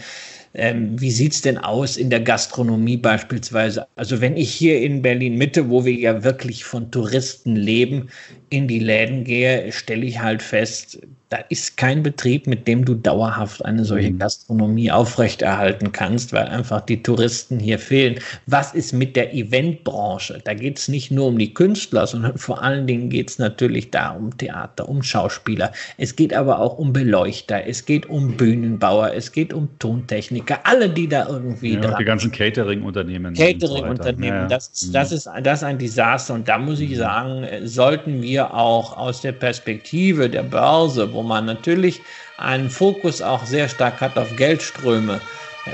Ähm, 0.54 1.00
wie 1.00 1.12
sieht's 1.12 1.40
denn 1.40 1.58
aus 1.58 1.96
in 1.96 2.10
der 2.10 2.20
Gastronomie 2.20 2.96
beispielsweise? 2.96 3.86
Also 3.94 4.20
wenn 4.20 4.36
ich 4.36 4.52
hier 4.52 4.80
in 4.80 5.02
Berlin 5.02 5.36
Mitte, 5.36 5.70
wo 5.70 5.84
wir 5.84 5.92
ja 5.92 6.24
wirklich 6.24 6.64
von 6.64 6.90
Touristen 6.90 7.54
leben, 7.54 8.08
in 8.50 8.68
die 8.68 8.78
Läden 8.78 9.24
gehe, 9.24 9.70
stelle 9.72 10.06
ich 10.06 10.20
halt 10.20 10.42
fest, 10.42 10.98
da 11.30 11.38
ist 11.50 11.76
kein 11.76 12.02
Betrieb, 12.02 12.46
mit 12.46 12.66
dem 12.66 12.84
du 12.86 12.94
dauerhaft 12.94 13.62
eine 13.64 13.84
solche 13.84 14.10
mhm. 14.10 14.18
Gastronomie 14.18 14.90
aufrechterhalten 14.90 15.92
kannst, 15.92 16.32
weil 16.32 16.46
einfach 16.46 16.80
die 16.80 17.02
Touristen 17.02 17.58
hier 17.58 17.78
fehlen. 17.78 18.18
Was 18.46 18.72
ist 18.72 18.94
mit 18.94 19.14
der 19.14 19.34
Eventbranche? 19.34 20.40
Da 20.44 20.54
geht 20.54 20.78
es 20.78 20.88
nicht 20.88 21.10
nur 21.10 21.26
um 21.26 21.38
die 21.38 21.52
Künstler, 21.52 22.06
sondern 22.06 22.38
vor 22.38 22.62
allen 22.62 22.86
Dingen 22.86 23.10
geht 23.10 23.28
es 23.30 23.38
natürlich 23.38 23.90
da 23.90 24.10
um 24.10 24.36
Theater, 24.38 24.88
um 24.88 25.02
Schauspieler. 25.02 25.72
Es 25.98 26.16
geht 26.16 26.32
aber 26.32 26.60
auch 26.60 26.78
um 26.78 26.94
Beleuchter, 26.94 27.66
es 27.66 27.84
geht 27.84 28.06
um 28.06 28.36
Bühnenbauer, 28.36 29.12
es 29.12 29.30
geht 29.30 29.52
um 29.52 29.68
Tontechniker, 29.78 30.60
alle, 30.64 30.88
die 30.88 31.08
da 31.08 31.28
irgendwie 31.28 31.74
ja, 31.74 31.94
Die 31.98 32.04
ganzen 32.04 32.32
Catering-Unternehmen. 32.32 33.34
Catering-Unternehmen, 33.34 34.42
so 34.44 34.48
das, 34.48 34.86
mhm. 34.86 34.92
das, 34.92 35.12
ist, 35.12 35.28
das 35.42 35.58
ist 35.58 35.64
ein 35.64 35.78
Desaster. 35.78 36.32
Und 36.32 36.48
da 36.48 36.56
muss 36.56 36.80
ich 36.80 36.90
mhm. 36.90 36.96
sagen, 36.96 37.46
sollten 37.64 38.22
wir 38.22 38.37
auch 38.46 38.96
aus 38.96 39.20
der 39.20 39.32
Perspektive 39.32 40.30
der 40.30 40.42
Börse, 40.42 41.12
wo 41.12 41.22
man 41.22 41.46
natürlich 41.46 42.00
einen 42.38 42.70
Fokus 42.70 43.20
auch 43.20 43.44
sehr 43.44 43.68
stark 43.68 44.00
hat 44.00 44.16
auf 44.16 44.34
Geldströme, 44.36 45.20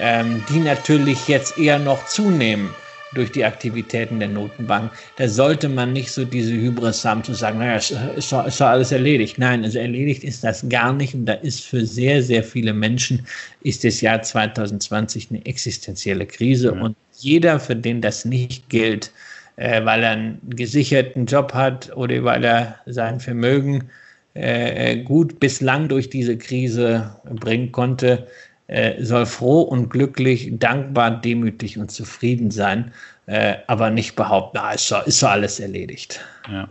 ähm, 0.01 0.43
die 0.49 0.59
natürlich 0.59 1.29
jetzt 1.29 1.59
eher 1.59 1.79
noch 1.79 2.07
zunehmen 2.07 2.75
durch 3.15 3.31
die 3.31 3.45
Aktivitäten 3.45 4.19
der 4.19 4.29
Notenbank. 4.29 4.93
Da 5.17 5.29
sollte 5.29 5.69
man 5.69 5.93
nicht 5.93 6.11
so 6.11 6.25
diese 6.25 6.53
Hybris 6.53 7.05
haben 7.05 7.23
zu 7.23 7.35
sagen, 7.35 7.59
naja, 7.59 7.77
es 7.77 7.91
ist 8.17 8.33
doch, 8.33 8.47
ist 8.47 8.61
doch 8.61 8.67
alles 8.67 8.93
erledigt. 8.93 9.39
Nein, 9.39 9.65
also 9.65 9.79
erledigt 9.79 10.25
ist 10.25 10.45
das 10.45 10.69
gar 10.69 10.93
nicht. 10.93 11.15
Und 11.15 11.27
da 11.27 11.35
ist 11.35 11.65
für 11.65 11.87
sehr, 11.87 12.23
sehr 12.23 12.43
viele 12.43 12.73
Menschen 12.73 13.27
ist 13.63 13.85
das 13.85 14.01
Jahr 14.01 14.23
2020 14.23 15.29
eine 15.31 15.47
existenzielle 15.47 16.27
Krise. 16.27 16.75
Ja. 16.75 16.81
Und 16.83 16.97
jeder, 17.19 17.61
für 17.61 17.77
den 17.77 18.01
das 18.01 18.25
nicht 18.25 18.69
gilt, 18.69 19.11
äh, 19.57 19.85
weil 19.85 20.03
er 20.03 20.11
einen 20.11 20.41
gesicherten 20.51 21.27
Job 21.27 21.55
hat 21.55 21.95
oder 21.97 22.23
weil 22.25 22.45
er 22.45 22.77
sein 22.87 23.21
Vermögen 23.21 23.91
äh, 24.35 24.99
gut 24.99 25.39
bislang 25.41 25.89
durch 25.89 26.11
diese 26.11 26.37
Krise 26.37 27.15
bringen 27.25 27.73
konnte, 27.73 28.27
äh, 28.67 29.03
soll 29.03 29.27
froh 29.27 29.63
und 29.63 29.91
glücklich, 29.91 30.51
dankbar, 30.59 31.21
demütig 31.21 31.79
und 31.79 31.91
zufrieden 31.91 32.51
sein, 32.51 32.93
äh, 33.27 33.57
aber 33.67 33.91
nicht 33.91 34.17
behaupten, 34.17 34.59
na, 34.61 34.73
ist, 34.73 34.89
so, 34.89 34.97
ist 35.05 35.21
so 35.21 35.27
alles 35.27 35.61
erledigt. 35.61 36.21
Ja. 36.51 36.69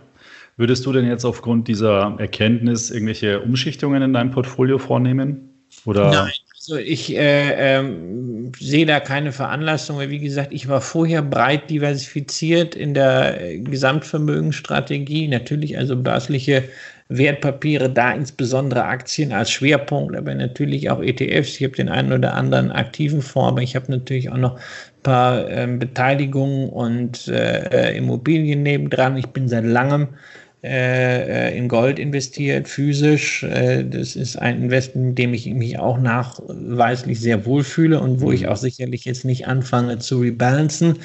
Würdest 0.58 0.86
du 0.86 0.92
denn 0.92 1.08
jetzt 1.08 1.26
aufgrund 1.26 1.68
dieser 1.68 2.16
Erkenntnis 2.20 2.92
irgendwelche 2.92 3.42
Umschichtungen 3.42 4.04
in 4.04 4.14
deinem 4.14 4.30
Portfolio 4.30 4.78
vornehmen? 4.78 5.50
Oder? 5.86 6.12
Nein, 6.12 6.32
also 6.64 6.78
ich 6.78 7.14
äh, 7.14 7.78
ähm, 7.78 8.54
sehe 8.58 8.86
da 8.86 9.02
keine 9.02 9.34
Veranlassung. 9.34 10.00
Wie 10.00 10.20
gesagt, 10.20 10.54
ich 10.54 10.70
war 10.70 10.80
vorher 10.80 11.22
breit 11.22 11.70
diversifiziert 11.70 12.74
in 12.74 12.94
der 12.94 13.58
Gesamtvermögensstrategie. 13.58 15.28
Natürlich 15.28 15.78
also 15.78 16.02
börsliche 16.02 16.64
Wertpapiere, 17.10 17.90
da 17.90 18.14
insbesondere 18.14 18.86
Aktien 18.86 19.34
als 19.34 19.52
Schwerpunkt, 19.52 20.16
aber 20.16 20.34
natürlich 20.36 20.90
auch 20.90 21.02
ETFs. 21.02 21.58
Ich 21.58 21.64
habe 21.64 21.76
den 21.76 21.90
einen 21.90 22.14
oder 22.14 22.34
anderen 22.34 22.72
aktiven 22.72 23.22
Fonds, 23.22 23.52
aber 23.52 23.62
ich 23.62 23.76
habe 23.76 23.92
natürlich 23.92 24.30
auch 24.30 24.38
noch 24.38 24.56
ein 24.56 25.04
paar 25.04 25.50
äh, 25.50 25.68
Beteiligungen 25.68 26.70
und 26.70 27.28
äh, 27.28 27.98
Immobilien 27.98 28.64
nebendran. 28.64 29.18
Ich 29.18 29.28
bin 29.28 29.50
seit 29.50 29.66
langem 29.66 30.04
äh, 30.04 30.08
äh, 30.08 30.43
in 30.64 31.68
Gold 31.68 32.00
investiert, 32.00 32.70
physisch. 32.70 33.44
Äh, 33.44 33.84
das 33.84 34.16
ist 34.16 34.38
ein 34.38 34.64
Investment, 34.64 35.18
dem 35.18 35.34
ich 35.34 35.46
mich 35.48 35.78
auch 35.78 36.00
nachweislich 36.00 37.20
sehr 37.20 37.46
wohlfühle 37.46 38.00
und 38.00 38.22
wo 38.22 38.32
ich 38.32 38.44
mhm. 38.44 38.48
auch 38.48 38.56
sicherlich 38.56 39.04
jetzt 39.04 39.26
nicht 39.26 39.46
anfange 39.46 40.00
zu 40.00 40.22
rebalancen. 40.22 41.00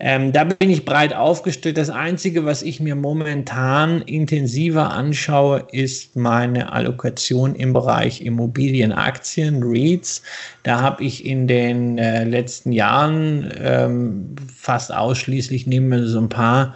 Ähm, 0.00 0.32
da 0.32 0.42
bin 0.42 0.68
ich 0.68 0.84
breit 0.84 1.14
aufgestellt. 1.14 1.78
Das 1.78 1.90
Einzige, 1.90 2.44
was 2.44 2.62
ich 2.62 2.80
mir 2.80 2.96
momentan 2.96 4.02
intensiver 4.02 4.90
anschaue, 4.90 5.64
ist 5.70 6.16
meine 6.16 6.72
Allokation 6.72 7.54
im 7.54 7.72
Bereich 7.72 8.20
Immobilienaktien, 8.20 9.62
REITs. 9.62 10.22
Da 10.64 10.80
habe 10.80 11.04
ich 11.04 11.24
in 11.24 11.46
den 11.46 11.98
äh, 11.98 12.24
letzten 12.24 12.72
Jahren 12.72 13.52
ähm, 13.62 14.34
fast 14.52 14.92
ausschließlich, 14.92 15.68
nehmen 15.68 15.88
wir 15.90 16.08
so 16.08 16.18
ein 16.18 16.28
paar 16.28 16.74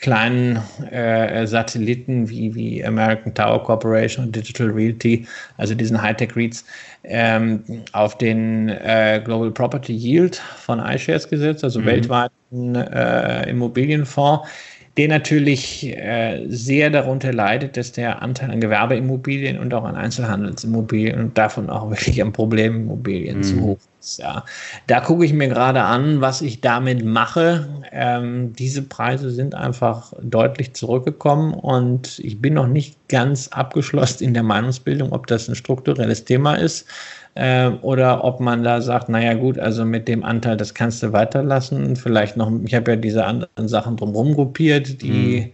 kleinen 0.00 0.58
äh, 0.90 1.46
Satelliten 1.46 2.28
wie, 2.28 2.54
wie 2.54 2.84
American 2.84 3.34
Tower 3.34 3.62
Corporation 3.62 4.26
und 4.26 4.36
Digital 4.36 4.68
Realty, 4.68 5.26
also 5.58 5.74
diesen 5.74 6.00
Hightech-REITs, 6.00 6.64
ähm, 7.04 7.62
auf 7.92 8.16
den 8.18 8.68
äh, 8.68 9.20
Global 9.24 9.50
Property 9.50 9.94
Yield 9.94 10.36
von 10.36 10.78
iShares 10.80 11.28
gesetzt, 11.28 11.64
also 11.64 11.80
mhm. 11.80 11.86
weltweiten 11.86 12.74
äh, 12.74 13.48
Immobilienfonds 13.48 14.48
der 14.96 15.08
natürlich 15.08 15.86
äh, 15.96 16.44
sehr 16.48 16.90
darunter 16.90 17.32
leidet, 17.32 17.76
dass 17.76 17.92
der 17.92 18.20
Anteil 18.22 18.50
an 18.50 18.60
Gewerbeimmobilien 18.60 19.58
und 19.58 19.72
auch 19.72 19.84
an 19.84 19.96
Einzelhandelsimmobilien 19.96 21.18
und 21.18 21.38
davon 21.38 21.70
auch 21.70 21.88
wirklich 21.90 22.20
an 22.20 22.32
Problemimmobilien 22.32 23.38
mhm. 23.38 23.42
zu 23.42 23.60
hoch 23.60 23.78
ist. 23.78 23.89
Ja. 24.16 24.44
Da 24.86 25.00
gucke 25.00 25.24
ich 25.24 25.32
mir 25.32 25.48
gerade 25.48 25.82
an, 25.82 26.20
was 26.20 26.40
ich 26.40 26.60
damit 26.60 27.04
mache. 27.04 27.68
Ähm, 27.92 28.52
diese 28.54 28.82
Preise 28.82 29.30
sind 29.30 29.54
einfach 29.54 30.12
deutlich 30.22 30.72
zurückgekommen 30.72 31.52
und 31.54 32.18
ich 32.20 32.40
bin 32.40 32.54
noch 32.54 32.66
nicht 32.66 32.96
ganz 33.08 33.48
abgeschlossen 33.48 34.24
in 34.24 34.34
der 34.34 34.42
Meinungsbildung, 34.42 35.12
ob 35.12 35.26
das 35.26 35.48
ein 35.48 35.54
strukturelles 35.54 36.24
Thema 36.24 36.54
ist 36.54 36.86
äh, 37.34 37.68
oder 37.82 38.24
ob 38.24 38.40
man 38.40 38.64
da 38.64 38.80
sagt, 38.80 39.08
naja 39.08 39.34
gut, 39.34 39.58
also 39.58 39.84
mit 39.84 40.08
dem 40.08 40.24
Anteil, 40.24 40.56
das 40.56 40.74
kannst 40.74 41.02
du 41.02 41.12
weiterlassen. 41.12 41.94
Vielleicht 41.96 42.36
noch, 42.36 42.50
ich 42.64 42.74
habe 42.74 42.92
ja 42.92 42.96
diese 42.96 43.24
anderen 43.24 43.68
Sachen 43.68 43.96
drumherum 43.96 44.34
gruppiert, 44.34 45.02
die 45.02 45.40
mhm 45.46 45.52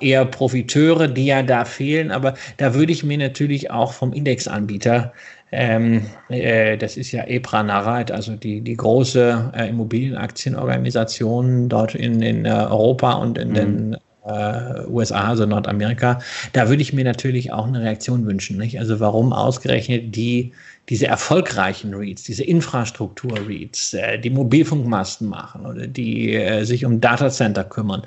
eher 0.00 0.24
Profiteure, 0.24 1.08
die 1.08 1.26
ja 1.26 1.42
da 1.42 1.64
fehlen. 1.64 2.10
Aber 2.10 2.34
da 2.58 2.74
würde 2.74 2.92
ich 2.92 3.02
mir 3.02 3.18
natürlich 3.18 3.70
auch 3.70 3.92
vom 3.92 4.12
Indexanbieter, 4.12 5.12
ähm, 5.54 6.06
äh, 6.28 6.76
das 6.76 6.96
ist 6.96 7.12
ja 7.12 7.24
EPRA 7.24 7.62
Nareit, 7.62 8.10
also 8.10 8.34
die, 8.34 8.60
die 8.60 8.76
große 8.76 9.52
äh, 9.54 9.68
Immobilienaktienorganisation 9.68 11.68
dort 11.68 11.94
in, 11.94 12.20
in 12.22 12.44
äh, 12.44 12.50
Europa 12.50 13.12
und 13.14 13.38
in 13.38 13.50
mhm. 13.50 13.54
den 13.54 13.96
äh, 14.26 14.86
USA, 14.88 15.28
also 15.28 15.46
Nordamerika, 15.46 16.18
da 16.52 16.68
würde 16.68 16.82
ich 16.82 16.92
mir 16.92 17.04
natürlich 17.04 17.52
auch 17.52 17.66
eine 17.66 17.80
Reaktion 17.80 18.26
wünschen. 18.26 18.58
Nicht? 18.58 18.78
Also 18.78 19.00
warum 19.00 19.32
ausgerechnet 19.32 20.16
die 20.16 20.52
diese 20.90 21.06
erfolgreichen 21.06 21.94
Reads, 21.94 22.24
diese 22.24 22.44
Infrastruktur-Reads, 22.44 23.94
äh, 23.94 24.18
die 24.18 24.30
Mobilfunkmasten 24.30 25.28
machen 25.28 25.64
oder 25.64 25.86
die 25.86 26.34
äh, 26.34 26.64
sich 26.64 26.84
um 26.84 27.00
Datacenter 27.00 27.64
kümmern, 27.64 28.02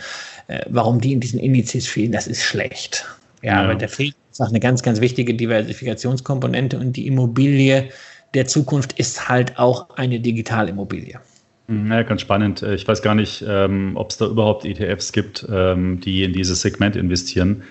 warum 0.70 1.02
die 1.02 1.12
in 1.12 1.20
diesen 1.20 1.42
Indizes 1.42 1.88
fehlen, 1.88 2.14
das 2.14 2.26
ist 2.26 2.42
schlecht. 2.42 3.06
Ja, 3.42 3.56
ja. 3.56 3.64
aber 3.64 3.76
da 3.76 3.90
fehlt 3.90 4.16
auch 4.42 4.50
eine 4.50 4.60
ganz, 4.60 4.84
ganz 4.84 5.02
wichtige 5.02 5.34
Diversifikationskomponente 5.34 6.78
und 6.80 6.94
die 6.94 7.08
Immobilie 7.08 7.90
der 8.34 8.48
Zukunft 8.48 8.94
ist 9.00 9.30
halt 9.30 9.58
auch 9.58 9.90
eine 9.98 10.20
Digitalimmobilie. 10.20 11.20
Mhm, 11.68 11.92
ja, 11.92 12.04
ganz 12.04 12.22
spannend. 12.22 12.62
Äh, 12.62 12.76
ich 12.76 12.88
weiß 12.88 13.02
gar 13.02 13.16
nicht, 13.16 13.44
ähm, 13.48 13.94
ob 13.96 14.12
es 14.12 14.18
da 14.18 14.26
überhaupt 14.26 14.66
ETFs 14.66 15.12
gibt, 15.12 15.46
ähm, 15.50 16.00
die 16.00 16.24
in 16.24 16.34
dieses 16.34 16.62
Segment 16.62 16.96
investieren. 16.96 17.64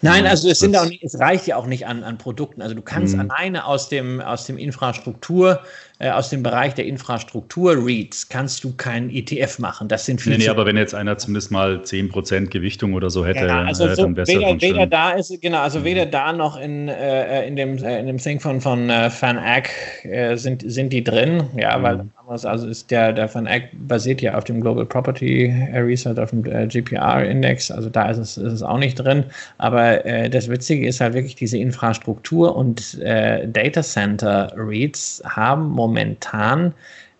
Nein, 0.00 0.26
also 0.26 0.48
es 0.48 0.58
sind 0.58 0.76
auch 0.76 0.86
nicht, 0.86 1.02
es 1.04 1.18
reicht 1.18 1.46
ja 1.46 1.56
auch 1.56 1.66
nicht 1.66 1.86
an, 1.86 2.04
an 2.04 2.18
Produkten. 2.18 2.62
Also 2.62 2.74
du 2.74 2.82
kannst 2.82 3.14
mhm. 3.14 3.30
alleine 3.30 3.66
aus 3.66 3.88
dem, 3.88 4.20
aus 4.20 4.46
dem 4.46 4.58
Infrastruktur, 4.58 5.60
äh, 6.04 6.10
aus 6.10 6.28
dem 6.28 6.42
Bereich 6.42 6.74
der 6.74 6.84
Infrastruktur-Reads 6.84 8.28
kannst 8.28 8.62
du 8.62 8.74
keinen 8.74 9.08
ETF 9.08 9.58
machen. 9.58 9.88
Das 9.88 10.04
sind 10.04 10.20
viele. 10.20 10.36
Nee, 10.36 10.44
nee, 10.44 10.50
aber 10.50 10.66
wenn 10.66 10.76
jetzt 10.76 10.94
einer 10.94 11.16
zumindest 11.16 11.50
mal 11.50 11.78
10% 11.78 12.48
Gewichtung 12.48 12.92
oder 12.92 13.08
so 13.08 13.24
hätte, 13.24 13.46
ja, 13.46 13.62
also 13.62 13.86
äh, 13.86 13.96
so 13.96 14.02
dann 14.02 14.14
besser. 14.14 14.38
Weder, 14.38 14.60
weder 14.60 14.86
da 14.86 15.12
ist, 15.12 15.40
genau, 15.40 15.62
also 15.62 15.80
mhm. 15.80 15.84
weder 15.84 16.04
da 16.04 16.34
noch 16.34 16.60
in, 16.60 16.88
äh, 16.88 17.46
in 17.48 17.56
dem, 17.56 17.82
äh, 17.82 18.00
in 18.00 18.06
dem 18.06 18.18
Thing 18.18 18.38
von, 18.38 18.60
von 18.60 18.90
äh, 18.90 19.10
Van 19.18 19.38
Eck 19.38 19.70
äh, 20.02 20.36
sind, 20.36 20.62
sind 20.70 20.92
die 20.92 21.02
drin. 21.02 21.44
Ja, 21.56 21.78
mhm. 21.78 21.82
weil 21.82 22.04
also 22.26 22.66
ist 22.66 22.90
der, 22.90 23.12
der 23.12 23.32
Van 23.34 23.46
Eck 23.46 23.70
basiert 23.72 24.20
ja 24.20 24.34
auf 24.34 24.44
dem 24.44 24.60
Global 24.60 24.84
Property 24.84 25.52
Research, 25.74 26.18
auf 26.18 26.30
dem 26.30 26.44
äh, 26.46 26.66
GPR-Index, 26.66 27.70
also 27.70 27.90
da 27.90 28.10
ist 28.10 28.18
es, 28.18 28.36
ist 28.38 28.52
es 28.52 28.62
auch 28.62 28.78
nicht 28.78 28.96
drin. 28.96 29.24
Aber 29.58 30.04
äh, 30.06 30.30
das 30.30 30.48
Witzige 30.48 30.86
ist 30.86 31.00
halt 31.00 31.14
wirklich 31.14 31.34
diese 31.34 31.58
Infrastruktur 31.58 32.56
und 32.56 32.98
äh, 33.00 33.46
Data 33.46 33.82
Center 33.82 34.52
Reads 34.56 35.22
haben 35.26 35.68
momentan 35.70 35.93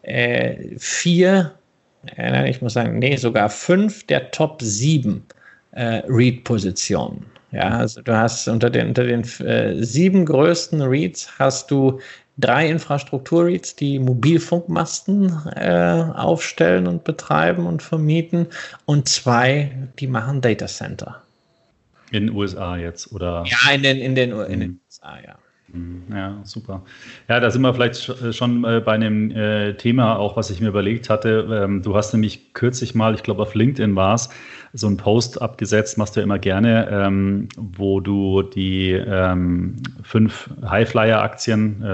äh, 0.03 0.79
vier, 0.79 1.53
äh, 2.17 2.51
ich 2.51 2.61
muss 2.63 2.75
sagen, 2.75 2.99
nee, 2.99 3.17
sogar 3.17 3.49
fünf 3.49 4.07
der 4.07 4.31
Top 4.31 4.61
sieben 4.63 5.25
äh, 5.73 6.03
Read-Positionen. 6.09 7.27
Ja, 7.53 7.79
also 7.79 8.03
du 8.03 8.17
hast 8.17 8.49
unter 8.49 8.69
den, 8.69 8.89
unter 8.89 9.05
den 9.05 9.23
äh, 9.47 9.83
sieben 9.83 10.27
größten 10.27 10.83
Reads 10.83 11.39
hast 11.39 11.71
du 11.71 12.01
drei 12.37 12.69
Infrastruktur-REITs, 12.69 13.77
die 13.77 13.99
Mobilfunkmasten 14.01 15.33
äh, 15.55 16.05
aufstellen 16.15 16.89
und 16.89 17.05
betreiben 17.05 17.67
und 17.67 17.83
vermieten 17.83 18.49
und 18.87 19.09
zwei, 19.09 19.71
die 20.01 20.09
machen 20.09 20.41
Data 20.41 20.67
Center. 20.67 21.23
In 22.11 22.27
den 22.27 22.37
USA 22.37 22.77
jetzt, 22.77 23.13
oder? 23.13 23.45
Ja, 23.47 23.73
in 23.73 23.83
den, 23.83 23.99
in 23.99 24.15
den, 24.15 24.33
in 24.33 24.61
den 24.61 24.81
USA, 24.87 25.19
ja. 25.25 25.37
Mhm, 25.75 26.05
ja, 26.15 26.41
super. 26.45 26.83
Ja, 27.29 27.41
da 27.41 27.51
sind 27.51 27.63
wir 27.63 27.75
vielleicht 27.75 28.09
äh, 28.09 28.33
schon 28.33 28.65
äh, 28.65 28.81
bei 28.81 28.93
einem 28.93 29.33
äh, 29.33 29.75
Thema, 29.75 30.17
auch 30.17 30.37
was 30.37 30.51
ich 30.51 30.61
mir 30.61 30.69
überlegt 30.69 31.11
hatte. 31.11 31.49
Ähm, 31.51 31.83
du 31.83 31.97
hast 31.97 32.13
nämlich 32.13 32.55
kürzlich 32.55 32.95
mal, 32.95 33.15
ich 33.15 33.25
glaube 33.25 33.43
auf 33.43 33.55
LinkedIn 33.55 33.97
war 33.97 34.15
es, 34.15 34.31
so 34.73 34.87
einen 34.87 34.97
Post 34.97 35.43
abgesetzt, 35.43 35.99
machst 35.99 36.15
du 36.15 36.21
ja 36.21 36.25
immer 36.25 36.39
gerne, 36.39 36.89
ähm, 36.91 37.49
wo 37.57 37.99
du 37.99 38.43
die 38.43 38.93
ähm, 38.93 39.77
fünf 40.03 40.49
Highflyer-Aktien, 40.65 41.85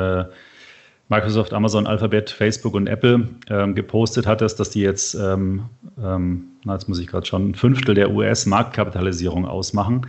Microsoft, 1.08 1.52
Amazon, 1.52 1.86
Alphabet, 1.86 2.30
Facebook 2.30 2.74
und 2.74 2.86
Apple 2.86 3.28
gepostet 3.74 4.26
hattest, 4.26 4.60
dass 4.60 4.70
die 4.70 4.80
jetzt, 4.80 5.14
na, 5.16 5.60
jetzt 6.66 6.88
muss 6.88 7.00
ich 7.00 7.08
gerade 7.08 7.26
schon, 7.26 7.50
ein 7.50 7.54
Fünftel 7.54 7.96
der 7.96 8.12
US-Marktkapitalisierung 8.12 9.44
ausmachen. 9.44 10.06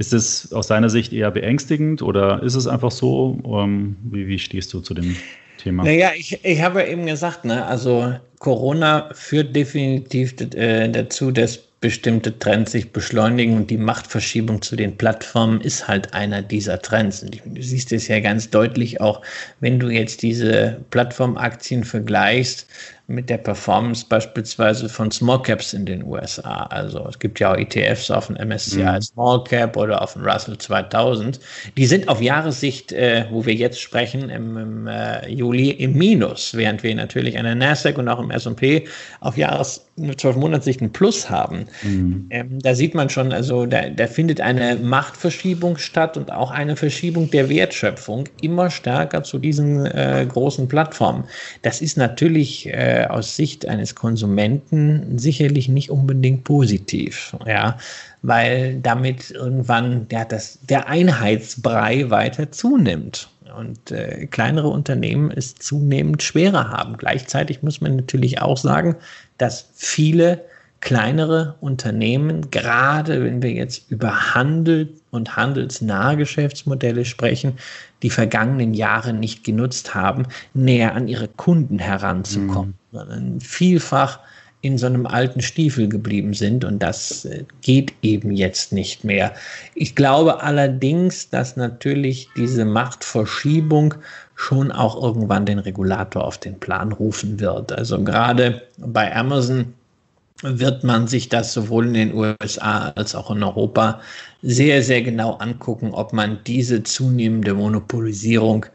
Ist 0.00 0.14
es 0.14 0.50
aus 0.54 0.66
deiner 0.66 0.88
Sicht 0.88 1.12
eher 1.12 1.30
beängstigend 1.30 2.00
oder 2.00 2.42
ist 2.42 2.54
es 2.54 2.66
einfach 2.66 2.90
so? 2.90 3.38
Um, 3.42 3.96
wie, 4.10 4.26
wie 4.28 4.38
stehst 4.38 4.72
du 4.72 4.80
zu 4.80 4.94
dem 4.94 5.14
Thema? 5.58 5.84
Naja, 5.84 6.12
ich, 6.16 6.42
ich 6.42 6.62
habe 6.62 6.82
eben 6.84 7.04
gesagt, 7.04 7.44
ne, 7.44 7.66
also 7.66 8.14
Corona 8.38 9.10
führt 9.12 9.54
definitiv 9.54 10.34
äh, 10.54 10.88
dazu, 10.88 11.30
dass 11.30 11.58
bestimmte 11.82 12.38
Trends 12.38 12.72
sich 12.72 12.92
beschleunigen 12.92 13.56
und 13.58 13.70
die 13.70 13.76
Machtverschiebung 13.76 14.62
zu 14.62 14.74
den 14.74 14.96
Plattformen 14.96 15.60
ist 15.60 15.86
halt 15.86 16.14
einer 16.14 16.40
dieser 16.40 16.80
Trends. 16.80 17.22
Und 17.22 17.38
du 17.44 17.62
siehst 17.62 17.92
es 17.92 18.08
ja 18.08 18.20
ganz 18.20 18.48
deutlich 18.48 19.02
auch, 19.02 19.20
wenn 19.60 19.78
du 19.78 19.90
jetzt 19.90 20.22
diese 20.22 20.80
Plattformaktien 20.90 21.84
vergleichst 21.84 22.66
mit 23.10 23.28
der 23.28 23.38
Performance 23.38 24.06
beispielsweise 24.08 24.88
von 24.88 25.10
Small 25.10 25.42
Caps 25.42 25.72
in 25.72 25.84
den 25.84 26.04
USA. 26.04 26.62
Also 26.70 27.04
es 27.08 27.18
gibt 27.18 27.40
ja 27.40 27.52
auch 27.52 27.56
ETFs 27.56 28.10
auf 28.10 28.28
dem 28.28 28.36
MSCI 28.36 28.84
mhm. 28.84 29.02
Small 29.02 29.44
Cap 29.44 29.76
oder 29.76 30.00
auf 30.00 30.12
dem 30.12 30.24
Russell 30.24 30.56
2000. 30.56 31.40
Die 31.76 31.86
sind 31.86 32.08
auf 32.08 32.22
Jahressicht, 32.22 32.92
äh, 32.92 33.26
wo 33.30 33.44
wir 33.44 33.54
jetzt 33.54 33.80
sprechen, 33.80 34.30
im, 34.30 34.56
im 34.56 34.86
äh, 34.86 35.28
Juli 35.28 35.70
im 35.70 35.94
Minus, 35.94 36.54
während 36.54 36.82
wir 36.82 36.94
natürlich 36.94 37.36
an 37.36 37.44
der 37.44 37.56
Nasdaq 37.56 37.98
und 37.98 38.08
auch 38.08 38.20
im 38.20 38.30
S&P 38.30 38.86
auf 39.20 39.36
Jahres 39.36 39.86
12 40.16 40.36
Monatssicht 40.36 40.80
ein 40.80 40.92
Plus 40.92 41.28
haben. 41.28 41.66
Mhm. 41.82 42.26
Ähm, 42.30 42.58
da 42.60 42.74
sieht 42.74 42.94
man 42.94 43.10
schon, 43.10 43.32
also 43.32 43.66
da, 43.66 43.88
da 43.88 44.06
findet 44.06 44.40
eine 44.40 44.76
Machtverschiebung 44.76 45.76
statt 45.78 46.16
und 46.16 46.32
auch 46.32 46.50
eine 46.50 46.76
Verschiebung 46.76 47.30
der 47.30 47.48
Wertschöpfung 47.48 48.28
immer 48.40 48.70
stärker 48.70 49.22
zu 49.22 49.38
diesen 49.38 49.86
äh, 49.86 50.24
großen 50.28 50.68
Plattformen. 50.68 51.24
Das 51.62 51.80
ist 51.80 51.96
natürlich 51.96 52.68
äh, 52.68 52.99
aus 53.08 53.36
Sicht 53.36 53.66
eines 53.66 53.94
Konsumenten 53.94 55.18
sicherlich 55.18 55.68
nicht 55.68 55.90
unbedingt 55.90 56.44
positiv, 56.44 57.36
ja, 57.46 57.78
weil 58.22 58.78
damit 58.80 59.30
irgendwann 59.30 60.06
ja, 60.10 60.24
das, 60.24 60.58
der 60.62 60.88
Einheitsbrei 60.88 62.10
weiter 62.10 62.50
zunimmt 62.52 63.28
und 63.56 63.90
äh, 63.90 64.26
kleinere 64.26 64.68
Unternehmen 64.68 65.30
es 65.30 65.54
zunehmend 65.54 66.22
schwerer 66.22 66.68
haben. 66.68 66.96
Gleichzeitig 66.96 67.62
muss 67.62 67.80
man 67.80 67.96
natürlich 67.96 68.40
auch 68.40 68.56
sagen, 68.56 68.96
dass 69.38 69.68
viele 69.74 70.44
kleinere 70.80 71.56
Unternehmen, 71.60 72.50
gerade 72.50 73.22
wenn 73.22 73.42
wir 73.42 73.50
jetzt 73.50 73.90
über 73.90 74.34
Handel 74.34 74.88
und 75.10 75.36
handelsnahe 75.36 76.16
Geschäftsmodelle 76.16 77.04
sprechen, 77.04 77.58
die 78.02 78.10
vergangenen 78.10 78.74
Jahre 78.74 79.12
nicht 79.12 79.44
genutzt 79.44 79.94
haben, 79.94 80.26
näher 80.54 80.94
an 80.94 81.08
ihre 81.08 81.28
Kunden 81.28 81.78
heranzukommen, 81.78 82.74
mhm. 82.90 82.96
sondern 82.96 83.40
vielfach 83.40 84.20
in 84.62 84.76
so 84.76 84.86
einem 84.86 85.06
alten 85.06 85.40
Stiefel 85.40 85.88
geblieben 85.88 86.34
sind 86.34 86.64
und 86.64 86.80
das 86.80 87.24
äh, 87.24 87.44
geht 87.62 87.94
eben 88.02 88.30
jetzt 88.30 88.72
nicht 88.72 89.04
mehr. 89.04 89.32
Ich 89.74 89.94
glaube 89.94 90.42
allerdings, 90.42 91.30
dass 91.30 91.56
natürlich 91.56 92.28
diese 92.36 92.66
Machtverschiebung 92.66 93.94
schon 94.34 94.70
auch 94.70 95.02
irgendwann 95.02 95.46
den 95.46 95.58
Regulator 95.58 96.24
auf 96.24 96.38
den 96.38 96.58
Plan 96.58 96.92
rufen 96.92 97.40
wird. 97.40 97.72
Also 97.72 98.02
gerade 98.02 98.62
bei 98.78 99.14
Amazon 99.14 99.72
wird 100.42 100.84
man 100.84 101.06
sich 101.06 101.28
das 101.28 101.52
sowohl 101.52 101.86
in 101.86 101.94
den 101.94 102.14
USA 102.14 102.88
als 102.96 103.14
auch 103.14 103.30
in 103.30 103.42
Europa 103.42 104.00
sehr, 104.42 104.82
sehr 104.82 105.02
genau 105.02 105.34
angucken, 105.34 105.92
ob 105.92 106.12
man 106.12 106.38
diese 106.46 106.82
zunehmende 106.82 107.54
Monopolisierung 107.54 108.66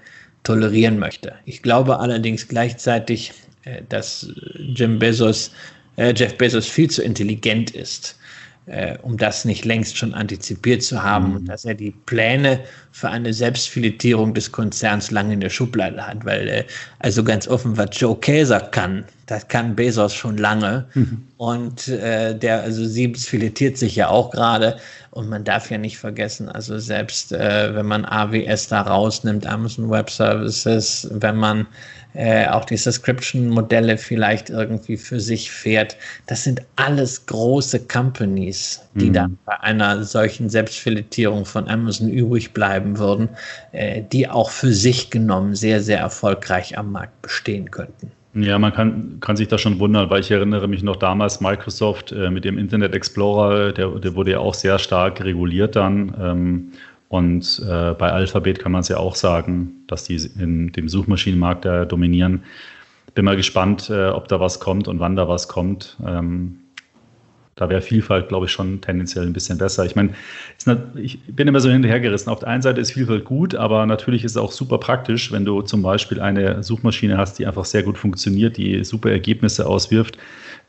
tolerieren 0.44 1.00
möchte. 1.00 1.34
Ich 1.46 1.62
glaube 1.62 2.00
allerdings 2.00 2.48
gleichzeitig, 2.48 3.34
äh, 3.64 3.82
dass 3.90 4.32
Jim 4.56 5.00
Bezos, 5.00 5.52
äh, 5.98 6.14
Jeff 6.16 6.38
Bezos 6.38 6.68
viel 6.68 6.90
zu 6.90 7.02
intelligent 7.02 7.72
ist, 7.72 8.18
äh, 8.68 8.98
um 9.02 9.18
das 9.18 9.46
nicht 9.46 9.66
längst 9.66 9.98
schon 9.98 10.14
antizipiert 10.14 10.84
zu 10.84 11.02
haben 11.02 11.30
mhm. 11.30 11.36
und 11.38 11.46
dass 11.46 11.66
er 11.66 11.74
die 11.74 11.92
Pläne 11.92 12.60
für 12.96 13.10
eine 13.10 13.34
Selbstfiletierung 13.34 14.34
des 14.34 14.54
Konzerns 14.54 15.12
lange 15.12 15.34
in 15.34 15.42
der 15.42 15.50
Schublade 15.50 16.08
hat, 16.08 16.24
weil 16.24 16.48
äh, 16.48 16.64
also 17.00 17.26
ganz 17.26 17.46
offen, 17.46 17.76
was 17.76 17.90
Joe 17.92 18.16
Käser 18.16 18.62
kann, 18.62 19.04
das 19.26 19.46
kann 19.50 19.76
Bezos 19.76 20.14
schon 20.14 20.38
lange 20.38 20.86
mhm. 20.94 21.22
und 21.36 21.90
äh, 21.90 22.34
der 22.40 22.62
also 22.62 22.86
sie 22.86 23.14
filetiert 23.14 23.78
sich 23.78 23.98
ja 23.98 24.08
auch 24.08 24.32
gerade 24.32 24.78
und 25.12 25.28
man 25.28 25.44
darf 25.44 25.70
ja 25.70 25.78
nicht 25.78 25.98
vergessen, 25.98 26.48
also 26.48 26.80
selbst 26.80 27.34
äh, 27.34 27.76
wenn 27.76 27.86
man 27.86 28.06
AWS 28.06 28.70
da 28.70 28.84
rausnimmt, 28.84 29.46
Amazon 29.46 29.90
Web 29.90 30.10
Services, 30.10 31.06
wenn 31.12 31.36
man 31.36 31.68
äh, 32.16 32.48
auch 32.48 32.66
die 32.66 32.78
Subscription-Modelle 32.78 33.98
vielleicht 33.98 34.50
irgendwie 34.50 34.96
für 34.96 35.20
sich 35.20 35.52
fährt. 35.52 35.98
Das 36.28 36.44
sind 36.44 36.62
alles 36.78 37.26
große 37.26 37.80
Companies, 37.88 38.82
die 38.94 39.10
mhm. 39.10 39.14
dann 39.14 39.38
bei 39.46 39.60
einer 39.60 40.04
solchen 40.04 40.50
Selbstfiletierung 40.50 41.46
von 41.46 41.68
Amazon 41.68 42.10
übrig 42.10 42.54
bleiben 42.86 43.00
würden, 43.00 43.30
äh, 43.72 44.04
die 44.12 44.30
auch 44.30 44.50
für 44.50 44.72
sich 44.72 45.10
genommen 45.10 45.56
sehr, 45.56 45.82
sehr 45.82 46.00
erfolgreich 46.00 46.78
am 46.78 46.92
Markt 46.92 47.22
bestehen 47.22 47.72
könnten. 47.72 48.12
Ja, 48.34 48.60
man 48.60 48.74
kann, 48.74 49.18
kann 49.22 49.38
sich 49.38 49.48
da 49.48 49.58
schon 49.58 49.80
wundern, 49.80 50.10
weil 50.10 50.20
ich 50.20 50.30
erinnere 50.30 50.68
mich 50.68 50.84
noch 50.84 50.98
damals 50.98 51.40
Microsoft 51.40 52.12
äh, 52.12 52.30
mit 52.30 52.44
dem 52.44 52.58
Internet 52.58 52.94
Explorer, 52.94 53.72
der, 53.72 53.88
der 53.92 54.16
wurde 54.16 54.32
ja 54.32 54.40
auch 54.40 54.54
sehr 54.54 54.78
stark 54.78 55.24
reguliert 55.24 55.76
dann. 55.76 56.14
Ähm, 56.20 56.72
und 57.08 57.62
äh, 57.66 57.94
bei 57.94 58.12
Alphabet 58.12 58.60
kann 58.60 58.74
man 58.74 58.82
es 58.82 58.90
ja 58.90 58.98
auch 58.98 59.16
sagen, 59.16 59.72
dass 59.88 60.04
die 60.04 60.20
in 60.38 60.72
dem 60.74 60.90
Suchmaschinenmarkt 60.90 61.64
da 61.64 61.86
dominieren. 61.86 62.44
Bin 63.14 63.24
mal 63.24 63.38
gespannt, 63.38 63.90
äh, 63.90 64.10
ob 64.10 64.28
da 64.28 64.42
was 64.42 64.60
kommt 64.60 64.90
und 64.90 65.00
wann 65.00 65.16
da 65.16 65.30
was 65.30 65.48
kommt. 65.48 65.96
Ähm, 66.06 66.58
da 67.56 67.70
wäre 67.70 67.82
Vielfalt, 67.82 68.28
glaube 68.28 68.48
ich, 68.48 68.52
schon 68.52 68.82
tendenziell 68.82 69.26
ein 69.26 69.32
bisschen 69.32 69.58
besser. 69.58 69.86
Ich 69.86 69.96
meine, 69.96 70.14
ich 70.96 71.20
bin 71.28 71.48
immer 71.48 71.62
so 71.62 71.70
hinterhergerissen. 71.70 72.30
Auf 72.30 72.40
der 72.40 72.50
einen 72.50 72.62
Seite 72.62 72.82
ist 72.82 72.92
Vielfalt 72.92 73.24
gut, 73.24 73.56
aber 73.56 73.86
natürlich 73.86 74.26
ist 74.26 74.32
es 74.32 74.38
auch 74.38 74.52
super 74.52 74.78
praktisch, 74.78 75.32
wenn 75.32 75.46
du 75.46 75.62
zum 75.62 75.82
Beispiel 75.82 76.20
eine 76.20 76.64
Suchmaschine 76.64 77.18
hast, 77.18 77.40
die 77.40 77.48
einfach 77.48 77.64
sehr 77.64 77.84
gut 77.84 77.98
funktioniert, 77.98 78.58
die 78.58 78.84
super 78.84 79.10
Ergebnisse 79.10 79.68
auswirft 79.68 80.18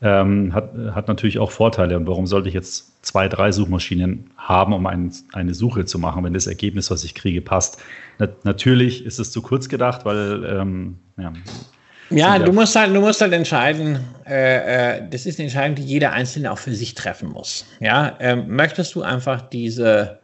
ähm, 0.01 0.53
hat, 0.53 0.71
hat 0.93 1.09
natürlich 1.09 1.39
auch 1.39 1.51
Vorteile. 1.51 1.97
Und 1.97 2.07
warum 2.07 2.25
sollte 2.25 2.47
ich 2.47 2.55
jetzt 2.55 3.03
zwei, 3.05 3.27
drei 3.27 3.51
Suchmaschinen 3.51 4.29
haben, 4.37 4.71
um 4.71 4.85
ein, 4.85 5.11
eine 5.33 5.53
Suche 5.53 5.83
zu 5.83 5.99
machen, 5.99 6.23
wenn 6.23 6.33
das 6.33 6.47
Ergebnis, 6.47 6.89
was 6.89 7.03
ich 7.03 7.15
kriege, 7.15 7.41
passt? 7.41 7.81
Na, 8.17 8.29
natürlich 8.43 9.05
ist 9.05 9.19
es 9.19 9.31
zu 9.31 9.41
kurz 9.41 9.67
gedacht, 9.67 10.05
weil 10.05 10.45
ähm, 10.45 10.97
ja, 11.17 11.33
ja, 12.09 12.39
du 12.39 12.51
musst 12.51 12.75
halt, 12.75 12.95
du 12.95 13.01
musst 13.01 13.21
halt 13.21 13.33
entscheiden, 13.33 13.99
äh, 14.27 14.97
äh, 14.97 15.09
das 15.09 15.25
ist 15.25 15.39
eine 15.39 15.47
Entscheidung, 15.47 15.75
die 15.75 15.83
jeder 15.83 16.13
Einzelne 16.13 16.51
auch 16.51 16.57
für 16.57 16.73
sich 16.73 16.93
treffen 16.95 17.29
muss. 17.29 17.65
Ja, 17.79 18.15
ähm, 18.19 18.45
möchtest 18.47 18.95
du 18.95 19.01
einfach 19.01 19.41
diese 19.41 20.19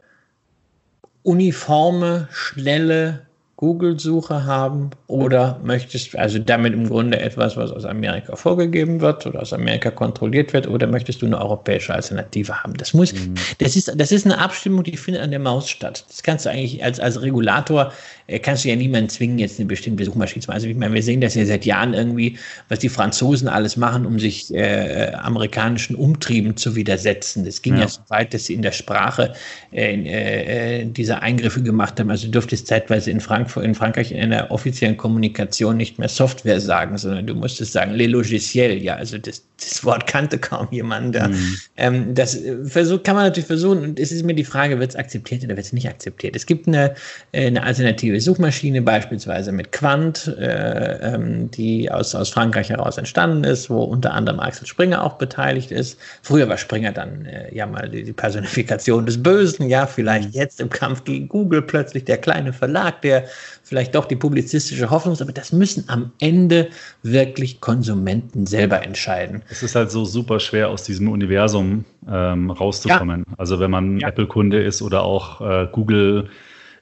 uniforme, 1.23 2.27
schnelle 2.31 3.25
Google-Suche 3.63 4.45
haben 4.45 4.89
oder 5.07 5.57
möchtest 5.63 6.13
du 6.13 6.19
also 6.19 6.37
damit 6.37 6.73
im 6.73 6.89
Grunde 6.89 7.21
etwas, 7.21 7.55
was 7.55 7.71
aus 7.71 7.85
Amerika 7.85 8.35
vorgegeben 8.35 8.99
wird 8.99 9.25
oder 9.25 9.41
aus 9.41 9.53
Amerika 9.53 9.89
kontrolliert 9.89 10.51
wird 10.51 10.67
oder 10.67 10.85
möchtest 10.85 11.21
du 11.21 11.27
eine 11.27 11.39
europäische 11.39 11.93
Alternative 11.93 12.61
haben? 12.61 12.73
Das 12.73 12.93
muss, 12.93 13.13
mhm. 13.13 13.35
das 13.59 13.77
ist, 13.77 13.93
das 13.95 14.11
ist 14.11 14.25
eine 14.25 14.37
Abstimmung, 14.37 14.83
die 14.83 14.97
findet 14.97 15.23
an 15.23 15.29
der 15.29 15.39
Maus 15.39 15.69
statt. 15.69 16.03
Das 16.09 16.23
kannst 16.23 16.45
du 16.45 16.49
eigentlich 16.49 16.83
als, 16.83 16.99
als 16.99 17.21
Regulator 17.21 17.93
kannst 18.41 18.63
du 18.63 18.69
ja 18.69 18.75
niemanden 18.75 19.09
zwingen, 19.09 19.39
jetzt 19.39 19.59
eine 19.59 19.67
bestimmte 19.67 20.05
Suchmaschine 20.05 20.41
zu 20.41 20.47
machen. 20.47 20.55
Also 20.55 20.67
ich 20.67 20.77
meine, 20.77 20.93
wir 20.93 21.03
sehen 21.03 21.21
das 21.21 21.35
ja 21.35 21.45
seit 21.45 21.65
Jahren 21.65 21.93
irgendwie, 21.93 22.37
was 22.69 22.79
die 22.79 22.89
Franzosen 22.89 23.47
alles 23.47 23.77
machen, 23.77 24.05
um 24.05 24.19
sich 24.19 24.53
äh, 24.53 25.11
amerikanischen 25.13 25.95
Umtrieben 25.95 26.55
zu 26.55 26.75
widersetzen. 26.75 27.45
Das 27.45 27.61
ging 27.61 27.75
ja, 27.75 27.81
ja 27.81 27.87
so 27.87 28.01
weit, 28.07 28.33
dass 28.33 28.45
sie 28.45 28.53
in 28.53 28.61
der 28.61 28.71
Sprache 28.71 29.33
äh, 29.71 30.81
äh, 30.81 30.85
diese 30.85 31.21
Eingriffe 31.21 31.61
gemacht 31.61 31.99
haben. 31.99 32.09
Also 32.09 32.25
du 32.27 32.31
dürftest 32.31 32.67
zeitweise 32.67 33.11
in 33.11 33.19
Frankfurt, 33.19 33.65
in 33.65 33.75
Frankreich 33.75 34.11
in 34.11 34.29
der 34.29 34.51
offiziellen 34.51 34.97
Kommunikation 34.97 35.77
nicht 35.77 35.99
mehr 35.99 36.09
Software 36.09 36.61
sagen, 36.61 36.97
sondern 36.97 37.27
du 37.27 37.35
musstest 37.35 37.73
sagen, 37.73 37.93
les 37.93 38.07
logiciels, 38.07 38.81
ja, 38.81 38.95
also 38.95 39.17
das, 39.17 39.43
das 39.59 39.83
Wort 39.83 40.07
kannte 40.07 40.37
kaum 40.37 40.67
jemand. 40.71 41.15
Mhm. 41.15 41.57
Ähm, 41.77 42.15
das 42.15 42.35
äh, 42.35 42.63
versuch, 42.65 43.03
kann 43.03 43.15
man 43.15 43.25
natürlich 43.25 43.47
versuchen 43.47 43.79
und 43.79 43.99
es 43.99 44.11
ist 44.11 44.23
mir 44.23 44.33
die 44.33 44.43
Frage, 44.43 44.79
wird 44.79 44.91
es 44.91 44.95
akzeptiert 44.95 45.43
oder 45.43 45.55
wird 45.55 45.65
es 45.65 45.73
nicht 45.73 45.87
akzeptiert? 45.87 46.35
Es 46.35 46.45
gibt 46.45 46.67
eine, 46.67 46.95
äh, 47.31 47.47
eine 47.47 47.63
Alternative 47.63 48.12
Suchmaschine, 48.19 48.81
beispielsweise 48.81 49.51
mit 49.51 49.71
Quant, 49.71 50.27
äh, 50.39 51.13
ähm, 51.13 51.49
die 51.51 51.91
aus, 51.91 52.15
aus 52.15 52.29
Frankreich 52.29 52.69
heraus 52.69 52.97
entstanden 52.97 53.43
ist, 53.43 53.69
wo 53.69 53.83
unter 53.83 54.13
anderem 54.13 54.39
Axel 54.39 54.67
Springer 54.67 55.03
auch 55.03 55.13
beteiligt 55.13 55.71
ist. 55.71 55.99
Früher 56.21 56.49
war 56.49 56.57
Springer 56.57 56.91
dann 56.91 57.25
äh, 57.25 57.53
ja 57.55 57.65
mal 57.65 57.89
die, 57.89 58.03
die, 58.03 58.13
Personifikation 58.13 59.05
des 59.05 59.21
Bösen, 59.21 59.69
ja, 59.69 59.85
vielleicht 59.85 60.29
mhm. 60.29 60.39
jetzt 60.39 60.59
im 60.59 60.69
Kampf 60.69 61.03
gegen 61.03 61.27
Google 61.29 61.61
plötzlich 61.61 62.05
der 62.05 62.17
kleine 62.17 62.53
Verlag, 62.53 63.01
der 63.01 63.25
vielleicht 63.63 63.95
doch 63.95 64.05
die 64.05 64.15
publizistische 64.15 64.89
Hoffnung 64.89 65.13
ist, 65.13 65.21
aber 65.21 65.31
das 65.31 65.51
müssen 65.51 65.85
am 65.87 66.11
Ende 66.19 66.69
wirklich 67.01 67.61
Konsumenten 67.61 68.45
selber 68.45 68.83
entscheiden. 68.83 69.41
Es 69.49 69.63
ist 69.63 69.75
halt 69.75 69.89
so 69.89 70.05
super 70.05 70.39
schwer 70.39 70.69
aus 70.69 70.83
diesem 70.83 71.09
Universum 71.09 71.85
ähm, 72.09 72.51
rauszukommen. 72.51 73.25
Ja. 73.27 73.33
Also 73.37 73.59
wenn 73.59 73.71
man 73.71 73.99
ja. 73.99 74.09
Apple-Kunde 74.09 74.61
ist 74.61 74.81
oder 74.81 75.03
auch 75.03 75.41
äh, 75.41 75.67
Google 75.71 76.29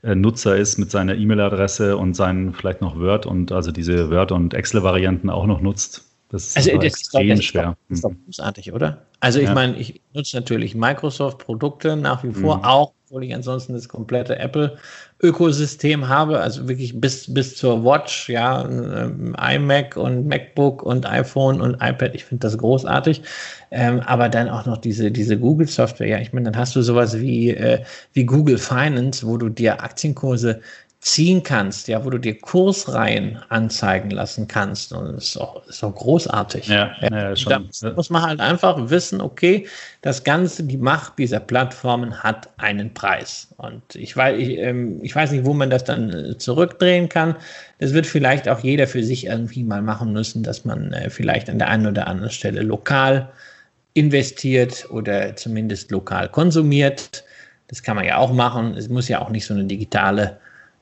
Nutzer 0.04 0.58
ist 0.58 0.78
mit 0.78 0.90
seiner 0.90 1.16
E-Mail-Adresse 1.16 1.96
und 1.96 2.16
seinen 2.16 2.54
vielleicht 2.54 2.82
noch 2.82 3.00
Word 3.00 3.26
und 3.26 3.52
also 3.52 3.72
diese 3.72 4.10
Word- 4.10 4.32
und 4.32 4.54
Excel-Varianten 4.54 5.30
auch 5.30 5.46
noch 5.46 5.62
nutzt. 5.62 6.06
Das 6.30 6.48
ist 6.48 6.58
also, 6.58 6.78
das 6.78 6.86
extrem 6.86 7.30
ist 7.32 7.40
doch, 7.40 7.44
schwer. 7.44 7.78
Das 7.90 7.98
ist 7.98 8.06
doch 8.06 8.14
großartig, 8.26 8.74
oder? 8.74 9.06
Also 9.20 9.40
ich 9.40 9.46
ja. 9.46 9.54
meine, 9.54 9.78
ich 9.78 10.02
nutze 10.14 10.38
natürlich 10.38 10.76
Microsoft-Produkte 10.76 11.98
nach 11.98 12.24
wie 12.24 12.32
vor, 12.32 12.58
mhm. 12.58 12.64
auch 12.64 12.94
obwohl 13.12 13.26
ich 13.26 13.36
ansonsten 13.36 13.74
das 13.74 13.90
komplette 13.90 14.40
Apple-Ökosystem 15.22 16.08
habe, 16.08 16.40
also 16.40 16.68
wirklich 16.68 17.00
bis, 17.00 17.32
bis 17.32 17.56
zur 17.56 17.84
Watch, 17.84 18.30
ja, 18.30 18.68
ähm, 18.68 19.36
iMac 19.40 19.96
und 19.96 20.28
MacBook 20.28 20.84
und 20.84 21.06
iPhone 21.06 21.62
und 21.62 21.76
iPad, 21.76 22.16
ich 22.16 22.26
finde 22.26 22.42
das 22.48 22.58
großartig. 22.58 23.22
Ähm, 23.72 24.02
aber 24.02 24.30
dann 24.30 24.50
auch 24.50 24.66
noch 24.66 24.78
diese, 24.78 25.12
diese 25.12 25.38
Google-Software, 25.38 26.08
ja, 26.08 26.20
ich 26.20 26.34
meine, 26.34 26.52
dann 26.52 26.60
hast 26.60 26.76
du 26.76 26.82
sowas 26.82 27.20
wie, 27.20 27.52
äh, 27.52 27.84
wie 28.14 28.26
Google 28.26 28.58
Finance, 28.58 29.26
wo 29.26 29.38
du 29.38 29.50
dir 29.50 29.82
Aktienkurse 29.84 30.60
ziehen 31.02 31.42
kannst, 31.42 31.88
ja, 31.88 32.06
wo 32.06 32.12
du 32.12 32.20
dir 32.20 32.38
Kursreihen 32.40 33.40
anzeigen 33.50 34.12
lassen 34.12 34.48
kannst. 34.48 34.94
Und 34.94 35.16
das 35.16 35.30
ist 35.30 35.38
auch, 35.38 35.66
ist 35.68 35.84
auch 35.84 35.96
großartig. 35.96 36.68
Ja, 36.68 36.96
ja, 37.02 37.34
ja. 37.34 37.60
Da 37.82 37.94
muss 37.94 38.12
man 38.12 38.22
halt 38.22 38.40
einfach 38.40 38.78
wissen, 38.92 39.20
okay, 39.20 39.66
das 40.04 40.24
Ganze, 40.24 40.64
die 40.64 40.78
Macht 40.78 41.18
dieser 41.18 41.40
Plattformen 41.40 42.22
hat 42.22 42.50
einen 42.58 42.94
Preis. 42.94 43.48
Und 43.58 43.82
ich 43.96 44.16
weiß, 44.16 44.40
ich, 44.40 44.60
ähm, 44.60 45.00
ich 45.02 45.16
weiß 45.16 45.32
nicht, 45.32 45.44
wo 45.44 45.54
man 45.54 45.72
das 45.72 45.84
dann 45.84 46.14
äh, 46.14 46.38
zurückdrehen 46.38 47.10
kann. 47.10 47.36
Das 47.80 47.94
wird 47.94 48.06
vielleicht 48.06 48.48
auch 48.48 48.60
jeder 48.60 48.86
für 48.86 49.04
sich 49.04 49.26
irgendwie 49.26 49.64
mal 49.64 49.82
machen 49.82 50.14
müssen, 50.14 50.44
dass 50.44 50.66
man 50.66 50.94
äh, 50.94 51.10
vielleicht 51.10 51.50
an 51.50 51.58
der 51.58 51.70
einen 51.70 51.88
oder 51.88 52.06
anderen 52.06 52.32
Stelle 52.32 52.62
lokal 52.62 53.28
investiert 53.96 54.88
oder 54.92 55.36
zumindest 55.36 55.90
lokal 55.90 56.30
konsumiert. 56.30 57.24
Das 57.70 57.82
kann 57.82 57.96
man 57.96 58.06
ja 58.06 58.18
auch 58.18 58.32
machen. 58.32 58.78
Es 58.78 58.88
muss 58.88 59.08
ja 59.08 59.20
auch 59.20 59.30
nicht 59.30 59.48
so 59.48 59.56
eine 59.56 59.64
digitale 59.64 60.38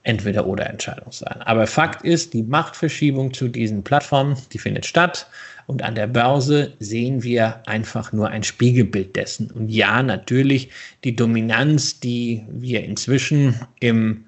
entweder 0.09 0.47
oder 0.47 0.67
Entscheidung 0.67 1.11
sein. 1.11 1.39
Aber 1.41 1.67
Fakt 1.67 2.03
ist, 2.03 2.33
die 2.33 2.41
Machtverschiebung 2.41 3.31
zu 3.31 3.47
diesen 3.47 3.83
Plattformen, 3.83 4.35
die 4.51 4.57
findet 4.57 4.87
statt. 4.87 5.27
Und 5.67 5.83
an 5.83 5.93
der 5.93 6.07
Börse 6.07 6.73
sehen 6.79 7.21
wir 7.21 7.61
einfach 7.67 8.11
nur 8.11 8.29
ein 8.29 8.41
Spiegelbild 8.41 9.15
dessen. 9.15 9.51
Und 9.51 9.69
ja, 9.69 10.01
natürlich 10.01 10.71
die 11.03 11.15
Dominanz, 11.15 11.99
die 11.99 12.43
wir 12.49 12.83
inzwischen 12.83 13.53
im 13.79 14.25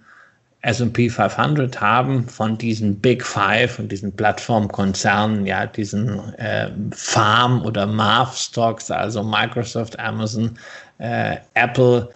S&P 0.61 1.09
500 1.09 1.81
haben 1.81 2.29
von 2.29 2.59
diesen 2.59 2.99
Big 2.99 3.25
Five 3.25 3.79
und 3.79 3.91
diesen 3.91 4.15
Plattformkonzernen, 4.15 5.47
ja, 5.47 5.65
diesen 5.65 6.31
äh, 6.35 6.69
Farm- 6.91 7.65
oder 7.65 7.87
Marv-Stocks, 7.87 8.91
also 8.91 9.23
Microsoft, 9.23 9.97
Amazon, 9.97 10.59
äh, 10.99 11.37
Apple, 11.55 12.07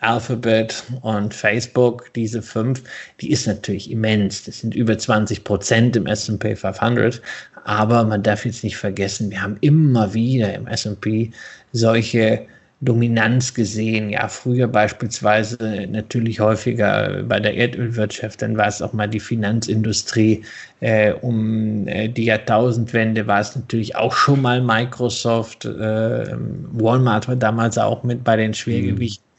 Alphabet 0.00 0.84
und 1.02 1.34
Facebook, 1.34 2.12
diese 2.14 2.40
fünf, 2.40 2.82
die 3.20 3.32
ist 3.32 3.46
natürlich 3.46 3.90
immens. 3.90 4.44
Das 4.44 4.60
sind 4.60 4.74
über 4.74 4.96
20 4.96 5.44
Prozent 5.44 5.96
im 5.96 6.06
S&P 6.06 6.54
500. 6.54 7.20
Aber 7.64 8.04
man 8.04 8.22
darf 8.22 8.44
jetzt 8.44 8.64
nicht 8.64 8.76
vergessen, 8.76 9.30
wir 9.30 9.42
haben 9.42 9.56
immer 9.60 10.14
wieder 10.14 10.54
im 10.54 10.66
S&P 10.66 11.30
solche 11.72 12.46
Dominanz 12.80 13.54
gesehen. 13.54 14.10
Ja, 14.10 14.26
früher 14.26 14.66
beispielsweise 14.66 15.86
natürlich 15.88 16.40
häufiger 16.40 17.22
bei 17.22 17.38
der 17.38 17.54
Erdölwirtschaft, 17.54 18.42
dann 18.42 18.56
war 18.56 18.66
es 18.66 18.82
auch 18.82 18.92
mal 18.92 19.08
die 19.08 19.20
Finanzindustrie. 19.20 20.42
Äh, 20.80 21.12
um 21.12 21.86
äh, 21.86 22.08
die 22.08 22.24
Jahrtausendwende 22.24 23.26
war 23.28 23.40
es 23.40 23.54
natürlich 23.54 23.94
auch 23.94 24.14
schon 24.14 24.42
mal 24.42 24.60
Microsoft. 24.60 25.64
Äh, 25.64 26.36
Walmart 26.72 27.28
war 27.28 27.36
damals 27.36 27.78
auch 27.78 28.02
mit 28.02 28.24
bei 28.24 28.36
den 28.36 28.52
Schwergewichten. 28.52 29.31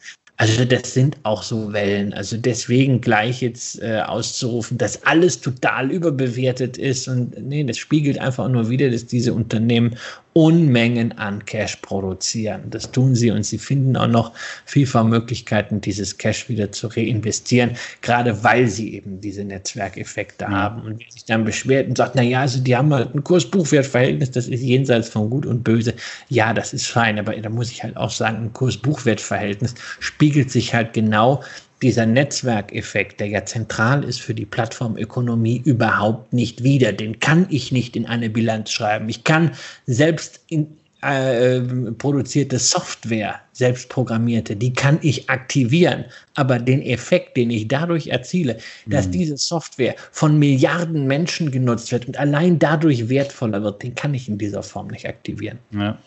Also 0.43 0.65
das 0.65 0.93
sind 0.93 1.15
auch 1.23 1.41
so 1.41 1.71
Wellen. 1.71 2.13
Also 2.13 2.35
deswegen 2.35 2.99
gleich 2.99 3.41
jetzt 3.41 3.81
äh, 3.81 4.01
auszurufen, 4.01 4.77
dass 4.77 5.01
alles 5.03 5.39
total 5.39 5.89
überbewertet 5.89 6.77
ist 6.77 7.07
und 7.07 7.41
nee, 7.41 7.63
das 7.63 7.77
spiegelt 7.77 8.19
einfach 8.19 8.49
nur 8.49 8.69
wieder, 8.69 8.89
dass 8.91 9.05
diese 9.05 9.33
Unternehmen 9.33 9.95
Unmengen 10.33 11.17
an 11.17 11.45
Cash 11.45 11.77
produzieren. 11.77 12.63
Das 12.71 12.91
tun 12.91 13.15
sie 13.15 13.29
und 13.29 13.43
sie 13.43 13.59
finden 13.59 13.95
auch 13.95 14.07
noch 14.07 14.31
vielfach 14.65 15.03
Möglichkeiten, 15.03 15.79
dieses 15.79 16.17
Cash 16.17 16.49
wieder 16.49 16.71
zu 16.71 16.87
reinvestieren, 16.87 17.77
gerade 18.01 18.43
weil 18.43 18.67
sie 18.67 18.95
eben 18.95 19.21
diese 19.21 19.43
Netzwerkeffekte 19.43 20.47
mhm. 20.47 20.51
haben. 20.51 20.81
Und 20.81 20.99
wer 20.99 21.11
sich 21.11 21.25
dann 21.25 21.45
beschwert 21.45 21.87
und 21.87 21.97
sagt, 21.97 22.15
na 22.15 22.23
ja, 22.23 22.41
also 22.41 22.59
die 22.59 22.75
haben 22.75 22.93
halt 22.93 23.13
ein 23.13 23.23
Kurs-Buchwert-Verhältnis, 23.23 24.31
das 24.31 24.47
ist 24.47 24.61
jenseits 24.61 25.09
von 25.09 25.29
Gut 25.29 25.45
und 25.45 25.63
Böse. 25.63 25.93
Ja, 26.29 26.53
das 26.53 26.73
ist 26.73 26.87
fein, 26.87 27.19
aber 27.19 27.35
da 27.35 27.49
muss 27.49 27.71
ich 27.71 27.83
halt 27.83 27.95
auch 27.95 28.11
sagen, 28.11 28.45
ein 28.45 28.53
Kurs-Buchwert-Verhältnis 28.53 29.75
spiegelt 29.99 30.49
sich 30.49 30.73
halt 30.73 30.93
genau 30.93 31.43
dieser 31.83 32.05
Netzwerkeffekt, 32.05 33.19
der 33.19 33.27
ja 33.27 33.45
zentral 33.45 34.03
ist 34.03 34.21
für 34.21 34.33
die 34.33 34.45
Plattformökonomie, 34.45 35.61
überhaupt 35.63 36.33
nicht 36.33 36.63
wieder. 36.63 36.93
Den 36.93 37.19
kann 37.19 37.45
ich 37.49 37.71
nicht 37.71 37.95
in 37.95 38.05
eine 38.05 38.29
Bilanz 38.29 38.71
schreiben. 38.71 39.09
Ich 39.09 39.23
kann 39.23 39.51
selbst 39.85 40.41
in, 40.47 40.77
äh, 41.03 41.61
produzierte 41.97 42.59
Software, 42.59 43.39
selbstprogrammierte, 43.51 44.55
die 44.55 44.73
kann 44.73 44.99
ich 45.01 45.29
aktivieren. 45.29 46.05
Aber 46.35 46.57
den 46.59 46.81
Effekt, 46.81 47.37
den 47.37 47.51
ich 47.51 47.67
dadurch 47.67 48.07
erziele, 48.07 48.57
dass 48.87 49.07
mhm. 49.07 49.11
diese 49.11 49.37
Software 49.37 49.95
von 50.11 50.39
Milliarden 50.39 51.05
Menschen 51.05 51.51
genutzt 51.51 51.91
wird 51.91 52.07
und 52.07 52.17
allein 52.17 52.57
dadurch 52.57 53.09
wertvoller 53.09 53.63
wird, 53.63 53.83
den 53.83 53.95
kann 53.95 54.13
ich 54.13 54.27
in 54.27 54.37
dieser 54.37 54.63
Form 54.63 54.87
nicht 54.87 55.07
aktivieren. 55.07 55.59
Ja, 55.71 55.97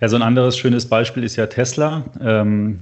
ja 0.00 0.08
so 0.08 0.16
ein 0.16 0.22
anderes 0.22 0.56
schönes 0.56 0.86
Beispiel 0.86 1.24
ist 1.24 1.36
ja 1.36 1.46
Tesla, 1.46 2.04
ähm, 2.20 2.78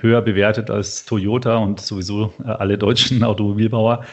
höher 0.00 0.20
bewertet 0.22 0.70
als 0.70 1.04
Toyota 1.04 1.56
und 1.56 1.80
sowieso 1.80 2.32
äh, 2.44 2.48
alle 2.48 2.76
deutschen 2.76 3.22
Automobilbauer. 3.24 4.04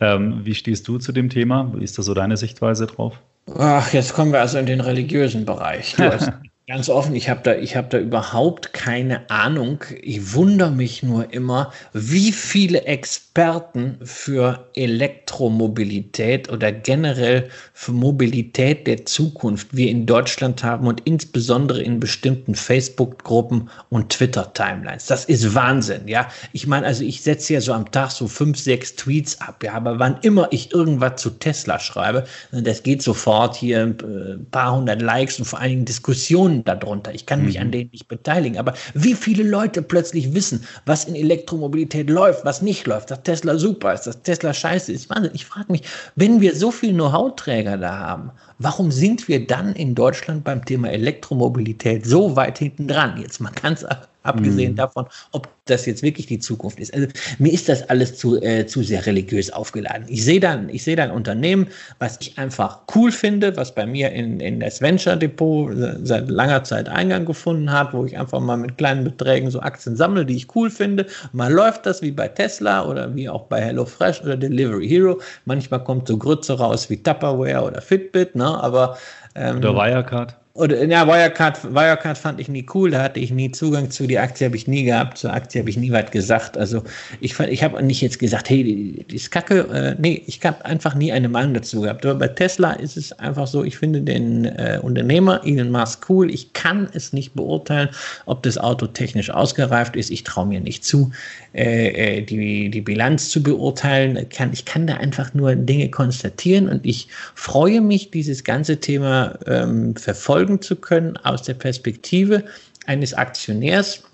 Ähm, 0.00 0.40
wie 0.44 0.54
stehst 0.54 0.86
du 0.88 0.98
zu 0.98 1.12
dem 1.12 1.28
Thema? 1.28 1.72
Wie 1.74 1.84
ist 1.84 1.98
da 1.98 2.02
so 2.02 2.14
deine 2.14 2.36
Sichtweise 2.36 2.86
drauf? 2.86 3.20
Ach, 3.58 3.92
jetzt 3.92 4.14
kommen 4.14 4.32
wir 4.32 4.40
also 4.40 4.58
in 4.58 4.66
den 4.66 4.80
religiösen 4.80 5.44
Bereich. 5.44 5.94
Du 5.96 6.04
hast 6.04 6.32
Ganz 6.70 6.88
offen, 6.88 7.16
ich 7.16 7.28
habe 7.28 7.40
da, 7.42 7.50
hab 7.54 7.90
da 7.90 7.98
überhaupt 7.98 8.72
keine 8.72 9.28
Ahnung. 9.28 9.82
Ich 10.02 10.34
wundere 10.34 10.70
mich 10.70 11.02
nur 11.02 11.32
immer, 11.32 11.72
wie 11.94 12.30
viele 12.30 12.84
Experten 12.84 13.98
für 14.04 14.68
Elektromobilität 14.76 16.48
oder 16.48 16.70
generell 16.70 17.48
für 17.72 17.90
Mobilität 17.90 18.86
der 18.86 19.04
Zukunft 19.04 19.76
wir 19.76 19.90
in 19.90 20.06
Deutschland 20.06 20.62
haben 20.62 20.86
und 20.86 21.00
insbesondere 21.06 21.82
in 21.82 21.98
bestimmten 21.98 22.54
Facebook-Gruppen 22.54 23.68
und 23.88 24.10
Twitter-Timelines. 24.12 25.06
Das 25.06 25.24
ist 25.24 25.52
Wahnsinn, 25.56 26.06
ja. 26.06 26.28
Ich 26.52 26.68
meine, 26.68 26.86
also 26.86 27.02
ich 27.02 27.22
setze 27.22 27.54
ja 27.54 27.60
so 27.60 27.72
am 27.72 27.90
Tag 27.90 28.12
so 28.12 28.28
fünf, 28.28 28.56
sechs 28.56 28.94
Tweets 28.94 29.40
ab, 29.40 29.64
ja, 29.64 29.72
aber 29.72 29.98
wann 29.98 30.18
immer 30.22 30.46
ich 30.52 30.72
irgendwas 30.72 31.20
zu 31.20 31.30
Tesla 31.30 31.80
schreibe, 31.80 32.26
das 32.52 32.84
geht 32.84 33.02
sofort 33.02 33.56
hier 33.56 33.80
ein 33.80 33.98
äh, 33.98 34.36
paar 34.52 34.76
hundert 34.76 35.02
Likes 35.02 35.40
und 35.40 35.46
vor 35.46 35.58
allen 35.58 35.70
Dingen 35.70 35.84
Diskussionen 35.84 36.59
darunter. 36.64 37.14
Ich 37.14 37.26
kann 37.26 37.44
mich 37.44 37.56
mhm. 37.56 37.62
an 37.62 37.72
denen 37.72 37.90
nicht 37.90 38.08
beteiligen. 38.08 38.58
Aber 38.58 38.74
wie 38.94 39.14
viele 39.14 39.42
Leute 39.42 39.82
plötzlich 39.82 40.34
wissen, 40.34 40.64
was 40.86 41.04
in 41.04 41.14
Elektromobilität 41.14 42.10
läuft, 42.10 42.44
was 42.44 42.62
nicht 42.62 42.86
läuft, 42.86 43.10
dass 43.10 43.22
Tesla 43.22 43.56
super 43.56 43.94
ist, 43.94 44.06
dass 44.06 44.22
Tesla 44.22 44.52
scheiße 44.52 44.92
ist. 44.92 45.10
Wahnsinn. 45.10 45.32
Ich 45.34 45.46
frage 45.46 45.72
mich, 45.72 45.82
wenn 46.16 46.40
wir 46.40 46.56
so 46.56 46.70
viele 46.70 46.94
Know-how-Träger 46.94 47.78
da 47.78 47.98
haben, 47.98 48.30
warum 48.58 48.90
sind 48.90 49.28
wir 49.28 49.46
dann 49.46 49.74
in 49.74 49.94
Deutschland 49.94 50.44
beim 50.44 50.64
Thema 50.64 50.90
Elektromobilität 50.90 52.06
so 52.06 52.36
weit 52.36 52.58
hinten 52.58 52.88
dran? 52.88 53.20
Jetzt 53.20 53.40
mal 53.40 53.52
ganz 53.52 53.84
abgesehen 54.22 54.72
mhm. 54.72 54.76
davon, 54.76 55.06
ob 55.32 55.48
das 55.64 55.86
jetzt 55.86 56.02
wirklich 56.02 56.26
die 56.26 56.38
Zukunft 56.38 56.78
ist. 56.80 56.92
Also 56.92 57.06
mir 57.38 57.52
ist 57.52 57.68
das 57.68 57.88
alles 57.88 58.16
zu, 58.16 58.40
äh, 58.42 58.66
zu 58.66 58.82
sehr 58.82 59.06
religiös 59.06 59.50
aufgeladen. 59.50 60.04
Ich 60.08 60.24
sehe 60.24 60.40
dann, 60.40 60.68
ich 60.68 60.82
sehe 60.82 60.96
da 60.96 61.04
ein 61.04 61.10
Unternehmen, 61.10 61.68
was 61.98 62.18
ich 62.20 62.36
einfach 62.38 62.80
cool 62.94 63.12
finde, 63.12 63.56
was 63.56 63.74
bei 63.74 63.86
mir 63.86 64.10
in, 64.10 64.40
in 64.40 64.60
das 64.60 64.80
Venture 64.80 65.16
Depot 65.16 65.72
seit 66.02 66.28
langer 66.28 66.64
Zeit 66.64 66.88
Eingang 66.88 67.24
gefunden 67.24 67.70
hat, 67.72 67.92
wo 67.92 68.04
ich 68.04 68.18
einfach 68.18 68.40
mal 68.40 68.56
mit 68.56 68.76
kleinen 68.78 69.04
Beträgen 69.04 69.50
so 69.50 69.60
Aktien 69.60 69.96
sammle, 69.96 70.26
die 70.26 70.36
ich 70.36 70.54
cool 70.54 70.70
finde. 70.70 71.06
Mal 71.32 71.52
läuft 71.52 71.86
das 71.86 72.02
wie 72.02 72.10
bei 72.10 72.28
Tesla 72.28 72.84
oder 72.84 73.14
wie 73.14 73.28
auch 73.28 73.42
bei 73.46 73.60
HelloFresh 73.60 74.22
oder 74.22 74.36
Delivery 74.36 74.88
Hero. 74.88 75.20
Manchmal 75.44 75.82
kommt 75.84 76.08
so 76.08 76.18
Grütze 76.18 76.58
raus 76.58 76.90
wie 76.90 77.02
Tupperware 77.02 77.64
oder 77.64 77.80
Fitbit, 77.80 78.34
ne? 78.34 78.62
aber 78.62 78.98
ähm, 79.34 79.58
oder 79.58 79.74
Wirecard. 79.74 80.39
Oder, 80.54 80.84
ja, 80.84 81.06
Wirecard, 81.06 81.62
Wirecard 81.72 82.18
fand 82.18 82.40
ich 82.40 82.48
nie 82.48 82.66
cool, 82.74 82.90
da 82.90 83.04
hatte 83.04 83.20
ich 83.20 83.30
nie 83.30 83.52
Zugang 83.52 83.88
zu, 83.88 84.08
die 84.08 84.18
Aktie 84.18 84.46
habe 84.46 84.56
ich 84.56 84.66
nie 84.66 84.82
gehabt, 84.82 85.18
zur 85.18 85.32
Aktie 85.32 85.60
habe 85.60 85.70
ich 85.70 85.76
nie 85.76 85.92
was 85.92 86.10
gesagt. 86.10 86.58
Also 86.58 86.82
ich, 87.20 87.38
ich 87.38 87.62
habe 87.62 87.80
nicht 87.84 88.00
jetzt 88.00 88.18
gesagt, 88.18 88.50
hey, 88.50 88.64
die, 88.64 89.04
die 89.04 89.14
ist 89.14 89.30
kacke. 89.30 89.60
Äh, 89.72 89.94
nee, 90.00 90.24
ich 90.26 90.44
habe 90.44 90.64
einfach 90.64 90.96
nie 90.96 91.12
eine 91.12 91.28
Meinung 91.28 91.54
dazu 91.54 91.82
gehabt. 91.82 92.04
Aber 92.04 92.18
bei 92.18 92.26
Tesla 92.28 92.72
ist 92.72 92.96
es 92.96 93.12
einfach 93.12 93.46
so, 93.46 93.62
ich 93.62 93.78
finde 93.78 94.00
den 94.00 94.44
äh, 94.44 94.80
Unternehmer 94.82 95.40
Elon 95.44 95.70
Musk 95.70 96.10
cool. 96.10 96.28
Ich 96.28 96.52
kann 96.52 96.88
es 96.94 97.12
nicht 97.12 97.34
beurteilen, 97.34 97.90
ob 98.26 98.42
das 98.42 98.58
Auto 98.58 98.88
technisch 98.88 99.30
ausgereift 99.30 99.94
ist. 99.94 100.10
Ich 100.10 100.24
traue 100.24 100.46
mir 100.46 100.60
nicht 100.60 100.84
zu, 100.84 101.12
äh, 101.52 102.18
äh, 102.18 102.22
die, 102.22 102.70
die 102.70 102.80
Bilanz 102.80 103.30
zu 103.30 103.42
beurteilen. 103.42 104.28
Kann, 104.28 104.52
ich 104.52 104.64
kann 104.64 104.86
da 104.86 104.94
einfach 104.94 105.34
nur 105.34 105.56
Dinge 105.56 105.90
konstatieren 105.90 106.68
und 106.68 106.86
ich 106.86 107.08
freue 107.34 107.80
mich, 107.80 108.12
dieses 108.12 108.44
ganze 108.44 108.78
Thema 108.78 109.36
ähm, 109.46 109.96
verfolgen 109.96 110.62
zu 110.62 110.76
können 110.76 111.16
aus 111.18 111.42
der 111.42 111.54
Perspektive 111.54 112.44
eines 112.86 113.14
Aktionärs, 113.14 114.04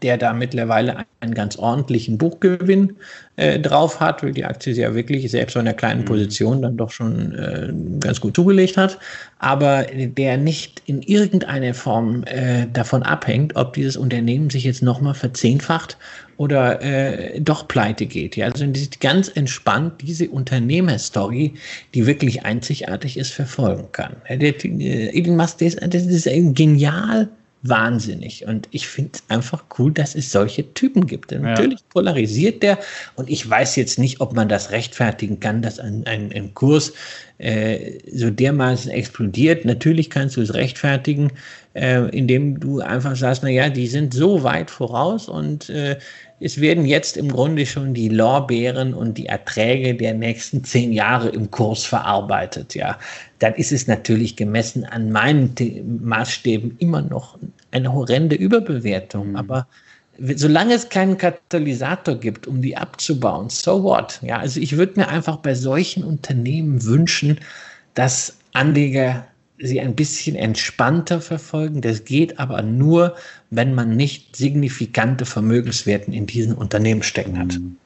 der 0.00 0.16
da 0.16 0.32
mittlerweile 0.32 1.04
einen 1.20 1.34
ganz 1.34 1.56
ordentlichen 1.56 2.16
Buchgewinn 2.16 2.96
äh, 3.36 3.58
drauf 3.58 4.00
hat, 4.00 4.22
weil 4.22 4.32
die 4.32 4.44
Aktie 4.44 4.72
ja 4.72 4.94
wirklich 4.94 5.30
selbst 5.30 5.52
von 5.52 5.66
der 5.66 5.74
kleinen 5.74 6.00
mhm. 6.00 6.06
Position 6.06 6.62
dann 6.62 6.78
doch 6.78 6.90
schon 6.90 7.34
äh, 7.34 7.72
ganz 8.00 8.20
gut 8.20 8.34
zugelegt 8.34 8.78
hat, 8.78 8.98
aber 9.38 9.84
der 9.92 10.38
nicht 10.38 10.82
in 10.86 11.02
irgendeiner 11.02 11.74
Form 11.74 12.24
äh, 12.24 12.66
davon 12.72 13.02
abhängt, 13.02 13.56
ob 13.56 13.74
dieses 13.74 13.98
Unternehmen 13.98 14.48
sich 14.48 14.64
jetzt 14.64 14.82
nochmal 14.82 15.14
verzehnfacht 15.14 15.98
oder 16.42 16.82
äh, 16.82 17.40
doch 17.40 17.68
pleite 17.68 18.04
geht. 18.04 18.36
Ja, 18.36 18.46
also 18.48 18.66
ganz 18.98 19.28
entspannt 19.28 19.92
diese 20.02 20.28
Unternehmerstory, 20.28 21.54
die 21.94 22.04
wirklich 22.04 22.44
einzigartig 22.44 23.16
ist, 23.16 23.32
verfolgen 23.32 23.86
kann. 23.92 24.16
Der, 24.28 24.38
der, 24.38 25.14
Elon 25.14 25.36
Musk, 25.36 25.58
das, 25.58 25.76
das 25.76 26.04
ist 26.04 26.24
genial 26.56 27.28
wahnsinnig. 27.62 28.44
Und 28.44 28.66
ich 28.72 28.88
finde 28.88 29.12
es 29.14 29.22
einfach 29.28 29.62
cool, 29.78 29.92
dass 29.92 30.16
es 30.16 30.32
solche 30.32 30.74
Typen 30.74 31.06
gibt. 31.06 31.30
Ja. 31.30 31.38
Natürlich 31.38 31.78
polarisiert 31.90 32.60
der 32.62 32.76
und 33.14 33.30
ich 33.30 33.48
weiß 33.48 33.76
jetzt 33.76 34.00
nicht, 34.00 34.20
ob 34.20 34.34
man 34.34 34.48
das 34.48 34.72
rechtfertigen 34.72 35.38
kann, 35.38 35.62
dass 35.62 35.78
ein, 35.78 36.04
ein, 36.06 36.32
ein 36.32 36.52
Kurs 36.54 36.92
äh, 37.38 37.98
so 38.12 38.30
dermaßen 38.30 38.90
explodiert. 38.90 39.64
Natürlich 39.64 40.10
kannst 40.10 40.36
du 40.36 40.40
es 40.40 40.54
rechtfertigen, 40.54 41.30
äh, 41.74 42.08
indem 42.16 42.58
du 42.58 42.80
einfach 42.80 43.14
sagst, 43.14 43.42
naja, 43.44 43.68
die 43.68 43.86
sind 43.86 44.12
so 44.12 44.42
weit 44.42 44.70
voraus 44.70 45.28
und 45.28 45.70
äh, 45.70 45.98
es 46.42 46.60
werden 46.60 46.84
jetzt 46.84 47.16
im 47.16 47.30
Grunde 47.30 47.64
schon 47.66 47.94
die 47.94 48.08
Lorbeeren 48.08 48.94
und 48.94 49.16
die 49.16 49.26
Erträge 49.26 49.94
der 49.94 50.14
nächsten 50.14 50.64
zehn 50.64 50.92
Jahre 50.92 51.28
im 51.28 51.50
Kurs 51.50 51.84
verarbeitet, 51.84 52.74
ja. 52.74 52.98
Dann 53.38 53.54
ist 53.54 53.72
es 53.72 53.86
natürlich 53.86 54.36
gemessen 54.36 54.84
an 54.84 55.10
meinen 55.10 55.54
Maßstäben 56.02 56.76
immer 56.78 57.02
noch 57.02 57.38
eine 57.70 57.92
horrende 57.92 58.36
Überbewertung. 58.36 59.30
Mhm. 59.30 59.36
Aber 59.36 59.66
solange 60.36 60.74
es 60.74 60.88
keinen 60.88 61.16
Katalysator 61.16 62.16
gibt, 62.16 62.46
um 62.46 62.60
die 62.60 62.76
abzubauen, 62.76 63.48
so 63.48 63.82
what? 63.82 64.20
Ja, 64.22 64.38
also 64.38 64.60
ich 64.60 64.76
würde 64.76 65.00
mir 65.00 65.08
einfach 65.08 65.38
bei 65.38 65.54
solchen 65.54 66.04
Unternehmen 66.04 66.84
wünschen, 66.84 67.40
dass 67.94 68.36
Anleger 68.52 69.26
sie 69.62 69.80
ein 69.80 69.94
bisschen 69.94 70.36
entspannter 70.36 71.20
verfolgen. 71.20 71.80
Das 71.80 72.04
geht 72.04 72.38
aber 72.38 72.62
nur, 72.62 73.16
wenn 73.50 73.74
man 73.74 73.96
nicht 73.96 74.36
signifikante 74.36 75.24
Vermögenswerten 75.24 76.12
in 76.12 76.26
diesen 76.26 76.54
Unternehmen 76.54 77.02
stecken 77.02 77.38
hat. 77.38 77.58
Mhm. 77.58 77.76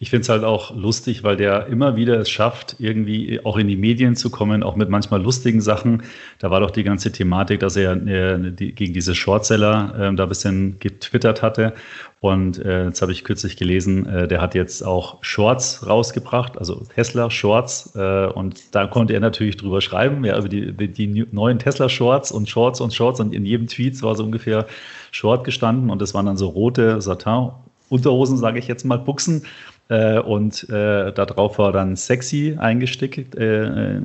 Ich 0.00 0.10
finde 0.10 0.22
es 0.22 0.28
halt 0.28 0.44
auch 0.44 0.76
lustig, 0.76 1.24
weil 1.24 1.36
der 1.36 1.66
immer 1.66 1.96
wieder 1.96 2.20
es 2.20 2.30
schafft, 2.30 2.76
irgendwie 2.78 3.40
auch 3.44 3.56
in 3.56 3.66
die 3.66 3.76
Medien 3.76 4.14
zu 4.14 4.30
kommen, 4.30 4.62
auch 4.62 4.76
mit 4.76 4.88
manchmal 4.88 5.20
lustigen 5.20 5.60
Sachen. 5.60 6.04
Da 6.38 6.52
war 6.52 6.60
doch 6.60 6.70
die 6.70 6.84
ganze 6.84 7.10
Thematik, 7.10 7.58
dass 7.58 7.74
er 7.74 7.94
äh, 8.06 8.52
die, 8.52 8.72
gegen 8.72 8.92
diese 8.92 9.16
Shortseller 9.16 9.94
äh, 10.12 10.14
da 10.14 10.22
ein 10.22 10.28
bisschen 10.28 10.78
getwittert 10.78 11.42
hatte. 11.42 11.74
Und 12.20 12.64
äh, 12.64 12.84
jetzt 12.86 13.02
habe 13.02 13.10
ich 13.10 13.24
kürzlich 13.24 13.56
gelesen, 13.56 14.06
äh, 14.06 14.28
der 14.28 14.40
hat 14.40 14.54
jetzt 14.54 14.82
auch 14.82 15.18
Shorts 15.22 15.84
rausgebracht, 15.84 16.58
also 16.58 16.84
Tesla 16.94 17.28
Shorts. 17.28 17.96
Äh, 17.96 18.26
und 18.26 18.74
da 18.76 18.86
konnte 18.86 19.14
er 19.14 19.20
natürlich 19.20 19.56
drüber 19.56 19.80
schreiben, 19.80 20.24
ja, 20.24 20.38
über 20.38 20.48
die, 20.48 20.72
die 20.88 21.26
neuen 21.32 21.58
Tesla 21.58 21.88
Shorts 21.88 22.30
und 22.30 22.48
Shorts 22.48 22.80
und 22.80 22.94
Shorts. 22.94 23.18
Und 23.18 23.34
in 23.34 23.44
jedem 23.44 23.66
Tweet 23.66 24.00
war 24.02 24.14
so 24.14 24.22
ungefähr 24.22 24.66
Short 25.10 25.42
gestanden. 25.42 25.90
Und 25.90 26.00
das 26.00 26.14
waren 26.14 26.26
dann 26.26 26.36
so 26.36 26.46
rote 26.46 27.00
Satin-Unterhosen, 27.00 28.36
sage 28.36 28.60
ich 28.60 28.68
jetzt 28.68 28.84
mal, 28.84 28.98
Buchsen. 28.98 29.42
Äh, 29.88 30.18
und 30.18 30.68
äh, 30.68 31.12
darauf 31.12 31.58
war 31.58 31.72
dann 31.72 31.96
sexy 31.96 32.56
eingestickt 32.58 33.36
äh, 33.36 33.64
äh, 33.64 34.00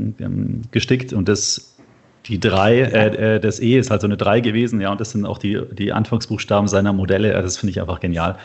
gestickt 0.71 1.13
und 1.13 1.27
das 1.27 1.75
die 2.25 2.39
drei, 2.39 2.79
äh, 2.79 3.35
äh, 3.35 3.39
das 3.41 3.59
E 3.59 3.77
ist 3.77 3.91
halt 3.91 3.99
so 3.99 4.07
eine 4.07 4.15
drei 4.15 4.39
gewesen, 4.39 4.79
ja, 4.79 4.91
und 4.91 5.01
das 5.01 5.11
sind 5.11 5.25
auch 5.25 5.37
die, 5.37 5.61
die 5.73 5.91
Anfangsbuchstaben 5.91 6.69
seiner 6.69 6.93
Modelle. 6.93 7.33
Das 7.33 7.57
finde 7.57 7.71
ich 7.71 7.81
einfach 7.81 7.99
genial. 7.99 8.37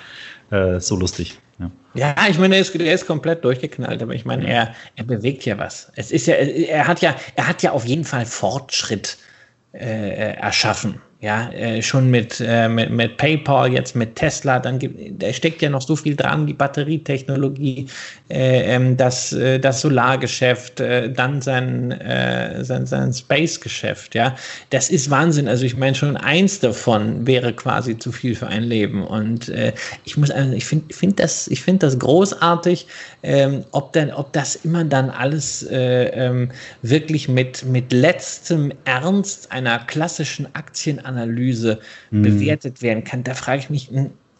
so 0.78 0.96
lustig. 0.96 1.38
Ja. 1.60 1.70
Ja, 1.94 2.14
ich 2.28 2.38
meine, 2.38 2.56
er 2.56 2.62
ist, 2.62 2.74
er 2.74 2.94
ist 2.94 3.06
komplett 3.06 3.44
durchgeknallt, 3.44 4.02
aber 4.02 4.14
ich 4.14 4.24
meine, 4.24 4.48
er, 4.48 4.74
er 4.96 5.04
bewegt 5.04 5.44
ja 5.44 5.58
was. 5.58 5.92
Es 5.94 6.10
ist 6.10 6.26
ja, 6.26 6.34
er 6.34 6.88
hat 6.88 7.02
ja, 7.02 7.14
er 7.36 7.46
hat 7.46 7.62
ja 7.62 7.72
auf 7.72 7.84
jeden 7.84 8.04
Fall 8.04 8.24
Fortschritt 8.24 9.18
äh, 9.72 10.34
erschaffen. 10.34 11.00
Ja, 11.20 11.50
äh, 11.50 11.82
schon 11.82 12.12
mit, 12.12 12.40
äh, 12.40 12.68
mit, 12.68 12.90
mit 12.90 13.16
PayPal, 13.16 13.72
jetzt 13.72 13.96
mit 13.96 14.14
Tesla, 14.14 14.60
dann 14.60 14.78
gibt, 14.78 15.20
da 15.20 15.32
steckt 15.32 15.60
ja 15.62 15.68
noch 15.68 15.82
so 15.82 15.96
viel 15.96 16.14
dran, 16.14 16.46
die 16.46 16.52
Batterietechnologie, 16.52 17.88
äh, 18.30 18.76
ähm, 18.76 18.96
das, 18.96 19.32
äh, 19.32 19.58
das 19.58 19.80
Solargeschäft, 19.80 20.78
äh, 20.78 21.12
dann 21.12 21.42
sein, 21.42 21.90
äh, 21.90 22.64
sein, 22.64 22.86
sein 22.86 23.12
Space-Geschäft, 23.12 24.14
ja. 24.14 24.36
Das 24.70 24.90
ist 24.90 25.10
Wahnsinn. 25.10 25.48
Also 25.48 25.64
ich 25.64 25.76
meine, 25.76 25.96
schon 25.96 26.16
eins 26.16 26.60
davon 26.60 27.26
wäre 27.26 27.52
quasi 27.52 27.98
zu 27.98 28.12
viel 28.12 28.36
für 28.36 28.46
ein 28.46 28.62
Leben. 28.62 29.04
Und 29.04 29.52
ich 30.04 30.16
muss, 30.16 30.30
also 30.30 30.52
ich 30.52 30.66
finde 30.66 30.94
find 30.94 31.18
das, 31.18 31.48
ich 31.48 31.62
finde 31.62 31.86
das 31.86 31.98
großartig, 31.98 32.86
ähm, 33.24 33.64
ob, 33.72 33.92
denn, 33.92 34.12
ob 34.12 34.32
das 34.32 34.54
immer 34.56 34.84
dann 34.84 35.10
alles 35.10 35.64
äh, 35.64 36.04
ähm, 36.10 36.50
wirklich 36.82 37.28
mit, 37.28 37.64
mit 37.64 37.92
letztem 37.92 38.72
Ernst 38.84 39.50
einer 39.50 39.80
klassischen 39.80 40.46
Aktienanalyse 41.08 41.80
mhm. 42.10 42.22
bewertet 42.22 42.82
werden 42.82 43.04
kann. 43.04 43.24
Da 43.24 43.34
frage 43.34 43.60
ich 43.60 43.70
mich, 43.70 43.90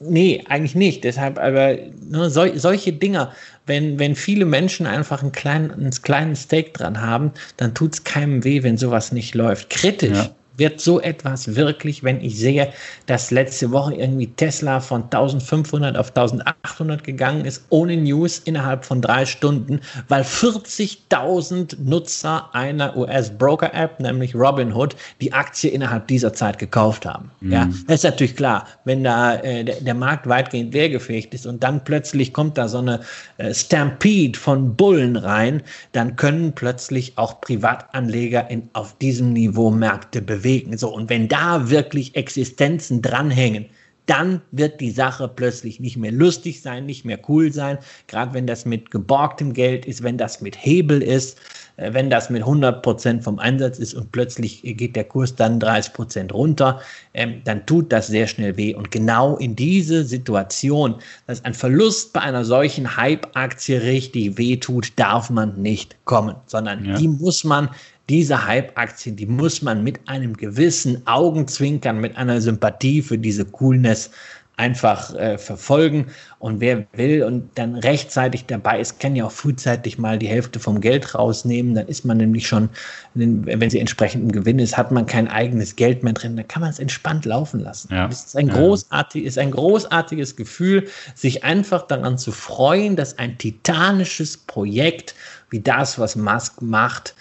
nee, 0.01 0.45
eigentlich 0.49 0.75
nicht. 0.75 1.05
Deshalb 1.05 1.39
aber 1.39 1.77
ne, 2.09 2.31
sol 2.31 2.59
solche 2.59 2.93
Dinger, 2.93 3.33
wenn, 3.67 3.99
wenn 3.99 4.15
viele 4.15 4.45
Menschen 4.45 4.87
einfach 4.87 5.23
einen 5.23 5.33
kleinen, 5.33 5.71
einen 5.71 5.91
kleinen 5.91 6.37
Stake 6.37 6.71
dran 6.71 7.01
haben, 7.01 7.33
dann 7.57 7.75
tut 7.75 7.95
es 7.95 8.05
keinem 8.05 8.45
weh, 8.45 8.63
wenn 8.63 8.77
sowas 8.77 9.13
nicht 9.13 9.35
läuft. 9.35 9.71
Kritisch. 9.71 10.17
Ja 10.17 10.31
wird 10.59 10.81
so 10.81 11.01
etwas 11.01 11.55
wirklich, 11.55 12.03
wenn 12.03 12.21
ich 12.21 12.37
sehe, 12.37 12.73
dass 13.07 13.31
letzte 13.31 13.71
Woche 13.71 13.95
irgendwie 13.95 14.27
Tesla 14.27 14.81
von 14.81 15.05
1500 15.05 15.97
auf 15.97 16.09
1800 16.09 17.05
gegangen 17.05 17.45
ist, 17.45 17.65
ohne 17.71 17.97
News 17.97 18.41
innerhalb 18.41 18.85
von 18.85 19.01
drei 19.01 19.25
Stunden, 19.25 19.81
weil 20.09 20.23
40.000 20.23 21.77
Nutzer 21.81 22.53
einer 22.53 22.97
US-Broker-App, 22.97 24.01
nämlich 24.01 24.35
Robinhood, 24.35 24.97
die 25.21 25.33
Aktie 25.33 25.71
innerhalb 25.71 26.09
dieser 26.09 26.33
Zeit 26.33 26.59
gekauft 26.59 27.07
haben. 27.07 27.31
Mhm. 27.41 27.53
Ja, 27.53 27.69
das 27.87 27.97
ist 27.97 28.05
natürlich 28.05 28.37
klar, 28.37 28.67
wenn 28.85 29.05
da 29.05 29.37
äh, 29.37 29.65
der, 29.65 29.77
der, 29.77 29.95
Markt 29.95 30.29
weitgehend 30.29 30.75
leergefegt 30.75 31.35
ist 31.35 31.47
und 31.47 31.63
dann 31.63 31.83
plötzlich 31.83 32.33
kommt 32.33 32.57
da 32.57 32.69
so 32.69 32.79
eine 32.79 33.01
äh, 33.39 33.53
Stampede 33.53 34.39
von 34.39 34.77
Bullen 34.77 35.17
rein, 35.17 35.63
dann 35.93 36.17
können 36.17 36.53
plötzlich 36.53 37.17
auch 37.17 37.41
Privatanleger 37.41 38.49
in, 38.51 38.69
auf 38.73 38.97
diesem 38.99 39.33
Niveau 39.33 39.71
Märkte 39.71 40.23
bewegen 40.23 40.48
bewegen. 40.49 40.79
So, 40.79 40.89
und 40.89 41.11
wenn 41.11 41.29
da 41.29 41.69
wirklich 41.71 42.17
Existenzen 42.17 43.03
dranhängen, 43.03 43.67
dann 44.07 44.41
wird 44.53 44.81
die 44.81 44.91
Sache 44.91 45.29
plötzlich 45.29 45.81
nicht 45.81 45.99
mehr 45.99 46.13
lustig 46.13 46.63
sein, 46.63 46.87
nicht 46.87 47.05
mehr 47.05 47.19
cool 47.29 47.53
sein. 47.53 47.77
Gerade 48.07 48.33
wenn 48.33 48.47
das 48.47 48.65
mit 48.65 48.91
geborgtem 48.91 49.53
Geld 49.53 49.85
ist, 49.85 50.03
wenn 50.03 50.17
das 50.17 50.41
mit 50.41 50.57
Hebel 50.57 51.03
ist, 51.03 51.37
äh, 51.77 51.93
wenn 51.93 52.09
das 52.09 52.31
mit 52.31 52.41
100 52.41 52.83
Prozent 52.83 53.23
vom 53.23 53.39
Einsatz 53.39 53.79
ist 53.79 53.93
und 53.93 54.11
plötzlich 54.11 54.63
geht 54.63 54.97
der 54.97 55.05
Kurs 55.05 55.35
dann 55.35 55.61
30 55.61 55.93
Prozent 55.93 56.33
runter, 56.33 56.81
ähm, 57.13 57.43
dann 57.45 57.67
tut 57.67 57.93
das 57.93 58.07
sehr 58.07 58.27
schnell 58.27 58.57
weh. 58.57 58.75
Und 58.75 58.91
genau 58.91 59.37
in 59.37 59.55
diese 59.55 60.05
Situation, 60.05 60.95
dass 61.27 61.45
ein 61.45 61.53
Verlust 61.53 62.15
bei 62.15 62.21
einer 62.21 62.47
solchen 62.47 62.97
Hype-Aktie 62.97 63.83
richtig 63.83 64.39
weh 64.39 64.57
tut, 64.57 64.95
darf 64.97 65.29
man 65.29 65.61
nicht 65.61 65.97
kommen, 66.07 66.37
sondern 66.47 66.83
ja. 66.83 66.97
die 66.97 67.09
muss 67.09 67.45
man 67.45 67.69
diese 68.09 68.47
Hype-Aktien, 68.47 69.17
die 69.17 69.27
muss 69.27 69.63
man 69.63 69.85
mit 69.85 70.01
einem 70.09 70.37
gewissen 70.37 71.07
Augenzwinkern, 71.07 72.01
mit 72.01 72.17
einer 72.17 72.41
Sympathie 72.41 73.03
für 73.03 73.19
diese 73.19 73.45
Coolness 73.45 74.11
einfach 74.59 75.15
äh, 75.15 75.39
verfolgen. 75.39 76.07
Und 76.41 76.61
wer 76.61 76.85
will 76.93 77.23
und 77.23 77.49
dann 77.55 77.77
rechtzeitig 77.77 78.47
dabei 78.47 78.81
ist, 78.81 78.99
kann 78.99 79.15
ja 79.15 79.25
auch 79.25 79.33
frühzeitig 79.33 79.99
mal 79.99 80.19
die 80.19 80.27
Hälfte 80.27 80.59
vom 80.59 80.81
Geld 80.81 81.15
rausnehmen. 81.15 81.75
Dann 81.75 81.87
ist 81.87 82.05
man 82.05 82.17
nämlich 82.17 82.47
schon, 82.47 82.69
wenn 83.15 83.71
sie 83.71 83.79
entsprechend 83.79 84.25
im 84.25 84.33
Gewinn 84.33 84.59
ist, 84.59 84.77
hat 84.77 84.91
man 84.91 85.07
kein 85.07 85.29
eigenes 85.29 85.77
Geld 85.77 86.03
mehr 86.03 86.13
drin. 86.13 86.37
Da 86.37 86.43
kann 86.43 86.61
man 86.61 86.71
es 86.71 86.81
entspannt 86.81 87.25
laufen 87.25 87.61
lassen. 87.61 87.89
Ja. 87.93 88.09
Das 88.09 88.27
ist 88.27 88.37
ein, 88.37 88.49
großartig, 88.49 89.25
ist 89.25 89.39
ein 89.39 89.53
großartiges 89.53 90.35
Gefühl, 90.35 90.89
sich 91.15 91.45
einfach 91.45 91.87
daran 91.87 92.19
zu 92.19 92.33
freuen, 92.33 92.97
dass 92.97 93.17
ein 93.19 93.39
titanisches 93.39 94.37
Projekt 94.37 95.15
wie 95.51 95.61
das, 95.61 95.99
was 95.99 96.17
Musk 96.17 96.63
macht, 96.63 97.15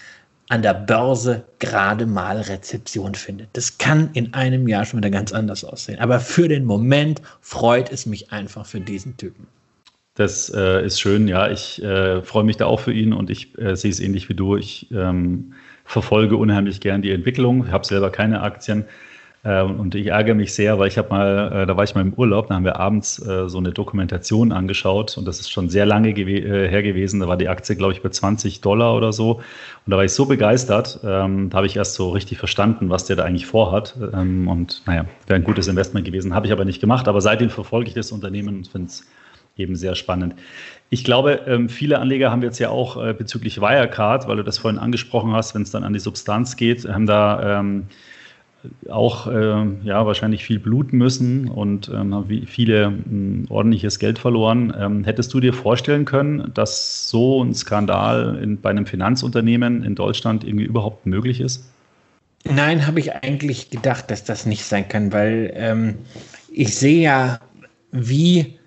an 0.48 0.62
der 0.62 0.74
Börse 0.74 1.44
gerade 1.58 2.06
mal 2.06 2.40
Rezeption 2.40 3.14
findet. 3.14 3.48
Das 3.52 3.78
kann 3.78 4.10
in 4.14 4.32
einem 4.34 4.66
Jahr 4.66 4.84
schon 4.84 4.98
wieder 4.98 5.10
ganz 5.10 5.32
anders 5.32 5.64
aussehen. 5.64 5.98
Aber 5.98 6.20
für 6.20 6.48
den 6.48 6.64
Moment 6.64 7.20
freut 7.40 7.92
es 7.92 8.06
mich 8.06 8.32
einfach 8.32 8.64
für 8.64 8.80
diesen 8.80 9.16
Typen. 9.16 9.46
Das 10.14 10.52
äh, 10.52 10.84
ist 10.84 11.00
schön, 11.00 11.28
ja. 11.28 11.48
Ich 11.48 11.82
äh, 11.82 12.22
freue 12.22 12.44
mich 12.44 12.56
da 12.56 12.66
auch 12.66 12.80
für 12.80 12.92
ihn 12.92 13.12
und 13.12 13.30
ich 13.30 13.56
äh, 13.58 13.76
sehe 13.76 13.90
es 13.90 14.00
ähnlich 14.00 14.28
wie 14.28 14.34
du. 14.34 14.56
Ich 14.56 14.90
ähm, 14.90 15.52
verfolge 15.84 16.36
unheimlich 16.36 16.80
gern 16.80 17.02
die 17.02 17.12
Entwicklung. 17.12 17.70
Habe 17.70 17.86
selber 17.86 18.10
keine 18.10 18.40
Aktien, 18.40 18.84
und 19.62 19.94
ich 19.94 20.08
ärgere 20.08 20.34
mich 20.34 20.52
sehr, 20.52 20.78
weil 20.78 20.88
ich 20.88 20.98
habe 20.98 21.08
mal, 21.10 21.62
äh, 21.62 21.66
da 21.66 21.76
war 21.76 21.84
ich 21.84 21.94
mal 21.94 22.02
im 22.02 22.12
Urlaub, 22.12 22.48
da 22.48 22.56
haben 22.56 22.64
wir 22.64 22.76
abends 22.76 23.24
äh, 23.24 23.48
so 23.48 23.58
eine 23.58 23.70
Dokumentation 23.70 24.52
angeschaut 24.52 25.16
und 25.16 25.26
das 25.26 25.40
ist 25.40 25.50
schon 25.50 25.70
sehr 25.70 25.86
lange 25.86 26.12
gew 26.12 26.28
äh, 26.28 26.68
her 26.68 26.82
gewesen. 26.82 27.20
Da 27.20 27.28
war 27.28 27.36
die 27.36 27.48
Aktie, 27.48 27.76
glaube 27.76 27.92
ich, 27.92 28.02
bei 28.02 28.10
20 28.10 28.60
Dollar 28.60 28.94
oder 28.94 29.12
so. 29.12 29.36
Und 29.36 29.90
da 29.90 29.96
war 29.96 30.04
ich 30.04 30.12
so 30.12 30.26
begeistert, 30.26 31.00
ähm, 31.04 31.50
da 31.50 31.58
habe 31.58 31.66
ich 31.66 31.76
erst 31.76 31.94
so 31.94 32.10
richtig 32.10 32.38
verstanden, 32.38 32.90
was 32.90 33.06
der 33.06 33.16
da 33.16 33.24
eigentlich 33.24 33.46
vorhat. 33.46 33.96
Ähm, 34.12 34.48
und 34.48 34.82
naja, 34.86 35.06
wäre 35.26 35.38
ein 35.38 35.44
gutes 35.44 35.66
Investment 35.66 36.04
gewesen. 36.04 36.34
Habe 36.34 36.46
ich 36.46 36.52
aber 36.52 36.64
nicht 36.64 36.80
gemacht. 36.80 37.08
Aber 37.08 37.20
seitdem 37.20 37.48
verfolge 37.48 37.88
ich 37.88 37.94
das 37.94 38.12
Unternehmen 38.12 38.56
und 38.58 38.68
finde 38.68 38.88
es 38.88 39.06
eben 39.56 39.76
sehr 39.76 39.94
spannend. 39.94 40.34
Ich 40.90 41.04
glaube, 41.04 41.66
viele 41.68 41.98
Anleger 41.98 42.30
haben 42.30 42.42
jetzt 42.42 42.60
ja 42.60 42.70
auch 42.70 42.96
bezüglich 43.14 43.60
Wirecard, 43.60 44.28
weil 44.28 44.36
du 44.36 44.44
das 44.44 44.56
vorhin 44.56 44.78
angesprochen 44.78 45.32
hast, 45.32 45.54
wenn 45.54 45.62
es 45.62 45.72
dann 45.72 45.82
an 45.82 45.92
die 45.92 45.98
Substanz 45.98 46.56
geht, 46.56 46.88
haben 46.88 47.06
da 47.06 47.82
auch 48.88 49.26
äh, 49.26 49.66
ja, 49.84 50.04
wahrscheinlich 50.04 50.44
viel 50.44 50.58
bluten 50.58 50.98
müssen 50.98 51.48
und 51.48 51.90
ähm, 51.94 52.24
viele 52.46 52.86
äh, 52.86 53.50
ordentliches 53.50 53.98
Geld 53.98 54.18
verloren. 54.18 54.74
Ähm, 54.78 55.04
hättest 55.04 55.32
du 55.32 55.40
dir 55.40 55.52
vorstellen 55.52 56.04
können, 56.04 56.50
dass 56.54 57.08
so 57.08 57.42
ein 57.42 57.54
Skandal 57.54 58.38
in, 58.42 58.60
bei 58.60 58.70
einem 58.70 58.86
Finanzunternehmen 58.86 59.84
in 59.84 59.94
Deutschland 59.94 60.44
irgendwie 60.44 60.64
überhaupt 60.64 61.06
möglich 61.06 61.40
ist? 61.40 61.64
Nein, 62.44 62.86
habe 62.86 63.00
ich 63.00 63.14
eigentlich 63.14 63.70
gedacht, 63.70 64.10
dass 64.10 64.24
das 64.24 64.46
nicht 64.46 64.64
sein 64.64 64.88
kann, 64.88 65.12
weil 65.12 65.52
ähm, 65.54 65.96
ich 66.50 66.74
sehe 66.74 67.02
ja, 67.02 67.40
wie 67.92 68.57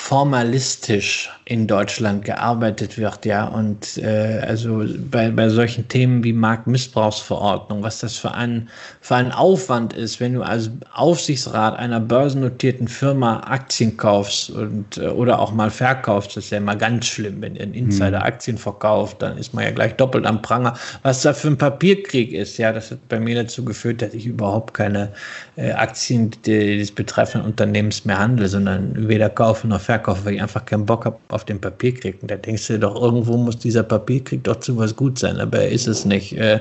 formalistisch 0.00 1.28
in 1.44 1.66
Deutschland 1.66 2.24
gearbeitet 2.24 2.96
wird, 2.98 3.26
ja, 3.26 3.48
und 3.48 3.98
äh, 3.98 4.40
also 4.46 4.84
bei, 5.10 5.28
bei 5.28 5.48
solchen 5.48 5.88
Themen 5.88 6.22
wie 6.22 6.32
Marktmissbrauchsverordnung, 6.32 7.82
was 7.82 7.98
das 7.98 8.16
für 8.16 8.32
ein, 8.32 8.68
für 9.00 9.16
ein 9.16 9.32
Aufwand 9.32 9.92
ist, 9.92 10.20
wenn 10.20 10.34
du 10.34 10.42
als 10.42 10.70
Aufsichtsrat 10.94 11.76
einer 11.76 11.98
börsennotierten 11.98 12.86
Firma 12.86 13.40
Aktien 13.40 13.96
kaufst 13.96 14.50
und 14.50 14.98
äh, 14.98 15.08
oder 15.08 15.40
auch 15.40 15.52
mal 15.52 15.70
verkaufst, 15.70 16.36
das 16.36 16.44
ist 16.44 16.50
ja 16.50 16.58
immer 16.58 16.76
ganz 16.76 17.06
schlimm, 17.06 17.42
wenn 17.42 17.60
ein 17.60 17.74
Insider 17.74 18.20
hm. 18.20 18.26
Aktien 18.26 18.56
verkauft, 18.56 19.20
dann 19.20 19.36
ist 19.36 19.52
man 19.52 19.64
ja 19.64 19.72
gleich 19.72 19.94
doppelt 19.96 20.26
am 20.26 20.40
Pranger. 20.40 20.74
Was 21.02 21.22
da 21.22 21.34
für 21.34 21.48
ein 21.48 21.58
Papierkrieg 21.58 22.32
ist, 22.32 22.56
ja, 22.56 22.72
das 22.72 22.92
hat 22.92 23.08
bei 23.08 23.18
mir 23.18 23.34
dazu 23.34 23.64
geführt, 23.64 24.00
dass 24.00 24.14
ich 24.14 24.26
überhaupt 24.26 24.74
keine 24.74 25.12
Aktien 25.58 26.30
des 26.46 26.92
betreffenden 26.92 27.50
Unternehmens 27.50 28.04
mehr 28.04 28.18
handle, 28.18 28.46
sondern 28.46 29.08
weder 29.08 29.28
kaufe 29.28 29.66
noch 29.66 29.80
verkaufe, 29.80 30.24
weil 30.24 30.34
ich 30.34 30.42
einfach 30.42 30.64
keinen 30.64 30.86
Bock 30.86 31.04
habe 31.04 31.18
auf 31.28 31.44
den 31.44 31.60
Papierkrieg. 31.60 32.22
Und 32.22 32.30
da 32.30 32.36
denkst 32.36 32.68
du 32.68 32.78
doch, 32.78 32.94
irgendwo 33.00 33.36
muss 33.36 33.58
dieser 33.58 33.82
Papierkrieg 33.82 34.44
doch 34.44 34.60
zu 34.60 34.76
was 34.78 34.94
gut 34.94 35.18
sein, 35.18 35.40
aber 35.40 35.58
er 35.58 35.70
ist 35.70 35.88
es 35.88 36.04
nicht. 36.04 36.32
Äh, 36.36 36.60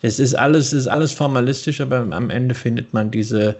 es 0.00 0.18
ist 0.18 0.34
alles, 0.34 0.72
ist 0.72 0.86
alles 0.86 1.12
formalistisch, 1.12 1.80
aber 1.82 1.98
am 1.98 2.30
Ende 2.30 2.54
findet 2.54 2.94
man 2.94 3.10
diese 3.10 3.56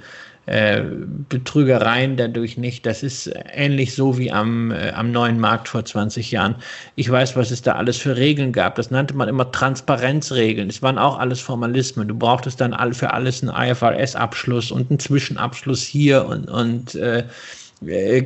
äh, 0.48 0.82
Betrügereien 1.28 2.16
dadurch 2.16 2.56
nicht. 2.56 2.86
Das 2.86 3.02
ist 3.02 3.30
ähnlich 3.52 3.94
so 3.94 4.16
wie 4.16 4.32
am, 4.32 4.70
äh, 4.70 4.90
am 4.92 5.12
neuen 5.12 5.38
Markt 5.38 5.68
vor 5.68 5.84
20 5.84 6.30
Jahren. 6.30 6.54
Ich 6.96 7.10
weiß, 7.10 7.36
was 7.36 7.50
es 7.50 7.60
da 7.60 7.72
alles 7.72 7.98
für 7.98 8.16
Regeln 8.16 8.52
gab. 8.52 8.74
Das 8.76 8.90
nannte 8.90 9.14
man 9.14 9.28
immer 9.28 9.52
Transparenzregeln. 9.52 10.70
Es 10.70 10.80
waren 10.80 10.96
auch 10.96 11.18
alles 11.18 11.40
Formalismen. 11.40 12.08
Du 12.08 12.14
brauchtest 12.14 12.60
dann 12.62 12.74
für 12.94 13.12
alles 13.12 13.42
einen 13.42 13.54
IFRS-Abschluss 13.54 14.70
und 14.70 14.90
einen 14.90 14.98
Zwischenabschluss 14.98 15.82
hier 15.82 16.24
und, 16.26 16.48
und 16.48 16.94
äh, 16.94 17.24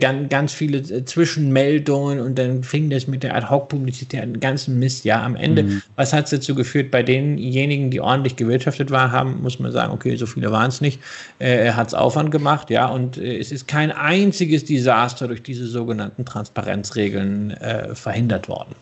ganz, 0.01 0.29
ganz 0.31 0.53
viele 0.53 0.79
äh, 0.79 1.05
Zwischenmeldungen 1.05 2.21
und 2.21 2.39
dann 2.39 2.63
fing 2.63 2.89
das 2.89 3.07
mit 3.07 3.23
der 3.23 3.37
Ad-Hoc-Publizität 3.37 4.23
an, 4.23 4.41
ganzen 4.41 4.79
Mist. 4.79 5.05
Ja, 5.05 5.23
am 5.23 5.37
Ende, 5.37 5.65
mhm. 5.65 5.83
was 5.97 6.13
hat 6.13 6.25
es 6.25 6.31
dazu 6.31 6.55
geführt? 6.55 6.91
Bei 6.91 7.03
denjenigen, 7.03 7.91
die 7.91 8.01
ordentlich 8.01 8.37
gewirtschaftet 8.37 8.91
waren, 8.91 9.13
haben, 9.13 9.43
muss 9.43 9.59
man 9.59 9.73
sagen, 9.73 9.93
okay, 9.93 10.17
so 10.17 10.27
viele 10.27 10.51
waren 10.51 10.69
es 10.69 10.81
nicht, 10.81 11.01
äh, 11.39 11.73
hat 11.73 11.89
es 11.89 11.95
Aufwand 11.95 12.31
gemacht, 12.31 12.71
ja, 12.71 12.87
und 12.87 13.19
äh, 13.19 13.39
es 13.39 13.53
ist 13.53 13.69
kein 13.69 13.93
einziges 13.93 14.65
Desaster 14.65 15.29
durch 15.29 15.43
diese 15.43 15.67
sogenannten 15.67 16.25
Transparenzregeln 16.25 17.51
äh, 17.53 17.95
verhindert 17.95 18.49
worden. 18.49 18.75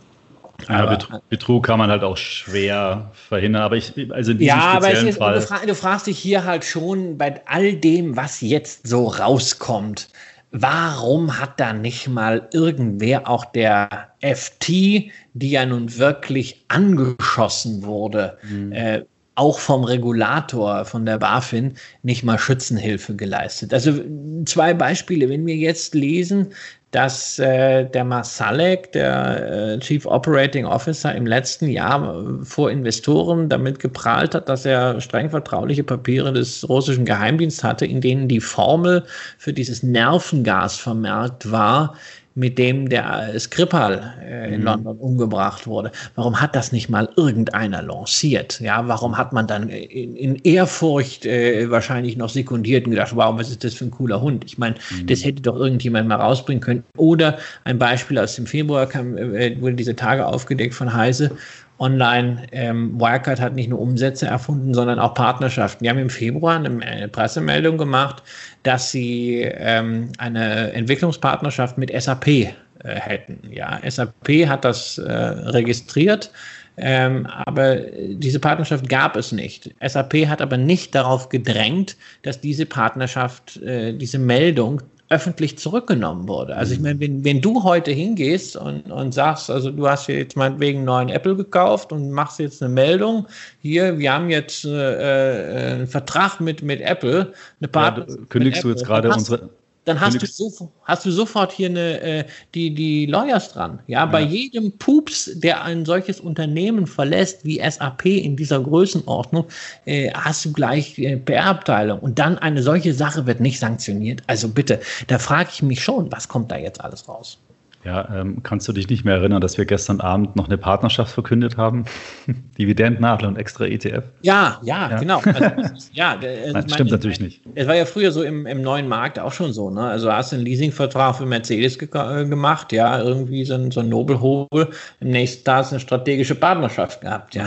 Ja, 0.68 0.86
Betrug, 0.86 1.28
Betrug, 1.28 1.66
kann 1.66 1.78
man 1.78 1.90
halt 1.90 2.02
auch 2.02 2.16
schwer 2.16 3.10
verhindern, 3.28 3.62
aber 3.62 3.76
ich, 3.76 3.92
also 4.10 4.32
in 4.32 4.38
diesem 4.38 4.58
ja, 4.58 4.76
speziellen 4.76 4.98
aber 4.98 5.08
ist, 5.08 5.18
Fall. 5.18 5.34
Du, 5.34 5.40
frag, 5.40 5.66
du 5.66 5.74
fragst 5.74 6.06
dich 6.06 6.18
hier 6.18 6.44
halt 6.44 6.64
schon 6.64 7.18
bei 7.18 7.40
all 7.46 7.74
dem, 7.74 8.16
was 8.16 8.40
jetzt 8.40 8.86
so 8.86 9.06
rauskommt, 9.06 10.08
warum 10.52 11.38
hat 11.38 11.60
da 11.60 11.72
nicht 11.72 12.08
mal 12.08 12.48
irgendwer, 12.52 13.28
auch 13.28 13.44
der 13.44 14.08
FT, 14.20 14.68
die 14.68 15.50
ja 15.50 15.66
nun 15.66 15.96
wirklich 15.98 16.64
angeschossen 16.68 17.84
wurde, 17.84 18.38
mhm. 18.42 18.72
äh, 18.72 19.04
auch 19.36 19.58
vom 19.58 19.84
Regulator, 19.84 20.84
von 20.84 21.06
der 21.06 21.18
BaFin, 21.18 21.74
nicht 22.02 22.24
mal 22.24 22.38
Schützenhilfe 22.38 23.16
geleistet. 23.16 23.72
Also 23.72 24.00
zwei 24.44 24.74
Beispiele. 24.74 25.30
Wenn 25.30 25.46
wir 25.46 25.56
jetzt 25.56 25.94
lesen, 25.94 26.52
dass 26.90 27.38
äh, 27.38 27.84
der 27.84 28.04
Masalek, 28.04 28.90
der 28.92 29.74
äh, 29.74 29.78
Chief 29.78 30.04
Operating 30.06 30.64
Officer, 30.64 31.14
im 31.14 31.24
letzten 31.24 31.68
Jahr 31.68 32.16
äh, 32.16 32.44
vor 32.44 32.70
Investoren 32.70 33.48
damit 33.48 33.78
geprahlt 33.78 34.34
hat, 34.34 34.48
dass 34.48 34.64
er 34.64 35.00
streng 35.00 35.30
vertrauliche 35.30 35.84
Papiere 35.84 36.32
des 36.32 36.68
russischen 36.68 37.04
Geheimdienstes 37.04 37.62
hatte, 37.62 37.86
in 37.86 38.00
denen 38.00 38.26
die 38.26 38.40
Formel 38.40 39.04
für 39.38 39.52
dieses 39.52 39.84
Nervengas 39.84 40.76
vermerkt 40.76 41.50
war, 41.52 41.94
mit 42.34 42.58
dem 42.58 42.88
der 42.88 43.38
Skripal 43.38 44.14
äh, 44.22 44.54
in 44.54 44.60
mhm. 44.60 44.66
London 44.66 44.96
umgebracht 44.98 45.66
wurde. 45.66 45.90
Warum 46.14 46.40
hat 46.40 46.54
das 46.54 46.70
nicht 46.70 46.88
mal 46.88 47.08
irgendeiner 47.16 47.82
lanciert? 47.82 48.60
Ja, 48.60 48.86
warum 48.86 49.18
hat 49.18 49.32
man 49.32 49.46
dann 49.46 49.68
in, 49.68 50.14
in 50.14 50.36
Ehrfurcht 50.36 51.26
äh, 51.26 51.70
wahrscheinlich 51.70 52.16
noch 52.16 52.28
sekundiert 52.28 52.84
und 52.84 52.92
gedacht, 52.92 53.14
wow, 53.16 53.36
was 53.36 53.50
ist 53.50 53.64
das 53.64 53.74
für 53.74 53.86
ein 53.86 53.90
cooler 53.90 54.20
Hund? 54.20 54.44
Ich 54.44 54.58
meine, 54.58 54.76
mhm. 54.90 55.06
das 55.06 55.24
hätte 55.24 55.42
doch 55.42 55.56
irgendjemand 55.56 56.08
mal 56.08 56.16
rausbringen 56.16 56.62
können. 56.62 56.84
Oder 56.96 57.38
ein 57.64 57.78
Beispiel 57.78 58.18
aus 58.18 58.36
dem 58.36 58.46
Februar 58.46 58.86
kam, 58.86 59.16
äh, 59.16 59.60
wurde 59.60 59.74
diese 59.74 59.96
Tage 59.96 60.24
aufgedeckt 60.24 60.74
von 60.74 60.92
Heise 60.92 61.32
online. 61.80 62.46
Ähm, 62.52 63.00
Wirecard 63.00 63.40
hat 63.40 63.54
nicht 63.54 63.70
nur 63.70 63.80
Umsätze 63.80 64.26
erfunden, 64.26 64.74
sondern 64.74 64.98
auch 64.98 65.14
Partnerschaften. 65.14 65.82
Die 65.82 65.90
haben 65.90 65.98
im 65.98 66.10
Februar 66.10 66.56
eine 66.56 67.08
Pressemeldung 67.08 67.78
gemacht, 67.78 68.22
dass 68.62 68.90
sie 68.90 69.40
ähm, 69.42 70.10
eine 70.18 70.72
Entwicklungspartnerschaft 70.72 71.78
mit 71.78 71.90
SAP 72.00 72.26
äh, 72.28 72.52
hätten. 72.82 73.40
Ja, 73.50 73.80
SAP 73.88 74.46
hat 74.46 74.64
das 74.64 74.98
äh, 74.98 75.12
registriert. 75.12 76.30
Ähm, 76.76 77.26
aber 77.26 77.76
diese 77.76 78.40
Partnerschaft 78.40 78.88
gab 78.88 79.16
es 79.16 79.32
nicht. 79.32 79.74
SAP 79.86 80.26
hat 80.26 80.40
aber 80.40 80.56
nicht 80.56 80.94
darauf 80.94 81.28
gedrängt, 81.28 81.96
dass 82.22 82.40
diese 82.40 82.64
Partnerschaft, 82.64 83.58
äh, 83.58 83.92
diese 83.92 84.18
Meldung 84.18 84.80
öffentlich 85.10 85.58
zurückgenommen 85.58 86.28
wurde. 86.28 86.56
Also 86.56 86.72
ich 86.72 86.78
mhm. 86.78 86.84
meine, 86.84 87.00
wenn, 87.00 87.24
wenn 87.24 87.40
du 87.40 87.64
heute 87.64 87.90
hingehst 87.90 88.56
und, 88.56 88.90
und 88.90 89.12
sagst, 89.12 89.50
also 89.50 89.70
du 89.70 89.88
hast 89.88 90.06
jetzt 90.06 90.36
meinetwegen 90.36 90.78
einen 90.78 90.86
neuen 90.86 91.08
Apple 91.08 91.34
gekauft 91.34 91.92
und 91.92 92.10
machst 92.12 92.38
jetzt 92.38 92.62
eine 92.62 92.72
Meldung, 92.72 93.26
hier, 93.60 93.98
wir 93.98 94.12
haben 94.12 94.30
jetzt 94.30 94.64
äh, 94.64 94.70
äh 94.70 95.72
einen 95.74 95.88
Vertrag 95.88 96.40
mit, 96.40 96.62
mit 96.62 96.80
Apple, 96.80 97.32
eine 97.60 97.68
Partner. 97.68 98.06
Ja, 98.08 98.16
kündigst 98.28 98.62
du 98.62 98.70
jetzt 98.70 98.86
gerade 98.86 99.10
unsere 99.12 99.50
dann 99.84 100.00
hast 100.00 100.20
du, 100.20 100.26
so, 100.26 100.70
hast 100.84 101.06
du 101.06 101.10
sofort 101.10 101.52
hier 101.52 101.68
eine, 101.68 102.00
äh, 102.00 102.24
die, 102.54 102.74
die 102.74 103.06
Lawyers 103.06 103.52
dran. 103.52 103.80
Ja, 103.86 104.00
ja, 104.00 104.06
bei 104.06 104.20
jedem 104.20 104.76
Pups, 104.78 105.30
der 105.34 105.64
ein 105.64 105.84
solches 105.84 106.20
Unternehmen 106.20 106.86
verlässt 106.86 107.44
wie 107.44 107.58
SAP 107.58 108.06
in 108.06 108.36
dieser 108.36 108.60
Größenordnung, 108.60 109.46
äh, 109.86 110.10
hast 110.12 110.44
du 110.44 110.52
gleich 110.52 110.98
äh, 110.98 111.16
PR-Abteilung. 111.16 111.98
Und 112.00 112.18
dann 112.18 112.38
eine 112.38 112.62
solche 112.62 112.92
Sache 112.92 113.26
wird 113.26 113.40
nicht 113.40 113.58
sanktioniert. 113.58 114.22
Also 114.26 114.48
bitte, 114.48 114.80
da 115.06 115.18
frage 115.18 115.50
ich 115.52 115.62
mich 115.62 115.82
schon, 115.82 116.12
was 116.12 116.28
kommt 116.28 116.50
da 116.50 116.56
jetzt 116.58 116.80
alles 116.80 117.08
raus? 117.08 117.38
Ja, 117.82 118.06
ähm, 118.14 118.42
kannst 118.42 118.68
du 118.68 118.72
dich 118.72 118.88
nicht 118.90 119.06
mehr 119.06 119.14
erinnern, 119.14 119.40
dass 119.40 119.56
wir 119.56 119.64
gestern 119.64 120.00
Abend 120.00 120.36
noch 120.36 120.46
eine 120.46 120.58
Partnerschaft 120.58 121.12
verkündet 121.12 121.56
haben? 121.56 121.86
Dividendnadel 122.58 123.26
und 123.26 123.36
extra 123.36 123.64
ETF? 123.64 124.04
Ja, 124.20 124.60
ja, 124.62 124.90
ja. 124.90 124.98
genau. 124.98 125.20
Also, 125.20 125.44
ja, 125.92 126.10
also 126.10 126.26
Nein, 126.26 126.52
meine, 126.52 126.68
stimmt 126.68 126.90
natürlich 126.90 127.20
nicht. 127.20 127.40
Es 127.54 127.66
war 127.66 127.74
ja 127.74 127.86
früher 127.86 128.12
so 128.12 128.22
im, 128.22 128.46
im 128.46 128.60
neuen 128.60 128.86
Markt 128.86 129.18
auch 129.18 129.32
schon 129.32 129.54
so. 129.54 129.70
Ne? 129.70 129.80
Also 129.80 130.12
hast 130.12 130.32
du 130.32 130.36
einen 130.36 130.44
Leasingvertrag 130.44 131.16
für 131.16 131.24
Mercedes 131.24 131.78
ge 131.78 131.88
äh, 131.94 132.26
gemacht, 132.26 132.70
ja, 132.72 133.00
irgendwie 133.00 133.46
so 133.46 133.54
ein, 133.54 133.70
so 133.70 133.80
ein 133.80 133.88
Nobelhobel. 133.88 134.68
Im 135.00 135.08
nächsten 135.08 135.44
Tag 135.44 135.60
hast 135.60 135.70
du 135.70 135.76
eine 135.76 135.80
strategische 135.80 136.34
Partnerschaft 136.34 137.00
gehabt, 137.00 137.34
ja. 137.34 137.46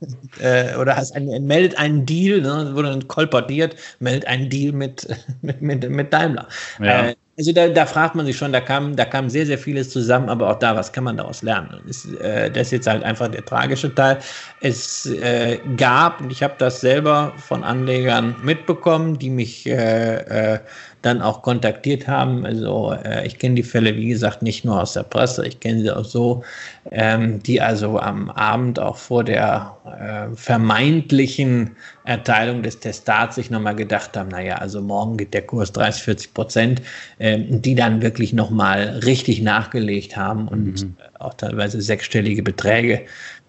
äh, 0.40 0.76
oder 0.76 0.96
hast 0.96 1.14
einen, 1.14 1.46
meldet 1.46 1.78
einen 1.78 2.06
Deal, 2.06 2.40
ne, 2.40 2.70
wurde 2.74 2.88
dann 2.88 3.06
kolportiert, 3.06 3.76
meldet 4.00 4.26
einen 4.26 4.48
Deal 4.48 4.72
mit, 4.72 5.06
mit, 5.42 5.60
mit, 5.60 5.90
mit 5.90 6.12
Daimler. 6.12 6.48
Ja. 6.80 7.08
Äh, 7.08 7.14
also 7.38 7.52
da, 7.52 7.68
da 7.68 7.86
fragt 7.86 8.16
man 8.16 8.26
sich 8.26 8.36
schon, 8.36 8.52
da 8.52 8.60
kam, 8.60 8.96
da 8.96 9.04
kam 9.04 9.30
sehr, 9.30 9.46
sehr 9.46 9.58
vieles 9.58 9.90
zusammen, 9.90 10.28
aber 10.28 10.50
auch 10.50 10.58
da, 10.58 10.74
was 10.74 10.92
kann 10.92 11.04
man 11.04 11.16
daraus 11.16 11.42
lernen? 11.42 11.80
Das, 11.86 12.04
äh, 12.14 12.50
das 12.50 12.66
ist 12.66 12.72
jetzt 12.72 12.86
halt 12.88 13.04
einfach 13.04 13.28
der 13.28 13.44
tragische 13.44 13.94
Teil. 13.94 14.18
Es 14.60 15.06
äh, 15.06 15.58
gab, 15.76 16.20
und 16.20 16.32
ich 16.32 16.42
habe 16.42 16.54
das 16.58 16.80
selber 16.80 17.32
von 17.36 17.62
Anlegern 17.62 18.34
mitbekommen, 18.42 19.18
die 19.20 19.30
mich 19.30 19.66
äh, 19.66 20.54
äh 20.54 20.58
dann 21.02 21.22
auch 21.22 21.42
kontaktiert 21.42 22.08
haben. 22.08 22.44
Also 22.44 22.92
äh, 23.04 23.24
ich 23.26 23.38
kenne 23.38 23.54
die 23.54 23.62
Fälle, 23.62 23.94
wie 23.94 24.08
gesagt, 24.08 24.42
nicht 24.42 24.64
nur 24.64 24.82
aus 24.82 24.94
der 24.94 25.04
Presse, 25.04 25.46
ich 25.46 25.60
kenne 25.60 25.80
sie 25.82 25.90
auch 25.92 26.04
so, 26.04 26.42
ähm, 26.90 27.40
die 27.42 27.60
also 27.60 28.00
am 28.00 28.30
Abend 28.30 28.80
auch 28.80 28.96
vor 28.96 29.22
der 29.22 29.76
äh, 29.92 30.34
vermeintlichen 30.34 31.70
Erteilung 32.04 32.62
des 32.62 32.80
Testats 32.80 33.36
sich 33.36 33.50
nochmal 33.50 33.76
gedacht 33.76 34.16
haben, 34.16 34.28
naja, 34.28 34.56
also 34.56 34.80
morgen 34.80 35.16
geht 35.16 35.34
der 35.34 35.42
Kurs 35.42 35.72
30, 35.72 36.02
40 36.02 36.34
Prozent, 36.34 36.82
äh, 37.18 37.38
die 37.38 37.74
dann 37.74 38.02
wirklich 38.02 38.32
nochmal 38.32 39.00
richtig 39.04 39.42
nachgelegt 39.42 40.16
haben 40.16 40.48
und 40.48 40.82
mhm. 40.82 40.96
auch 41.18 41.34
teilweise 41.34 41.80
sechsstellige 41.80 42.42
Beträge 42.42 43.02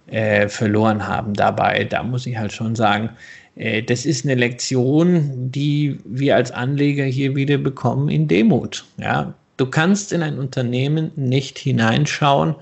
äh, 0.08 0.48
verloren 0.48 1.08
haben 1.08 1.34
dabei. 1.34 1.84
Da 1.84 2.04
muss 2.04 2.26
ich 2.26 2.38
halt 2.38 2.52
schon 2.52 2.76
sagen, 2.76 3.10
äh, 3.56 3.84
das 3.84 4.06
ist 4.06 4.26
eine 4.26 4.36
Lektion, 4.36 5.52
die 5.52 6.00
wir 6.06 6.36
als 6.36 6.52
Anleger 6.52 7.06
hier 7.06 7.36
wieder 7.36 7.58
bekommen 7.58 8.10
in 8.10 8.28
Demut. 8.28 8.86
Ja, 8.98 9.34
du 9.58 9.66
kannst 9.66 10.14
in 10.14 10.24
ein 10.24 10.40
Unternehmen 10.40 11.12
nicht 11.16 11.60
hineinschauen 11.60 12.56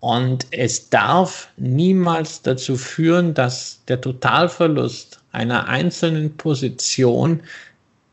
und 0.00 0.46
es 0.50 0.90
darf 0.90 1.48
niemals 1.56 2.42
dazu 2.42 2.76
führen, 2.76 3.34
dass 3.34 3.82
der 3.88 4.00
Totalverlust 4.00 5.20
einer 5.32 5.68
einzelnen 5.68 6.36
Position 6.36 7.40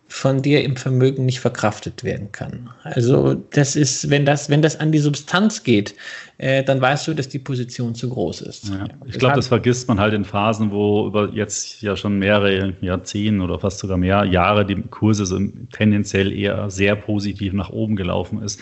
von 0.08 0.42
dir 0.42 0.64
im 0.64 0.78
Vermögen 0.78 1.26
nicht 1.26 1.42
verkraftet 1.42 2.04
werden 2.04 2.32
kann. 2.32 2.70
Also 2.84 3.34
das 3.52 3.76
ist, 3.76 4.10
wenn 4.10 4.26
das, 4.26 4.50
wenn 4.50 4.62
das 4.62 4.80
an 4.80 4.92
die 4.92 5.00
Substanz 5.00 5.64
geht, 5.64 5.94
äh, 6.38 6.64
dann 6.64 6.80
weißt 6.80 7.08
du, 7.08 7.14
dass 7.14 7.28
die 7.28 7.40
Position 7.40 7.96
zu 7.96 8.10
groß 8.10 8.42
ist. 8.42 8.70
Ja, 8.70 8.88
ich 9.06 9.20
glaube, 9.20 9.36
das 9.36 9.48
vergisst 9.48 9.88
man 9.88 10.00
halt 10.00 10.14
in 10.14 10.24
Phasen, 10.24 10.72
wo 10.72 11.08
über 11.08 11.30
jetzt 11.34 11.82
ja 11.82 11.98
schon 11.98 12.18
mehrere 12.18 12.74
Jahrzehnte 12.82 13.44
oder 13.44 13.60
fast 13.60 13.80
sogar 13.80 13.98
mehr 13.98 14.24
Jahre 14.26 14.66
die 14.66 14.82
Kurse 14.84 15.26
so 15.26 15.40
tendenziell 15.74 16.32
eher 16.32 16.70
sehr 16.70 16.96
positiv 16.96 17.52
nach 17.54 17.70
oben 17.70 17.96
gelaufen 17.96 18.42
ist. 18.42 18.62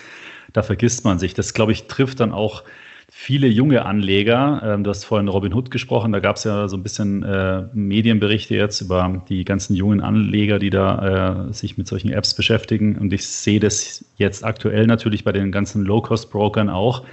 Da 0.54 0.64
vergisst 0.64 1.04
man 1.04 1.20
sich. 1.20 1.34
Das, 1.34 1.54
glaube 1.54 1.72
ich, 1.72 1.84
trifft 1.84 2.20
dann 2.20 2.32
auch 2.32 2.64
viele 3.24 3.48
junge 3.48 3.86
Anleger. 3.86 4.62
Ähm, 4.66 4.84
du 4.84 4.90
hast 4.90 5.06
vorhin 5.06 5.30
Robin 5.30 5.54
Hood 5.54 5.72
gesprochen, 5.72 6.12
da 6.12 6.20
gab 6.20 6.36
es 6.36 6.44
ja 6.44 6.68
so 6.68 6.76
ein 6.76 6.84
bisschen 6.84 7.24
äh, 7.24 7.64
Medienberichte 7.74 8.54
jetzt 8.54 8.82
über 8.82 9.24
die 9.30 9.46
ganzen 9.46 9.76
jungen 9.76 10.02
Anleger, 10.02 10.60
die 10.60 10.70
da 10.70 11.48
äh, 11.48 11.54
sich 11.54 11.78
mit 11.78 11.88
solchen 11.88 12.12
Apps 12.12 12.34
beschäftigen. 12.34 12.98
Und 12.98 13.14
ich 13.14 13.26
sehe 13.26 13.62
das 13.62 14.04
jetzt 14.18 14.44
aktuell 14.44 14.88
natürlich 14.88 15.24
bei 15.24 15.32
den 15.32 15.54
ganzen 15.54 15.86
Low-Cost-Brokern 15.86 16.70
auch. 16.70 17.06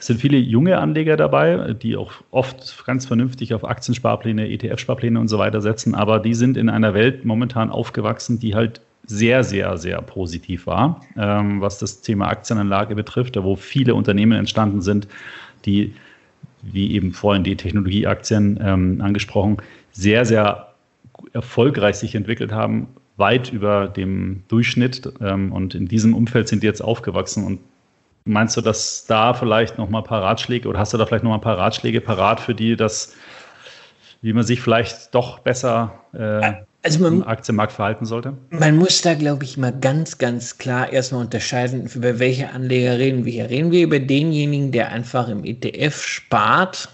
Es 0.00 0.08
sind 0.08 0.20
viele 0.20 0.36
junge 0.36 0.78
Anleger 0.78 1.16
dabei, 1.16 1.74
die 1.80 1.96
auch 1.96 2.10
oft 2.32 2.84
ganz 2.84 3.06
vernünftig 3.06 3.54
auf 3.54 3.64
Aktiensparpläne, 3.64 4.48
ETF-Sparpläne 4.48 5.20
und 5.20 5.28
so 5.28 5.38
weiter 5.38 5.60
setzen, 5.60 5.94
aber 5.94 6.18
die 6.18 6.34
sind 6.34 6.56
in 6.56 6.70
einer 6.70 6.92
Welt 6.92 7.24
momentan 7.24 7.70
aufgewachsen, 7.70 8.40
die 8.40 8.56
halt 8.56 8.80
sehr, 9.06 9.44
sehr, 9.44 9.78
sehr 9.78 10.00
positiv 10.02 10.66
war, 10.66 11.02
ähm, 11.16 11.60
was 11.60 11.78
das 11.78 12.00
Thema 12.02 12.28
Aktienanlage 12.28 12.94
betrifft, 12.94 13.36
wo 13.40 13.56
viele 13.56 13.94
Unternehmen 13.94 14.32
entstanden 14.32 14.80
sind, 14.80 15.06
die, 15.64 15.94
wie 16.62 16.92
eben 16.92 17.12
vorhin 17.12 17.44
die 17.44 17.56
Technologieaktien 17.56 18.58
ähm, 18.62 19.00
angesprochen, 19.00 19.58
sehr, 19.92 20.24
sehr 20.24 20.68
erfolgreich 21.32 21.96
sich 21.96 22.14
entwickelt 22.14 22.52
haben, 22.52 22.88
weit 23.16 23.52
über 23.52 23.88
dem 23.88 24.42
Durchschnitt. 24.48 25.12
Ähm, 25.20 25.52
und 25.52 25.74
in 25.74 25.88
diesem 25.88 26.14
Umfeld 26.14 26.48
sind 26.48 26.62
die 26.62 26.66
jetzt 26.66 26.82
aufgewachsen. 26.82 27.44
Und 27.44 27.60
meinst 28.24 28.56
du, 28.56 28.60
dass 28.60 29.06
da 29.06 29.34
vielleicht 29.34 29.78
noch 29.78 29.88
mal 29.88 29.98
ein 29.98 30.04
paar 30.04 30.22
Ratschläge 30.22 30.68
oder 30.68 30.78
hast 30.78 30.92
du 30.92 30.98
da 30.98 31.06
vielleicht 31.06 31.24
noch 31.24 31.30
mal 31.30 31.36
ein 31.36 31.42
paar 31.42 31.58
Ratschläge 31.58 32.00
parat 32.00 32.40
für 32.40 32.54
die, 32.54 32.76
dass 32.76 33.14
wie 34.22 34.32
man 34.32 34.44
sich 34.44 34.60
vielleicht 34.60 35.14
doch 35.14 35.40
besser 35.40 36.00
äh, 36.12 36.52
also 36.82 37.00
man, 37.00 37.14
im 37.14 37.26
Aktienmarkt 37.26 37.72
verhalten 37.72 38.04
sollte? 38.06 38.36
Man 38.50 38.76
muss 38.76 39.02
da, 39.02 39.14
glaube 39.14 39.44
ich, 39.44 39.56
mal 39.56 39.72
ganz, 39.72 40.18
ganz 40.18 40.58
klar 40.58 40.92
erstmal 40.92 41.22
unterscheiden, 41.22 41.88
über 41.94 42.18
welche 42.18 42.50
Anleger 42.50 42.98
reden 42.98 43.24
wir 43.24 43.32
hier. 43.32 43.50
Reden 43.50 43.70
wir 43.70 43.84
über 43.84 44.00
denjenigen, 44.00 44.72
der 44.72 44.90
einfach 44.90 45.28
im 45.28 45.44
ETF 45.44 46.02
spart 46.02 46.88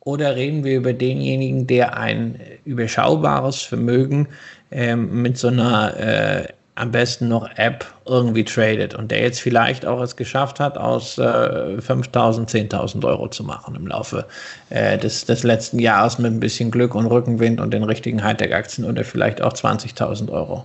oder 0.00 0.36
reden 0.36 0.64
wir 0.64 0.76
über 0.76 0.92
denjenigen, 0.92 1.66
der 1.66 1.96
ein 1.96 2.38
überschaubares 2.64 3.62
Vermögen 3.62 4.28
ähm, 4.70 5.22
mit 5.22 5.38
so 5.38 5.48
einer 5.48 5.96
äh, 5.98 6.48
am 6.74 6.90
besten 6.90 7.28
noch 7.28 7.48
App 7.56 7.84
irgendwie 8.06 8.44
tradet 8.44 8.94
und 8.94 9.10
der 9.10 9.20
jetzt 9.20 9.40
vielleicht 9.40 9.86
auch 9.86 10.00
es 10.00 10.16
geschafft 10.16 10.60
hat, 10.60 10.76
aus 10.76 11.18
äh, 11.18 11.22
5.000, 11.22 12.48
10.000 12.48 13.04
Euro 13.04 13.28
zu 13.28 13.44
machen 13.44 13.74
im 13.74 13.86
Laufe 13.86 14.26
äh, 14.70 14.98
des, 14.98 15.24
des 15.24 15.42
letzten 15.42 15.78
Jahres 15.78 16.18
mit 16.18 16.32
ein 16.32 16.40
bisschen 16.40 16.70
Glück 16.70 16.94
und 16.94 17.06
Rückenwind 17.06 17.60
und 17.60 17.72
den 17.72 17.84
richtigen 17.84 18.22
Hightech-Aktien 18.22 18.88
oder 18.88 19.04
vielleicht 19.04 19.42
auch 19.42 19.52
20.000 19.52 20.30
Euro. 20.30 20.64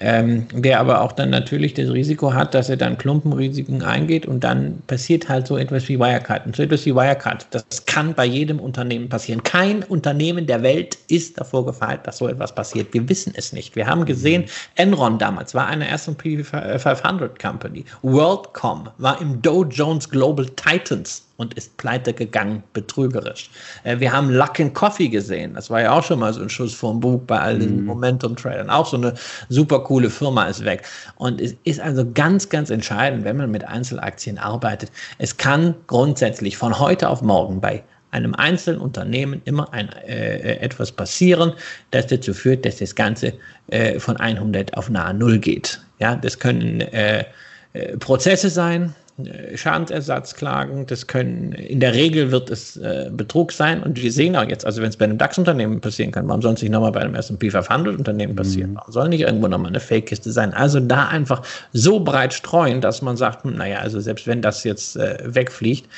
Ähm, 0.00 0.46
der 0.52 0.80
aber 0.80 1.02
auch 1.02 1.12
dann 1.12 1.30
natürlich 1.30 1.74
das 1.74 1.90
Risiko 1.90 2.32
hat, 2.32 2.54
dass 2.54 2.68
er 2.68 2.76
dann 2.76 2.96
Klumpenrisiken 2.96 3.82
eingeht 3.82 4.26
und 4.26 4.44
dann 4.44 4.80
passiert 4.86 5.28
halt 5.28 5.46
so 5.46 5.56
etwas 5.56 5.88
wie 5.88 5.98
Wirecard. 5.98 6.46
Und 6.46 6.56
so 6.56 6.62
etwas 6.62 6.86
wie 6.86 6.94
Wirecard, 6.94 7.46
das 7.50 7.64
kann 7.86 8.14
bei 8.14 8.24
jedem 8.24 8.60
Unternehmen 8.60 9.08
passieren. 9.08 9.42
Kein 9.42 9.82
Unternehmen 9.82 10.46
der 10.46 10.62
Welt 10.62 10.96
ist 11.08 11.38
davor 11.38 11.66
gefeit, 11.66 12.06
dass 12.06 12.18
so 12.18 12.28
etwas 12.28 12.54
passiert. 12.54 12.92
Wir 12.92 13.08
wissen 13.08 13.32
es 13.36 13.52
nicht. 13.52 13.76
Wir 13.76 13.86
haben 13.86 14.04
gesehen, 14.04 14.44
Enron 14.76 15.18
damals 15.18 15.54
war 15.54 15.66
eine 15.66 15.88
S&P 15.88 16.44
500 16.78 17.38
Company. 17.38 17.84
WorldCom 18.02 18.88
war 18.98 19.20
im 19.20 19.40
Dow 19.42 19.64
Jones 19.64 20.08
Global 20.08 20.46
Titans 20.46 21.24
und 21.38 21.54
ist 21.54 21.76
pleite 21.76 22.12
gegangen, 22.12 22.62
betrügerisch. 22.72 23.48
Äh, 23.84 24.00
wir 24.00 24.12
haben 24.12 24.30
Luck 24.30 24.60
and 24.60 24.74
Coffee 24.74 25.08
gesehen. 25.08 25.54
Das 25.54 25.70
war 25.70 25.80
ja 25.80 25.92
auch 25.92 26.02
schon 26.02 26.18
mal 26.18 26.32
so 26.32 26.42
ein 26.42 26.50
Schuss 26.50 26.74
vom 26.74 27.00
Bug 27.00 27.26
bei 27.26 27.38
all 27.38 27.58
diesen 27.58 27.84
mm. 27.84 27.86
Momentum-Tradern. 27.86 28.68
Auch 28.70 28.86
so 28.86 28.96
eine 28.96 29.14
super 29.48 29.80
coole 29.80 30.10
Firma 30.10 30.46
ist 30.46 30.64
weg. 30.64 30.82
Und 31.16 31.40
es 31.40 31.54
ist 31.64 31.80
also 31.80 32.04
ganz, 32.12 32.48
ganz 32.48 32.70
entscheidend, 32.70 33.24
wenn 33.24 33.36
man 33.36 33.50
mit 33.50 33.64
Einzelaktien 33.64 34.36
arbeitet. 34.36 34.90
Es 35.18 35.36
kann 35.36 35.74
grundsätzlich 35.86 36.56
von 36.56 36.78
heute 36.78 37.08
auf 37.08 37.22
morgen 37.22 37.60
bei 37.60 37.84
einem 38.10 38.34
einzelnen 38.34 38.80
Unternehmen 38.80 39.40
immer 39.44 39.72
ein, 39.72 39.88
äh, 40.06 40.56
etwas 40.58 40.90
passieren, 40.90 41.52
das 41.90 42.06
dazu 42.06 42.32
führt, 42.32 42.64
dass 42.64 42.76
das 42.78 42.94
Ganze 42.94 43.34
äh, 43.68 44.00
von 44.00 44.16
100 44.16 44.76
auf 44.76 44.90
nahe 44.90 45.14
Null 45.14 45.38
geht. 45.38 45.80
Ja, 45.98 46.16
das 46.16 46.38
können 46.38 46.80
äh, 46.80 47.24
äh 47.72 47.96
Prozesse 47.98 48.50
sein, 48.50 48.94
äh, 49.24 49.56
Schadensersatzklagen, 49.56 50.86
das 50.86 51.06
können, 51.06 51.52
in 51.52 51.80
der 51.80 51.94
Regel 51.94 52.30
wird 52.30 52.50
es 52.50 52.76
äh, 52.76 53.10
Betrug 53.12 53.50
sein 53.50 53.82
und 53.82 54.00
wir 54.00 54.12
sehen 54.12 54.36
auch 54.36 54.48
jetzt, 54.48 54.64
also 54.64 54.80
wenn 54.80 54.90
es 54.90 54.96
bei 54.96 55.06
einem 55.06 55.18
DAX-Unternehmen 55.18 55.80
passieren 55.80 56.12
kann, 56.12 56.28
warum 56.28 56.40
soll 56.40 56.54
es 56.54 56.62
nicht 56.62 56.70
nochmal 56.70 56.92
bei 56.92 57.00
einem 57.00 57.16
S&P 57.16 57.48
500-Unternehmen 57.48 58.36
passieren? 58.36 58.70
Mhm. 58.72 58.76
Warum 58.76 58.92
soll 58.92 59.08
nicht 59.08 59.22
irgendwo 59.22 59.48
nochmal 59.48 59.70
eine 59.70 59.80
Fake-Kiste 59.80 60.30
sein? 60.30 60.54
Also 60.54 60.78
da 60.78 61.08
einfach 61.08 61.42
so 61.72 61.98
breit 61.98 62.32
streuen, 62.32 62.80
dass 62.80 63.02
man 63.02 63.16
sagt, 63.16 63.42
hm, 63.44 63.56
naja, 63.56 63.78
also 63.78 63.98
selbst 63.98 64.26
wenn 64.28 64.40
das 64.40 64.62
jetzt 64.62 64.96
äh, 64.96 65.18
wegfliegt, 65.24 65.88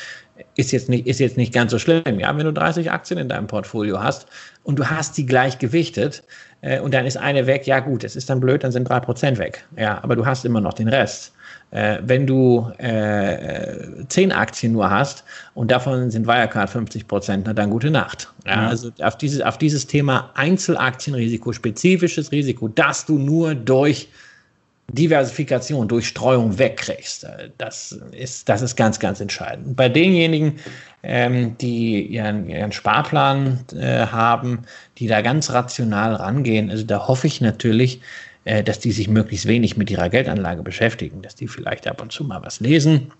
ist 0.57 0.73
jetzt 0.73 0.89
nicht, 0.89 1.07
ist 1.07 1.21
jetzt 1.21 1.37
nicht 1.37 1.53
ganz 1.53 1.73
so 1.73 1.79
schlimm. 1.79 2.19
Ja, 2.19 2.35
wenn 2.35 2.47
du 2.47 2.53
30 2.53 2.91
Aktien 2.91 3.19
in 3.19 3.29
deinem 3.29 3.47
Portfolio 3.47 4.03
hast 4.03 4.27
und 4.63 4.79
du 4.79 4.87
hast 4.87 5.19
die 5.19 5.27
gleich 5.27 5.59
gewichtet 5.59 6.23
äh, 6.63 6.81
und 6.81 6.93
dann 6.95 7.07
ist 7.07 7.17
eine 7.17 7.47
weg, 7.47 7.67
ja 7.67 7.81
gut, 7.81 8.05
es 8.05 8.17
ist 8.17 8.29
dann 8.29 8.41
blöd, 8.41 8.65
dann 8.65 8.73
sind 8.73 8.89
drei 8.89 9.01
Prozent 9.01 9.39
weg. 9.39 9.65
Ja, 9.77 10.03
aber 10.03 10.17
du 10.17 10.27
hast 10.27 10.45
immer 10.45 10.61
noch 10.61 10.75
den 10.75 10.89
Rest. 10.89 11.33
Äh, 11.71 11.99
wenn 12.03 12.27
du 12.27 12.71
äh, 12.79 14.05
10 14.09 14.33
Aktien 14.33 14.73
nur 14.73 14.91
hast 14.91 15.25
und 15.55 15.71
davon 15.71 16.11
sind 16.11 16.27
Wirecard 16.27 16.69
50 16.69 17.07
Prozent, 17.07 17.45
na 17.47 17.53
dann 17.53 17.71
gute 17.71 17.91
Nacht. 17.91 18.33
Ja, 18.45 18.63
ja. 18.63 18.69
Also 18.69 18.91
auf 19.01 19.17
dieses, 19.17 19.41
auf 19.41 19.57
dieses 19.57 19.87
Thema 19.87 20.31
Einzelaktienrisiko, 20.35 21.53
spezifisches 21.53 22.33
Risiko, 22.33 22.69
das 22.69 23.07
du 23.07 23.19
nur 23.19 23.55
durch 23.55 24.09
Diversifikation, 24.93 25.87
durch 25.87 26.09
Streuung 26.09 26.59
wegkriegst. 26.59 27.25
Äh, 27.25 27.51
das 27.59 27.99
ist, 28.13 28.49
das 28.49 28.63
ist 28.63 28.77
ganz, 28.77 28.99
ganz 28.99 29.21
entscheidend. 29.21 29.77
Bei 29.77 29.89
denjenigen, 29.89 30.59
ähm, 31.03 31.57
die 31.59 32.03
ihren, 32.07 32.49
ihren 32.49 32.73
Sparplan 32.73 33.65
äh, 33.75 34.07
haben, 34.07 34.65
die 34.99 35.07
da 35.07 35.23
ganz 35.23 35.51
rational 35.51 36.15
rangehen, 36.15 36.71
also 36.71 36.85
da 36.85 37.07
hoffe 37.09 37.27
ich 37.27 37.41
natürlich, 37.41 38.01
äh, 38.45 38.63
dass 38.63 38.79
die 38.79 38.93
sich 38.93 39.09
möglichst 39.09 39.47
wenig 39.47 39.77
mit 39.77 39.91
ihrer 39.91 40.09
Geldanlage 40.09 40.63
beschäftigen, 40.63 41.23
dass 41.23 41.35
die 41.35 41.49
vielleicht 41.49 41.87
ab 41.87 42.01
und 42.01 42.13
zu 42.13 42.25
mal 42.25 42.43
was 42.43 42.61
lesen, 42.61 43.13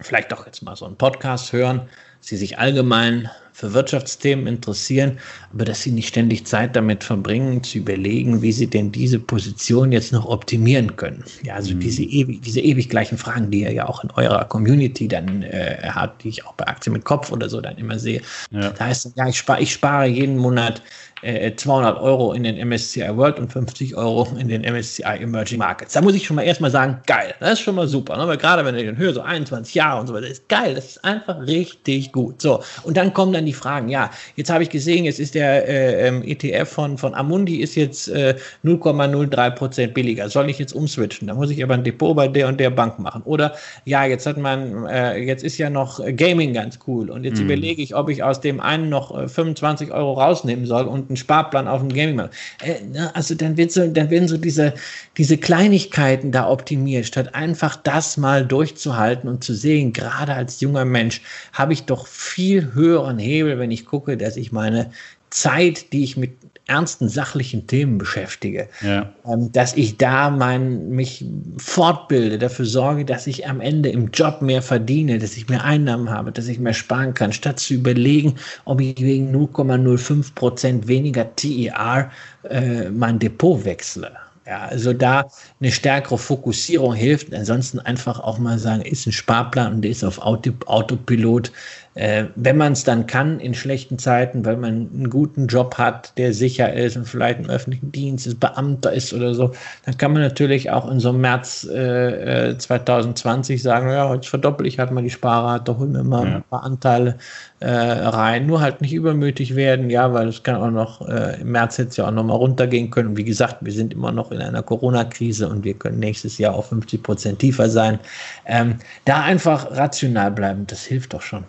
vielleicht 0.00 0.32
doch 0.32 0.46
jetzt 0.46 0.62
mal 0.62 0.76
so 0.76 0.86
einen 0.86 0.96
Podcast 0.96 1.52
hören, 1.52 1.88
sie 2.26 2.36
sich 2.36 2.58
allgemein 2.58 3.30
für 3.52 3.72
Wirtschaftsthemen 3.72 4.46
interessieren, 4.46 5.18
aber 5.54 5.64
dass 5.64 5.80
sie 5.80 5.90
nicht 5.90 6.08
ständig 6.08 6.44
Zeit 6.44 6.76
damit 6.76 7.02
verbringen, 7.02 7.62
zu 7.62 7.78
überlegen, 7.78 8.42
wie 8.42 8.52
sie 8.52 8.66
denn 8.66 8.92
diese 8.92 9.18
Position 9.18 9.92
jetzt 9.92 10.12
noch 10.12 10.26
optimieren 10.26 10.96
können. 10.96 11.24
Ja, 11.42 11.54
also 11.54 11.74
mhm. 11.74 11.80
diese, 11.80 12.02
ewig, 12.02 12.42
diese 12.42 12.60
ewig 12.60 12.90
gleichen 12.90 13.16
Fragen, 13.16 13.50
die 13.50 13.60
ihr 13.62 13.72
ja 13.72 13.88
auch 13.88 14.04
in 14.04 14.10
eurer 14.10 14.44
Community 14.44 15.08
dann 15.08 15.42
äh, 15.42 15.78
habt, 15.84 16.24
die 16.24 16.28
ich 16.28 16.44
auch 16.44 16.52
bei 16.54 16.66
Aktien 16.66 16.92
mit 16.92 17.04
Kopf 17.04 17.32
oder 17.32 17.48
so 17.48 17.62
dann 17.62 17.78
immer 17.78 17.98
sehe. 17.98 18.20
Ja. 18.50 18.70
Da 18.70 18.86
heißt 18.86 19.06
es, 19.06 19.12
ja, 19.14 19.26
ich 19.26 19.38
spare, 19.38 19.62
ich 19.62 19.72
spare 19.72 20.06
jeden 20.06 20.36
Monat 20.36 20.82
200 21.22 21.96
äh, 21.96 22.00
Euro 22.00 22.34
in 22.34 22.44
den 22.44 22.68
MSCI 22.68 23.16
World 23.16 23.38
und 23.38 23.50
50 23.50 23.96
Euro 23.96 24.28
in 24.38 24.48
den 24.48 24.62
MSCI 24.62 25.22
Emerging 25.22 25.58
Markets. 25.58 25.94
Da 25.94 26.02
muss 26.02 26.14
ich 26.14 26.26
schon 26.26 26.36
mal 26.36 26.42
erstmal 26.42 26.70
sagen, 26.70 27.00
geil, 27.06 27.34
das 27.40 27.54
ist 27.54 27.60
schon 27.60 27.74
mal 27.74 27.88
super. 27.88 28.16
Ne? 28.18 28.28
Weil 28.28 28.36
gerade 28.36 28.64
wenn 28.64 28.74
du 28.74 28.84
den 28.84 28.98
höher 28.98 29.14
so 29.14 29.22
21 29.22 29.74
Jahre 29.74 30.00
und 30.00 30.06
so 30.08 30.14
weiter, 30.14 30.26
ist 30.26 30.48
geil, 30.48 30.74
das 30.74 30.86
ist 30.86 31.04
einfach 31.04 31.40
richtig 31.40 32.12
gut. 32.16 32.42
So, 32.42 32.62
und 32.82 32.96
dann 32.96 33.12
kommen 33.12 33.32
dann 33.32 33.46
die 33.46 33.52
Fragen, 33.52 33.88
ja, 33.88 34.10
jetzt 34.36 34.50
habe 34.50 34.62
ich 34.64 34.70
gesehen, 34.70 35.04
jetzt 35.04 35.20
ist 35.20 35.34
der 35.34 35.68
äh, 35.68 36.08
ähm, 36.08 36.22
ETF 36.24 36.68
von, 36.68 36.98
von 36.98 37.14
Amundi 37.14 37.56
ist 37.56 37.76
jetzt 37.76 38.08
äh, 38.08 38.34
0,03 38.64 39.50
Prozent 39.50 39.94
billiger. 39.94 40.28
Soll 40.28 40.50
ich 40.50 40.58
jetzt 40.58 40.72
umswitchen? 40.72 41.28
Da 41.28 41.34
muss 41.34 41.50
ich 41.50 41.62
aber 41.62 41.74
ein 41.74 41.84
Depot 41.84 42.16
bei 42.16 42.26
der 42.26 42.48
und 42.48 42.58
der 42.58 42.70
Bank 42.70 42.98
machen. 42.98 43.22
Oder 43.24 43.54
ja, 43.84 44.04
jetzt 44.04 44.26
hat 44.26 44.38
man, 44.38 44.86
äh, 44.86 45.18
jetzt 45.18 45.44
ist 45.44 45.58
ja 45.58 45.70
noch 45.70 46.00
Gaming 46.16 46.54
ganz 46.54 46.78
cool 46.86 47.10
und 47.10 47.24
jetzt 47.24 47.38
mhm. 47.38 47.44
überlege 47.44 47.82
ich, 47.82 47.94
ob 47.94 48.08
ich 48.08 48.22
aus 48.22 48.40
dem 48.40 48.60
einen 48.60 48.88
noch 48.88 49.14
25 49.28 49.88
äh, 49.88 49.92
Euro 49.92 50.14
rausnehmen 50.14 50.66
soll 50.66 50.86
und 50.86 51.10
einen 51.10 51.16
Sparplan 51.16 51.68
auf 51.68 51.80
dem 51.80 51.90
Gaming 51.90 52.16
machen. 52.16 52.30
Äh, 52.62 52.82
ne, 52.82 53.14
also 53.14 53.34
dann, 53.34 53.58
wird 53.58 53.72
so, 53.72 53.86
dann 53.86 54.08
werden 54.08 54.26
so 54.26 54.38
diese, 54.38 54.72
diese 55.18 55.36
Kleinigkeiten 55.36 56.32
da 56.32 56.48
optimiert, 56.48 57.06
statt 57.06 57.34
einfach 57.34 57.76
das 57.76 58.16
mal 58.16 58.46
durchzuhalten 58.46 59.28
und 59.28 59.44
zu 59.44 59.54
sehen, 59.54 59.92
gerade 59.92 60.32
als 60.32 60.60
junger 60.60 60.86
Mensch 60.86 61.20
habe 61.52 61.72
ich 61.72 61.84
doch 61.84 61.95
viel 62.04 62.74
höheren 62.74 63.18
Hebel, 63.18 63.58
wenn 63.58 63.70
ich 63.70 63.86
gucke, 63.86 64.16
dass 64.16 64.36
ich 64.36 64.50
meine 64.52 64.90
Zeit, 65.30 65.92
die 65.92 66.04
ich 66.04 66.16
mit 66.16 66.32
ernsten 66.68 67.08
sachlichen 67.08 67.66
Themen 67.68 67.96
beschäftige, 67.96 68.68
ja. 68.82 69.12
ähm, 69.26 69.52
dass 69.52 69.76
ich 69.76 69.98
da 69.98 70.30
mein, 70.30 70.88
mich 70.90 71.24
fortbilde, 71.58 72.38
dafür 72.38 72.64
sorge, 72.64 73.04
dass 73.04 73.28
ich 73.28 73.46
am 73.46 73.60
Ende 73.60 73.88
im 73.90 74.10
Job 74.10 74.42
mehr 74.42 74.62
verdiene, 74.62 75.18
dass 75.18 75.36
ich 75.36 75.48
mehr 75.48 75.64
Einnahmen 75.64 76.10
habe, 76.10 76.32
dass 76.32 76.48
ich 76.48 76.58
mehr 76.58 76.74
sparen 76.74 77.14
kann, 77.14 77.32
statt 77.32 77.60
zu 77.60 77.74
überlegen, 77.74 78.34
ob 78.64 78.80
ich 78.80 79.00
wegen 79.00 79.34
0,05 79.34 80.34
Prozent 80.34 80.88
weniger 80.88 81.34
TER 81.36 82.10
äh, 82.50 82.90
mein 82.90 83.20
Depot 83.20 83.64
wechsle. 83.64 84.10
Ja, 84.46 84.60
also 84.66 84.92
da 84.92 85.28
eine 85.60 85.72
stärkere 85.72 86.18
Fokussierung 86.18 86.94
hilft. 86.94 87.34
Ansonsten 87.34 87.80
einfach 87.80 88.20
auch 88.20 88.38
mal 88.38 88.58
sagen, 88.58 88.82
ist 88.82 89.04
ein 89.06 89.12
Sparplan 89.12 89.74
und 89.74 89.82
der 89.82 89.90
ist 89.90 90.04
auf 90.04 90.20
Auto, 90.20 90.52
Autopilot. 90.66 91.50
Äh, 91.96 92.26
wenn 92.34 92.58
man 92.58 92.74
es 92.74 92.84
dann 92.84 93.06
kann 93.06 93.40
in 93.40 93.54
schlechten 93.54 93.98
Zeiten, 93.98 94.44
weil 94.44 94.58
man 94.58 94.90
einen 94.92 95.08
guten 95.08 95.46
Job 95.46 95.78
hat, 95.78 96.12
der 96.18 96.34
sicher 96.34 96.74
ist 96.74 96.94
und 96.98 97.08
vielleicht 97.08 97.38
im 97.38 97.48
öffentlichen 97.48 97.90
Dienst 97.90 98.26
ist, 98.26 98.38
Beamter 98.38 98.92
ist 98.92 99.14
oder 99.14 99.34
so, 99.34 99.52
dann 99.86 99.96
kann 99.96 100.12
man 100.12 100.20
natürlich 100.20 100.70
auch 100.70 100.90
in 100.90 101.00
so 101.00 101.08
einem 101.08 101.22
März 101.22 101.64
äh, 101.64 102.54
2020 102.58 103.56
äh, 103.56 103.58
sagen, 103.58 103.88
ja, 103.88 104.14
jetzt 104.14 104.28
verdoppel 104.28 104.66
ich 104.66 104.78
halt 104.78 104.90
mal 104.90 105.02
die 105.02 105.10
Sparrate, 105.10 105.78
hol 105.78 105.86
mir 105.88 106.04
mal 106.04 106.28
ja. 106.28 106.34
ein 106.36 106.42
paar 106.42 106.64
Anteile 106.64 107.16
äh, 107.60 107.70
rein. 107.70 108.44
Nur 108.46 108.60
halt 108.60 108.82
nicht 108.82 108.92
übermütig 108.92 109.56
werden, 109.56 109.88
ja, 109.88 110.12
weil 110.12 110.28
es 110.28 110.42
kann 110.42 110.56
auch 110.56 110.70
noch, 110.70 111.08
äh, 111.08 111.40
im 111.40 111.52
März 111.52 111.78
hätte 111.78 111.88
es 111.88 111.96
ja 111.96 112.06
auch 112.08 112.12
noch 112.12 112.24
mal 112.24 112.34
runtergehen 112.34 112.90
können. 112.90 113.08
Und 113.08 113.16
wie 113.16 113.24
gesagt, 113.24 113.56
wir 113.62 113.72
sind 113.72 113.94
immer 113.94 114.12
noch 114.12 114.32
in 114.32 114.42
einer 114.42 114.62
Corona-Krise 114.62 115.48
und 115.48 115.64
wir 115.64 115.72
können 115.72 115.98
nächstes 115.98 116.36
Jahr 116.36 116.54
auf 116.54 116.68
50 116.68 117.02
Prozent 117.02 117.38
tiefer 117.38 117.70
sein. 117.70 117.98
Ähm, 118.44 118.76
da 119.06 119.22
einfach 119.22 119.70
rational 119.70 120.30
bleiben, 120.30 120.66
das 120.66 120.84
hilft 120.84 121.14
doch 121.14 121.22
schon. 121.22 121.44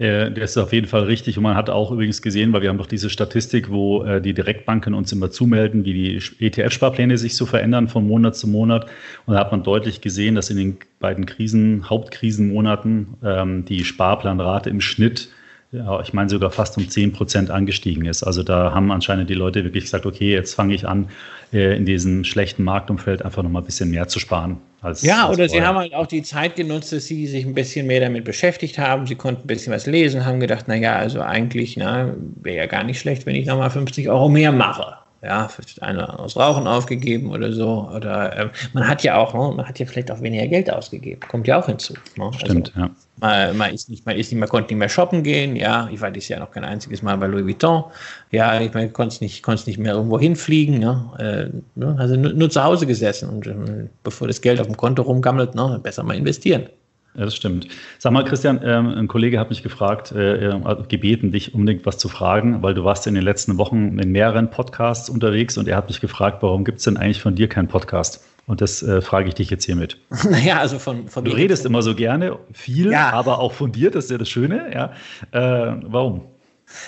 Äh, 0.00 0.30
das 0.32 0.52
ist 0.52 0.56
auf 0.56 0.72
jeden 0.72 0.86
Fall 0.86 1.04
richtig. 1.04 1.36
Und 1.36 1.44
man 1.44 1.54
hat 1.54 1.68
auch 1.68 1.92
übrigens 1.92 2.22
gesehen, 2.22 2.52
weil 2.52 2.62
wir 2.62 2.70
haben 2.70 2.78
doch 2.78 2.86
diese 2.86 3.10
Statistik, 3.10 3.70
wo 3.70 4.02
äh, 4.02 4.20
die 4.20 4.32
Direktbanken 4.32 4.94
uns 4.94 5.12
immer 5.12 5.30
zumelden, 5.30 5.84
wie 5.84 5.92
die 5.92 6.46
ETF-Sparpläne 6.46 7.18
sich 7.18 7.36
so 7.36 7.44
verändern 7.44 7.88
von 7.88 8.08
Monat 8.08 8.34
zu 8.34 8.48
Monat. 8.48 8.86
Und 9.26 9.34
da 9.34 9.40
hat 9.40 9.52
man 9.52 9.62
deutlich 9.62 10.00
gesehen, 10.00 10.34
dass 10.34 10.48
in 10.50 10.56
den 10.56 10.78
beiden 10.98 11.26
Krisen, 11.26 11.88
Hauptkrisenmonaten, 11.90 13.08
ähm, 13.22 13.64
die 13.66 13.84
Sparplanrate 13.84 14.70
im 14.70 14.80
Schnitt 14.80 15.28
ja, 15.72 16.00
ich 16.00 16.12
meine 16.12 16.28
sogar 16.28 16.50
fast 16.50 16.76
um 16.78 16.88
10 16.88 17.12
Prozent 17.12 17.50
angestiegen 17.50 18.04
ist. 18.04 18.24
Also 18.24 18.42
da 18.42 18.72
haben 18.72 18.90
anscheinend 18.90 19.30
die 19.30 19.34
Leute 19.34 19.62
wirklich 19.62 19.84
gesagt, 19.84 20.04
okay, 20.04 20.32
jetzt 20.32 20.54
fange 20.54 20.74
ich 20.74 20.86
an, 20.86 21.08
äh, 21.52 21.76
in 21.76 21.86
diesem 21.86 22.24
schlechten 22.24 22.64
Marktumfeld 22.64 23.24
einfach 23.24 23.42
nochmal 23.42 23.62
ein 23.62 23.66
bisschen 23.66 23.90
mehr 23.90 24.08
zu 24.08 24.18
sparen. 24.18 24.58
Als, 24.82 25.02
ja, 25.02 25.26
als 25.26 25.38
oder 25.38 25.48
vorher. 25.48 25.48
sie 25.48 25.62
haben 25.62 25.78
halt 25.78 25.94
auch 25.94 26.06
die 26.06 26.22
Zeit 26.22 26.56
genutzt, 26.56 26.92
dass 26.92 27.06
sie 27.06 27.26
sich 27.28 27.44
ein 27.44 27.54
bisschen 27.54 27.86
mehr 27.86 28.00
damit 28.00 28.24
beschäftigt 28.24 28.78
haben. 28.78 29.06
Sie 29.06 29.14
konnten 29.14 29.44
ein 29.44 29.46
bisschen 29.46 29.72
was 29.72 29.86
lesen, 29.86 30.24
haben 30.24 30.40
gedacht, 30.40 30.66
naja, 30.66 30.96
also 30.96 31.20
eigentlich 31.20 31.76
wäre 31.76 32.56
ja 32.56 32.66
gar 32.66 32.82
nicht 32.82 32.98
schlecht, 32.98 33.26
wenn 33.26 33.36
ich 33.36 33.46
nochmal 33.46 33.70
50 33.70 34.08
Euro 34.08 34.28
mehr 34.28 34.50
mache. 34.50 34.99
Ja, 35.22 35.48
vielleicht 35.48 35.82
ein 35.82 35.96
oder 35.96 36.10
anderes 36.10 36.36
Rauchen 36.36 36.66
aufgegeben 36.66 37.30
oder 37.30 37.52
so. 37.52 37.90
Oder 37.94 38.36
äh, 38.36 38.48
man 38.72 38.88
hat 38.88 39.02
ja 39.02 39.18
auch, 39.18 39.34
ne, 39.34 39.54
man 39.54 39.68
hat 39.68 39.78
ja 39.78 39.84
vielleicht 39.84 40.10
auch 40.10 40.20
weniger 40.22 40.46
Geld 40.46 40.72
ausgegeben. 40.72 41.20
Kommt 41.28 41.46
ja 41.46 41.58
auch 41.58 41.66
hinzu. 41.66 41.92
Ne? 42.16 42.30
Stimmt, 42.38 42.72
also, 42.74 42.80
ja. 42.80 42.90
Man, 43.20 43.56
man, 43.58 43.74
ist 43.74 43.90
nicht, 43.90 44.06
man 44.06 44.16
ist 44.16 44.32
nicht, 44.32 44.40
man 44.40 44.48
konnte 44.48 44.72
nicht 44.72 44.78
mehr 44.78 44.88
shoppen 44.88 45.22
gehen. 45.22 45.56
Ja, 45.56 45.90
ich 45.92 46.00
war 46.00 46.10
dieses 46.10 46.30
Jahr 46.30 46.40
noch 46.40 46.50
kein 46.50 46.64
einziges 46.64 47.02
Mal 47.02 47.18
bei 47.18 47.26
Louis 47.26 47.44
Vuitton. 47.44 47.84
Ja, 48.30 48.58
ich 48.58 48.72
meine, 48.72 48.88
konnte 48.90 49.22
nicht, 49.22 49.42
konnte 49.42 49.68
nicht 49.68 49.78
mehr 49.78 49.92
irgendwo 49.92 50.18
hinfliegen. 50.18 50.78
Ne? 50.78 51.52
Äh, 51.76 51.82
also 51.98 52.16
nur, 52.16 52.32
nur, 52.32 52.48
zu 52.48 52.64
Hause 52.64 52.86
gesessen 52.86 53.28
und 53.28 53.46
äh, 53.46 53.88
bevor 54.02 54.26
das 54.26 54.40
Geld 54.40 54.58
auf 54.58 54.68
dem 54.68 54.76
Konto 54.76 55.02
rumgammelt, 55.02 55.54
ne, 55.54 55.78
besser 55.82 56.02
mal 56.02 56.16
investieren. 56.16 56.66
Ja, 57.14 57.24
das 57.24 57.34
stimmt. 57.34 57.66
Sag 57.98 58.12
mal, 58.12 58.24
Christian, 58.24 58.60
ähm, 58.62 58.88
ein 58.88 59.08
Kollege 59.08 59.40
hat 59.40 59.50
mich 59.50 59.62
gefragt, 59.62 60.12
äh, 60.12 60.52
gebeten, 60.88 61.32
dich 61.32 61.54
unbedingt 61.54 61.84
was 61.84 61.98
zu 61.98 62.08
fragen, 62.08 62.62
weil 62.62 62.74
du 62.74 62.84
warst 62.84 63.06
in 63.06 63.14
den 63.14 63.24
letzten 63.24 63.58
Wochen 63.58 63.98
in 63.98 64.12
mehreren 64.12 64.50
Podcasts 64.50 65.10
unterwegs 65.10 65.58
und 65.58 65.66
er 65.66 65.76
hat 65.76 65.88
mich 65.88 66.00
gefragt, 66.00 66.42
warum 66.42 66.64
gibt 66.64 66.78
es 66.78 66.84
denn 66.84 66.96
eigentlich 66.96 67.20
von 67.20 67.34
dir 67.34 67.48
keinen 67.48 67.68
Podcast? 67.68 68.24
Und 68.46 68.60
das 68.60 68.82
äh, 68.82 69.00
frage 69.00 69.28
ich 69.28 69.34
dich 69.34 69.50
jetzt 69.50 69.64
hiermit. 69.64 69.98
Naja, 70.30 70.58
also 70.58 70.78
von, 70.78 71.08
von 71.08 71.24
Du 71.24 71.32
redest 71.32 71.66
immer 71.66 71.82
so 71.82 71.94
gerne, 71.94 72.38
viel, 72.52 72.90
ja. 72.92 73.10
aber 73.10 73.38
auch 73.38 73.52
von 73.52 73.72
dir, 73.72 73.90
das 73.90 74.04
ist 74.04 74.10
ja 74.10 74.18
das 74.18 74.28
Schöne. 74.28 74.70
Ja. 74.72 74.92
Äh, 75.32 75.76
warum? 75.82 76.22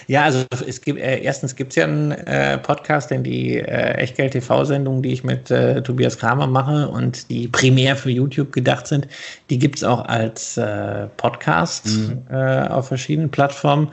Ja, 0.06 0.24
also 0.24 0.44
es 0.66 0.80
gibt 0.80 1.00
äh, 1.00 1.18
erstens 1.20 1.56
gibt 1.56 1.72
es 1.72 1.76
ja 1.76 1.84
einen 1.84 2.12
äh, 2.12 2.58
Podcast, 2.58 3.10
denn 3.10 3.22
die 3.22 3.58
äh, 3.58 3.92
Echtgeld-TV-Sendungen, 3.94 5.02
die 5.02 5.12
ich 5.12 5.24
mit 5.24 5.50
äh, 5.50 5.82
Tobias 5.82 6.18
Kramer 6.18 6.46
mache 6.46 6.88
und 6.88 7.30
die 7.30 7.48
primär 7.48 7.96
für 7.96 8.10
YouTube 8.10 8.52
gedacht 8.52 8.86
sind, 8.86 9.08
die 9.50 9.58
gibt 9.58 9.76
es 9.76 9.84
auch 9.84 10.04
als 10.06 10.56
äh, 10.56 11.06
Podcast 11.16 11.86
mhm. 11.86 12.22
Äh, 12.30 12.68
auf 12.68 12.88
verschiedenen 12.88 13.30
Plattformen. 13.30 13.88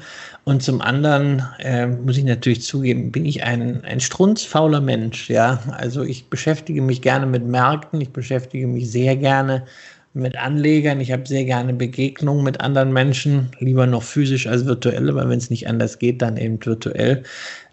Und 0.45 0.63
zum 0.63 0.81
anderen 0.81 1.43
äh, 1.59 1.85
muss 1.85 2.17
ich 2.17 2.23
natürlich 2.23 2.63
zugeben, 2.63 3.11
bin 3.11 3.25
ich 3.25 3.43
ein, 3.43 3.83
ein 3.85 3.99
strunzfauler 3.99 4.81
Mensch. 4.81 5.29
Ja, 5.29 5.59
also 5.77 6.03
ich 6.03 6.29
beschäftige 6.29 6.81
mich 6.81 7.01
gerne 7.01 7.25
mit 7.25 7.45
Märkten, 7.45 8.01
ich 8.01 8.09
beschäftige 8.11 8.65
mich 8.65 8.89
sehr 8.89 9.15
gerne 9.15 9.65
mit 10.14 10.38
Anlegern. 10.38 10.99
Ich 10.99 11.11
habe 11.11 11.27
sehr 11.27 11.45
gerne 11.45 11.73
Begegnungen 11.73 12.44
mit 12.44 12.61
anderen 12.61 12.91
Menschen, 12.91 13.49
lieber 13.60 13.86
noch 13.86 14.03
physisch 14.03 14.48
als 14.48 14.65
virtuell, 14.65 15.10
aber 15.10 15.30
wenn 15.30 15.38
es 15.38 15.49
nicht 15.49 15.68
anders 15.68 15.99
geht, 15.99 16.22
dann 16.22 16.38
eben 16.38 16.64
virtuell. 16.65 17.23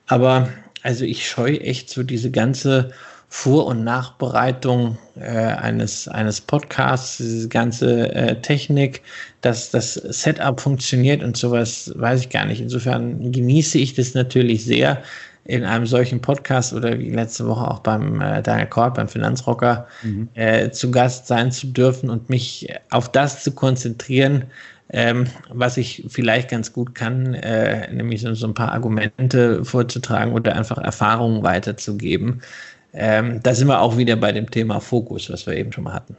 Aber 0.07 0.49
also 0.83 1.05
ich 1.05 1.29
scheue 1.29 1.61
echt 1.61 1.91
so 1.91 2.03
diese 2.03 2.31
ganze 2.31 2.91
Vor- 3.29 3.67
und 3.67 3.83
Nachbereitung 3.83 4.99
äh, 5.17 5.27
eines, 5.27 6.07
eines 6.07 6.41
Podcasts, 6.41 7.17
diese 7.17 7.49
ganze 7.49 8.15
äh, 8.15 8.41
Technik, 8.41 9.03
dass 9.41 9.71
das 9.71 9.95
Setup 9.95 10.61
funktioniert 10.61 11.25
und 11.25 11.37
sowas 11.37 11.93
weiß 11.97 12.21
ich 12.21 12.31
gar 12.31 12.47
nicht. 12.47 12.61
Insofern 12.61 13.33
genieße 13.33 13.79
ich 13.79 13.95
das 13.95 14.15
natürlich 14.15 14.65
sehr, 14.65 15.03
in 15.47 15.65
einem 15.65 15.87
solchen 15.87 16.21
Podcast 16.21 16.73
oder 16.73 16.99
wie 16.99 17.11
letzte 17.11 17.47
Woche 17.47 17.71
auch 17.71 17.79
beim 17.81 18.21
äh, 18.21 18.43
Daniel 18.43 18.67
Kort, 18.67 18.95
beim 18.95 19.09
Finanzrocker, 19.09 19.87
mhm. 20.03 20.29
äh, 20.35 20.71
zu 20.71 20.91
Gast 20.91 21.27
sein 21.27 21.53
zu 21.53 21.69
dürfen 21.69 22.11
und 22.11 22.29
mich 22.29 22.69
auf 22.91 23.11
das 23.11 23.43
zu 23.43 23.53
konzentrieren, 23.53 24.45
ähm, 24.91 25.27
was 25.53 25.77
ich 25.77 26.05
vielleicht 26.09 26.51
ganz 26.51 26.73
gut 26.73 26.95
kann, 26.95 27.35
äh, 27.35 27.93
nämlich 27.93 28.21
so, 28.21 28.35
so, 28.35 28.47
ein 28.47 28.55
paar 28.55 28.73
Argumente 28.73 29.65
vorzutragen 29.65 30.33
oder 30.33 30.55
einfach 30.55 30.79
Erfahrungen 30.79 31.43
weiterzugeben. 31.43 32.43
Ähm, 32.93 33.41
da 33.43 33.55
sind 33.55 33.69
wir 33.69 33.81
auch 33.81 33.97
wieder 33.97 34.17
bei 34.17 34.33
dem 34.33 34.51
Thema 34.51 34.81
Fokus, 34.81 35.31
was 35.31 35.47
wir 35.47 35.55
eben 35.55 35.73
schon 35.73 35.85
mal 35.85 35.93
hatten. 35.93 36.17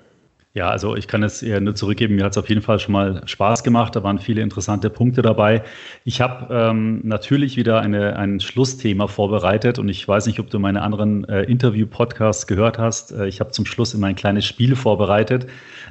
Ja, 0.57 0.71
also 0.71 0.95
ich 0.95 1.07
kann 1.07 1.21
es 1.21 1.43
eher 1.43 1.61
nur 1.61 1.75
zurückgeben. 1.75 2.15
Mir 2.15 2.23
hat 2.23 2.31
es 2.31 2.37
auf 2.39 2.49
jeden 2.49 2.63
Fall 2.63 2.79
schon 2.79 2.93
mal 2.93 3.21
Spaß 3.27 3.63
gemacht. 3.63 3.95
Da 3.95 4.01
waren 4.01 4.17
viele 4.17 4.41
interessante 4.41 4.89
Punkte 4.89 5.21
dabei. 5.21 5.61
Ich 6.03 6.19
habe 6.19 6.51
ähm, 6.51 6.99
natürlich 7.03 7.57
wieder 7.57 7.79
eine, 7.81 8.15
ein 8.15 8.39
Schlussthema 8.39 9.05
vorbereitet 9.05 9.77
und 9.77 9.87
ich 9.87 10.07
weiß 10.07 10.25
nicht, 10.25 10.39
ob 10.39 10.49
du 10.49 10.57
meine 10.57 10.81
anderen 10.81 11.29
äh, 11.29 11.43
Interview-Podcasts 11.43 12.47
gehört 12.47 12.79
hast. 12.79 13.11
Äh, 13.11 13.27
ich 13.27 13.39
habe 13.39 13.51
zum 13.51 13.67
Schluss 13.67 13.93
immer 13.93 14.07
ein 14.07 14.15
kleines 14.15 14.45
Spiel 14.45 14.75
vorbereitet 14.75 15.45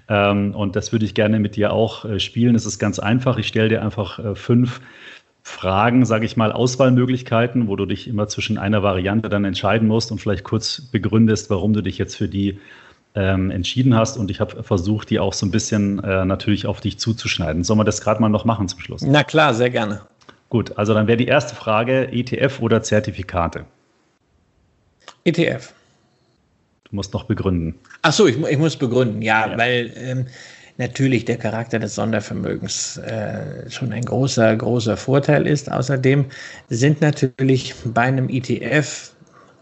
ähm, 0.08 0.52
und 0.52 0.74
das 0.74 0.90
würde 0.90 1.04
ich 1.04 1.14
gerne 1.14 1.38
mit 1.38 1.54
dir 1.54 1.72
auch 1.72 2.04
äh, 2.04 2.18
spielen. 2.18 2.56
Es 2.56 2.66
ist 2.66 2.80
ganz 2.80 2.98
einfach. 2.98 3.38
Ich 3.38 3.46
stelle 3.46 3.68
dir 3.68 3.82
einfach 3.82 4.18
äh, 4.18 4.34
fünf 4.34 4.80
Fragen, 5.44 6.04
sage 6.04 6.26
ich 6.26 6.36
mal, 6.36 6.50
Auswahlmöglichkeiten, 6.50 7.68
wo 7.68 7.76
du 7.76 7.86
dich 7.86 8.08
immer 8.08 8.26
zwischen 8.26 8.58
einer 8.58 8.82
Variante 8.82 9.28
dann 9.28 9.44
entscheiden 9.44 9.86
musst 9.86 10.10
und 10.10 10.20
vielleicht 10.20 10.42
kurz 10.42 10.80
begründest, 10.90 11.50
warum 11.50 11.72
du 11.72 11.82
dich 11.82 11.98
jetzt 11.98 12.16
für 12.16 12.26
die 12.26 12.58
ähm, 13.16 13.50
entschieden 13.50 13.96
hast. 13.96 14.16
Und 14.16 14.30
ich 14.30 14.40
habe 14.40 14.62
versucht, 14.62 15.10
die 15.10 15.18
auch 15.18 15.32
so 15.32 15.46
ein 15.46 15.50
bisschen 15.50 16.02
äh, 16.04 16.24
natürlich 16.24 16.66
auf 16.66 16.80
dich 16.80 16.98
zuzuschneiden. 16.98 17.64
Sollen 17.64 17.80
wir 17.80 17.84
das 17.84 18.00
gerade 18.00 18.20
mal 18.20 18.28
noch 18.28 18.44
machen 18.44 18.68
zum 18.68 18.78
Schluss? 18.80 19.02
Na 19.02 19.24
klar, 19.24 19.54
sehr 19.54 19.70
gerne. 19.70 20.02
Gut, 20.48 20.76
also 20.78 20.94
dann 20.94 21.08
wäre 21.08 21.16
die 21.16 21.26
erste 21.26 21.56
Frage 21.56 22.12
ETF 22.12 22.60
oder 22.60 22.82
Zertifikate? 22.82 23.64
ETF. 25.24 25.72
Du 26.84 26.94
musst 26.94 27.12
noch 27.12 27.24
begründen. 27.24 27.74
Ach 28.02 28.12
so, 28.12 28.28
ich, 28.28 28.38
ich 28.38 28.58
muss 28.58 28.76
begründen, 28.76 29.22
ja, 29.22 29.48
ja. 29.48 29.58
weil 29.58 29.92
ähm, 29.96 30.26
natürlich 30.76 31.24
der 31.24 31.36
Charakter 31.36 31.78
des 31.78 31.96
Sondervermögens 31.96 32.98
äh, 32.98 33.68
schon 33.68 33.92
ein 33.92 34.04
großer, 34.04 34.54
großer 34.54 34.96
Vorteil 34.96 35.46
ist. 35.46 35.70
Außerdem 35.70 36.26
sind 36.68 37.00
natürlich 37.00 37.74
bei 37.84 38.02
einem 38.02 38.28
ETF, 38.28 39.12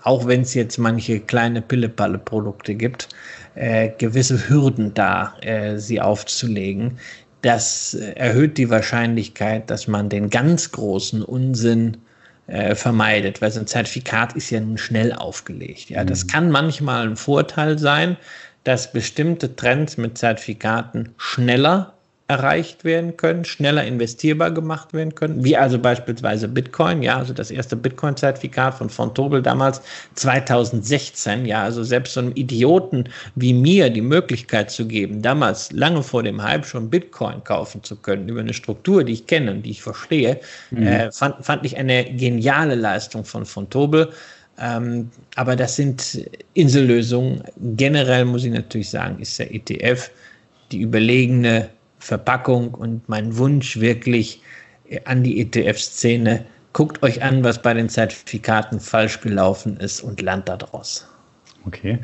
auch 0.03 0.27
wenn 0.27 0.43
es 0.43 0.53
jetzt 0.53 0.77
manche 0.77 1.21
kleine 1.21 1.63
Pille-Palle-Produkte 1.63 2.75
gibt, 2.75 3.09
äh, 3.55 3.91
gewisse 3.99 4.49
Hürden 4.49 4.95
da, 4.95 5.35
äh, 5.41 5.79
sie 5.79 6.01
aufzulegen. 6.01 6.99
Das 7.43 7.95
äh, 7.95 8.13
erhöht 8.13 8.59
die 8.59 8.71
Wahrscheinlichkeit, 8.71 9.71
dass 9.71 9.87
man 9.87 10.09
den 10.09 10.31
ganz 10.31 10.73
großen 10.73 11.23
Unsinn 11.23 11.99
äh, 12.47 12.75
vermeidet, 12.75 13.41
weil 13.41 13.51
so 13.51 13.61
ein 13.61 13.67
Zertifikat 13.67 14.35
ist 14.35 14.51
ja 14.51 14.61
nun 14.61 14.79
schnell 14.79 15.13
aufgelegt. 15.13 15.91
Ja, 15.91 16.05
das 16.05 16.25
mhm. 16.25 16.29
kann 16.29 16.51
manchmal 16.51 17.09
ein 17.09 17.17
Vorteil 17.17 17.79
sein, 17.79 18.17
dass 18.65 18.93
bestimmte 18.93 19.57
Trends 19.57 19.97
mit 19.97 20.19
Zertifikaten 20.19 21.15
schneller 21.17 21.94
erreicht 22.27 22.85
werden 22.85 23.19
können, 23.19 23.45
schneller 23.45 23.85
investierbar 23.85 24.51
gemacht 24.51 24.95
werden 24.95 25.15
können, 25.15 25.45
wie 25.45 25.59
also 25.59 25.79
beispielsweise 25.79 26.49
Bitcoin, 26.49 27.03
ja, 27.03 27.19
also 27.19 27.35
das 27.35 27.51
erste 27.51 27.77
Bitcoin-Zertifikat 27.77 28.75
von 28.75 28.89
Fontobel 28.89 29.43
damals 29.43 29.83
2016, 30.15 31.45
ja, 31.45 31.63
also 31.63 31.83
selbst 31.83 32.15
so 32.15 32.21
einem 32.21 32.33
Idioten 32.35 33.05
wie 33.35 33.53
mir 33.53 33.91
die 33.91 34.01
Möglichkeit 34.01 34.71
zu 34.71 34.87
geben, 34.87 35.21
damals 35.21 35.71
lange 35.73 36.03
vor 36.03 36.23
dem 36.23 36.43
Hype 36.43 36.65
schon 36.65 36.89
Bitcoin 36.89 37.45
kaufen 37.45 37.83
zu 37.83 37.97
können, 37.97 38.27
über 38.27 38.41
eine 38.41 38.55
Struktur, 38.55 39.05
die 39.05 39.13
ich 39.13 39.27
kenne 39.27 39.51
und 39.51 39.63
die 39.63 39.73
ich 39.73 39.83
verstehe, 39.83 40.41
mhm. 40.71 40.87
äh, 40.87 41.13
fand, 41.13 41.45
fand 41.45 41.67
ich 41.67 41.77
eine 41.77 42.05
geniale 42.05 42.75
Leistung 42.75 43.25
von 43.27 43.45
Fontobel. 43.45 44.11
Ähm, 44.59 45.11
aber 45.37 45.57
das 45.57 45.77
sind 45.77 46.27
Insellösungen. 46.55 47.43
Generell 47.77 48.25
muss 48.25 48.45
ich 48.45 48.53
natürlich 48.53 48.89
sagen, 48.89 49.19
ist 49.19 49.39
der 49.39 49.53
ETF 49.53 50.11
die 50.71 50.81
überlegene 50.81 51.69
Verpackung 52.05 52.75
und 52.75 53.09
mein 53.09 53.39
Wunsch 53.39 53.81
wirklich 53.81 54.43
an 55.07 55.23
die 55.23 55.41
ETF-Szene, 55.41 56.45
guckt 56.75 57.03
euch 57.03 57.23
an, 57.23 57.43
was 57.43 57.63
bei 57.63 57.73
den 57.73 57.89
Zertifikaten 57.89 58.79
falsch 58.79 59.23
gelaufen 59.23 59.79
ist 59.79 60.03
und 60.03 60.21
lernt 60.21 60.49
daraus. 60.49 61.09
Okay. 61.67 61.99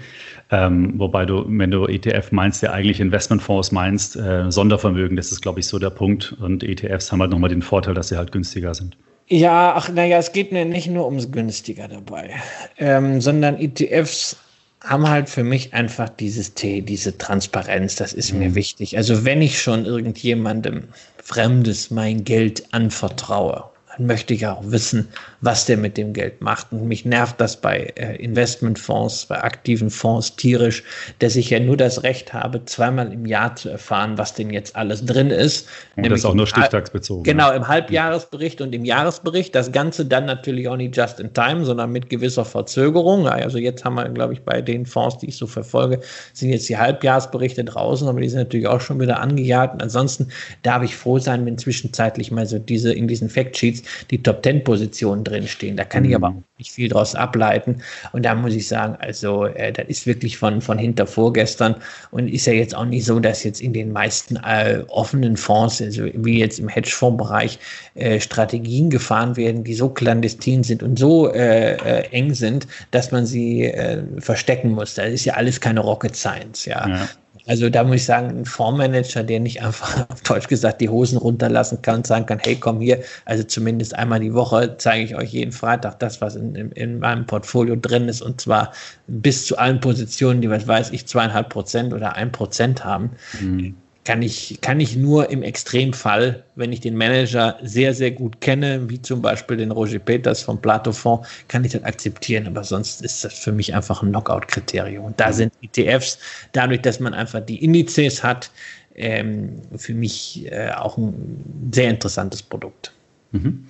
Ähm, 0.50 0.94
wobei 0.96 1.26
du, 1.26 1.44
wenn 1.46 1.70
du 1.70 1.86
ETF 1.86 2.32
meinst, 2.32 2.62
ja 2.62 2.72
eigentlich 2.72 2.98
Investmentfonds 2.98 3.72
meinst, 3.72 4.16
äh, 4.16 4.50
Sondervermögen, 4.50 5.18
das 5.18 5.30
ist, 5.32 5.42
glaube 5.42 5.60
ich, 5.60 5.66
so 5.66 5.78
der 5.78 5.90
Punkt. 5.90 6.34
Und 6.40 6.62
ETFs 6.62 7.12
haben 7.12 7.20
halt 7.20 7.30
nochmal 7.30 7.50
den 7.50 7.60
Vorteil, 7.60 7.92
dass 7.92 8.08
sie 8.08 8.16
halt 8.16 8.32
günstiger 8.32 8.74
sind. 8.74 8.96
Ja, 9.28 9.74
ach, 9.76 9.90
naja, 9.90 10.16
es 10.16 10.32
geht 10.32 10.50
mir 10.50 10.64
nicht 10.64 10.88
nur 10.88 11.04
ums 11.04 11.30
günstiger 11.30 11.88
dabei, 11.88 12.30
ähm, 12.78 13.20
sondern 13.20 13.58
ETFs 13.58 14.38
haben 14.82 15.08
halt 15.08 15.28
für 15.28 15.44
mich 15.44 15.74
einfach 15.74 16.08
dieses 16.08 16.54
T, 16.54 16.80
diese 16.80 17.18
Transparenz, 17.18 17.96
das 17.96 18.12
ist 18.12 18.32
mhm. 18.32 18.38
mir 18.38 18.54
wichtig. 18.54 18.96
Also 18.96 19.24
wenn 19.24 19.42
ich 19.42 19.60
schon 19.60 19.84
irgendjemandem 19.84 20.88
Fremdes 21.22 21.90
mein 21.90 22.24
Geld 22.24 22.72
anvertraue, 22.72 23.70
dann 24.00 24.06
möchte 24.06 24.32
ich 24.32 24.46
auch 24.46 24.62
wissen, 24.64 25.08
was 25.42 25.66
der 25.66 25.76
mit 25.76 25.96
dem 25.96 26.12
Geld 26.12 26.40
macht. 26.40 26.72
Und 26.72 26.88
mich 26.88 27.04
nervt 27.04 27.40
das 27.40 27.60
bei 27.60 27.92
äh, 27.96 28.16
Investmentfonds, 28.16 29.26
bei 29.26 29.42
aktiven 29.42 29.90
Fonds 29.90 30.36
tierisch, 30.36 30.82
dass 31.18 31.36
ich 31.36 31.50
ja 31.50 31.60
nur 31.60 31.76
das 31.76 32.02
Recht 32.02 32.32
habe, 32.32 32.64
zweimal 32.64 33.12
im 33.12 33.26
Jahr 33.26 33.54
zu 33.56 33.68
erfahren, 33.68 34.16
was 34.16 34.34
denn 34.34 34.50
jetzt 34.50 34.74
alles 34.74 35.04
drin 35.04 35.30
ist. 35.30 35.68
Und 35.96 36.08
das 36.08 36.20
ist 36.20 36.24
auch 36.24 36.34
nur 36.34 36.46
stichtagsbezogen. 36.46 37.24
Genau, 37.24 37.52
im 37.52 37.68
Halbjahresbericht 37.68 38.60
und 38.62 38.74
im 38.74 38.84
Jahresbericht. 38.84 39.54
Das 39.54 39.70
Ganze 39.70 40.06
dann 40.06 40.24
natürlich 40.24 40.66
auch 40.68 40.76
nicht 40.76 40.96
just 40.96 41.20
in 41.20 41.34
time, 41.34 41.64
sondern 41.64 41.92
mit 41.92 42.08
gewisser 42.08 42.46
Verzögerung. 42.46 43.28
Also 43.28 43.58
jetzt 43.58 43.84
haben 43.84 43.96
wir, 43.96 44.08
glaube 44.08 44.32
ich, 44.32 44.42
bei 44.42 44.62
den 44.62 44.86
Fonds, 44.86 45.18
die 45.18 45.28
ich 45.28 45.36
so 45.36 45.46
verfolge, 45.46 46.00
sind 46.32 46.50
jetzt 46.50 46.68
die 46.68 46.78
Halbjahresberichte 46.78 47.64
draußen, 47.64 48.08
aber 48.08 48.20
die 48.20 48.28
sind 48.28 48.38
natürlich 48.38 48.66
auch 48.66 48.80
schon 48.80 48.98
wieder 48.98 49.20
angejagt. 49.20 49.74
Und 49.74 49.82
ansonsten 49.82 50.28
darf 50.62 50.82
ich 50.82 50.96
froh 50.96 51.18
sein, 51.18 51.44
wenn 51.44 51.58
zwischenzeitlich 51.58 52.30
mal 52.30 52.46
so 52.46 52.58
diese 52.58 52.92
in 52.94 53.06
diesen 53.06 53.28
Factsheets 53.28 53.82
die 54.10 54.22
Top 54.22 54.42
Ten 54.42 54.64
Positionen 54.64 55.24
drinstehen. 55.24 55.76
Da 55.76 55.84
kann 55.84 56.02
mhm. 56.02 56.08
ich 56.08 56.16
aber 56.16 56.28
auch 56.28 56.42
nicht 56.58 56.72
viel 56.72 56.88
draus 56.88 57.14
ableiten. 57.14 57.82
Und 58.12 58.24
da 58.24 58.34
muss 58.34 58.54
ich 58.54 58.68
sagen, 58.68 58.96
also 58.98 59.46
äh, 59.46 59.72
das 59.72 59.86
ist 59.88 60.06
wirklich 60.06 60.36
von, 60.38 60.60
von 60.60 60.78
hinter 60.78 61.06
vorgestern 61.06 61.76
und 62.10 62.28
ist 62.28 62.46
ja 62.46 62.52
jetzt 62.52 62.74
auch 62.74 62.84
nicht 62.84 63.04
so, 63.04 63.18
dass 63.20 63.44
jetzt 63.44 63.60
in 63.60 63.72
den 63.72 63.92
meisten 63.92 64.36
äh, 64.36 64.84
offenen 64.88 65.36
Fonds, 65.36 65.80
also 65.80 66.06
wie 66.14 66.38
jetzt 66.38 66.58
im 66.58 66.68
Hedgefondsbereich, 66.68 67.58
äh, 67.94 68.20
Strategien 68.20 68.90
gefahren 68.90 69.36
werden, 69.36 69.64
die 69.64 69.74
so 69.74 69.88
clandestin 69.88 70.62
sind 70.62 70.82
und 70.82 70.98
so 70.98 71.32
äh, 71.32 71.74
äh, 71.74 72.08
eng 72.10 72.34
sind, 72.34 72.66
dass 72.90 73.10
man 73.10 73.26
sie 73.26 73.64
äh, 73.64 74.02
verstecken 74.18 74.70
muss. 74.70 74.94
Das 74.94 75.08
ist 75.08 75.24
ja 75.24 75.34
alles 75.34 75.60
keine 75.60 75.80
Rocket 75.80 76.16
Science, 76.16 76.64
ja. 76.66 76.88
ja. 76.88 77.08
Also 77.50 77.68
da 77.68 77.82
muss 77.82 77.96
ich 77.96 78.04
sagen, 78.04 78.28
ein 78.28 78.44
Fondsmanager, 78.44 79.24
der 79.24 79.40
nicht 79.40 79.60
einfach 79.60 80.08
auf 80.08 80.20
Deutsch 80.20 80.46
gesagt 80.46 80.80
die 80.80 80.88
Hosen 80.88 81.18
runterlassen 81.18 81.82
kann 81.82 81.96
und 81.96 82.06
sagen 82.06 82.24
kann, 82.24 82.38
hey, 82.38 82.54
komm 82.54 82.80
hier, 82.80 83.02
also 83.24 83.42
zumindest 83.42 83.92
einmal 83.96 84.20
die 84.20 84.34
Woche 84.34 84.76
zeige 84.78 85.04
ich 85.04 85.16
euch 85.16 85.32
jeden 85.32 85.50
Freitag 85.50 85.98
das, 85.98 86.20
was 86.20 86.36
in, 86.36 86.54
in, 86.54 86.70
in 86.70 87.00
meinem 87.00 87.26
Portfolio 87.26 87.74
drin 87.74 88.08
ist 88.08 88.22
und 88.22 88.40
zwar 88.40 88.72
bis 89.08 89.46
zu 89.46 89.58
allen 89.58 89.80
Positionen, 89.80 90.40
die, 90.40 90.48
was 90.48 90.68
weiß 90.68 90.92
ich, 90.92 91.08
zweieinhalb 91.08 91.48
Prozent 91.48 91.92
oder 91.92 92.14
ein 92.14 92.30
Prozent 92.30 92.84
haben. 92.84 93.10
Mhm 93.40 93.74
kann 94.04 94.22
ich, 94.22 94.60
kann 94.62 94.80
ich 94.80 94.96
nur 94.96 95.30
im 95.30 95.42
Extremfall, 95.42 96.42
wenn 96.56 96.72
ich 96.72 96.80
den 96.80 96.96
Manager 96.96 97.58
sehr, 97.62 97.92
sehr 97.92 98.10
gut 98.10 98.40
kenne, 98.40 98.88
wie 98.88 99.00
zum 99.00 99.20
Beispiel 99.20 99.58
den 99.58 99.70
Roger 99.70 99.98
Peters 99.98 100.42
vom 100.42 100.60
Plato-Fonds, 100.60 101.28
kann 101.48 101.64
ich 101.64 101.72
das 101.72 101.84
akzeptieren. 101.84 102.46
Aber 102.46 102.64
sonst 102.64 103.02
ist 103.02 103.24
das 103.24 103.34
für 103.34 103.52
mich 103.52 103.74
einfach 103.74 104.02
ein 104.02 104.08
Knockout-Kriterium. 104.10 105.04
Und 105.04 105.20
da 105.20 105.28
mhm. 105.28 105.32
sind 105.32 105.52
ETFs, 105.62 106.18
dadurch, 106.52 106.80
dass 106.80 106.98
man 106.98 107.12
einfach 107.12 107.40
die 107.40 107.62
Indizes 107.62 108.22
hat, 108.22 108.50
ähm, 108.94 109.60
für 109.76 109.94
mich 109.94 110.50
äh, 110.50 110.70
auch 110.70 110.96
ein 110.96 111.70
sehr 111.72 111.90
interessantes 111.90 112.42
Produkt. 112.42 112.92
Mhm. 113.32 113.66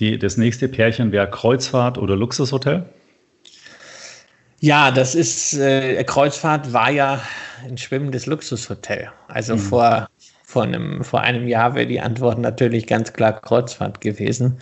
Die, 0.00 0.18
das 0.18 0.36
nächste 0.36 0.68
Pärchen 0.68 1.12
wäre 1.12 1.30
Kreuzfahrt 1.30 1.96
oder 1.96 2.16
Luxushotel? 2.16 2.84
Ja, 4.60 4.90
das 4.90 5.14
ist, 5.14 5.54
äh, 5.54 6.02
Kreuzfahrt 6.04 6.72
war 6.72 6.90
ja 6.90 7.22
ein 7.64 7.78
schwimmendes 7.78 8.26
Luxushotel. 8.26 9.08
Also 9.28 9.56
mhm. 9.56 9.58
vor, 9.58 10.08
vor, 10.44 10.62
einem, 10.64 11.02
vor 11.02 11.22
einem 11.22 11.48
Jahr 11.48 11.74
wäre 11.74 11.86
die 11.86 12.00
Antwort 12.00 12.38
natürlich 12.38 12.86
ganz 12.86 13.12
klar 13.12 13.40
Kreuzfahrt 13.40 14.00
gewesen. 14.02 14.58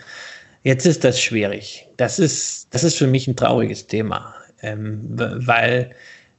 Jetzt 0.63 0.87
ist 0.87 1.03
das 1.03 1.21
schwierig. 1.21 1.89
Das 1.97 2.19
ist, 2.19 2.69
das 2.71 2.85
ist 2.85 2.97
für 2.97 3.09
mich 3.09 3.27
ein 3.27 3.37
trauriges 3.37 3.89
Thema, 3.89 4.35
ähm, 4.63 5.01
weil 5.11 5.91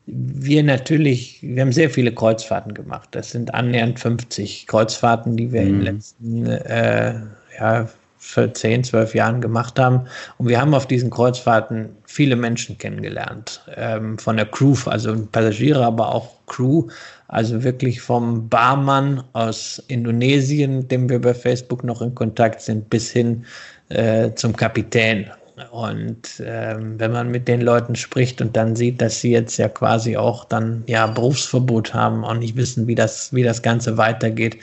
wir 0.06 0.64
natürlich, 0.64 1.40
wir 1.42 1.62
haben 1.62 1.72
sehr 1.72 1.90
viele 1.90 2.14
Kreuzfahrten 2.14 2.74
gemacht. 2.74 3.10
Das 3.12 3.32
sind 3.32 3.54
annähernd 3.54 4.00
50 4.00 4.68
Kreuzfahrten, 4.68 5.36
die 5.36 5.52
wir 5.52 5.62
mhm. 5.62 5.68
in 5.68 5.74
den 5.74 5.96
letzten 5.96 6.46
äh, 6.48 7.14
ja, 7.60 7.90
für 8.20 8.52
10, 8.52 8.84
12 8.84 9.16
Jahren 9.16 9.42
gemacht 9.42 9.80
haben. 9.80 10.02
Und 10.38 10.50
wir 10.50 10.60
haben 10.60 10.74
auf 10.74 10.86
diesen 10.86 11.10
Kreuzfahrten 11.10 11.90
viele 12.06 12.36
Menschen 12.36 12.78
kennengelernt. 12.78 13.62
Ähm, 13.76 14.20
von 14.20 14.36
der 14.36 14.46
Crew, 14.46 14.76
also 14.86 15.16
Passagiere, 15.32 15.86
aber 15.86 16.14
auch 16.14 16.30
Crew. 16.46 16.88
Also 17.30 17.64
wirklich 17.64 18.02
vom 18.02 18.50
Barmann 18.50 19.24
aus 19.34 19.82
Indonesien, 19.88 20.88
dem 20.88 21.10
wir 21.10 21.22
bei 21.22 21.34
Facebook 21.34 21.84
noch 21.84 22.02
in 22.02 22.14
Kontakt 22.14 22.62
sind, 22.62 22.90
bis 22.90 23.10
hin 23.10 23.46
äh, 23.88 24.32
zum 24.36 24.56
Kapitän. 24.56 25.30
Und 25.72 26.42
ähm, 26.46 27.00
wenn 27.00 27.12
man 27.12 27.32
mit 27.32 27.48
den 27.48 27.62
Leuten 27.62 27.96
spricht 27.96 28.42
und 28.42 28.56
dann 28.56 28.76
sieht, 28.76 29.02
dass 29.02 29.22
sie 29.22 29.32
jetzt 29.32 29.58
ja 29.58 29.68
quasi 29.68 30.18
auch 30.18 30.46
dann 30.46 30.84
ja 30.88 31.08
Berufsverbot 31.08 31.94
haben 31.94 32.24
und 32.24 32.40
nicht 32.40 32.56
wissen, 32.56 32.88
wie 32.88 32.96
das, 32.96 33.34
wie 33.34 33.44
das 33.44 33.62
Ganze 33.62 33.98
weitergeht, 33.98 34.58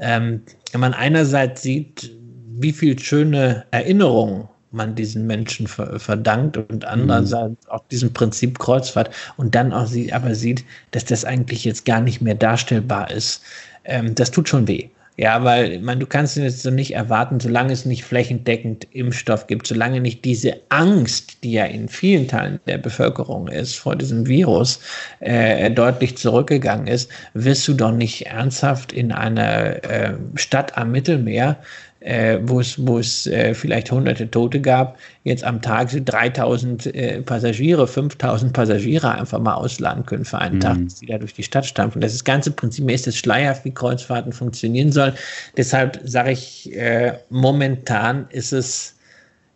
ähm, 0.00 0.42
wenn 0.72 0.80
man 0.80 0.94
einerseits 0.94 1.62
sieht, 1.62 2.10
wie 2.58 2.72
viel 2.72 2.98
schöne 2.98 3.64
Erinnerungen 3.70 4.48
man 4.74 4.94
diesen 4.94 5.26
Menschen 5.26 5.68
verdankt 5.68 6.56
und 6.56 6.84
andererseits 6.84 7.64
mhm. 7.64 7.70
auch 7.70 7.84
diesem 7.90 8.12
Prinzip 8.12 8.58
Kreuzfahrt 8.58 9.10
und 9.36 9.54
dann 9.54 9.72
auch 9.72 9.86
sie 9.86 10.12
aber 10.12 10.34
sieht, 10.34 10.64
dass 10.90 11.04
das 11.04 11.24
eigentlich 11.24 11.64
jetzt 11.64 11.84
gar 11.84 12.00
nicht 12.00 12.20
mehr 12.20 12.34
darstellbar 12.34 13.10
ist. 13.10 13.42
Ähm, 13.84 14.14
das 14.14 14.30
tut 14.30 14.48
schon 14.48 14.66
weh. 14.66 14.88
Ja, 15.16 15.44
weil 15.44 15.78
man, 15.78 16.00
du 16.00 16.06
kannst 16.06 16.36
es 16.36 16.62
so 16.62 16.72
nicht 16.72 16.92
erwarten, 16.92 17.38
solange 17.38 17.72
es 17.72 17.84
nicht 17.84 18.02
flächendeckend 18.02 18.88
Impfstoff 18.90 19.46
gibt, 19.46 19.64
solange 19.68 20.00
nicht 20.00 20.24
diese 20.24 20.60
Angst, 20.70 21.44
die 21.44 21.52
ja 21.52 21.66
in 21.66 21.88
vielen 21.88 22.26
Teilen 22.26 22.58
der 22.66 22.78
Bevölkerung 22.78 23.46
ist, 23.46 23.76
vor 23.76 23.94
diesem 23.94 24.26
Virus 24.26 24.80
äh, 25.20 25.70
deutlich 25.70 26.16
zurückgegangen 26.16 26.88
ist, 26.88 27.12
wirst 27.32 27.68
du 27.68 27.74
doch 27.74 27.92
nicht 27.92 28.26
ernsthaft 28.26 28.92
in 28.92 29.12
einer 29.12 29.84
äh, 29.84 30.14
Stadt 30.34 30.76
am 30.76 30.90
Mittelmeer 30.90 31.58
äh, 32.04 32.38
wo 32.42 32.60
es, 32.60 32.86
wo 32.86 32.98
es 32.98 33.26
äh, 33.26 33.54
vielleicht 33.54 33.90
hunderte 33.90 34.30
Tote 34.30 34.60
gab, 34.60 34.98
jetzt 35.22 35.42
am 35.42 35.62
Tag 35.62 35.88
sind 35.88 36.04
3000 36.04 36.94
äh, 36.94 37.22
Passagiere, 37.22 37.86
5000 37.86 38.52
Passagiere 38.52 39.12
einfach 39.12 39.40
mal 39.40 39.54
ausladen 39.54 40.04
können 40.04 40.26
für 40.26 40.38
einen 40.38 40.56
mhm. 40.56 40.60
Tag, 40.60 40.78
dass 40.84 40.94
die 40.96 41.06
da 41.06 41.16
durch 41.16 41.32
die 41.32 41.42
Stadt 41.42 41.64
stampfen. 41.64 42.02
Das 42.02 42.12
ist 42.12 42.24
ganze 42.24 42.50
Prinzip, 42.50 42.84
mir 42.84 42.94
ist 42.94 43.06
es 43.06 43.16
schleierhaft, 43.16 43.64
wie 43.64 43.72
Kreuzfahrten 43.72 44.32
funktionieren 44.32 44.92
sollen. 44.92 45.14
Deshalb 45.56 45.98
sage 46.04 46.32
ich, 46.32 46.76
äh, 46.76 47.14
momentan 47.30 48.26
ist 48.28 48.52
es 48.52 48.96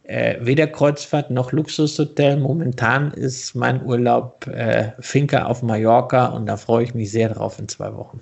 äh, 0.05 0.37
weder 0.41 0.66
Kreuzfahrt 0.66 1.31
noch 1.31 1.53
Luxushotel. 1.53 2.39
Momentan 2.39 3.12
ist 3.12 3.55
mein 3.55 3.85
Urlaub 3.85 4.47
äh, 4.47 4.93
Finca 5.01 5.45
auf 5.45 5.62
Mallorca 5.62 6.29
und 6.29 6.47
da 6.47 6.57
freue 6.57 6.85
ich 6.85 6.95
mich 6.95 7.11
sehr 7.11 7.29
drauf 7.29 7.59
in 7.59 7.69
zwei 7.69 7.95
Wochen. 7.95 8.20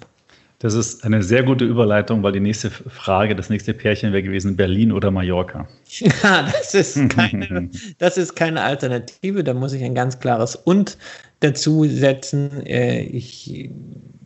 Das 0.58 0.72
ist 0.72 1.04
eine 1.04 1.22
sehr 1.22 1.42
gute 1.42 1.66
Überleitung, 1.66 2.22
weil 2.22 2.32
die 2.32 2.40
nächste 2.40 2.70
Frage, 2.70 3.36
das 3.36 3.50
nächste 3.50 3.74
Pärchen 3.74 4.12
wäre 4.12 4.22
gewesen, 4.22 4.56
Berlin 4.56 4.90
oder 4.90 5.10
Mallorca. 5.10 5.68
Ja, 6.00 6.42
das 6.42 6.74
ist 6.74 7.08
keine, 7.10 7.70
das 7.98 8.16
ist 8.16 8.34
keine 8.34 8.62
Alternative. 8.62 9.44
Da 9.44 9.52
muss 9.52 9.72
ich 9.72 9.84
ein 9.84 9.94
ganz 9.94 10.18
klares 10.18 10.56
Und 10.56 10.96
dazu 11.40 11.84
setzen. 11.84 12.64
Äh, 12.66 13.02
ich 13.02 13.70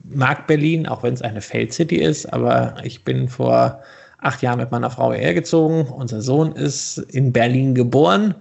mag 0.04 0.46
Berlin, 0.46 0.86
auch 0.86 1.02
wenn 1.02 1.14
es 1.14 1.22
eine 1.22 1.40
Feldcity 1.40 1.96
ist, 1.96 2.32
aber 2.32 2.76
ich 2.84 3.04
bin 3.04 3.28
vor 3.28 3.80
acht 4.18 4.42
Jahren 4.42 4.58
mit 4.58 4.70
meiner 4.70 4.90
Frau 4.90 5.12
hergezogen. 5.12 5.86
Unser 5.86 6.22
Sohn 6.22 6.52
ist 6.52 6.98
in 6.98 7.32
Berlin 7.32 7.74
geboren. 7.74 8.34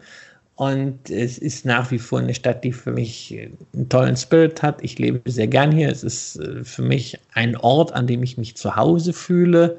Und 0.60 1.10
es 1.10 1.38
ist 1.38 1.66
nach 1.66 1.90
wie 1.90 1.98
vor 1.98 2.20
eine 2.20 2.34
Stadt, 2.34 2.66
die 2.66 2.74
für 2.74 2.92
mich 2.92 3.34
einen 3.74 3.88
tollen 3.88 4.18
Spirit 4.18 4.62
hat. 4.62 4.84
Ich 4.84 5.00
lebe 5.00 5.22
sehr 5.32 5.48
gern 5.48 5.72
hier. 5.72 5.88
Es 5.88 6.04
ist 6.04 6.36
äh, 6.36 6.66
für 6.66 6.82
mich 6.82 7.18
ein 7.34 7.56
Ort, 7.56 7.94
an 7.94 8.08
dem 8.08 8.24
ich 8.24 8.38
mich 8.38 8.58
zu 8.58 8.76
Hause 8.76 9.14
fühle. 9.14 9.78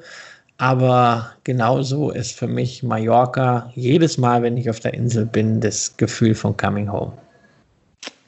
Aber 0.57 1.33
genauso 1.45 2.11
ist 2.11 2.33
für 2.33 2.47
mich 2.47 2.83
Mallorca 2.83 3.71
jedes 3.75 4.17
Mal, 4.17 4.43
wenn 4.43 4.57
ich 4.57 4.71
auf 4.71 4.81
der 4.81 4.95
Insel 4.95 5.27
bin, 5.27 5.61
das 5.61 5.99
Gefühl 5.99 6.35
von 6.35 6.57
Coming 6.57 6.91
Home. 6.91 7.13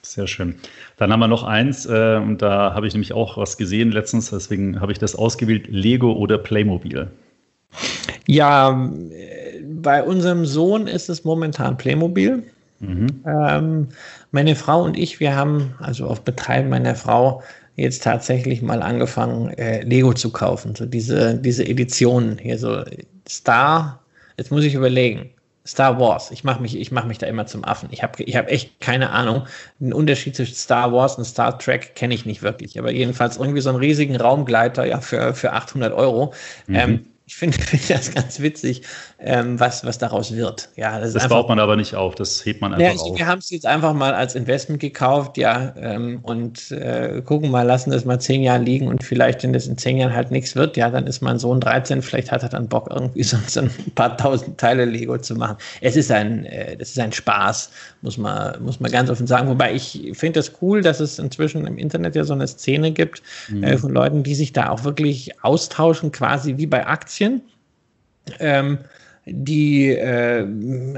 Sehr 0.02 0.26
schön. 0.26 0.54
Dann 0.98 1.10
haben 1.10 1.20
wir 1.20 1.28
noch 1.28 1.44
eins, 1.44 1.86
äh, 1.86 2.20
und 2.22 2.42
da 2.42 2.74
habe 2.74 2.86
ich 2.86 2.92
nämlich 2.92 3.14
auch 3.14 3.38
was 3.38 3.56
gesehen 3.56 3.92
letztens, 3.92 4.28
deswegen 4.28 4.78
habe 4.78 4.92
ich 4.92 4.98
das 4.98 5.16
ausgewählt: 5.16 5.68
Lego 5.68 6.12
oder 6.12 6.36
Playmobil. 6.36 7.10
Ja, 8.26 8.90
bei 9.82 10.02
unserem 10.02 10.46
Sohn 10.46 10.86
ist 10.86 11.08
es 11.08 11.24
momentan 11.24 11.76
Playmobil. 11.76 12.42
Mhm. 12.80 13.22
Ähm, 13.26 13.88
meine 14.32 14.56
Frau 14.56 14.82
und 14.82 14.96
ich, 14.96 15.20
wir 15.20 15.36
haben 15.36 15.74
also 15.78 16.06
auf 16.06 16.22
Betreiben 16.22 16.68
meiner 16.68 16.94
Frau 16.94 17.42
jetzt 17.76 18.02
tatsächlich 18.02 18.60
mal 18.62 18.82
angefangen, 18.82 19.50
äh, 19.50 19.82
Lego 19.82 20.12
zu 20.12 20.30
kaufen. 20.30 20.74
So 20.74 20.84
diese, 20.84 21.36
diese 21.36 21.66
Editionen 21.66 22.38
hier, 22.38 22.58
so 22.58 22.82
Star, 23.28 24.00
jetzt 24.36 24.50
muss 24.50 24.64
ich 24.64 24.74
überlegen. 24.74 25.30
Star 25.64 25.98
Wars. 26.00 26.32
Ich 26.32 26.42
mache 26.42 26.60
mich, 26.60 26.90
mach 26.90 27.04
mich 27.04 27.18
da 27.18 27.26
immer 27.26 27.46
zum 27.46 27.64
Affen. 27.64 27.88
Ich 27.92 28.02
habe 28.02 28.20
ich 28.24 28.36
hab 28.36 28.50
echt 28.50 28.80
keine 28.80 29.10
Ahnung. 29.10 29.46
Den 29.78 29.92
Unterschied 29.92 30.34
zwischen 30.34 30.56
Star 30.56 30.92
Wars 30.92 31.16
und 31.16 31.24
Star 31.24 31.56
Trek 31.56 31.94
kenne 31.94 32.14
ich 32.14 32.26
nicht 32.26 32.42
wirklich. 32.42 32.78
Aber 32.78 32.90
jedenfalls 32.90 33.36
irgendwie 33.36 33.60
so 33.60 33.70
einen 33.70 33.78
riesigen 33.78 34.16
Raumgleiter 34.16 34.84
ja, 34.84 35.00
für, 35.00 35.34
für 35.34 35.52
800 35.52 35.92
Euro. 35.92 36.34
Mhm. 36.66 36.74
Ähm, 36.74 37.06
ich 37.26 37.36
finde 37.36 37.58
find 37.62 37.88
das 37.88 38.12
ganz 38.12 38.40
witzig, 38.40 38.82
ähm, 39.24 39.60
was, 39.60 39.84
was 39.84 39.98
daraus 39.98 40.34
wird. 40.34 40.68
Ja, 40.76 40.98
das, 40.98 41.12
das 41.12 41.28
baut 41.28 41.48
man 41.48 41.60
aber 41.60 41.76
nicht 41.76 41.94
auf, 41.94 42.16
das 42.16 42.44
hebt 42.44 42.60
man 42.60 42.74
einfach 42.74 42.94
ja, 42.94 43.00
auf. 43.00 43.16
Wir 43.16 43.26
haben 43.26 43.38
es 43.38 43.50
jetzt 43.50 43.66
einfach 43.66 43.92
mal 43.94 44.14
als 44.14 44.34
Investment 44.34 44.80
gekauft, 44.80 45.38
ja, 45.38 45.72
ähm, 45.76 46.18
und 46.22 46.72
äh, 46.72 47.22
gucken 47.24 47.50
mal, 47.50 47.62
lassen 47.62 47.90
das 47.90 48.04
mal 48.04 48.18
zehn 48.18 48.42
Jahre 48.42 48.62
liegen 48.62 48.88
und 48.88 49.04
vielleicht, 49.04 49.44
wenn 49.44 49.52
das 49.52 49.68
in 49.68 49.78
zehn 49.78 49.96
Jahren 49.98 50.14
halt 50.14 50.32
nichts 50.32 50.56
wird, 50.56 50.76
ja, 50.76 50.90
dann 50.90 51.06
ist 51.06 51.20
mein 51.20 51.38
Sohn 51.38 51.60
13, 51.60 52.02
vielleicht 52.02 52.32
hat 52.32 52.42
er 52.42 52.48
dann 52.48 52.68
Bock, 52.68 52.88
irgendwie 52.90 53.22
so, 53.22 53.36
so 53.46 53.60
ein 53.60 53.70
paar 53.94 54.16
tausend 54.16 54.58
Teile 54.58 54.84
Lego 54.84 55.16
zu 55.18 55.36
machen. 55.36 55.56
Es 55.80 55.94
ist 55.94 56.10
ein, 56.10 56.44
äh, 56.46 56.76
das 56.76 56.90
ist 56.90 56.98
ein 56.98 57.12
Spaß, 57.12 57.70
muss 58.02 58.18
man, 58.18 58.60
muss 58.62 58.80
man 58.80 58.90
ganz 58.90 59.08
offen 59.08 59.28
sagen. 59.28 59.48
Wobei 59.48 59.72
ich 59.72 60.10
finde 60.14 60.40
es 60.40 60.46
das 60.46 60.58
cool, 60.60 60.82
dass 60.82 60.98
es 60.98 61.20
inzwischen 61.20 61.66
im 61.66 61.78
Internet 61.78 62.16
ja 62.16 62.24
so 62.24 62.34
eine 62.34 62.48
Szene 62.48 62.90
gibt 62.90 63.22
mhm. 63.48 63.62
äh, 63.62 63.78
von 63.78 63.92
Leuten, 63.92 64.24
die 64.24 64.34
sich 64.34 64.52
da 64.52 64.70
auch 64.70 64.82
wirklich 64.82 65.44
austauschen, 65.44 66.10
quasi 66.10 66.56
wie 66.56 66.66
bei 66.66 66.86
Aktien. 66.86 67.42
Ähm, 68.38 68.78
die 69.24 69.90
äh, 69.90 70.44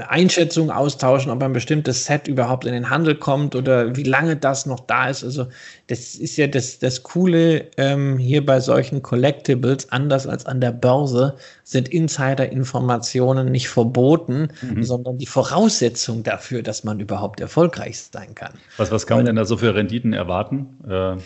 Einschätzung 0.07 0.71
austauschen, 0.71 1.31
ob 1.31 1.43
ein 1.43 1.53
bestimmtes 1.53 2.05
Set 2.05 2.27
überhaupt 2.27 2.65
in 2.65 2.73
den 2.73 2.89
Handel 2.89 3.13
kommt 3.13 3.55
oder 3.55 3.95
wie 3.95 4.03
lange 4.03 4.35
das 4.35 4.65
noch 4.65 4.79
da 4.79 5.09
ist. 5.09 5.23
Also 5.23 5.47
das 5.87 6.15
ist 6.15 6.35
ja 6.35 6.47
das, 6.47 6.79
das 6.79 7.03
Coole 7.03 7.67
ähm, 7.77 8.17
hier 8.17 8.43
bei 8.43 8.59
solchen 8.59 9.03
Collectibles, 9.03 9.91
anders 9.91 10.25
als 10.25 10.47
an 10.47 10.59
der 10.59 10.71
Börse, 10.71 11.35
sind 11.63 11.87
Insider-Informationen 11.89 13.51
nicht 13.51 13.69
verboten, 13.69 14.47
mhm. 14.61 14.83
sondern 14.83 15.19
die 15.19 15.27
Voraussetzung 15.27 16.23
dafür, 16.23 16.63
dass 16.63 16.83
man 16.83 16.99
überhaupt 16.99 17.39
erfolgreich 17.41 17.99
sein 17.99 18.33
kann. 18.33 18.53
Was, 18.77 18.89
was 18.89 19.05
kann 19.05 19.17
man 19.17 19.27
denn 19.27 19.35
da 19.35 19.45
so 19.45 19.57
für 19.57 19.75
Renditen 19.75 20.13
erwarten? 20.13 20.77
Äh 20.89 21.17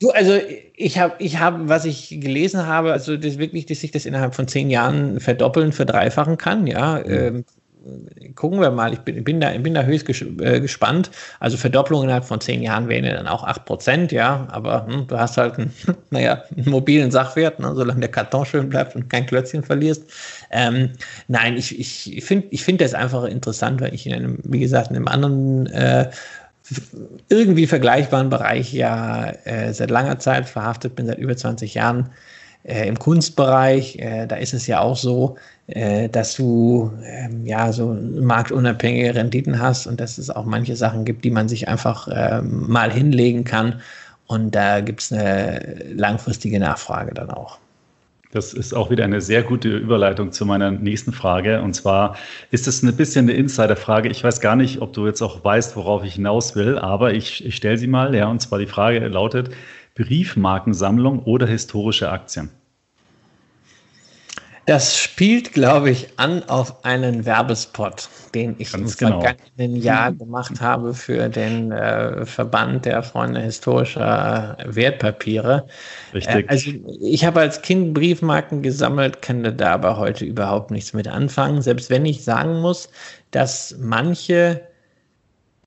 Du, 0.00 0.10
also 0.10 0.38
ich 0.76 0.98
habe, 0.98 1.14
ich 1.18 1.38
habe, 1.38 1.68
was 1.68 1.84
ich 1.84 2.20
gelesen 2.20 2.66
habe, 2.66 2.92
also 2.92 3.16
das 3.16 3.38
wirklich, 3.38 3.66
dass 3.66 3.80
sich 3.80 3.90
das 3.90 4.06
innerhalb 4.06 4.34
von 4.34 4.46
zehn 4.46 4.70
Jahren 4.70 5.18
verdoppeln, 5.18 5.72
verdreifachen 5.72 6.38
kann, 6.38 6.66
ja. 6.68 7.02
Mhm. 7.04 7.12
Ähm, 7.12 7.44
gucken 8.34 8.60
wir 8.60 8.70
mal, 8.70 8.92
ich 8.92 9.00
bin, 9.00 9.22
bin, 9.24 9.40
da, 9.40 9.50
bin 9.58 9.74
da 9.74 9.82
höchst 9.82 10.06
ges 10.06 10.22
äh, 10.22 10.60
gespannt. 10.60 11.10
Also 11.40 11.56
Verdopplung 11.56 12.04
innerhalb 12.04 12.24
von 12.24 12.40
zehn 12.40 12.62
Jahren 12.62 12.88
wären 12.88 13.04
ja 13.04 13.14
dann 13.14 13.26
auch 13.26 13.44
acht 13.44 13.64
Prozent, 13.64 14.12
ja, 14.12 14.46
aber 14.50 14.86
hm, 14.86 15.06
du 15.06 15.18
hast 15.18 15.36
halt 15.36 15.58
einen, 15.58 15.72
naja, 16.10 16.44
einen 16.56 16.70
mobilen 16.70 17.10
Sachwert, 17.10 17.58
ne, 17.60 17.74
solange 17.74 18.00
der 18.00 18.10
Karton 18.10 18.46
schön 18.46 18.68
bleibt 18.68 18.94
und 18.94 19.08
kein 19.08 19.26
Klötzchen 19.26 19.62
verlierst. 19.62 20.04
Ähm, 20.50 20.90
nein, 21.28 21.56
ich, 21.56 21.78
ich 21.78 22.24
finde 22.24 22.48
ich 22.50 22.62
find 22.64 22.80
das 22.80 22.94
einfach 22.94 23.24
interessant, 23.24 23.80
weil 23.80 23.94
ich 23.94 24.06
in 24.06 24.14
einem, 24.14 24.38
wie 24.44 24.60
gesagt, 24.60 24.90
in 24.90 24.96
einem 24.96 25.08
anderen 25.08 25.66
äh, 25.66 26.10
irgendwie 27.28 27.66
vergleichbaren 27.66 28.30
Bereich 28.30 28.72
ja 28.72 29.30
äh, 29.44 29.72
seit 29.72 29.90
langer 29.90 30.18
Zeit 30.18 30.48
verhaftet 30.48 30.96
bin, 30.96 31.06
seit 31.06 31.18
über 31.18 31.36
20 31.36 31.74
Jahren 31.74 32.10
äh, 32.64 32.86
im 32.86 32.98
Kunstbereich. 32.98 33.98
Äh, 33.98 34.26
da 34.26 34.36
ist 34.36 34.54
es 34.54 34.66
ja 34.66 34.80
auch 34.80 34.96
so, 34.96 35.36
äh, 35.68 36.08
dass 36.08 36.34
du 36.34 36.92
ähm, 37.04 37.46
ja 37.46 37.72
so 37.72 37.94
marktunabhängige 37.94 39.14
Renditen 39.14 39.60
hast 39.60 39.86
und 39.86 40.00
dass 40.00 40.18
es 40.18 40.30
auch 40.30 40.44
manche 40.44 40.76
Sachen 40.76 41.04
gibt, 41.04 41.24
die 41.24 41.30
man 41.30 41.48
sich 41.48 41.68
einfach 41.68 42.08
ähm, 42.10 42.68
mal 42.68 42.92
hinlegen 42.92 43.44
kann. 43.44 43.80
Und 44.26 44.54
da 44.54 44.80
gibt 44.80 45.00
es 45.00 45.12
eine 45.12 45.76
langfristige 45.94 46.60
Nachfrage 46.60 47.14
dann 47.14 47.30
auch. 47.30 47.58
Das 48.30 48.52
ist 48.52 48.74
auch 48.74 48.90
wieder 48.90 49.04
eine 49.04 49.22
sehr 49.22 49.42
gute 49.42 49.74
Überleitung 49.74 50.32
zu 50.32 50.44
meiner 50.44 50.70
nächsten 50.70 51.12
Frage. 51.12 51.62
Und 51.62 51.72
zwar 51.74 52.16
ist 52.50 52.68
es 52.68 52.82
ein 52.82 52.94
bisschen 52.94 53.26
eine 53.26 53.38
Insider-Frage. 53.38 54.10
Ich 54.10 54.22
weiß 54.22 54.40
gar 54.40 54.54
nicht, 54.54 54.82
ob 54.82 54.92
du 54.92 55.06
jetzt 55.06 55.22
auch 55.22 55.42
weißt, 55.42 55.76
worauf 55.76 56.04
ich 56.04 56.14
hinaus 56.14 56.54
will, 56.54 56.78
aber 56.78 57.14
ich, 57.14 57.44
ich 57.44 57.56
stelle 57.56 57.78
sie 57.78 57.86
mal. 57.86 58.14
Ja, 58.14 58.26
und 58.26 58.40
zwar 58.40 58.58
die 58.58 58.66
Frage 58.66 59.06
lautet: 59.08 59.50
Briefmarkensammlung 59.94 61.20
oder 61.20 61.46
historische 61.46 62.10
Aktien? 62.10 62.50
Das 64.68 64.98
spielt, 64.98 65.54
glaube 65.54 65.88
ich, 65.88 66.08
an 66.18 66.42
auf 66.42 66.84
einen 66.84 67.24
Werbespot, 67.24 68.06
den 68.34 68.54
ich 68.58 68.72
Ganz 68.72 69.00
im 69.00 69.08
genau. 69.08 69.22
vergangenen 69.22 69.76
Jahr 69.80 70.12
gemacht 70.12 70.60
habe 70.60 70.92
für 70.92 71.30
den 71.30 71.72
äh, 71.72 72.26
Verband 72.26 72.84
der 72.84 73.02
Freunde 73.02 73.40
historischer 73.40 74.58
Wertpapiere. 74.66 75.66
Richtig. 76.12 76.44
Äh, 76.44 76.48
also 76.48 76.70
ich 77.00 77.24
habe 77.24 77.40
als 77.40 77.62
Kind 77.62 77.94
Briefmarken 77.94 78.60
gesammelt, 78.60 79.22
kann 79.22 79.42
da 79.56 79.72
aber 79.72 79.96
heute 79.96 80.26
überhaupt 80.26 80.70
nichts 80.70 80.92
mit 80.92 81.08
anfangen. 81.08 81.62
Selbst 81.62 81.88
wenn 81.88 82.04
ich 82.04 82.22
sagen 82.22 82.60
muss, 82.60 82.90
dass 83.30 83.74
manche 83.80 84.60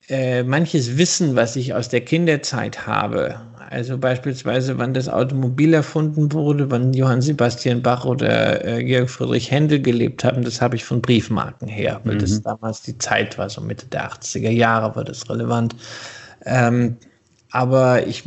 äh, 0.10 0.44
manches 0.44 1.00
Wissen, 1.00 1.36
was 1.36 1.56
ich 1.56 1.74
aus 1.74 1.90
der 1.90 2.02
Kinderzeit 2.02 2.86
habe, 2.86 3.42
also 3.72 3.98
beispielsweise, 3.98 4.78
wann 4.78 4.94
das 4.94 5.08
Automobil 5.08 5.74
erfunden 5.74 6.34
wurde, 6.34 6.70
wann 6.70 6.94
Johann 6.94 7.22
Sebastian 7.22 7.82
Bach 7.82 8.04
oder 8.04 8.66
äh, 8.66 8.84
Georg 8.84 9.10
Friedrich 9.10 9.50
Händel 9.50 9.82
gelebt 9.82 10.26
haben, 10.26 10.44
das 10.44 10.60
habe 10.60 10.76
ich 10.76 10.84
von 10.84 11.02
Briefmarken 11.02 11.70
her, 11.70 12.02
weil 12.04 12.16
mhm. 12.16 12.20
das 12.20 12.42
damals 12.42 12.82
die 12.82 12.98
Zeit 12.98 13.38
war, 13.38 13.50
so 13.50 13.62
Mitte 13.62 13.86
der 13.86 14.12
80er 14.12 14.50
Jahre 14.50 14.94
war 14.98 15.06
das 15.06 15.30
relevant. 15.30 15.74
Ähm, 16.46 16.98
aber 17.52 18.06
ich, 18.08 18.24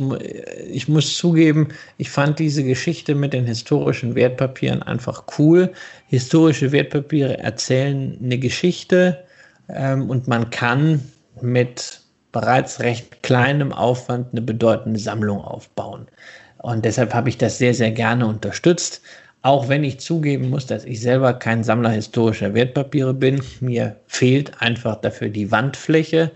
ich 0.71 0.87
muss 0.87 1.15
zugeben, 1.15 1.67
ich 1.97 2.09
fand 2.09 2.39
diese 2.39 2.63
Geschichte 2.63 3.13
mit 3.13 3.33
den 3.33 3.45
historischen 3.45 4.15
Wertpapieren 4.15 4.81
einfach 4.81 5.25
cool. 5.37 5.71
Historische 6.07 6.71
Wertpapiere 6.71 7.37
erzählen 7.37 8.17
eine 8.19 8.39
Geschichte 8.39 9.23
ähm, 9.69 10.09
und 10.09 10.27
man 10.27 10.49
kann 10.49 11.01
mit 11.39 12.01
bereits 12.35 12.81
recht 12.81 13.23
kleinem 13.23 13.71
Aufwand 13.71 14.27
eine 14.33 14.41
bedeutende 14.41 14.99
Sammlung 14.99 15.39
aufbauen. 15.39 16.05
Und 16.57 16.83
deshalb 16.83 17.13
habe 17.13 17.29
ich 17.29 17.37
das 17.37 17.57
sehr, 17.57 17.73
sehr 17.73 17.91
gerne 17.91 18.27
unterstützt. 18.27 19.01
Auch 19.41 19.69
wenn 19.69 19.85
ich 19.85 20.01
zugeben 20.01 20.49
muss, 20.49 20.65
dass 20.65 20.83
ich 20.83 20.99
selber 20.99 21.33
kein 21.33 21.63
Sammler 21.63 21.91
historischer 21.91 22.53
Wertpapiere 22.53 23.13
bin. 23.13 23.41
Mir 23.61 23.95
fehlt 24.07 24.61
einfach 24.61 24.97
dafür 24.97 25.29
die 25.29 25.49
Wandfläche. 25.49 26.31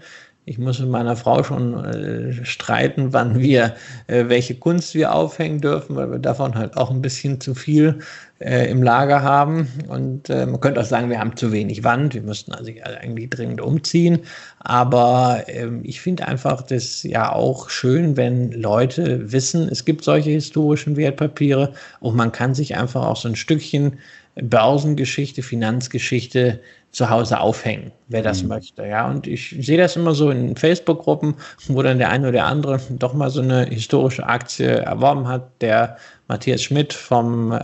Ich 0.50 0.58
muss 0.58 0.80
mit 0.80 0.90
meiner 0.90 1.16
Frau 1.16 1.44
schon 1.44 1.86
äh, 1.86 2.44
streiten, 2.44 3.14
wann 3.14 3.38
wir, 3.40 3.76
äh, 4.08 4.30
welche 4.30 4.56
Kunst 4.56 4.96
wir 4.96 5.14
aufhängen 5.14 5.62
dürfen, 5.62 5.96
weil 5.96 6.10
wir 6.10 6.18
davon 6.18 6.56
halt 6.56 6.76
auch 6.76 6.90
ein 6.90 7.04
bisschen 7.04 7.40
zu 7.40 7.54
viel 7.54 8.00
äh, 8.40 8.68
im 8.68 8.82
Lager 8.82 9.22
haben. 9.22 9.68
Und 9.90 10.28
äh, 10.32 10.48
man 10.48 10.60
könnte 10.60 10.82
auch 10.82 10.86
sagen, 10.86 11.12
wir 11.12 11.20
haben 11.20 11.38
zu 11.38 11.52
wenig 11.52 11.84
Wand. 11.84 12.16
Wir 12.16 12.24
müssten 12.24 12.52
also 12.52 12.72
eigentlich 12.84 13.30
dringend 13.30 13.62
umziehen. 13.62 14.22
Aber 14.62 15.44
ähm, 15.46 15.82
ich 15.84 16.02
finde 16.02 16.28
einfach 16.28 16.64
das 16.64 17.04
ja 17.04 17.32
auch 17.32 17.70
schön, 17.70 18.18
wenn 18.18 18.52
Leute 18.52 19.32
wissen, 19.32 19.70
es 19.70 19.86
gibt 19.86 20.04
solche 20.04 20.32
historischen 20.32 20.98
Wertpapiere 20.98 21.74
und 22.00 22.16
man 22.16 22.32
kann 22.32 22.56
sich 22.56 22.76
einfach 22.76 23.06
auch 23.06 23.18
so 23.18 23.28
ein 23.28 23.36
Stückchen 23.36 24.00
Börsengeschichte, 24.42 25.44
Finanzgeschichte 25.44 26.60
zu 26.92 27.10
Hause 27.10 27.40
aufhängen, 27.40 27.92
wer 28.10 28.24
das 28.24 28.44
mhm. 28.44 28.50
möchte. 28.50 28.86
Ja, 28.86 29.08
und 29.08 29.28
ich 29.28 29.56
sehe 29.60 29.78
das 29.78 29.96
immer 29.96 30.14
so 30.14 30.30
in 30.30 30.56
Facebook-Gruppen, 30.56 31.36
wo 31.68 31.82
dann 31.82 32.00
der 32.00 32.10
eine 32.10 32.28
oder 32.28 32.46
andere 32.46 32.80
doch 32.90 33.14
mal 33.14 33.30
so 33.30 33.42
eine 33.42 33.66
historische 33.66 34.28
Aktie 34.28 34.68
erworben 34.68 35.28
hat, 35.28 35.50
der 35.62 35.98
Matthias 36.30 36.62
Schmidt 36.62 36.94
vom 36.94 37.52
äh, 37.52 37.58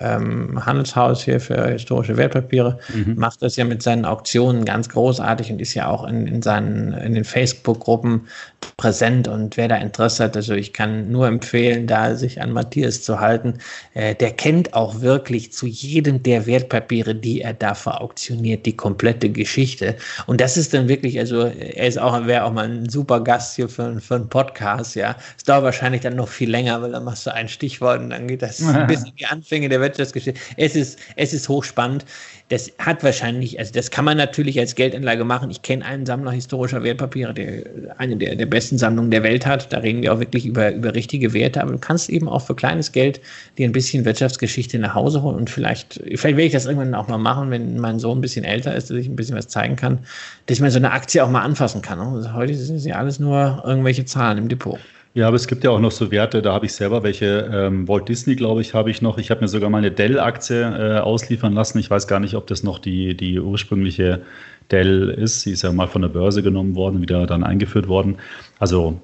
ähm, 0.00 0.64
Handelshaus 0.64 1.24
hier 1.24 1.40
für 1.40 1.66
historische 1.66 2.16
Wertpapiere 2.16 2.78
mhm. 2.94 3.16
macht 3.16 3.42
das 3.42 3.56
ja 3.56 3.64
mit 3.64 3.82
seinen 3.82 4.04
Auktionen 4.04 4.64
ganz 4.64 4.88
großartig 4.88 5.50
und 5.50 5.60
ist 5.60 5.74
ja 5.74 5.88
auch 5.88 6.06
in, 6.06 6.28
in 6.28 6.40
seinen 6.40 6.92
in 6.92 7.14
den 7.14 7.24
Facebook-Gruppen 7.24 8.28
präsent. 8.76 9.26
Und 9.26 9.56
wer 9.56 9.66
da 9.66 9.76
Interesse 9.76 10.24
hat, 10.24 10.36
also 10.36 10.54
ich 10.54 10.72
kann 10.72 11.10
nur 11.10 11.26
empfehlen, 11.26 11.88
da 11.88 12.14
sich 12.14 12.40
an 12.40 12.52
Matthias 12.52 13.02
zu 13.02 13.18
halten. 13.18 13.54
Äh, 13.94 14.14
der 14.14 14.30
kennt 14.30 14.74
auch 14.74 15.00
wirklich 15.00 15.52
zu 15.52 15.66
jedem 15.66 16.22
der 16.22 16.46
Wertpapiere, 16.46 17.16
die 17.16 17.40
er 17.42 17.52
da 17.52 17.74
verauktioniert, 17.74 18.64
die 18.64 18.76
komplette 18.76 19.28
Geschichte. 19.28 19.67
Und 20.26 20.40
das 20.40 20.56
ist 20.56 20.72
dann 20.72 20.88
wirklich, 20.88 21.18
also 21.18 21.42
er 21.42 21.86
ist 21.86 21.98
auch, 21.98 22.26
wäre 22.26 22.44
auch 22.44 22.52
mal 22.52 22.68
ein 22.68 22.88
super 22.88 23.22
Gast 23.22 23.56
hier 23.56 23.68
für, 23.68 24.00
für 24.00 24.14
einen 24.14 24.28
Podcast, 24.28 24.94
ja. 24.94 25.16
Es 25.36 25.44
dauert 25.44 25.64
wahrscheinlich 25.64 26.02
dann 26.02 26.16
noch 26.16 26.28
viel 26.28 26.50
länger, 26.50 26.80
weil 26.80 26.92
dann 26.92 27.04
machst 27.04 27.26
du 27.26 27.34
ein 27.34 27.48
Stichwort 27.48 27.88
worden. 27.88 28.10
Dann 28.10 28.28
geht 28.28 28.42
das 28.42 28.62
ein 28.62 28.86
bisschen 28.86 29.12
die 29.18 29.26
Anfänge 29.26 29.68
der 29.68 29.80
Wirtschaftsgeschichte. 29.80 30.38
Es 30.56 30.76
ist, 30.76 30.98
es 31.16 31.32
ist 31.32 31.48
hochspannend. 31.48 32.04
Das 32.50 32.72
hat 32.78 33.04
wahrscheinlich, 33.04 33.58
also 33.58 33.72
das 33.74 33.90
kann 33.90 34.06
man 34.06 34.16
natürlich 34.16 34.58
als 34.58 34.74
Geldanlage 34.74 35.24
machen. 35.24 35.50
Ich 35.50 35.60
kenne 35.60 35.84
einen 35.84 36.06
Sammler 36.06 36.30
historischer 36.30 36.82
Wertpapiere, 36.82 37.34
der 37.34 37.62
eine 37.98 38.16
der, 38.16 38.36
der 38.36 38.46
besten 38.46 38.78
Sammlungen 38.78 39.10
der 39.10 39.22
Welt 39.22 39.44
hat. 39.44 39.70
Da 39.70 39.78
reden 39.78 40.02
wir 40.02 40.14
auch 40.14 40.18
wirklich 40.18 40.46
über, 40.46 40.72
über 40.72 40.94
richtige 40.94 41.34
Werte. 41.34 41.60
Aber 41.60 41.72
du 41.72 41.78
kannst 41.78 42.08
eben 42.08 42.26
auch 42.26 42.40
für 42.40 42.54
kleines 42.54 42.92
Geld 42.92 43.20
dir 43.58 43.68
ein 43.68 43.72
bisschen 43.72 44.06
Wirtschaftsgeschichte 44.06 44.78
nach 44.78 44.94
Hause 44.94 45.22
holen 45.22 45.36
und 45.36 45.50
vielleicht, 45.50 46.00
vielleicht 46.14 46.22
werde 46.22 46.44
ich 46.44 46.52
das 46.52 46.64
irgendwann 46.64 46.94
auch 46.94 47.08
mal 47.08 47.18
machen, 47.18 47.50
wenn 47.50 47.78
mein 47.78 47.98
Sohn 47.98 48.18
ein 48.18 48.22
bisschen 48.22 48.44
älter 48.44 48.74
ist, 48.74 48.88
dass 48.88 48.96
ich 48.96 49.08
ein 49.08 49.16
bisschen 49.16 49.36
was 49.36 49.48
zeigen 49.58 49.76
kann, 49.76 49.98
dass 50.46 50.60
man 50.60 50.70
so 50.70 50.78
eine 50.78 50.92
Aktie 50.92 51.24
auch 51.24 51.30
mal 51.30 51.42
anfassen 51.42 51.82
kann. 51.82 51.98
Also 51.98 52.32
heute 52.32 52.54
sind 52.54 52.84
ja 52.84 52.96
alles 52.96 53.18
nur 53.18 53.62
irgendwelche 53.66 54.04
Zahlen 54.04 54.38
im 54.38 54.48
Depot. 54.48 54.78
Ja, 55.14 55.26
aber 55.26 55.36
es 55.36 55.48
gibt 55.48 55.64
ja 55.64 55.70
auch 55.70 55.80
noch 55.80 55.90
so 55.90 56.10
Werte, 56.10 56.42
da 56.42 56.52
habe 56.52 56.66
ich 56.66 56.74
selber 56.74 57.02
welche. 57.02 57.50
Ähm, 57.52 57.88
Walt 57.88 58.08
Disney, 58.08 58.36
glaube 58.36 58.60
ich, 58.60 58.74
habe 58.74 58.90
ich 58.90 59.02
noch. 59.02 59.18
Ich 59.18 59.30
habe 59.30 59.40
mir 59.40 59.48
sogar 59.48 59.68
mal 59.68 59.78
eine 59.78 59.90
Dell-Aktie 59.90 60.60
äh, 60.60 60.98
ausliefern 61.00 61.54
lassen. 61.54 61.78
Ich 61.78 61.90
weiß 61.90 62.06
gar 62.06 62.20
nicht, 62.20 62.34
ob 62.34 62.46
das 62.46 62.62
noch 62.62 62.78
die, 62.78 63.16
die 63.16 63.40
ursprüngliche 63.40 64.20
Dell 64.70 65.08
ist. 65.08 65.40
Sie 65.40 65.52
ist 65.52 65.62
ja 65.62 65.72
mal 65.72 65.88
von 65.88 66.02
der 66.02 66.08
Börse 66.08 66.42
genommen 66.42 66.76
worden, 66.76 67.00
wieder 67.00 67.26
dann 67.26 67.42
eingeführt 67.42 67.88
worden. 67.88 68.18
Also 68.60 69.00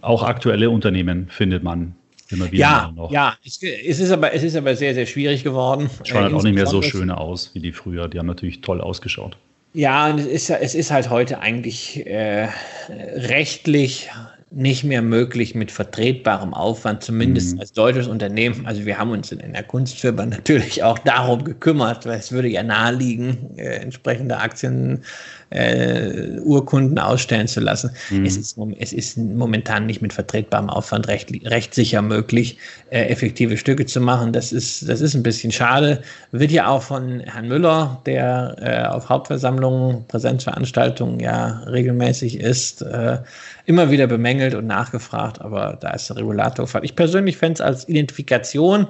auch 0.00 0.22
aktuelle 0.22 0.70
Unternehmen 0.70 1.26
findet 1.28 1.62
man 1.62 1.96
immer 2.30 2.50
wieder 2.50 2.60
ja, 2.60 2.92
noch. 2.94 3.10
Ja, 3.10 3.36
es, 3.44 3.62
ist 3.62 4.10
aber, 4.10 4.32
es 4.32 4.42
ist 4.42 4.56
aber 4.56 4.74
sehr, 4.74 4.94
sehr 4.94 5.06
schwierig 5.06 5.44
geworden. 5.44 5.90
Schauen 6.04 6.22
halt 6.22 6.34
auch 6.34 6.42
nicht 6.42 6.54
mehr 6.54 6.66
so 6.66 6.80
schön 6.82 7.10
aus 7.10 7.50
wie 7.54 7.60
die 7.60 7.72
früher. 7.72 8.08
Die 8.08 8.18
haben 8.18 8.26
natürlich 8.26 8.60
toll 8.62 8.80
ausgeschaut. 8.80 9.36
Ja, 9.74 10.10
und 10.10 10.18
es 10.18 10.26
ist, 10.26 10.50
es 10.50 10.74
ist 10.74 10.90
halt 10.90 11.08
heute 11.08 11.40
eigentlich 11.40 12.06
äh, 12.06 12.48
rechtlich 12.90 14.10
nicht 14.54 14.84
mehr 14.84 15.00
möglich 15.00 15.54
mit 15.54 15.70
vertretbarem 15.70 16.52
Aufwand, 16.52 17.02
zumindest 17.02 17.54
mhm. 17.54 17.60
als 17.60 17.72
deutsches 17.72 18.06
Unternehmen. 18.06 18.66
Also 18.66 18.84
wir 18.84 18.98
haben 18.98 19.10
uns 19.10 19.32
in, 19.32 19.52
der 19.52 19.62
Kunstfirma 19.62 20.26
natürlich 20.26 20.82
auch 20.82 20.98
darum 20.98 21.42
gekümmert, 21.44 22.04
weil 22.06 22.18
es 22.18 22.32
würde 22.32 22.48
ja 22.48 22.62
naheliegen, 22.62 23.56
äh, 23.56 23.76
entsprechende 23.76 24.36
Aktien 24.36 25.04
äh, 25.52 26.38
Urkunden 26.40 26.98
ausstellen 26.98 27.46
zu 27.46 27.60
lassen. 27.60 27.90
Mhm. 28.10 28.24
Es, 28.24 28.36
ist, 28.36 28.58
es 28.78 28.92
ist 28.92 29.18
momentan 29.18 29.86
nicht 29.86 30.02
mit 30.02 30.12
vertretbarem 30.12 30.70
Aufwand 30.70 31.08
recht, 31.08 31.30
recht 31.44 31.74
sicher 31.74 32.02
möglich, 32.02 32.58
äh, 32.90 33.06
effektive 33.06 33.56
Stücke 33.56 33.86
zu 33.86 34.00
machen. 34.00 34.32
Das 34.32 34.52
ist, 34.52 34.88
das 34.88 35.00
ist 35.00 35.14
ein 35.14 35.22
bisschen 35.22 35.52
schade. 35.52 36.02
Wird 36.30 36.50
ja 36.50 36.68
auch 36.68 36.82
von 36.82 37.20
Herrn 37.20 37.48
Müller, 37.48 38.00
der 38.06 38.56
äh, 38.60 38.86
auf 38.88 39.08
Hauptversammlungen, 39.08 40.04
Präsenzveranstaltungen 40.08 41.20
ja 41.20 41.62
regelmäßig 41.66 42.40
ist, 42.40 42.82
äh, 42.82 43.18
immer 43.66 43.90
wieder 43.90 44.06
bemängelt 44.06 44.54
und 44.54 44.66
nachgefragt, 44.66 45.40
aber 45.40 45.78
da 45.80 45.90
ist 45.90 46.08
der 46.08 46.16
Regulator. 46.16 46.68
Ich 46.82 46.96
persönlich 46.96 47.36
fände 47.36 47.54
es 47.54 47.60
als 47.60 47.88
Identifikation 47.88 48.88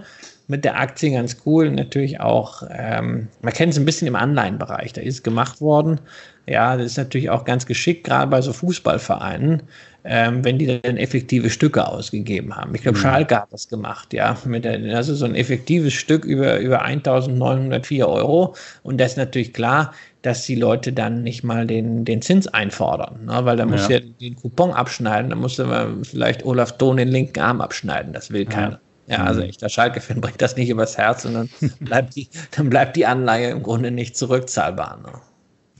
mit 0.48 0.64
der 0.64 0.78
Aktie 0.78 1.10
ganz 1.10 1.36
cool. 1.47 1.70
Natürlich 1.70 2.20
auch, 2.20 2.62
ähm, 2.70 3.28
man 3.43 3.52
kennt 3.52 3.72
es 3.72 3.78
ein 3.78 3.84
bisschen 3.84 4.09
im 4.09 4.16
Anleihenbereich, 4.16 4.93
da 4.93 5.01
ist 5.01 5.14
es 5.14 5.22
gemacht 5.22 5.60
worden. 5.60 6.01
Ja, 6.47 6.77
das 6.77 6.86
ist 6.86 6.97
natürlich 6.97 7.31
auch 7.31 7.44
ganz 7.44 7.66
geschickt, 7.66 8.05
gerade 8.05 8.28
bei 8.28 8.40
so 8.40 8.52
Fußballvereinen, 8.52 9.62
ähm, 10.05 10.44
wenn 10.44 10.59
die 10.59 10.81
dann 10.82 10.97
effektive 10.97 11.51
Stücke 11.51 11.86
ausgegeben 11.86 12.56
haben. 12.56 12.74
Ich 12.74 12.82
glaube, 12.82 12.98
mhm. 12.98 13.02
Schalke 13.02 13.36
hat 13.36 13.52
das 13.52 13.69
gemacht, 13.69 14.12
ja, 14.12 14.36
mit 14.44 14.64
der, 14.64 14.97
also 14.97 15.14
so 15.14 15.24
ein 15.24 15.36
effektives 15.36 15.93
Stück 15.93 16.24
über, 16.24 16.59
über 16.59 16.82
1904 16.82 18.09
Euro. 18.09 18.56
Und 18.82 19.01
das 19.01 19.12
ist 19.12 19.16
natürlich 19.19 19.52
klar, 19.52 19.93
dass 20.23 20.44
die 20.44 20.56
Leute 20.56 20.93
dann 20.93 21.23
nicht 21.23 21.44
mal 21.44 21.66
den, 21.66 22.05
den 22.05 22.23
Zins 22.23 22.48
einfordern, 22.48 23.27
ne? 23.27 23.44
weil 23.44 23.56
da 23.56 23.64
muss 23.64 23.89
ja. 23.89 23.98
ja 23.98 24.05
den 24.20 24.36
Coupon 24.36 24.73
abschneiden, 24.73 25.31
da 25.31 25.36
muss 25.36 25.59
man 25.59 26.05
vielleicht 26.05 26.44
Olaf 26.44 26.77
Thon 26.78 26.97
den 26.97 27.09
linken 27.09 27.40
Arm 27.40 27.60
abschneiden, 27.60 28.12
das 28.12 28.31
will 28.31 28.47
keiner. 28.47 28.73
Ja. 28.73 28.81
Ja, 29.09 29.24
also 29.24 29.40
echter 29.40 29.69
Schalke-Fan 29.69 30.20
bringt 30.20 30.40
das 30.40 30.56
nicht 30.56 30.69
übers 30.69 30.97
Herz 30.97 31.24
und 31.24 31.35
dann 31.35 31.51
bleibt 31.81 32.14
die, 32.14 32.28
dann 32.52 32.70
bleibt 32.70 32.97
die 32.97 33.05
Anleihe 33.05 33.51
im 33.51 33.62
Grunde 33.62 33.90
nicht 33.90 34.16
zurückzahlbar. 34.16 35.01
Ne? 35.02 35.12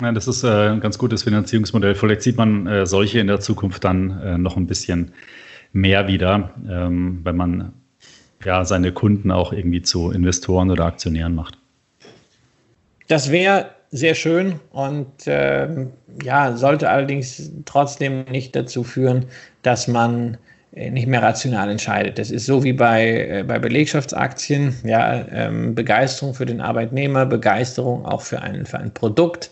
Ja, 0.03 0.11
das 0.11 0.27
ist 0.27 0.43
äh, 0.43 0.71
ein 0.71 0.81
ganz 0.81 0.99
gutes 0.99 1.23
Finanzierungsmodell. 1.23 1.95
Vielleicht 1.95 2.23
sieht 2.23 2.37
man 2.37 2.67
äh, 2.67 2.87
solche 2.87 3.21
in 3.21 3.29
der 3.29 3.39
Zukunft 3.39 3.85
dann 3.85 4.21
äh, 4.21 4.37
noch 4.37 4.57
ein 4.57 4.67
bisschen 4.67 5.13
mehr 5.73 6.09
wieder, 6.09 6.51
ähm, 6.69 7.21
wenn 7.23 7.37
man 7.37 7.73
ja 8.45 8.65
seine 8.65 8.91
Kunden 8.91 9.31
auch 9.31 9.53
irgendwie 9.53 9.83
zu 9.83 10.11
Investoren 10.11 10.73
oder 10.73 10.87
Aktionären 10.87 11.37
macht. 11.37 11.57
Das 13.07 13.31
wäre 13.31 13.71
sehr 13.93 14.15
schön 14.15 14.59
und 14.73 15.07
ähm, 15.27 15.91
ja, 16.21 16.57
sollte 16.57 16.91
allerdings 16.91 17.53
trotzdem 17.65 18.25
nicht 18.25 18.57
dazu 18.57 18.83
führen, 18.83 19.27
dass 19.63 19.87
man 19.87 20.37
äh, 20.73 20.91
nicht 20.91 21.07
mehr 21.07 21.23
rational 21.23 21.71
entscheidet. 21.71 22.19
Das 22.19 22.33
ist 22.33 22.47
so 22.47 22.65
wie 22.65 22.73
bei, 22.73 23.29
äh, 23.29 23.45
bei 23.47 23.61
Belegschaftsaktien, 23.61 24.75
ja, 24.83 25.27
ähm, 25.31 25.77
Begeisterung 25.77 26.35
für 26.35 26.47
den 26.47 26.61
Arbeitnehmer, 26.61 27.25
Begeisterung 27.25 28.05
auch 28.05 28.23
für 28.23 28.43
ein, 28.43 28.67
für 28.67 28.79
ein 28.79 28.93
Produkt 28.93 29.51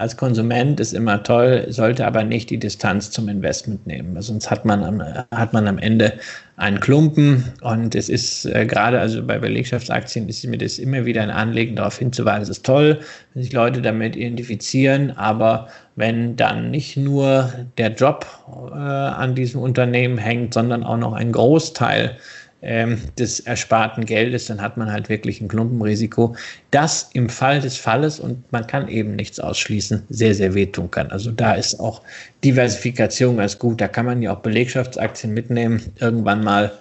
als 0.00 0.16
Konsument 0.16 0.80
ist 0.80 0.94
immer 0.94 1.22
toll, 1.22 1.66
sollte 1.68 2.06
aber 2.06 2.24
nicht 2.24 2.48
die 2.48 2.56
Distanz 2.56 3.10
zum 3.10 3.28
Investment 3.28 3.86
nehmen. 3.86 4.20
Sonst 4.22 4.50
hat 4.50 4.64
man 4.64 4.82
am, 4.82 5.02
hat 5.30 5.52
man 5.52 5.68
am 5.68 5.76
Ende 5.76 6.14
einen 6.56 6.80
Klumpen 6.80 7.44
und 7.60 7.94
es 7.94 8.08
ist 8.08 8.46
äh, 8.46 8.64
gerade 8.64 8.98
also 8.98 9.22
bei 9.22 9.38
Belegschaftsaktien 9.38 10.26
ist 10.28 10.42
mir 10.46 10.56
das 10.56 10.78
immer 10.78 11.04
wieder 11.04 11.22
ein 11.22 11.30
Anliegen, 11.30 11.76
darauf 11.76 11.98
hinzuweisen, 11.98 12.42
es 12.44 12.48
ist 12.48 12.64
toll, 12.64 12.98
wenn 13.34 13.42
sich 13.42 13.52
Leute 13.52 13.82
damit 13.82 14.16
identifizieren, 14.16 15.10
aber 15.18 15.68
wenn 15.96 16.34
dann 16.34 16.70
nicht 16.70 16.96
nur 16.96 17.52
der 17.76 17.92
Job 17.92 18.26
äh, 18.72 18.78
an 18.78 19.34
diesem 19.34 19.60
Unternehmen 19.60 20.16
hängt, 20.16 20.54
sondern 20.54 20.82
auch 20.82 20.96
noch 20.96 21.12
ein 21.12 21.30
Großteil 21.30 22.16
ähm, 22.62 22.98
des 23.18 23.40
ersparten 23.40 24.04
Geldes, 24.04 24.46
dann 24.46 24.60
hat 24.60 24.76
man 24.76 24.92
halt 24.92 25.08
wirklich 25.08 25.40
ein 25.40 25.48
Klumpenrisiko, 25.48 26.36
das 26.70 27.10
im 27.14 27.28
Fall 27.28 27.60
des 27.60 27.76
Falles, 27.76 28.20
und 28.20 28.50
man 28.52 28.66
kann 28.66 28.88
eben 28.88 29.16
nichts 29.16 29.40
ausschließen, 29.40 30.02
sehr, 30.10 30.34
sehr 30.34 30.54
wehtun 30.54 30.90
kann. 30.90 31.10
Also 31.10 31.30
da 31.30 31.54
ist 31.54 31.80
auch 31.80 32.02
Diversifikation 32.44 33.38
ganz 33.38 33.58
gut. 33.58 33.80
Da 33.80 33.88
kann 33.88 34.06
man 34.06 34.22
ja 34.22 34.34
auch 34.34 34.40
Belegschaftsaktien 34.40 35.32
mitnehmen, 35.32 35.80
irgendwann 35.98 36.44
mal 36.44 36.72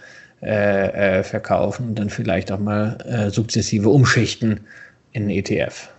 äh, 0.41 1.19
äh, 1.19 1.23
verkaufen 1.23 1.89
und 1.89 1.99
dann 1.99 2.09
vielleicht 2.09 2.51
auch 2.51 2.59
mal 2.59 2.97
äh, 3.05 3.29
sukzessive 3.29 3.89
umschichten 3.89 4.61
in 5.11 5.29
ETF. 5.29 5.89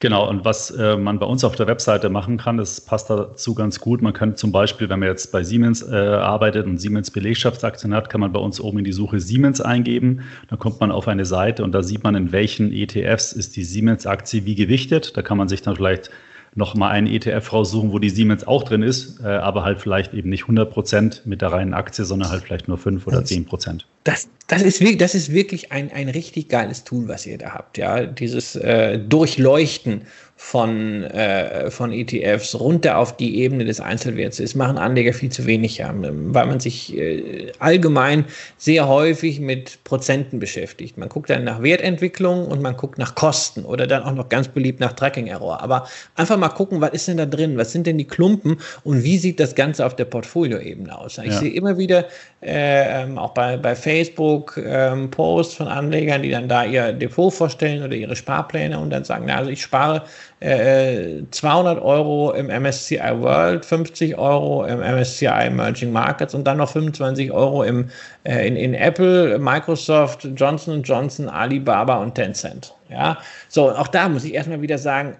Genau, 0.00 0.28
und 0.28 0.44
was 0.44 0.70
äh, 0.70 0.96
man 0.96 1.18
bei 1.18 1.26
uns 1.26 1.42
auf 1.42 1.56
der 1.56 1.66
Webseite 1.66 2.08
machen 2.08 2.36
kann, 2.36 2.56
das 2.56 2.80
passt 2.80 3.10
dazu 3.10 3.54
ganz 3.54 3.80
gut. 3.80 4.00
Man 4.00 4.12
kann 4.12 4.36
zum 4.36 4.52
Beispiel, 4.52 4.88
wenn 4.88 5.00
man 5.00 5.08
jetzt 5.08 5.32
bei 5.32 5.42
Siemens 5.42 5.82
äh, 5.82 5.96
arbeitet 5.96 6.66
und 6.66 6.78
Siemens 6.78 7.10
Belegschaftsaktien 7.10 7.92
hat, 7.92 8.08
kann 8.08 8.20
man 8.20 8.32
bei 8.32 8.38
uns 8.38 8.60
oben 8.60 8.78
in 8.78 8.84
die 8.84 8.92
Suche 8.92 9.18
Siemens 9.18 9.60
eingeben. 9.60 10.20
Dann 10.50 10.60
kommt 10.60 10.78
man 10.78 10.92
auf 10.92 11.08
eine 11.08 11.24
Seite 11.24 11.64
und 11.64 11.72
da 11.72 11.82
sieht 11.82 12.04
man, 12.04 12.14
in 12.14 12.30
welchen 12.30 12.72
ETFs 12.72 13.32
ist 13.32 13.56
die 13.56 13.64
Siemens-Aktie 13.64 14.44
wie 14.44 14.54
gewichtet. 14.54 15.16
Da 15.16 15.22
kann 15.22 15.36
man 15.36 15.48
sich 15.48 15.62
dann 15.62 15.74
vielleicht 15.74 16.10
noch 16.54 16.74
mal 16.74 16.90
einen 16.90 17.06
ETF 17.06 17.52
raussuchen, 17.52 17.92
wo 17.92 17.98
die 17.98 18.10
Siemens 18.10 18.46
auch 18.46 18.64
drin 18.64 18.82
ist, 18.82 19.20
äh, 19.20 19.26
aber 19.26 19.64
halt 19.64 19.80
vielleicht 19.80 20.14
eben 20.14 20.28
nicht 20.28 20.42
100 20.42 20.70
Prozent 20.70 21.22
mit 21.24 21.42
der 21.42 21.52
reinen 21.52 21.74
Aktie, 21.74 22.04
sondern 22.04 22.30
halt 22.30 22.42
vielleicht 22.42 22.68
nur 22.68 22.78
5 22.78 23.06
oder 23.06 23.24
10 23.24 23.44
Prozent. 23.44 23.86
Das, 24.04 24.28
das, 24.46 24.62
ist, 24.62 24.80
wirklich, 24.80 24.98
das 24.98 25.14
ist 25.14 25.32
wirklich 25.32 25.72
ein, 25.72 25.92
ein 25.92 26.08
richtig 26.08 26.48
geiles 26.48 26.84
Tool, 26.84 27.08
was 27.08 27.26
ihr 27.26 27.38
da 27.38 27.50
habt. 27.50 27.78
Ja, 27.78 28.06
dieses 28.06 28.56
äh, 28.56 28.98
Durchleuchten 28.98 30.02
von, 30.40 31.02
äh, 31.02 31.68
von 31.68 31.92
ETFs 31.92 32.54
runter 32.54 32.98
auf 32.98 33.16
die 33.16 33.40
Ebene 33.40 33.64
des 33.64 33.80
Einzelwerts. 33.80 34.36
Das 34.36 34.54
machen 34.54 34.78
Anleger 34.78 35.12
viel 35.12 35.32
zu 35.32 35.46
wenig, 35.46 35.78
ja, 35.78 35.92
weil 35.92 36.46
man 36.46 36.60
sich 36.60 36.96
äh, 36.96 37.50
allgemein 37.58 38.24
sehr 38.56 38.86
häufig 38.86 39.40
mit 39.40 39.82
Prozenten 39.82 40.38
beschäftigt. 40.38 40.96
Man 40.96 41.08
guckt 41.08 41.28
dann 41.28 41.42
nach 41.42 41.60
Wertentwicklung 41.60 42.46
und 42.46 42.62
man 42.62 42.76
guckt 42.76 42.98
nach 42.98 43.16
Kosten 43.16 43.64
oder 43.64 43.88
dann 43.88 44.04
auch 44.04 44.14
noch 44.14 44.28
ganz 44.28 44.46
beliebt 44.46 44.78
nach 44.78 44.92
Tracking-Error. 44.92 45.60
Aber 45.60 45.88
einfach 46.14 46.36
mal 46.36 46.50
gucken, 46.50 46.80
was 46.80 46.92
ist 46.92 47.08
denn 47.08 47.16
da 47.16 47.26
drin? 47.26 47.58
Was 47.58 47.72
sind 47.72 47.88
denn 47.88 47.98
die 47.98 48.06
Klumpen 48.06 48.58
und 48.84 49.02
wie 49.02 49.18
sieht 49.18 49.40
das 49.40 49.56
Ganze 49.56 49.84
auf 49.84 49.96
der 49.96 50.04
Portfolioebene 50.04 50.96
aus? 50.96 51.18
Ich 51.18 51.32
ja. 51.32 51.32
sehe 51.40 51.50
immer 51.50 51.78
wieder 51.78 52.06
äh, 52.40 53.02
ähm, 53.02 53.18
auch 53.18 53.30
bei, 53.30 53.56
bei 53.56 53.74
Facebook 53.74 54.60
ähm, 54.64 55.10
Posts 55.10 55.54
von 55.54 55.68
Anlegern, 55.68 56.22
die 56.22 56.30
dann 56.30 56.48
da 56.48 56.64
ihr 56.64 56.92
Depot 56.92 57.34
vorstellen 57.34 57.82
oder 57.82 57.94
ihre 57.94 58.14
Sparpläne 58.14 58.78
und 58.78 58.90
dann 58.90 59.02
sagen, 59.02 59.24
na, 59.26 59.36
also 59.36 59.50
ich 59.50 59.60
spare 59.60 60.04
200 60.40 61.78
äh, 61.78 61.80
Euro 61.80 62.30
im 62.32 62.46
MSCI 62.46 63.00
World, 63.18 63.64
50 63.64 64.16
Euro 64.16 64.64
im 64.66 64.78
MSCI 64.78 65.26
Emerging 65.26 65.90
Markets 65.90 66.32
und 66.32 66.44
dann 66.44 66.58
noch 66.58 66.70
25 66.70 67.32
Euro 67.32 67.64
im, 67.64 67.90
äh, 68.22 68.46
in, 68.46 68.54
in 68.54 68.74
Apple, 68.74 69.36
Microsoft, 69.40 70.28
Johnson 70.36 70.84
Johnson, 70.84 71.28
Alibaba 71.28 71.96
und 71.96 72.14
Tencent. 72.14 72.72
Ja, 72.88 73.18
so, 73.48 73.70
auch 73.70 73.88
da 73.88 74.08
muss 74.08 74.24
ich 74.24 74.34
erstmal 74.34 74.62
wieder 74.62 74.78
sagen, 74.78 75.16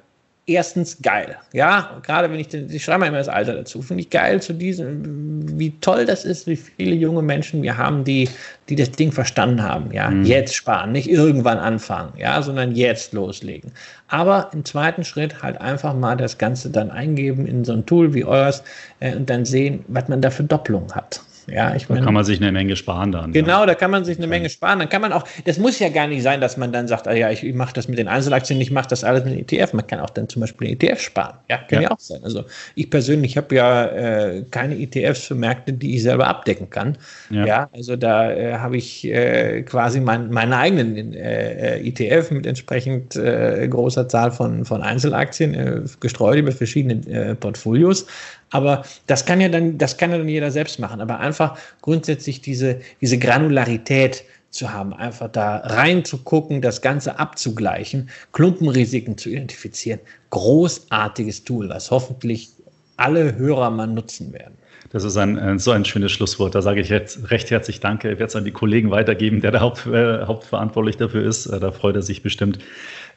erstens 0.48 1.00
geil. 1.02 1.36
Ja, 1.52 2.00
gerade 2.02 2.30
wenn 2.30 2.40
ich, 2.40 2.48
den, 2.48 2.70
ich 2.70 2.82
schreibe 2.82 3.00
mal 3.00 3.06
immer 3.06 3.18
das 3.18 3.28
Alter 3.28 3.54
dazu, 3.54 3.82
finde 3.82 4.02
ich 4.02 4.10
geil 4.10 4.40
zu 4.40 4.54
diesem, 4.54 5.58
wie 5.58 5.78
toll 5.80 6.06
das 6.06 6.24
ist, 6.24 6.46
wie 6.46 6.56
viele 6.56 6.94
junge 6.94 7.22
Menschen 7.22 7.62
wir 7.62 7.76
haben, 7.76 8.04
die, 8.04 8.28
die 8.68 8.76
das 8.76 8.90
Ding 8.90 9.12
verstanden 9.12 9.62
haben. 9.62 9.92
Ja, 9.92 10.10
mhm. 10.10 10.24
jetzt 10.24 10.54
sparen, 10.54 10.92
nicht 10.92 11.08
irgendwann 11.08 11.58
anfangen, 11.58 12.12
ja, 12.16 12.40
sondern 12.42 12.74
jetzt 12.74 13.12
loslegen. 13.12 13.72
Aber 14.08 14.50
im 14.52 14.64
zweiten 14.64 15.04
Schritt 15.04 15.42
halt 15.42 15.60
einfach 15.60 15.94
mal 15.94 16.16
das 16.16 16.38
Ganze 16.38 16.70
dann 16.70 16.90
eingeben 16.90 17.46
in 17.46 17.64
so 17.64 17.72
ein 17.72 17.84
Tool 17.84 18.14
wie 18.14 18.24
eures 18.24 18.62
äh, 19.00 19.14
und 19.14 19.28
dann 19.28 19.44
sehen, 19.44 19.84
was 19.88 20.08
man 20.08 20.22
da 20.22 20.30
für 20.30 20.44
Doppelungen 20.44 20.94
hat. 20.94 21.20
Ja, 21.50 21.74
ich 21.74 21.88
meine, 21.88 22.00
da 22.00 22.04
kann 22.06 22.14
man 22.14 22.24
sich 22.24 22.40
eine 22.40 22.52
Menge 22.52 22.76
sparen 22.76 23.12
dann. 23.12 23.32
Genau, 23.32 23.60
ja. 23.60 23.66
da 23.66 23.74
kann 23.74 23.90
man 23.90 24.04
sich 24.04 24.18
eine 24.18 24.26
Menge 24.26 24.50
sparen. 24.50 24.78
Dann 24.78 24.88
kann 24.88 25.00
man 25.00 25.12
auch, 25.12 25.24
das 25.44 25.58
muss 25.58 25.78
ja 25.78 25.88
gar 25.88 26.06
nicht 26.06 26.22
sein, 26.22 26.40
dass 26.40 26.56
man 26.56 26.72
dann 26.72 26.88
sagt, 26.88 27.08
ah 27.08 27.12
ja, 27.12 27.30
ich, 27.30 27.42
mache 27.54 27.72
das 27.72 27.88
mit 27.88 27.98
den 27.98 28.08
Einzelaktien, 28.08 28.60
ich 28.60 28.70
mache 28.70 28.88
das 28.88 29.04
alles 29.04 29.24
mit 29.24 29.52
ETF. 29.52 29.72
Man 29.72 29.86
kann 29.86 30.00
auch 30.00 30.10
dann 30.10 30.28
zum 30.28 30.40
Beispiel 30.40 30.68
einen 30.68 30.80
ETF 30.80 31.00
sparen. 31.00 31.36
Ja, 31.48 31.58
kann 31.58 31.82
ja, 31.82 31.82
ja 31.82 31.90
auch 31.90 31.98
sein. 31.98 32.22
Also 32.22 32.44
ich 32.74 32.90
persönlich 32.90 33.36
habe 33.36 33.54
ja 33.54 33.86
äh, 33.86 34.44
keine 34.50 34.78
ETFs 34.78 35.26
für 35.26 35.34
Märkte, 35.34 35.72
die 35.72 35.96
ich 35.96 36.02
selber 36.02 36.26
abdecken 36.26 36.68
kann. 36.70 36.98
Ja, 37.30 37.46
ja 37.46 37.70
also 37.72 37.96
da 37.96 38.30
äh, 38.30 38.54
habe 38.54 38.76
ich 38.76 39.04
äh, 39.06 39.62
quasi 39.62 40.00
mein, 40.00 40.30
meinen 40.30 40.52
eigenen 40.52 41.14
äh, 41.14 41.78
ETF 41.78 42.30
mit 42.30 42.46
entsprechend 42.46 43.16
äh, 43.16 43.66
großer 43.68 44.08
Zahl 44.08 44.32
von, 44.32 44.64
von 44.64 44.82
Einzelaktien 44.82 45.54
äh, 45.54 45.80
gestreut 46.00 46.38
über 46.38 46.52
verschiedene 46.52 47.36
Portfolios. 47.36 48.06
Aber 48.50 48.82
das 49.06 49.26
kann 49.26 49.40
ja 49.40 49.48
dann, 49.48 49.78
das 49.78 49.96
kann 49.96 50.10
ja 50.10 50.18
dann 50.18 50.28
jeder 50.28 50.50
selbst 50.50 50.78
machen. 50.78 51.00
Aber 51.00 51.20
einfach 51.20 51.38
grundsätzlich 51.82 52.40
diese, 52.40 52.81
diese 53.01 53.19
Granularität 53.19 54.24
zu 54.51 54.73
haben, 54.73 54.94
einfach 54.94 55.28
da 55.28 55.59
reinzugucken, 55.59 56.62
das 56.62 56.81
Ganze 56.81 57.19
abzugleichen, 57.19 58.09
Klumpenrisiken 58.32 59.19
zu 59.19 59.28
identifizieren. 59.28 60.01
Großartiges 60.31 61.44
Tool, 61.44 61.69
was 61.69 61.90
hoffentlich 61.90 62.51
alle 62.97 63.36
Hörer 63.36 63.70
mal 63.70 63.86
nutzen 63.86 64.32
werden. 64.32 64.55
Das 64.90 65.05
ist 65.05 65.19
ein, 65.19 65.59
so 65.59 65.70
ein 65.73 65.85
schönes 65.85 66.12
Schlusswort. 66.12 66.55
Da 66.55 66.62
sage 66.62 66.81
ich 66.81 66.89
jetzt 66.89 67.31
recht 67.31 67.51
herzlich 67.51 67.81
Danke. 67.81 68.10
Ich 68.12 68.19
werde 68.19 68.31
es 68.31 68.36
an 68.36 68.44
die 68.44 68.52
Kollegen 68.52 68.90
weitergeben, 68.90 69.43
der 69.43 69.51
der 69.51 69.60
Haupt, 69.60 69.86
äh, 69.86 70.24
hauptverantwortlich 70.24 70.97
dafür 70.97 71.24
ist. 71.24 71.47
Äh, 71.47 71.60
da 71.60 71.73
freut 71.73 71.97
er 71.97 72.02
sich 72.02 72.23
bestimmt. 72.23 72.59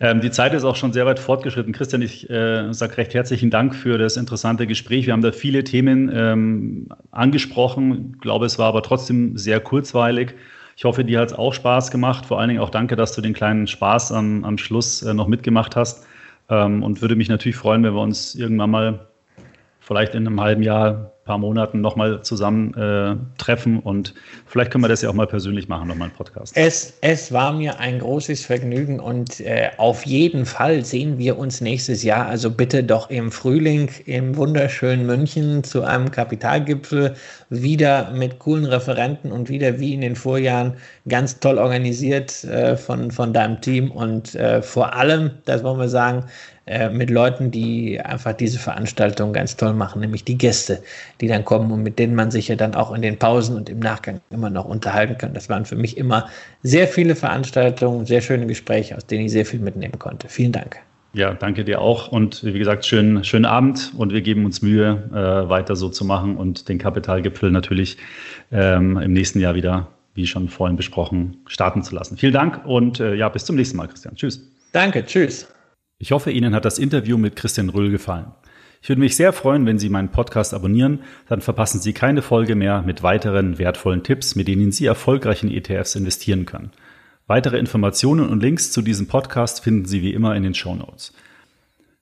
Ähm, 0.03 0.19
die 0.19 0.31
Zeit 0.31 0.55
ist 0.55 0.63
auch 0.63 0.75
schon 0.75 0.93
sehr 0.93 1.05
weit 1.05 1.19
fortgeschritten. 1.19 1.73
Christian, 1.73 2.01
ich 2.01 2.27
äh, 2.27 2.73
sage 2.73 2.97
recht 2.97 3.13
herzlichen 3.13 3.51
Dank 3.51 3.75
für 3.75 3.99
das 3.99 4.17
interessante 4.17 4.65
Gespräch. 4.65 5.05
Wir 5.05 5.13
haben 5.13 5.21
da 5.21 5.31
viele 5.31 5.63
Themen 5.63 6.11
ähm, 6.11 6.89
angesprochen. 7.11 8.13
Ich 8.15 8.21
glaube, 8.21 8.47
es 8.47 8.57
war 8.57 8.67
aber 8.67 8.81
trotzdem 8.81 9.37
sehr 9.37 9.59
kurzweilig. 9.59 10.33
Ich 10.75 10.85
hoffe, 10.85 11.05
dir 11.05 11.19
hat 11.19 11.29
es 11.29 11.37
auch 11.37 11.53
Spaß 11.53 11.91
gemacht. 11.91 12.25
Vor 12.25 12.39
allen 12.39 12.49
Dingen 12.49 12.61
auch 12.61 12.71
danke, 12.71 12.95
dass 12.95 13.13
du 13.13 13.21
den 13.21 13.33
kleinen 13.33 13.67
Spaß 13.67 14.11
am, 14.11 14.43
am 14.43 14.57
Schluss 14.57 15.03
äh, 15.03 15.13
noch 15.13 15.27
mitgemacht 15.27 15.75
hast. 15.75 16.07
Ähm, 16.49 16.81
und 16.81 17.03
würde 17.03 17.15
mich 17.15 17.29
natürlich 17.29 17.55
freuen, 17.55 17.83
wenn 17.83 17.93
wir 17.93 18.01
uns 18.01 18.33
irgendwann 18.33 18.71
mal 18.71 19.07
vielleicht 19.81 20.15
in 20.15 20.25
einem 20.25 20.41
halben 20.41 20.63
Jahr 20.63 21.11
paar 21.31 21.37
Monaten 21.37 21.79
nochmal 21.79 22.21
zusammen 22.23 22.73
äh, 22.73 23.79
und 23.83 24.13
vielleicht 24.47 24.69
können 24.69 24.83
wir 24.83 24.89
das 24.89 25.01
ja 25.01 25.09
auch 25.09 25.13
mal 25.13 25.27
persönlich 25.27 25.69
machen, 25.69 25.87
nochmal 25.87 26.09
einen 26.09 26.17
Podcast. 26.17 26.57
Es, 26.57 26.93
es 26.99 27.31
war 27.31 27.53
mir 27.53 27.79
ein 27.79 27.99
großes 27.99 28.45
Vergnügen 28.45 28.99
und 28.99 29.39
äh, 29.39 29.69
auf 29.77 30.05
jeden 30.05 30.45
Fall 30.45 30.83
sehen 30.83 31.17
wir 31.17 31.37
uns 31.37 31.61
nächstes 31.61 32.03
Jahr, 32.03 32.25
also 32.25 32.51
bitte 32.51 32.83
doch 32.83 33.09
im 33.09 33.31
Frühling 33.31 33.89
im 34.05 34.35
wunderschönen 34.35 35.05
München 35.05 35.63
zu 35.63 35.83
einem 35.83 36.11
Kapitalgipfel, 36.11 37.15
wieder 37.49 38.11
mit 38.11 38.39
coolen 38.39 38.65
Referenten 38.65 39.31
und 39.31 39.47
wieder 39.47 39.79
wie 39.79 39.93
in 39.93 40.01
den 40.01 40.17
Vorjahren 40.17 40.73
ganz 41.07 41.39
toll 41.39 41.57
organisiert 41.57 42.43
äh, 42.43 42.75
von, 42.75 43.11
von 43.11 43.33
deinem 43.33 43.61
Team. 43.61 43.91
Und 43.91 44.35
äh, 44.35 44.61
vor 44.61 44.93
allem, 44.95 45.31
das 45.45 45.63
wollen 45.63 45.79
wir 45.79 45.89
sagen, 45.89 46.25
äh, 46.67 46.89
mit 46.89 47.09
Leuten, 47.09 47.49
die 47.49 47.99
einfach 47.99 48.33
diese 48.33 48.59
Veranstaltung 48.59 49.33
ganz 49.33 49.57
toll 49.57 49.73
machen, 49.73 49.99
nämlich 50.01 50.23
die 50.23 50.37
Gäste, 50.37 50.83
die 51.19 51.27
dann 51.27 51.43
kommen 51.43 51.71
und 51.71 51.81
mit 51.81 51.97
denen 51.97 52.13
man 52.13 52.29
sich 52.29 52.49
ja 52.49 52.55
dann 52.55 52.75
auch 52.75 52.93
in 52.93 53.01
den 53.01 53.17
Pausen 53.17 53.55
und 53.55 53.67
im 53.67 53.79
Nachgang 53.79 54.21
immer 54.29 54.51
noch 54.51 54.65
unterhalten 54.65 55.17
kann. 55.17 55.33
Das 55.33 55.49
waren 55.49 55.65
für 55.65 55.75
mich 55.75 55.97
immer 55.97 56.29
sehr 56.61 56.87
viele 56.87 57.15
Veranstaltungen, 57.15 58.05
sehr 58.05 58.21
schöne 58.21 58.45
Gespräche, 58.45 58.95
aus 58.95 59.05
denen 59.07 59.25
ich 59.25 59.31
sehr 59.31 59.45
viel 59.45 59.59
mitnehmen 59.59 59.97
konnte. 59.97 60.29
Vielen 60.29 60.51
Dank. 60.51 60.77
Ja, 61.13 61.33
danke 61.33 61.65
dir 61.65 61.81
auch. 61.81 62.09
Und 62.09 62.43
wie 62.43 62.57
gesagt, 62.57 62.85
schönen, 62.85 63.23
schönen 63.23 63.45
Abend 63.45 63.91
und 63.97 64.13
wir 64.13 64.21
geben 64.21 64.45
uns 64.45 64.61
Mühe, 64.61 65.03
äh, 65.11 65.49
weiter 65.49 65.75
so 65.75 65.89
zu 65.89 66.05
machen 66.05 66.37
und 66.37 66.69
den 66.69 66.77
Kapitalgipfel 66.77 67.51
natürlich 67.51 67.97
ähm, 68.51 68.97
im 68.97 69.11
nächsten 69.11 69.39
Jahr 69.39 69.55
wieder, 69.55 69.87
wie 70.13 70.25
schon 70.25 70.47
vorhin 70.47 70.77
besprochen, 70.77 71.37
starten 71.47 71.83
zu 71.83 71.95
lassen. 71.95 72.17
Vielen 72.17 72.33
Dank 72.33 72.65
und 72.65 72.99
äh, 72.99 73.15
ja, 73.15 73.27
bis 73.27 73.45
zum 73.45 73.57
nächsten 73.57 73.77
Mal, 73.77 73.87
Christian. 73.87 74.15
Tschüss. 74.15 74.41
Danke, 74.71 75.03
tschüss. 75.05 75.47
Ich 76.01 76.11
hoffe, 76.11 76.31
Ihnen 76.31 76.55
hat 76.55 76.65
das 76.65 76.79
Interview 76.79 77.15
mit 77.19 77.35
Christian 77.35 77.69
Rüll 77.69 77.91
gefallen. 77.91 78.31
Ich 78.81 78.89
würde 78.89 79.01
mich 79.01 79.15
sehr 79.15 79.33
freuen, 79.33 79.67
wenn 79.67 79.77
Sie 79.77 79.87
meinen 79.87 80.09
Podcast 80.09 80.51
abonnieren, 80.51 81.01
dann 81.29 81.41
verpassen 81.41 81.79
Sie 81.79 81.93
keine 81.93 82.23
Folge 82.23 82.55
mehr 82.55 82.81
mit 82.81 83.03
weiteren 83.03 83.59
wertvollen 83.59 84.01
Tipps, 84.01 84.33
mit 84.33 84.47
denen 84.47 84.71
Sie 84.71 84.87
erfolgreich 84.87 85.43
in 85.43 85.51
ETFs 85.51 85.93
investieren 85.93 86.47
können. 86.47 86.71
Weitere 87.27 87.59
Informationen 87.59 88.27
und 88.29 88.41
Links 88.41 88.71
zu 88.71 88.81
diesem 88.81 89.05
Podcast 89.05 89.63
finden 89.63 89.85
Sie 89.85 90.01
wie 90.01 90.11
immer 90.11 90.35
in 90.35 90.41
den 90.41 90.55
Show 90.55 90.73
Notes. 90.73 91.13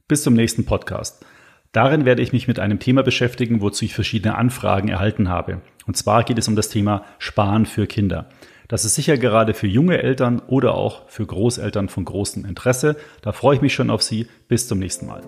Bis 0.08 0.24
zum 0.24 0.34
nächsten 0.34 0.64
Podcast. 0.64 1.26
Darin 1.74 2.06
werde 2.06 2.22
ich 2.22 2.32
mich 2.32 2.48
mit 2.48 2.58
einem 2.58 2.80
Thema 2.80 3.04
beschäftigen, 3.04 3.60
wozu 3.60 3.84
ich 3.84 3.94
verschiedene 3.94 4.36
Anfragen 4.38 4.88
erhalten 4.88 5.28
habe. 5.28 5.60
Und 5.88 5.98
zwar 5.98 6.24
geht 6.24 6.38
es 6.38 6.48
um 6.48 6.56
das 6.56 6.70
Thema 6.70 7.04
Sparen 7.18 7.66
für 7.66 7.86
Kinder. 7.86 8.30
Das 8.70 8.86
ist 8.86 8.94
sicher 8.94 9.18
gerade 9.18 9.56
für 9.56 9.66
junge 9.66 10.02
Eltern 10.02 10.44
oder 10.48 10.76
auch 10.76 11.02
für 11.08 11.26
Großeltern 11.26 11.90
von 11.90 12.06
großem 12.06 12.46
Interesse. 12.46 12.98
Da 13.24 13.32
freue 13.32 13.56
ich 13.56 13.62
mich 13.62 13.74
schon 13.74 13.90
auf 13.90 14.04
Sie. 14.04 14.28
Bis 14.48 14.68
zum 14.68 14.78
nächsten 14.78 15.08
Mal. 15.08 15.24